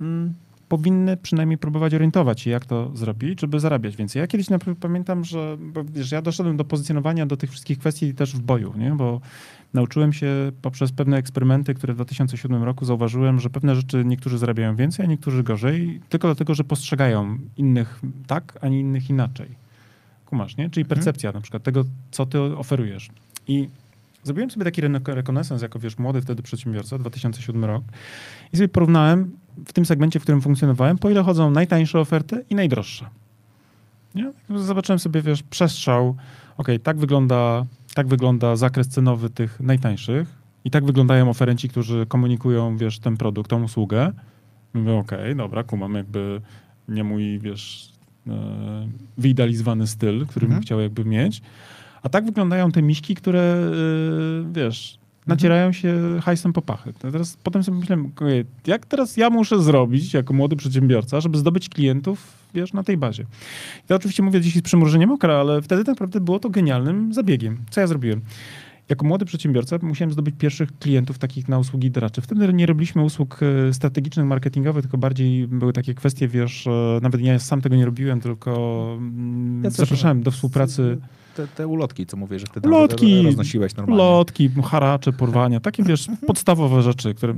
[0.00, 0.34] mm,
[0.72, 4.20] powinny przynajmniej próbować orientować się, jak to zrobić, żeby zarabiać więcej.
[4.20, 5.56] Ja kiedyś na przykład pamiętam, że
[5.92, 8.90] wiesz, ja doszedłem do pozycjonowania do tych wszystkich kwestii też w boju, nie?
[8.90, 9.20] bo
[9.74, 10.26] nauczyłem się
[10.62, 15.08] poprzez pewne eksperymenty, które w 2007 roku zauważyłem, że pewne rzeczy niektórzy zarabiają więcej, a
[15.08, 19.48] niektórzy gorzej, tylko dlatego, że postrzegają innych tak, a nie innych inaczej.
[20.26, 20.70] Kumasz, nie?
[20.70, 23.08] Czyli percepcja na przykład tego, co ty oferujesz.
[23.48, 23.68] I
[24.22, 27.84] zrobiłem sobie taki rekonesans jako, wiesz, młody wtedy przedsiębiorca, 2007 rok
[28.52, 32.54] i sobie porównałem w tym segmencie, w którym funkcjonowałem, po ile chodzą najtańsze oferty i
[32.54, 33.06] najdroższe.
[34.14, 34.32] Nie?
[34.56, 36.16] Zobaczyłem sobie, wiesz, przestrzał,
[36.56, 40.28] okej, tak wygląda, tak wygląda zakres cenowy tych najtańszych
[40.64, 44.12] i tak wyglądają oferenci, którzy komunikują, wiesz, ten produkt, tą usługę.
[44.74, 46.40] Mówię, okej, dobra, kumam jakby
[46.88, 47.92] nie mój, wiesz,
[48.28, 48.32] e,
[49.18, 50.62] wyidealizowany styl, który bym Mhm.
[50.62, 51.42] chciał jakby mieć.
[52.02, 56.92] A tak wyglądają te miśki, które, y, wiesz, nacierają się hajsem po pachy.
[56.98, 58.12] Teraz, potem sobie myślałem,
[58.66, 63.22] jak teraz ja muszę zrobić jako młody przedsiębiorca, żeby zdobyć klientów, wiesz, na tej bazie.
[63.84, 67.14] I to oczywiście mówię dzisiaj z przymrużeniem oka, ale wtedy tak naprawdę było to genialnym
[67.14, 67.58] zabiegiem.
[67.70, 68.20] Co ja zrobiłem?
[68.88, 72.22] Jako młody przedsiębiorca musiałem zdobyć pierwszych klientów takich na usługi doradcze.
[72.22, 77.20] Wtedy nie robiliśmy usług e, strategicznych, marketingowych, tylko bardziej były takie kwestie, wiesz, e, nawet
[77.20, 80.98] ja sam tego nie robiłem, tylko mm, Ja zapraszałem do współpracy
[81.36, 84.04] Te, te ulotki, co mówię, że wtedy Ulotki, roznosiłeś normalnie.
[84.04, 87.34] lotki, haracze, porwania, takie, wiesz, podstawowe rzeczy, które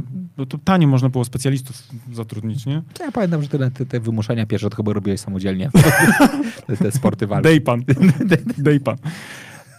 [0.49, 2.83] to tanio można było specjalistów zatrudnić, nie?
[3.01, 5.71] Ja pamiętam, że te, te, te wymuszenia pierwsze to chyba robiłeś samodzielnie.
[6.66, 7.43] te, te sporty walki.
[7.45, 7.85] Dejpan.
[8.59, 8.97] Dejpan.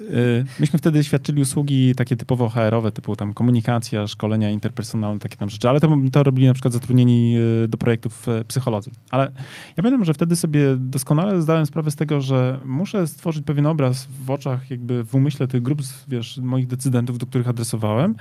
[0.01, 5.49] Y, Myśmy wtedy świadczyli usługi takie typowo HR-owe, typu tam komunikacja, szkolenia interpersonalne, takie tam
[5.49, 8.91] rzeczy, ale to, to robili na przykład zatrudnieni y, do projektów y, psycholodzy.
[9.11, 9.31] Ale
[9.77, 14.07] ja pamiętam, że wtedy sobie doskonale zdałem sprawę z tego, że muszę stworzyć pewien obraz
[14.25, 18.15] w oczach, jakby w umyśle tych grup, wiesz, moich decydentów, do których adresowałem,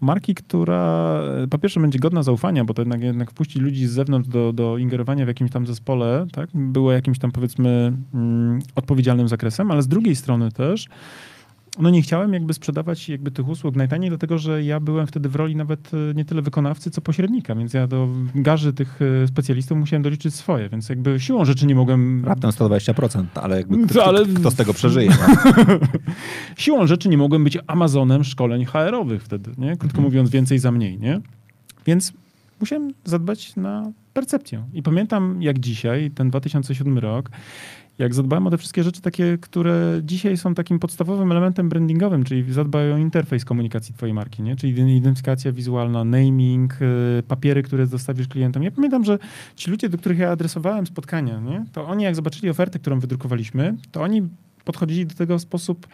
[0.00, 4.28] marki, która e, po pierwsze będzie godna zaufania, bo to jednak, jednak ludzi z zewnątrz
[4.28, 9.70] do, do ingerowania w jakimś tam zespole, tak, było jakimś tam powiedzmy mm, odpowiedzialnym zakresem,
[9.70, 10.88] ale z drugiej strony też
[11.78, 15.36] no nie chciałem jakby sprzedawać jakby tych usług najtaniej, dlatego że ja byłem wtedy w
[15.36, 19.78] roli nawet e, nie tyle wykonawcy, co pośrednika, więc ja do garzy tych e, specjalistów
[19.78, 24.04] musiałem doliczyć swoje, więc jakby siłą rzeczy nie mogłem Raptem 120%, ale jakby No, kto,
[24.04, 25.10] ale- kto, kto z tego przeżyje?
[25.10, 25.34] No?
[26.56, 29.68] siłą rzeczy nie mogłem być Amazonem szkoleń HR-owych wtedy, nie?
[29.70, 30.04] Krótko Mhm.
[30.04, 31.20] mówiąc, więcej za mniej, nie?
[31.86, 32.12] Więc
[32.60, 34.64] musiałem zadbać na percepcję.
[34.72, 37.30] I pamiętam jak dzisiaj, ten 2007 rok,
[38.00, 42.52] jak zadbałem o te wszystkie rzeczy takie, które dzisiaj są takim podstawowym elementem brandingowym, czyli
[42.52, 44.56] zadbaj o interfejs komunikacji twojej marki, nie?
[44.56, 48.62] Czyli identyfikacja wizualna, naming, y, papiery, które zostawisz klientom.
[48.62, 49.18] Ja pamiętam, że
[49.56, 51.64] ci ludzie, do których ja adresowałem spotkania, nie?
[51.72, 54.22] to oni jak zobaczyli ofertę, którą wydrukowaliśmy, to oni
[54.64, 55.86] podchodzili do tego w sposób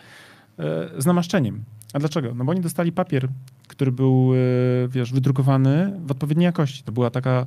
[0.59, 1.65] e, z namaszczeniem.
[1.93, 2.35] A dlaczego?
[2.35, 3.29] No bo oni dostali papier,
[3.69, 6.83] który był, e, wiesz, wydrukowany w odpowiedniej jakości.
[6.83, 7.47] To była taka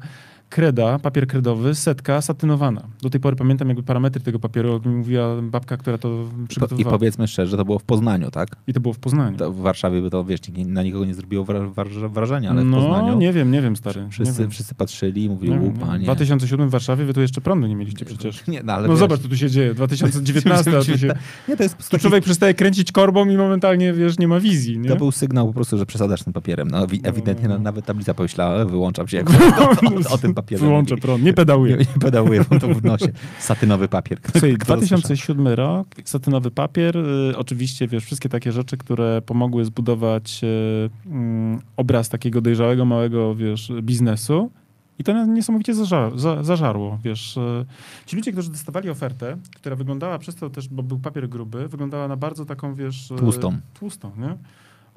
[0.50, 2.82] kreda, papier kredowy, setka satynowana.
[3.02, 6.48] Do tej pory pamiętam jakby parametry tego papieru, jak mi mówiła babka, która to I
[6.48, 6.98] przygotowywała.
[6.98, 8.50] powiedzmy szczerze, to było w Poznaniu, tak?
[8.68, 9.38] I to było w Poznaniu.
[9.38, 12.66] To w Warszawie by to, wiesz, na nikogo nie zrobiło wra- wra- wrażenia, ale w
[12.66, 14.08] no, Poznaniu nie wiem, nie wiem, stary.
[14.10, 14.52] wszyscy, wiem.
[14.52, 16.00] wszyscy patrzyli i mówili, u panie.
[16.02, 18.48] W 2007 w Warszawie wy tu jeszcze prądu nie mieliście przecież.
[18.48, 19.74] Nie, no, ale No wiesz, zobacz, co tu się dzieje.
[19.74, 21.08] 2019, a tu się...
[21.50, 24.80] Nie, to jest Tu taki, człowiek przestaje kręcić korbą i momentalnie, wiesz, nie ma wizji,
[24.80, 24.90] nie?
[24.90, 26.68] to był sygnał po prostu, że przesadzasz tym papierem.
[26.72, 27.64] No, wi- ewidentnie no, no.
[27.64, 29.30] nawet tablica pomyślała, wyłączam się, jak
[29.62, 29.70] o,
[30.10, 31.72] o, o tym Wyłączę prąd, nie pedałuję.
[31.72, 33.08] Nie, nie pedałuję, bo to w nosie.
[33.40, 34.20] Satynowy papier.
[34.32, 39.66] Słuchaj, Kto to 2007 rok, satynowy papier, y, oczywiście, wiesz, wszystkie takie rzeczy, które pomogły
[39.66, 44.52] zbudować y, mm, obraz takiego dojrzałego, małego, wiesz, biznesu.
[45.00, 47.38] I to niesamowicie zażar, za, zażarło, wiesz.
[47.38, 47.66] y,
[48.06, 52.08] Ci ludzie, którzy dostawali ofertę, która wyglądała przez to też, bo był papier gruby, wyglądała
[52.08, 53.14] na bardzo taką, wiesz...
[53.18, 53.58] Tłustą.
[53.80, 54.36] Tłustą, nie?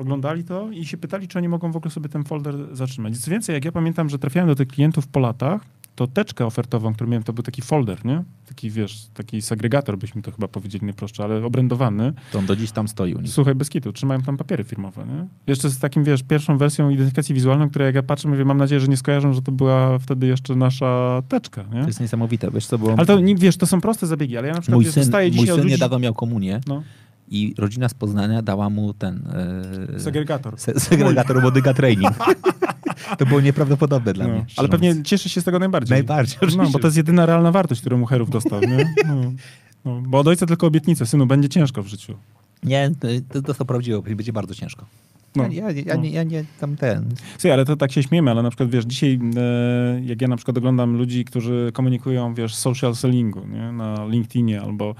[0.02, 3.18] Oglądali to i się pytali, czy oni mogą w ogóle sobie ten folder zatrzymać.
[3.18, 5.60] Co więcej, jak ja pamiętam, że trafiałem do tych klientów po latach,
[5.94, 8.24] to teczkę ofertową, którą miałem, to był taki folder, nie?
[8.48, 12.12] Taki, wiesz, taki segregator, byśmy to chyba powiedzieli najprościej, ale obrędowany.
[12.32, 13.30] To on do dziś tam stoi u nich.
[13.30, 15.26] Słuchaj, bez kitu, trzymają tam papiery firmowe, nie?
[15.46, 18.80] Jeszcze z takim, wiesz, pierwszą wersją identyfikacji wizualną, która jak ja patrzę, mówię, mam nadzieję,
[18.80, 21.80] że nie skojarzą, że to była wtedy jeszcze nasza teczka, nie?
[21.80, 22.50] To jest niesamowite.
[22.50, 22.94] Wiesz co, było...
[22.96, 25.28] Ale to, wiesz, to są proste zabiegi, ale ja na przykład, Mój wiesz, syn, dostaję
[25.28, 25.72] mój dzisiaj syn ludzi...
[25.72, 26.82] niedawno miał komunię No.
[27.28, 29.22] I rodzina z Poznania dała mu ten...
[29.96, 30.58] E, Segregator.
[30.60, 32.12] Se, segregator Bodyga Training.
[33.18, 34.32] to było nieprawdopodobne dla No.
[34.32, 34.44] mnie.
[34.56, 35.94] Ale pewnie cieszy się z tego najbardziej.
[35.94, 38.94] Najbardziej, No, bo to jest jedyna realna wartość, którą mu Herów dostał, nie?
[39.06, 39.32] No.
[39.84, 42.14] No, bo od ojca tylko obietnicę, synu, będzie ciężko w życiu.
[42.64, 42.90] Nie,
[43.32, 44.86] to, to, to prawdziwe, będzie bardzo ciężko.
[45.36, 45.42] No.
[45.50, 46.02] Ja, ja, ja, No.
[46.02, 47.04] nie, ja nie tam ten...
[47.32, 50.36] Słuchaj, ale to tak się śmiemy, ale na przykład, wiesz, dzisiaj e, jak ja na
[50.36, 53.72] przykład oglądam ludzi, którzy komunikują, wiesz, social sellingu, nie?
[53.72, 54.94] Na LinkedInie albo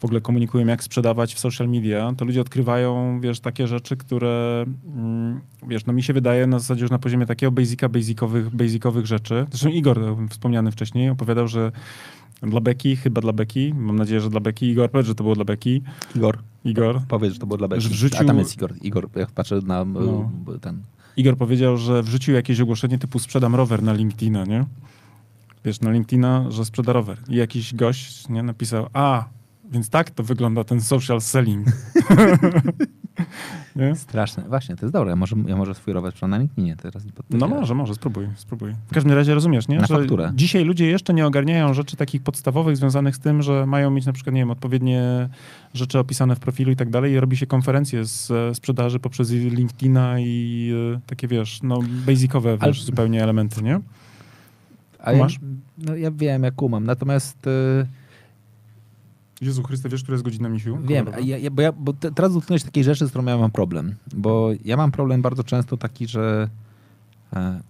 [0.00, 4.64] w ogóle komunikują, jak sprzedawać w social media, to ludzie odkrywają, wiesz, takie rzeczy, które,
[4.96, 9.06] mm, wiesz, no mi się wydaje na zasadzie już na poziomie takiego basica, basicowych, basicowych
[9.06, 9.46] rzeczy.
[9.50, 11.72] Zresztą Igor, e, wspomniany wcześniej, opowiadał, że
[12.42, 15.34] dla Beki, chyba dla Beki, mam nadzieję, że dla Beki, Igor, powiedz, że to było
[15.34, 15.82] dla Beki,
[16.16, 17.88] Igor, Igor, powiedz, że to było dla Beki.
[17.88, 18.74] W życiu- A tam jest Igor.
[18.82, 20.00] Igor, jak patrzę na No.
[20.46, 20.58] no.
[20.58, 20.82] ten...
[21.16, 24.64] Igor powiedział, że wrzucił jakieś ogłoszenie typu sprzedam rower na LinkedIna, nie?
[25.64, 27.18] Wiesz, na LinkedIna, że sprzeda rower.
[27.28, 29.24] I jakiś gość, nie, napisał, a,
[29.70, 31.66] więc tak to wygląda ten social selling.
[33.94, 34.42] Straszne.
[34.48, 35.10] Właśnie, to jest dobre.
[35.10, 37.02] Ja może, ja może swój rower sprzedam na LinkedInie teraz.
[37.30, 38.74] No może, może, spróbuj, spróbuj.
[38.90, 39.78] W każdym razie rozumiesz, nie?
[39.78, 40.32] Na że fakturę.
[40.34, 44.12] dzisiaj ludzie jeszcze nie ogarniają rzeczy takich podstawowych związanych z tym, że mają mieć na
[44.12, 45.28] przykład, nie wiem, odpowiednie
[45.74, 50.20] rzeczy opisane w profilu i tak dalej i robi się konferencje z sprzedaży poprzez LinkedIna
[50.20, 53.80] i e, takie, wiesz, no basicowe, Ale- wiesz, zupełnie elementy, nie?
[54.98, 55.26] A ja,
[55.78, 56.84] no ja wiem, jak kumam.
[56.84, 57.86] Natomiast y,
[59.40, 60.78] Jezu Chryste, wiesz, która jest godzina, Misiu?
[60.82, 63.50] wiem, ja, ja, bo, ja, bo te, teraz dotknąłeś takiej rzeczy, z którą ja mam
[63.50, 63.94] problem.
[64.14, 66.48] Bo ja mam problem bardzo często taki, że
[67.32, 67.60] e,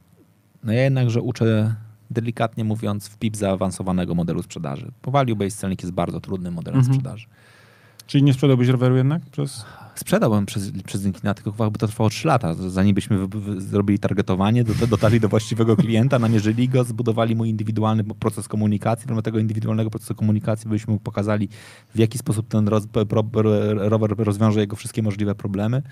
[0.65, 1.75] no ja jednakże uczę
[2.11, 4.91] delikatnie mówiąc w PIP zaawansowanego modelu sprzedaży.
[5.03, 6.95] Bo value-based selling jest bardzo trudnym modelem Mhm.
[6.95, 7.27] sprzedaży.
[8.07, 9.65] Czyli nie sprzedałbyś roweru jednak przez...
[10.01, 13.19] Sprzedałbym przez, przez LinkedIna, tylko chyba by to trwało 3 lata, zanim byśmy
[13.59, 19.07] zrobili targetowanie, do, dotarli do właściwego klienta, namierzyli go, zbudowali mu indywidualny proces komunikacji.
[19.07, 21.49] Pomimo tego indywidualnego procesu komunikacji byśmy mu pokazali,
[21.95, 22.85] w jaki sposób ten roz,
[23.77, 25.83] rower rozwiąże jego wszystkie możliwe problemy.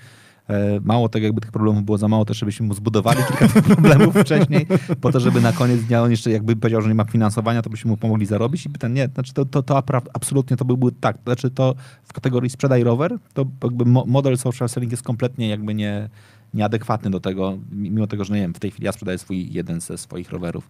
[0.49, 3.63] E, Mało tego, jakby tych problemów było za mało, też żebyśmy mu zbudowali kilka tych
[3.63, 4.67] problemów wcześniej,
[5.01, 7.69] po to, żeby na koniec dnia on jeszcze jakby powiedział, że nie ma finansowania, to
[7.69, 9.77] byśmy mu pomogli zarobić i pytam, nie, znaczy to, to, to
[10.13, 14.69] absolutnie to byłby tak, znaczy to w kategorii sprzedaj rower, to jakby mo- model social
[14.69, 16.09] selling jest kompletnie jakby nie,
[16.53, 19.81] nieadekwatny do tego, mimo tego, że nie wiem, w tej chwili ja sprzedaję swój jeden
[19.81, 20.67] ze swoich rowerów,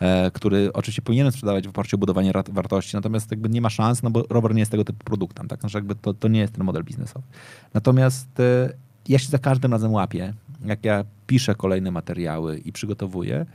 [0.00, 4.02] e, który oczywiście powinienem sprzedawać w oparciu o budowanie wartości, natomiast jakby nie ma szans,
[4.02, 6.52] no bo rower nie jest tego typu produktem, tak, znaczy jakby to, to nie jest
[6.52, 7.26] ten model biznesowy.
[7.74, 8.72] Natomiast e,
[9.08, 10.34] ja się za każdym razem łapię,
[10.64, 13.46] jak ja piszę kolejne materiały i przygotowuję,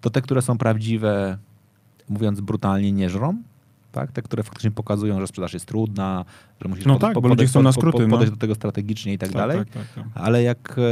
[0.00, 1.38] to te, które są prawdziwe,
[2.08, 3.42] mówiąc brutalnie, nie żrą,
[3.92, 4.12] tak?
[4.12, 6.24] Te, które faktycznie pokazują, że sprzedaż jest trudna,
[6.62, 8.10] że musisz No pod- tak, po- bo ludzie chcą na po- po- skróty, no.
[8.10, 9.58] podejść do tego strategicznie i tak, dalej.
[9.58, 10.04] Tak, tak, tak.
[10.14, 10.82] Ale jak e,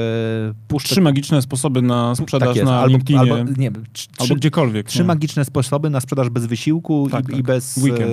[0.68, 0.89] puszczę...
[0.89, 4.35] Trzy magiczne sposoby na sprzedaż tak jest, na albo, LinkedInie albo, albo, nie, trzy, trzy,
[4.35, 4.86] gdziekolwiek.
[4.86, 5.05] trzy nie?
[5.05, 7.39] magiczne sposoby na sprzedaż bez wysiłku Tak, i, tak.
[7.39, 8.10] i bez Weekend.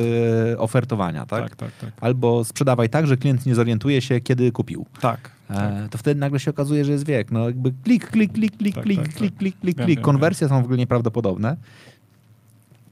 [0.53, 1.43] e, ofertowania, tak?
[1.49, 1.91] Tak, tak, tak.
[2.01, 4.85] Albo sprzedawaj tak, że klient nie zorientuje się, kiedy kupił.
[5.01, 5.36] Tak.
[5.49, 7.31] E, to wtedy nagle się okazuje, że jest wiek.
[7.31, 9.39] No jakby klik, klik, klik, klik, Tak, klik, tak, klik, tak.
[9.39, 10.01] klik, klik, klik.
[10.01, 11.57] Konwersje są w ogóle nieprawdopodobne.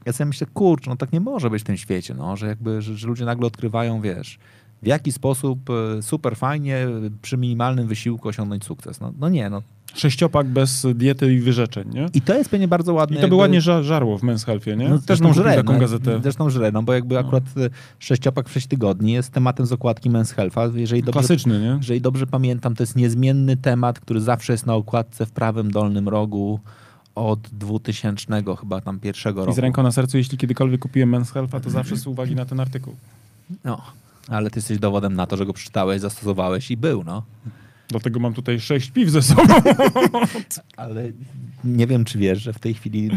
[0.06, 2.82] Ja sobie myślę, kurczę, no tak nie może być w tym świecie, no, że jakby,
[2.82, 4.40] że, że ludzie nagle odkrywają, wiesz,
[4.82, 6.88] w jaki sposób e, super fajnie
[7.22, 9.00] przy minimalnym wysiłku osiągnąć sukces.
[9.00, 9.62] No, no nie, no.
[9.96, 12.06] Sześciopak bez diety i wyrzeczeń, nie?
[12.14, 13.18] I to jest pewnie bardzo ładne.
[13.18, 14.90] I to by ładnie ża- żarło w Men's Healthie, nie?
[14.90, 16.20] No, Też żre, taką gazetę.
[16.24, 17.22] Zresztą żre, no bo jakby No.
[17.22, 17.70] akurat e,
[18.00, 20.76] sześciopak w sześć tygodni jest tematem z okładki Men's Health'a.
[20.76, 21.76] Jeżeli dobrze, Klasyczny, nie?
[21.78, 26.10] jeżeli dobrze pamiętam, to jest niezmienny temat, który zawsze jest na okładce w prawym dolnym
[26.10, 26.60] rogu
[27.16, 29.56] od 2000 chyba tam pierwszego I roku.
[29.56, 32.60] z ręką na sercu, jeśli kiedykolwiek kupiłem Men's Health'a, to zawsze z uwagi na ten
[32.60, 32.96] artykuł.
[33.64, 33.82] No,
[34.28, 37.24] ale ty jesteś dowodem na to, że go przeczytałeś, zastosowałeś i był, no.
[37.90, 39.42] Dlatego mam tutaj sześć piw ze sobą.
[40.78, 41.12] Ale
[41.64, 43.10] nie wiem, czy wiesz, że w tej chwili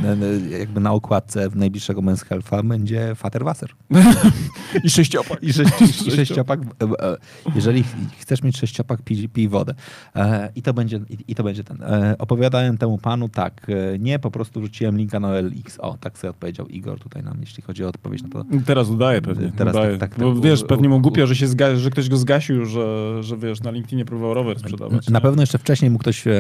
[0.59, 3.70] jakby na okładce najbliższego Men's Health'a będzie Vaterwasser.
[4.85, 5.43] I sześciopak.
[5.43, 6.61] I, sześć, i sześciopak.
[6.61, 7.16] e, e,
[7.55, 9.74] Jeżeli ch- chcesz mieć sześciopak, pij, pij wodę.
[10.16, 11.78] E, I to będzie, i, to będzie ten.
[12.19, 13.66] Opowiadałem temu panu tak,
[13.99, 15.78] nie, po prostu rzuciłem linka na OLX.
[15.81, 18.45] O, tak sobie odpowiedział Igor tutaj nam, jeśli chodzi o odpowiedź na to.
[18.66, 19.53] Teraz udaje pewnie.
[19.57, 19.99] Teraz udaje.
[19.99, 20.43] tak, tak, Bo tak.
[20.45, 23.61] wiesz, U- pewnie mu głupio, że, się zga- że ktoś go zgasił, że, że wiesz,
[23.61, 25.09] na LinkedInie próbował rower sprzedawać.
[25.09, 25.22] Na nie?
[25.22, 26.32] pewno jeszcze wcześniej mu ktoś, e,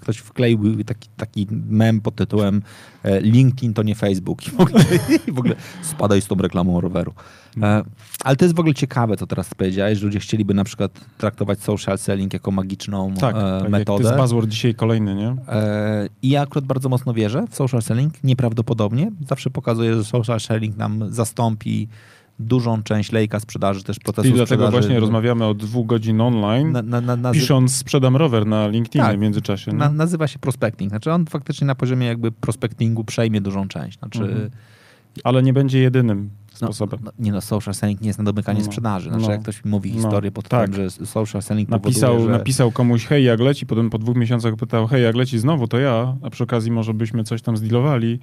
[0.00, 2.62] ktoś wkleił taki, taki mem pod tytułem
[3.02, 4.48] e, LinkedIn to nie Facebook.
[4.48, 4.84] I w ogóle,
[5.28, 7.14] i w ogóle spadaj z tą reklamą roweru.
[7.62, 7.82] E,
[8.24, 11.60] ale to jest w ogóle ciekawe, co teraz powiedziałeś, że ludzie chcieliby na przykład traktować
[11.60, 14.02] social selling jako magiczną Tak, e, tak metodę.
[14.02, 15.36] to jest buzzword dzisiaj kolejny, nie?
[15.48, 19.10] E, I ja akurat bardzo mocno wierzę w social selling, nieprawdopodobnie.
[19.28, 21.88] Zawsze pokazuję, że social selling nam zastąpi
[22.40, 24.70] dużą część lejka sprzedaży, też procesu I dlatego sprzedaży.
[24.86, 29.04] właśnie rozmawiamy o dwóch godzin online, Na, na, na, nazy- pisząc sprzedam rower na LinkedInie
[29.04, 29.16] Tak.
[29.16, 29.72] w międzyczasie.
[29.72, 30.90] na, nazywa się prospecting.
[30.90, 33.98] Znaczy on faktycznie na poziomie jakby prospectingu przejmie dużą część.
[33.98, 34.50] Znaczy, Mhm.
[35.24, 37.00] Ale nie będzie jedynym sposobem.
[37.04, 39.08] No, nie no, social selling nie jest na domykanie No, sprzedaży.
[39.10, 40.64] Znaczy, no, jak ktoś mówi no, historię pod tak.
[40.70, 42.38] tym, że social selling Napisał, powoduje, że...
[42.38, 45.78] napisał komuś, hej, jak leci, potem po dwóch miesiącach pytał, hej, jak leci znowu, to
[45.78, 48.18] ja, a przy okazji może byśmy coś tam zdealowali,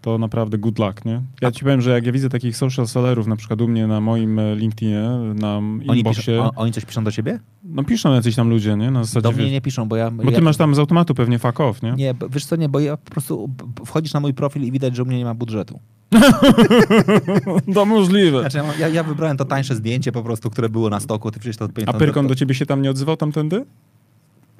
[0.00, 1.22] to naprawdę good luck, nie?
[1.40, 4.00] Ja ci powiem, że jak ja widzę takich social sellerów, na przykład u mnie na
[4.00, 5.02] moim e, LinkedInie,
[5.34, 7.38] na Oni, inboxie, piszą, o, oni coś piszą do ciebie?
[7.64, 8.90] no piszą jacyś tam ludzie, nie?
[8.90, 10.10] Na zasadzie, Do mnie nie piszą, bo ja...
[10.10, 11.92] bo ty ja, masz tam z automatu pewnie fuck off, nie?
[11.92, 13.50] Nie, wiesz co, nie, bo ja po prostu
[13.86, 15.80] wchodzisz na mój profil i widać, że u mnie nie ma budżetu.
[17.74, 18.40] To możliwe.
[18.40, 21.30] Znaczy, ja, ja, wybrałem to tańsze zdjęcie po prostu, które było na stoku.
[21.30, 21.68] Ty przecież to...
[21.86, 23.64] A Pyrkon do ciebie się tam nie odzywał tamtędy?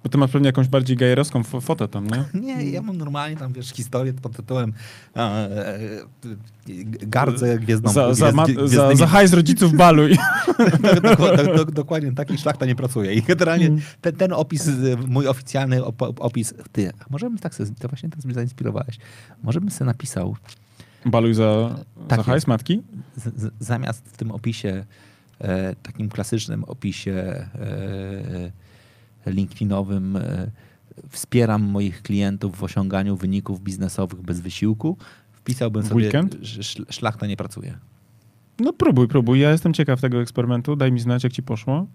[0.02, 2.24] Bo ty masz pewnie jakąś bardziej gajerowską fo- fotę tam, nie?
[2.46, 4.72] Nie, ja mam normalnie tam, wiesz, historię pod tytułem
[5.16, 6.06] e, e, e,
[7.06, 7.92] gardzę gwiezdną.
[7.92, 10.12] Za, za, ma, gwiezd- za, za hajs rodziców baluj.
[11.02, 13.14] Dok- dok- Dokładnie, taki szlachta nie pracuje.
[13.14, 13.80] I generalnie Mm.
[14.00, 18.08] ten, ten opis, y, mój oficjalny op- opis, ty, może bym tak sobie, to właśnie
[18.08, 18.98] teraz mnie zainspirowałeś,
[19.42, 20.36] może bym sobie napisał,
[21.06, 21.76] Baluj za,
[22.08, 22.82] Tak za hajs matki?
[23.16, 24.84] z, z, zamiast w tym opisie,
[25.40, 27.48] e, takim klasycznym opisie e,
[29.30, 30.50] LinkedInowym, e,
[31.08, 34.96] wspieram moich klientów w osiąganiu wyników biznesowych bez wysiłku,
[35.32, 36.36] wpisałbym sobie, weekend?
[36.90, 37.78] szlachta nie pracuje.
[38.60, 39.40] No próbuj, próbuj.
[39.40, 40.76] Ja jestem ciekaw tego eksperymentu.
[40.76, 41.86] Daj mi znać, jak ci poszło.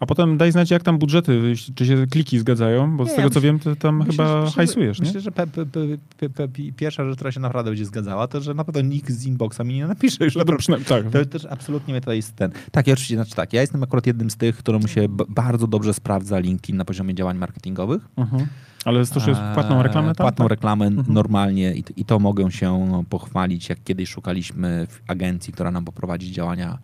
[0.00, 3.22] A potem daj znać, jak tam budżety, czy się kliki zgadzają, bo z Nie, tego,
[3.22, 5.08] ja co myślę- wiem, ty tam Myślę, chyba myślę, hajsujesz, że, nie?
[5.08, 5.80] Myślę, że pe, pe, pe,
[6.18, 9.10] pe, pe, pi- pierwsza rzecz, która się naprawdę będzie zgadzała, to że na pewno nikt
[9.10, 10.36] z inboxa mi nie napisze już.
[10.36, 11.10] No to przynajmniej, tak.
[11.12, 12.50] To też absolutnie mnie to jest ten.
[12.70, 15.94] Tak, ja oczywiście, znaczy tak, ja jestem akurat jednym z tych, któremu się bardzo dobrze
[15.94, 18.02] sprawdza LinkedIn na poziomie działań marketingowych.
[18.16, 18.46] Mhm.
[18.84, 20.24] Ale to już jest płatną reklamę tam?
[20.24, 20.50] Płatną tak?
[20.50, 21.14] reklamę Mhm.
[21.14, 26.78] normalnie i, i to mogę się pochwalić, jak kiedyś szukaliśmy agencji, która nam poprowadzi działania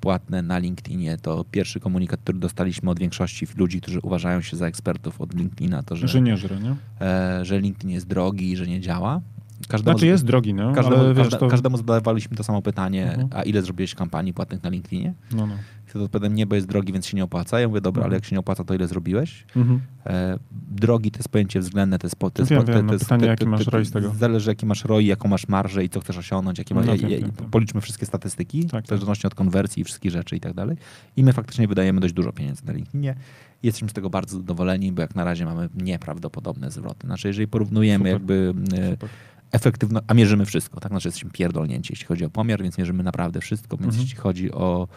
[0.00, 4.66] płatne na LinkedInie, to pierwszy komunikat, który dostaliśmy od większości ludzi, którzy uważają się za
[4.66, 6.74] ekspertów od LinkedIna, to że, Że nie żre, nie?
[7.06, 9.20] e, że LinkedIn jest drogi i że nie działa.
[9.68, 11.48] Każdemu, Znaczy jest drogi, no, każdemu, ale wiesz, każde, to...
[11.48, 13.28] każdemu zadawaliśmy to samo pytanie, Mhm.
[13.34, 15.14] a ile zrobiłeś kampanii płatnych na LinkedInie?
[15.32, 15.54] No, no.
[15.92, 17.60] To odpowiadam, nie, bo jest drogi, więc się nie opłaca.
[17.60, 18.16] Ja mówię, dobra, ale Mhm.
[18.20, 19.46] jak się nie opłaca, to ile zrobiłeś?
[19.56, 19.80] Mhm.
[20.06, 20.38] E,
[20.70, 22.18] drogi to jest pojęcie względne, to jest...
[22.18, 24.10] To jest Wiem, po- to, wiem, to jest pytanie, to- jaki masz ROI z tego.
[24.18, 27.32] Zależy jaki masz ROI, jaką masz marżę i co chcesz osiągnąć, jakie No, ma, wiem.
[27.50, 30.76] policzmy wszystkie statystyki, Tak, w zależności od konwersji i wszystkich rzeczy i tak dalej.
[31.16, 33.14] I my faktycznie wydajemy dość dużo pieniędzy na LinkedInie.
[33.62, 37.06] Jesteśmy z tego bardzo zadowoleni, bo jak na razie mamy nieprawdopodobne zwroty.
[37.06, 38.12] Znaczy, jeżeli porównujemy Super.
[38.12, 39.08] jakby e, Super.
[39.52, 40.92] Efektywno, a mierzymy wszystko, tak?
[40.92, 44.02] Znaczy jesteśmy pierdolnięci, jeśli chodzi o pomiar, więc mierzymy naprawdę wszystko, więc Mhm.
[44.02, 44.88] jeśli chodzi o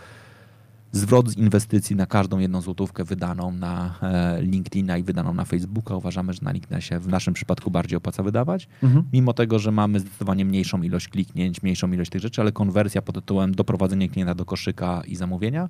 [0.92, 5.96] zwrot z inwestycji na każdą jedną złotówkę wydaną na e, LinkedIna i wydaną na Facebooka,
[5.96, 9.04] uważamy, że na LinkedIna się w naszym przypadku bardziej opłaca wydawać, Mhm.
[9.14, 13.16] mimo tego, że mamy zdecydowanie mniejszą ilość kliknięć, mniejszą ilość tych rzeczy, ale konwersja pod
[13.16, 15.70] tytułem doprowadzenie klienta do koszyka i zamówienia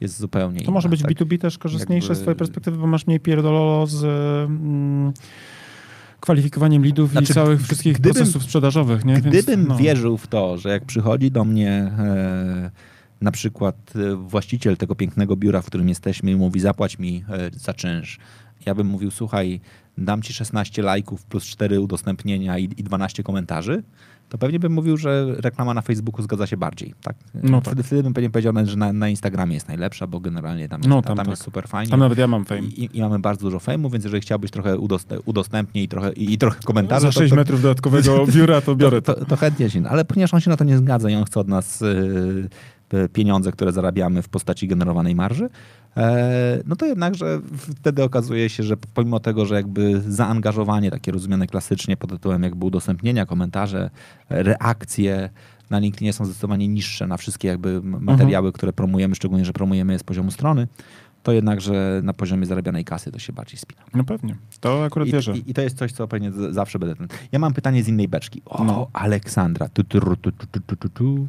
[0.00, 0.72] jest zupełnie To inna.
[0.72, 1.10] może być tak?
[1.10, 5.12] B2B też korzystniejsze jakby- z twojej perspektywy, bo masz mniej pierdololo z mm,
[6.22, 9.14] kwalifikowaniem lidów Znaczy, i całych wszystkich gdybym- procesów sprzedażowych, nie?
[9.14, 9.76] Więc, Gdybym no.
[9.76, 12.70] wierzył w to, że jak przychodzi do mnie e,
[13.20, 17.50] na przykład e, właściciel tego pięknego biura, w którym jesteśmy i mówi zapłać mi e,
[17.58, 18.18] za czynsz,
[18.66, 19.60] ja bym mówił słuchaj,
[19.98, 23.82] dam ci 16 lajków plus 4 udostępnienia i, i 12 komentarzy,
[24.32, 26.94] to pewnie bym mówił, że reklama na Facebooku zgadza się bardziej.
[27.02, 27.16] Tak?
[27.34, 27.86] No wtedy, tak.
[27.86, 31.02] wtedy bym pewnie powiedział, że na, na Instagramie jest najlepsza, bo generalnie tam jest, No,
[31.02, 31.28] tam tam tak.
[31.28, 31.90] jest super fajnie.
[31.90, 32.60] Tam nawet ja mam fame.
[32.60, 36.32] I, i mamy bardzo dużo fejmu, więc jeżeli chciałbyś trochę udostęp, udostępnie i trochę, i,
[36.32, 39.14] i trochę komentarzy, Za to- 6 to, metrów dodatkowego biura to biorę to.
[39.14, 41.40] to, to chętnie się, ale ponieważ on się na to nie zgadza i on chce
[41.40, 42.48] od nas yy,
[43.12, 45.48] pieniądze, które zarabiamy w postaci generowanej marży,
[45.96, 51.46] e, no to jednakże wtedy okazuje się, że pomimo tego, że jakby zaangażowanie takie rozumiane
[51.46, 53.90] klasycznie pod tytułem jakby udostępnienia, komentarze,
[54.30, 55.30] reakcje
[55.70, 59.92] na LinkedInie są zdecydowanie niższe na wszystkie jakby m- materiały, które promujemy, szczególnie, że promujemy
[59.92, 60.68] je z poziomu strony,
[61.22, 63.82] to jednakże na poziomie zarabianej kasy to się bardziej spina.
[63.94, 64.36] No pewnie.
[64.60, 65.32] To akurat I, wierzę.
[65.36, 67.08] i, I to jest coś, co pewnie zawsze będę ten.
[67.32, 68.42] Ja mam pytanie z innej beczki.
[68.44, 68.86] O, No.
[68.92, 69.68] Aleksandra.
[69.68, 71.26] Tu, tu, tu, tu, tu, tu, tu.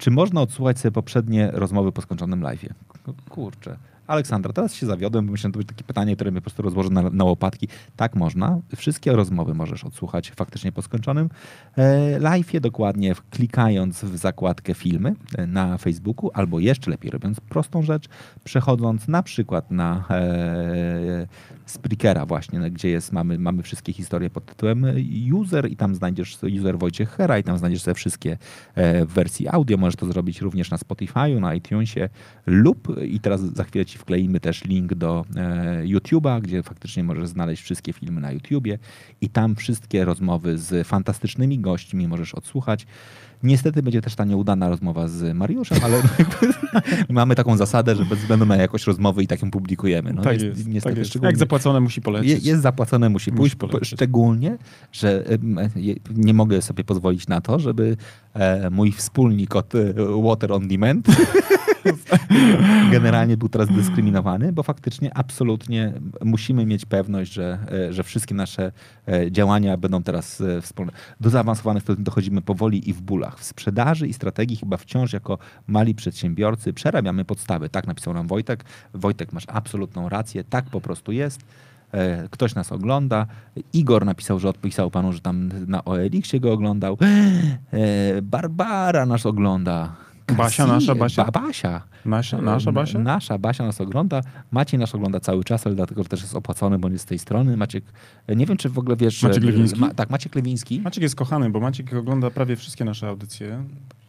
[0.00, 2.72] Czy można odsłuchać sobie poprzednie rozmowy po skończonym live'ie?
[3.28, 3.76] Kurczę.
[4.10, 6.62] Aleksandra, teraz się zawiodłem, bo myślałem, że to będzie takie pytanie, które mnie po prostu
[6.62, 7.68] rozłoży na, na łopatki.
[7.96, 8.60] Tak można.
[8.76, 11.28] Wszystkie rozmowy możesz odsłuchać faktycznie po skończonym
[11.76, 17.82] e, live'ie, dokładnie klikając w zakładkę filmy e, na Facebooku, albo jeszcze lepiej robiąc prostą
[17.82, 18.08] rzecz,
[18.44, 21.26] przechodząc na przykład na e,
[21.66, 24.86] Spreakera właśnie, gdzie jest, mamy, mamy wszystkie historie pod tytułem
[25.32, 28.38] user i tam znajdziesz user Wojciech Hera i tam znajdziesz sobie wszystkie
[28.74, 29.76] e, w wersji audio.
[29.76, 32.08] Możesz to zrobić również na Spotify'u, na iTunesie
[32.46, 37.28] lub, i teraz za chwilę ci wkleimy też link do e, YouTube'a, gdzie faktycznie możesz
[37.28, 38.78] znaleźć wszystkie filmy na YouTubie
[39.20, 42.86] i tam wszystkie rozmowy z fantastycznymi gośćmi możesz odsłuchać.
[43.42, 46.02] Niestety będzie też ta nieudana rozmowa z Mariuszem, ale
[47.08, 50.12] mamy taką zasadę, że bez względu na jakość rozmowy i tak ją publikujemy.
[50.12, 50.66] No, tak jest.
[50.68, 51.10] niestety tak jest.
[51.10, 52.44] szczególnie- Jak zapłacone musi polecieć.
[52.46, 53.54] jest zapłacone, musi Musi pójść.
[53.54, 53.98] po- polecieć.
[53.98, 54.58] Szczególnie,
[54.92, 55.24] że
[56.14, 57.96] nie mogę sobie pozwolić na to, żeby
[58.34, 59.94] e, mój wspólnik od e,
[60.24, 61.06] Water on Demand
[62.92, 65.92] generalnie był teraz dyskryminowany, bo faktycznie absolutnie
[66.24, 68.72] musimy mieć pewność, że, e, że wszystkie nasze
[69.08, 70.92] e, działania będą teraz e, wspólne.
[71.20, 73.38] Do zaawansowanych dochodzimy powoli i w bólach.
[73.38, 77.68] W sprzedaży i strategii chyba wciąż jako mali przedsiębiorcy przerabiamy podstawy.
[77.68, 78.64] Tak napisał nam Wojtek.
[78.94, 80.44] Wojtek, masz absolutną rację.
[80.44, 81.40] Tak po prostu jest.
[82.30, 83.26] Ktoś nas ogląda.
[83.72, 86.98] Igor napisał, że odpisał panu, że tam na OLX-ie go oglądał.
[88.22, 89.96] Barbara nas ogląda.
[90.36, 91.24] Basia, nasza Basia?
[91.24, 91.82] Ba Basia.
[92.04, 92.98] Nasza, nasza Basia?
[92.98, 94.20] Nasza Basia nas ogląda.
[94.50, 97.18] Maciej nas ogląda cały czas, ale dlatego że też jest opłacony, bo jest z tej
[97.18, 97.56] strony.
[97.56, 97.84] Maciek,
[98.28, 99.22] nie wiem, czy w ogóle wiesz...
[99.22, 99.80] Maciek Lewiński?
[99.80, 100.80] Ma, tak, Maciek Lewiński.
[100.80, 103.64] Maciek jest kochany, bo Maciek ogląda prawie wszystkie nasze audycje,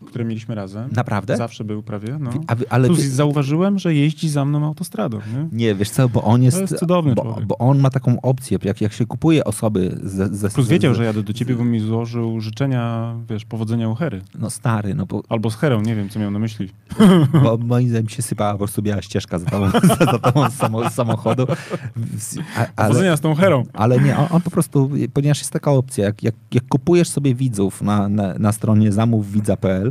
[0.07, 0.89] które mieliśmy razem.
[0.95, 1.37] Naprawdę?
[1.37, 2.31] Zawsze był prawie, no.
[2.47, 5.47] A ale Tu wy- zauważyłem, że jeździ za mną autostradą, nie?
[5.51, 6.61] Nie, wiesz co, bo on jest...
[6.61, 7.45] jest cudowny bo, człowiek.
[7.45, 10.27] bo on ma taką opcję, jak, jak się kupuje osoby ze...
[10.35, 14.21] ze Plus wiedział, że jadę do ciebie, bo mi złożył życzenia, wiesz, powodzenia u Hery.
[14.39, 16.69] No stary, no bo, Albo z Herą, nie wiem, co miał na myśli.
[17.43, 20.53] bo moim zdaniem się sypała po prostu biała ścieżka za tobą, za, za tobą z,
[20.53, 21.47] samo, z samochodu.
[22.57, 23.63] A, ale, Powodzenia z tą Herą.
[23.73, 27.35] ale nie, on, on po prostu, ponieważ jest taka opcja, jak, jak, jak kupujesz sobie
[27.35, 29.90] widzów na, na, na stronie zamówwidza.pl,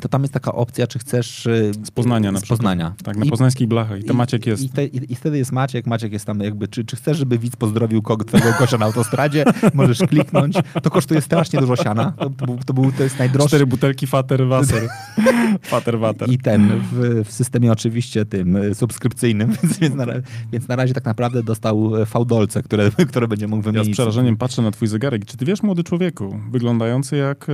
[0.00, 1.46] to tam jest taka opcja, czy chcesz...
[1.46, 2.58] e, Z Poznania na Z przykład.
[2.58, 2.94] Poznania.
[3.04, 4.00] Tak, na I- poznańskiej blachach.
[4.00, 4.62] I to Maciek jest.
[4.62, 7.38] I, te, i, I wtedy jest Maciek, Maciek jest tam jakby, czy, czy chcesz, żeby
[7.38, 9.44] widz pozdrowił kogo, twojego gościa na autostradzie,
[9.74, 10.56] możesz kliknąć.
[10.82, 12.12] To kosztuje strasznie dużo siana.
[12.18, 13.48] To, to, był, to, był, to jest najdroższy.
[13.48, 14.88] Cztery butelki Fater Wasser.
[15.62, 16.30] Fater Water.
[16.30, 20.06] I ten w, w systemie oczywiście tym y, subskrypcyjnym, więc, na,
[20.52, 23.88] więc na razie tak naprawdę dostał e, fałdolce, które, które będzie mógł Ja wymienić.
[23.94, 25.24] z przerażeniem patrzę na twój zegarek.
[25.24, 27.52] Czy ty wiesz, młody człowieku, wyglądający jak e,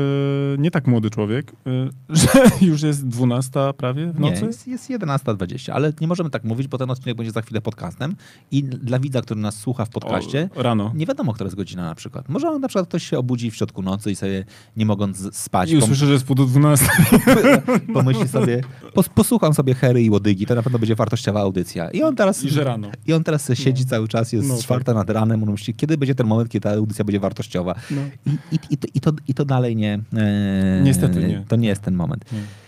[0.58, 2.28] nie tak młody człowiek, e, że
[2.70, 4.44] już jest 12 prawie w Nie, nocy?
[4.46, 8.16] jest, jest 11.20, ale nie możemy tak mówić, bo ten odcinek będzie za chwilę podcastem
[8.50, 10.92] i dla widza, który nas słucha w podcaście, O, rano.
[10.94, 12.28] nie wiadomo, która jest godzina na przykład.
[12.28, 14.44] Może on, na przykład ktoś się obudzi w środku nocy i sobie
[14.76, 16.86] nie mogąc spać, I usłyszę, że jest pół do 12.
[17.94, 18.60] pomyśli sobie,
[18.94, 21.90] pos, posłucham sobie Hery i Łodygi, to na pewno będzie wartościowa audycja.
[21.90, 22.88] I on teraz, I że rano.
[23.06, 25.98] i on teraz sobie siedzi cały czas, jest No, czwarta nad ranem, on myśli, kiedy
[25.98, 27.74] będzie ten moment, kiedy ta audycja będzie wartościowa.
[27.90, 28.00] No.
[28.26, 30.00] I, i, i, to, i, to, I to dalej nie...
[30.16, 31.44] e, Niestety nie.
[31.48, 32.03] To nie jest ten moment.
[32.32, 32.63] Nie.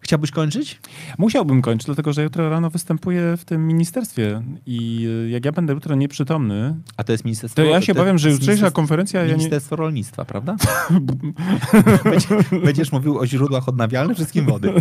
[0.00, 0.80] Chciałbyś kończyć?
[1.18, 5.72] Musiałbym kończyć, dlatego że jutro rano występuję w tym ministerstwie i e, jak ja będę
[5.72, 7.62] jutro nieprzytomny, A to jest ministerstwo...
[7.62, 9.20] to ja się obawiam, że jutrzejsza ministerstwo- konferencja...
[9.20, 9.32] Ja nie...
[9.32, 10.56] Ministerstwo Rolnictwa, prawda?
[12.04, 12.28] Będziesz,
[12.64, 14.72] będziesz mówił o źródłach odnawialnych, wszystkim wody.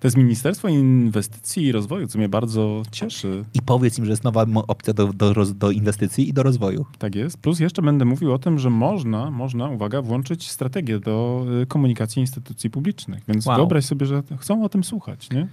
[0.00, 3.44] To jest Ministerstwo Inwestycji i Rozwoju, co mnie bardzo cieszy.
[3.54, 6.86] I powiedz im, że jest nowa opcja do, do, do inwestycji i do rozwoju.
[6.98, 7.38] Tak jest.
[7.38, 12.20] Plus jeszcze będę mówił o tym, że można, można, uwaga, włączyć strategię do y, komunikacji
[12.20, 13.22] instytucji publicznych.
[13.28, 13.56] Więc Wow.
[13.56, 15.48] wyobraź sobie, że chcą o tym słuchać, nie?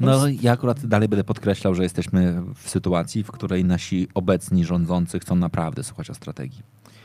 [0.00, 5.18] No ja akurat dalej będę podkreślał, że jesteśmy w sytuacji, w której nasi obecni rządzący
[5.18, 6.62] chcą naprawdę słuchać o strategii.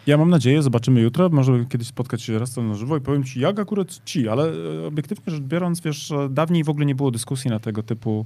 [0.08, 3.40] Ja mam nadzieję, zobaczymy jutro, może kiedyś spotkać się raz na żywo i powiem ci,
[3.40, 4.52] jak akurat ci, ale
[4.84, 8.26] e, obiektywnie rzecz biorąc, wiesz, dawniej w ogóle nie było dyskusji na tego typu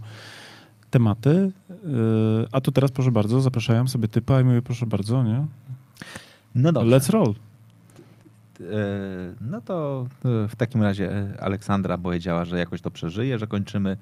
[0.89, 1.75] tematy, e,
[2.51, 5.45] a tu teraz, proszę bardzo, zapraszają sobie typa i mówię, proszę bardzo, nie?
[6.55, 6.97] No dobrze.
[6.97, 7.33] Let's roll.
[8.61, 13.47] E, No to e, w takim razie e, Aleksandra powiedziała, że jakoś to przeżyje, że
[13.47, 13.97] kończymy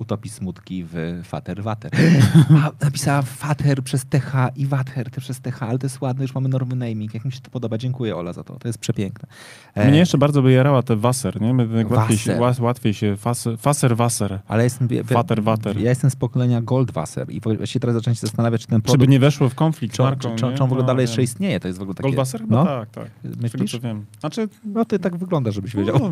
[0.00, 1.90] Utopi Smutki w Fater Water.
[2.64, 6.34] A, napisała Fater przez TH i Water też przez TH, ale to jest ładne, już
[6.34, 7.14] mamy normy naming.
[7.14, 8.56] Jak mi się to podoba, dziękuję Ola za to.
[8.58, 9.28] To jest przepiękne.
[9.74, 11.54] E, Mnie jeszcze bardzo by jarała te Wasser, nie?
[11.54, 14.40] My tak łatwiej się, łatwiej się faser, faser, wasser.
[14.48, 15.02] Ale jestem, wie-
[15.40, 15.80] Water.
[15.80, 19.10] Ja jestem z pokolenia Goldwasser i właściwie teraz zacząłem się zastanawiać, czy ten Żeby produkt,
[19.10, 21.06] nie weszło w konflikt z czy, marką, czy, czy, czy on w ogóle No, dalej
[21.06, 21.08] wiem.
[21.10, 21.60] jeszcze istnieje.
[21.60, 22.02] To jest w ogóle takie...
[22.08, 22.40] Goldwasser?
[22.40, 23.10] Chyba No, tak, tak.
[23.22, 23.72] Tego, myślisz?
[23.72, 24.06] co wiem.
[24.20, 25.96] Znaczy, No ty tak wygląda, żebyś wiedział.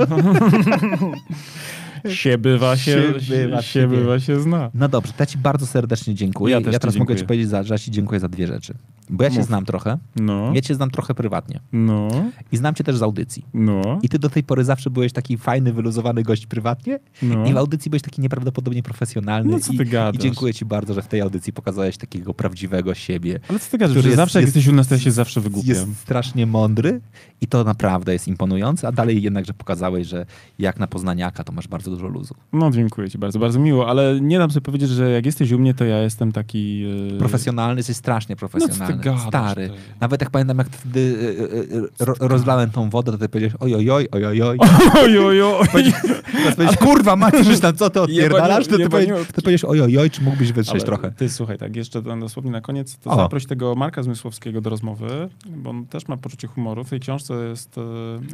[2.11, 4.71] się bywa się, bywa się, bywa się zna.
[4.75, 6.55] No dobrze, to ja ci bardzo serdecznie dziękuję.
[6.55, 8.75] Ja też ci teraz mogę ci powiedzieć, za, że ja ci dziękuję za dwie rzeczy.
[9.11, 9.47] Bo ja cię Mów.
[9.47, 9.99] znam trochę.
[10.17, 11.61] No, Ja cię znam trochę prywatnie.
[11.73, 12.09] no,
[12.53, 13.45] I znam cię też z audycji.
[13.55, 16.99] no, I ty do tej pory zawsze byłeś taki fajny, wyluzowany gość prywatnie.
[17.23, 17.47] no.
[17.47, 19.53] I w audycji byłeś taki nieprawdopodobnie profesjonalny.
[19.53, 20.15] No co I, ty gadasz?
[20.15, 23.41] I dziękuję ci bardzo, że w tej audycji pokazałeś takiego prawdziwego siebie.
[23.49, 25.11] Ale co ty gadasz, że jest- zawsze jak jest- jesteś u nas, to ja się
[25.11, 25.69] zawsze wygłupiam.
[25.69, 27.01] Jest strasznie mądry
[27.41, 30.27] i to naprawdę jest imponujące, a dalej jednak, że pokazałeś, że
[30.59, 32.35] jak na poznaniaka, to masz bardzo bardzo dużo luzu.
[32.53, 35.59] No dziękuję ci bardzo, bardzo miło, ale nie dam sobie powiedzieć, że jak jesteś u
[35.59, 36.81] mnie, to ja jestem taki...
[36.81, 37.19] Yy...
[37.19, 38.97] Profesjonalny, jesteś strasznie profesjonalny.
[38.97, 39.69] No, gadasz, Stary.
[39.69, 39.75] ty?
[40.01, 44.09] Nawet jak pamiętam, jak wtedy y, y, ro, rozlałem tą wodę, to ty powiedziałeś ojojoj,
[44.11, 44.59] ojojoj.
[45.03, 45.93] Oj, oj, oj.
[46.33, 48.67] Teraz powiedziałeś, kurwa, Maciusz, tam co ty odpierdalasz?
[48.67, 51.13] To ty, powiedziałeś, ojojoj, czy mógłbyś wytrzeć trochę?
[51.13, 53.17] Ty słuchaj, tak jeszcze dosłownie na koniec, to O.
[53.17, 56.85] zaproś tego Marka Zmysłowskiego do rozmowy, bo on też ma poczucie humoru.
[56.85, 57.77] W tej książce jest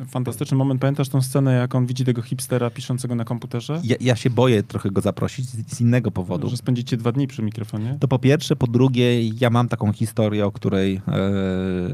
[0.09, 0.81] fantastyczny moment.
[0.81, 3.44] Pamiętasz tą scenę, jak on widzi tego hipstera piszącego na komputerze?
[3.85, 6.49] Ja, ja się boję trochę go zaprosić z, z innego powodu.
[6.49, 7.97] Że spędzicie dwa dni przy mikrofonie?
[8.01, 11.11] To po pierwsze, po drugie, ja mam taką historię, o której e,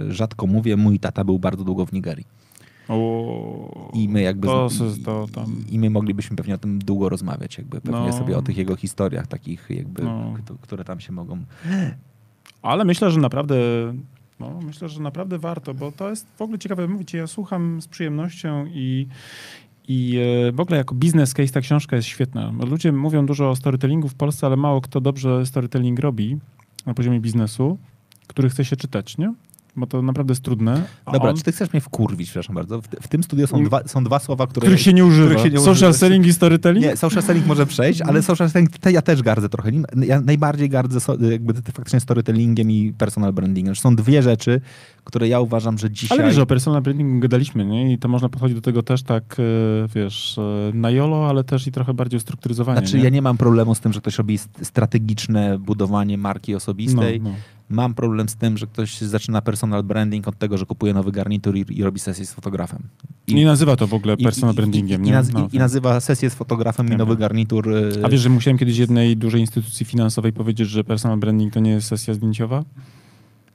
[0.08, 0.76] rzadko mówię.
[0.76, 2.26] Mój tata był bardzo długo w Nigerii.
[2.88, 4.46] O, I my jakby...
[4.46, 4.68] To,
[5.04, 5.64] to, tam...
[5.70, 8.12] I my moglibyśmy pewnie o tym długo rozmawiać, jakby pewnie No.
[8.12, 10.34] sobie o tych jego historiach takich jakby, No.
[10.60, 11.38] które tam się mogą...
[12.62, 13.56] Ale myślę, że naprawdę...
[14.40, 16.88] No, myślę, że naprawdę warto, bo to jest w ogóle ciekawe.
[16.88, 19.06] Mówicie, ja słucham z przyjemnością i,
[19.88, 22.52] i e, w ogóle jako business case ta książka jest świetna.
[22.70, 26.38] Ludzie mówią dużo o storytellingu w Polsce, ale mało kto dobrze storytelling robi
[26.86, 27.78] na poziomie biznesu,
[28.26, 29.34] który chce się czytać, nie?
[29.76, 30.82] Bo to naprawdę jest trudne.
[31.04, 32.80] A Dobra, on, czy ty chcesz mnie wkurwić, przepraszam bardzo?
[32.80, 34.64] W, w tym studiu są dwa, są dwa słowa, które...
[34.64, 35.38] których się nie używa.
[35.42, 35.92] się nie Social używa.
[35.92, 36.86] selling i storytelling?
[36.86, 39.72] Nie, social selling może przejść, ale social selling te ja też gardzę trochę.
[39.72, 39.84] nim.
[40.06, 43.76] Ja najbardziej gardzę so, jakby faktycznie storytellingiem i personal brandingiem.
[43.76, 44.60] Są dwie rzeczy,
[45.10, 46.18] które ja uważam, że dzisiaj...
[46.18, 47.92] Ale wiesz, że o personal brandingu gadaliśmy, nie?
[47.92, 49.42] I to można podchodzić do tego też tak, e,
[49.94, 52.78] wiesz, e, na jolo, ale też i trochę bardziej ustrukturyzowanie.
[52.86, 57.20] Znaczy, ja nie mam problemu z tym, że ktoś robi st- strategiczne budowanie marki osobistej.
[57.20, 57.36] No, no.
[57.70, 61.56] Mam problem z tym, że ktoś zaczyna personal branding od tego, że kupuje nowy garnitur
[61.56, 62.78] i, i robi sesję z fotografem.
[63.26, 65.16] I- Nie nazywa to w ogóle i- personal i- brandingiem, i, i, nie?
[65.16, 67.68] naz- No, i, I nazywa sesję z fotografem i Wiem, nowy garnitur.
[67.68, 71.60] y, A wiesz, że musiałem kiedyś jednej dużej instytucji finansowej powiedzieć, że personal branding to
[71.60, 72.64] nie jest sesja zdjęciowa?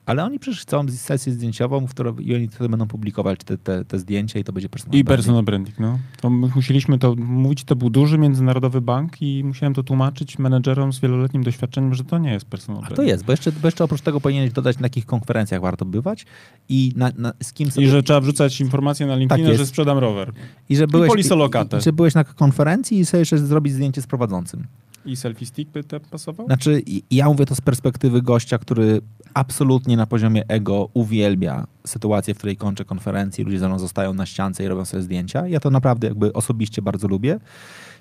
[0.05, 3.85] Ale oni przecież chcą sesję zdjęciową, w której i oni wtedy będą publikować te, te,
[3.85, 5.17] te zdjęcia i to będzie personal I branding.
[5.17, 5.99] personal branding, no.
[6.21, 10.93] To my musieliśmy to mówić, to był duży międzynarodowy bank i musiałem to tłumaczyć menedżerom
[10.93, 12.95] z wieloletnim doświadczeniem, że to nie jest personal A branding.
[12.97, 16.25] to jest, bo jeszcze, bo jeszcze oprócz tego powinieneś dodać, na jakich konferencjach warto bywać
[16.69, 17.87] i na, na, z kim sobie...
[17.87, 19.59] I że trzeba wrzucać informacje na LinkedIna, jest.
[19.59, 20.31] że sprzedam rower.
[20.69, 21.77] i że byłeś, polisolokatę.
[21.77, 24.63] i, i, że byłeś na konferencji i sobie jeszcze zrobić zdjęcie z prowadzącym.
[25.05, 26.45] I selfie stick by te pasował?
[26.45, 29.01] Znaczy, i- ja mówię to z perspektywy gościa, który
[29.35, 34.25] absolutnie na poziomie ego uwielbia sytuację, w której kończę konferencję, ludzie ze mną zostają na
[34.25, 35.47] ściance i robią sobie zdjęcia.
[35.47, 37.39] Ja to naprawdę jakby osobiście bardzo lubię.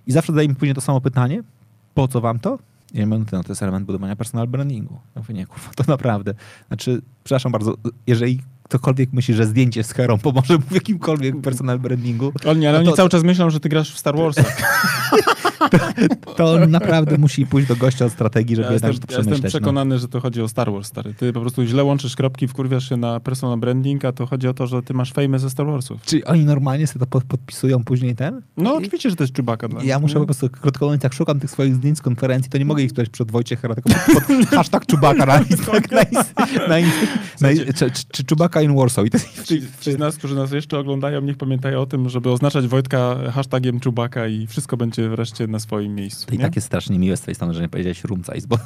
[0.06, 1.42] I zawsze zadaję mi później to samo pytanie,
[1.94, 2.58] po co wam to?
[2.94, 4.94] I ja mówię, no to, jest element budowania personal brandingu.
[5.16, 6.34] Ja mówię, nie kurwa, to naprawdę.
[6.68, 7.74] Znaczy, przepraszam bardzo,
[8.06, 12.68] jeżeli ktokolwiek myśli, że zdjęcie z herą pomoże mu w jakimkolwiek personal brandingu, O nie,
[12.68, 14.56] ale No oni to- cały czas myślą, że ty grasz w Star Warsach.
[16.36, 19.18] to on naprawdę musi pójść do gościa od strategii, żeby Ja jednak jestem, to ja
[19.18, 19.52] jestem przemyśleć.
[19.54, 19.58] no.
[19.60, 21.14] przekonany, że to chodzi o Star Wars, stary.
[21.14, 24.54] Ty po prostu źle łączysz kropki, wkurwiasz się na personal branding, a to chodzi o
[24.54, 26.02] to, że ty masz fame ze Star Warsów.
[26.02, 28.42] Czy oni normalnie sobie to pod- podpisują później ten?
[28.56, 30.20] No oczywiście, że to jest Chewbacca dla Ja muszę nie?
[30.20, 32.90] po prostu, krótko mówiąc, jak szukam tych swoich zdjęć z konferencji, to nie mogę ich
[32.90, 37.72] tutaj przed Wojciechera, tylko pod, pod hashtag Czubaka na, Insta- na, Insta- na, Insta- na,
[37.90, 39.06] czy, czy, Czubaka in Warsaw.
[39.06, 42.30] I to Ci, ci z nas, którzy nas jeszcze oglądają, niech pamiętają o tym, żeby
[42.30, 46.26] oznaczać Wojtka hashtagiem Czubaka i wszystko będzie wreszcie na swoim miejscu.
[46.26, 48.58] to i tak jest strasznie miłe z twojej strony, że nie powiedziałeś rumcajs, bo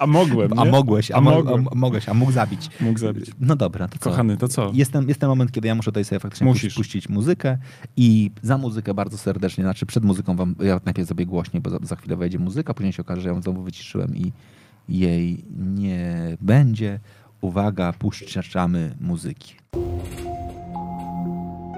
[0.00, 0.70] A mogłem, a nie?
[0.70, 1.42] mogłeś, a, A mo,
[1.72, 2.70] a, mogłeś, a mógł zabić.
[2.80, 3.30] Mógł zabić.
[3.40, 4.10] No dobra, to co?
[4.10, 4.70] Kochany, to co?
[4.74, 6.74] Jestem, jest ten moment, kiedy ja muszę tutaj sobie faktycznie Musisz.
[6.74, 7.58] puścić, muzykę
[7.96, 11.78] i za muzykę bardzo serdecznie, znaczy przed muzyką wam, ja najpierw zrobię głośniej, bo za,
[11.82, 14.32] za chwilę wejdzie muzyka, później się okaże, że ją znowu wyciszyłem i
[14.88, 17.00] jej nie będzie.
[17.40, 19.54] Uwaga, puszczamy muzyki.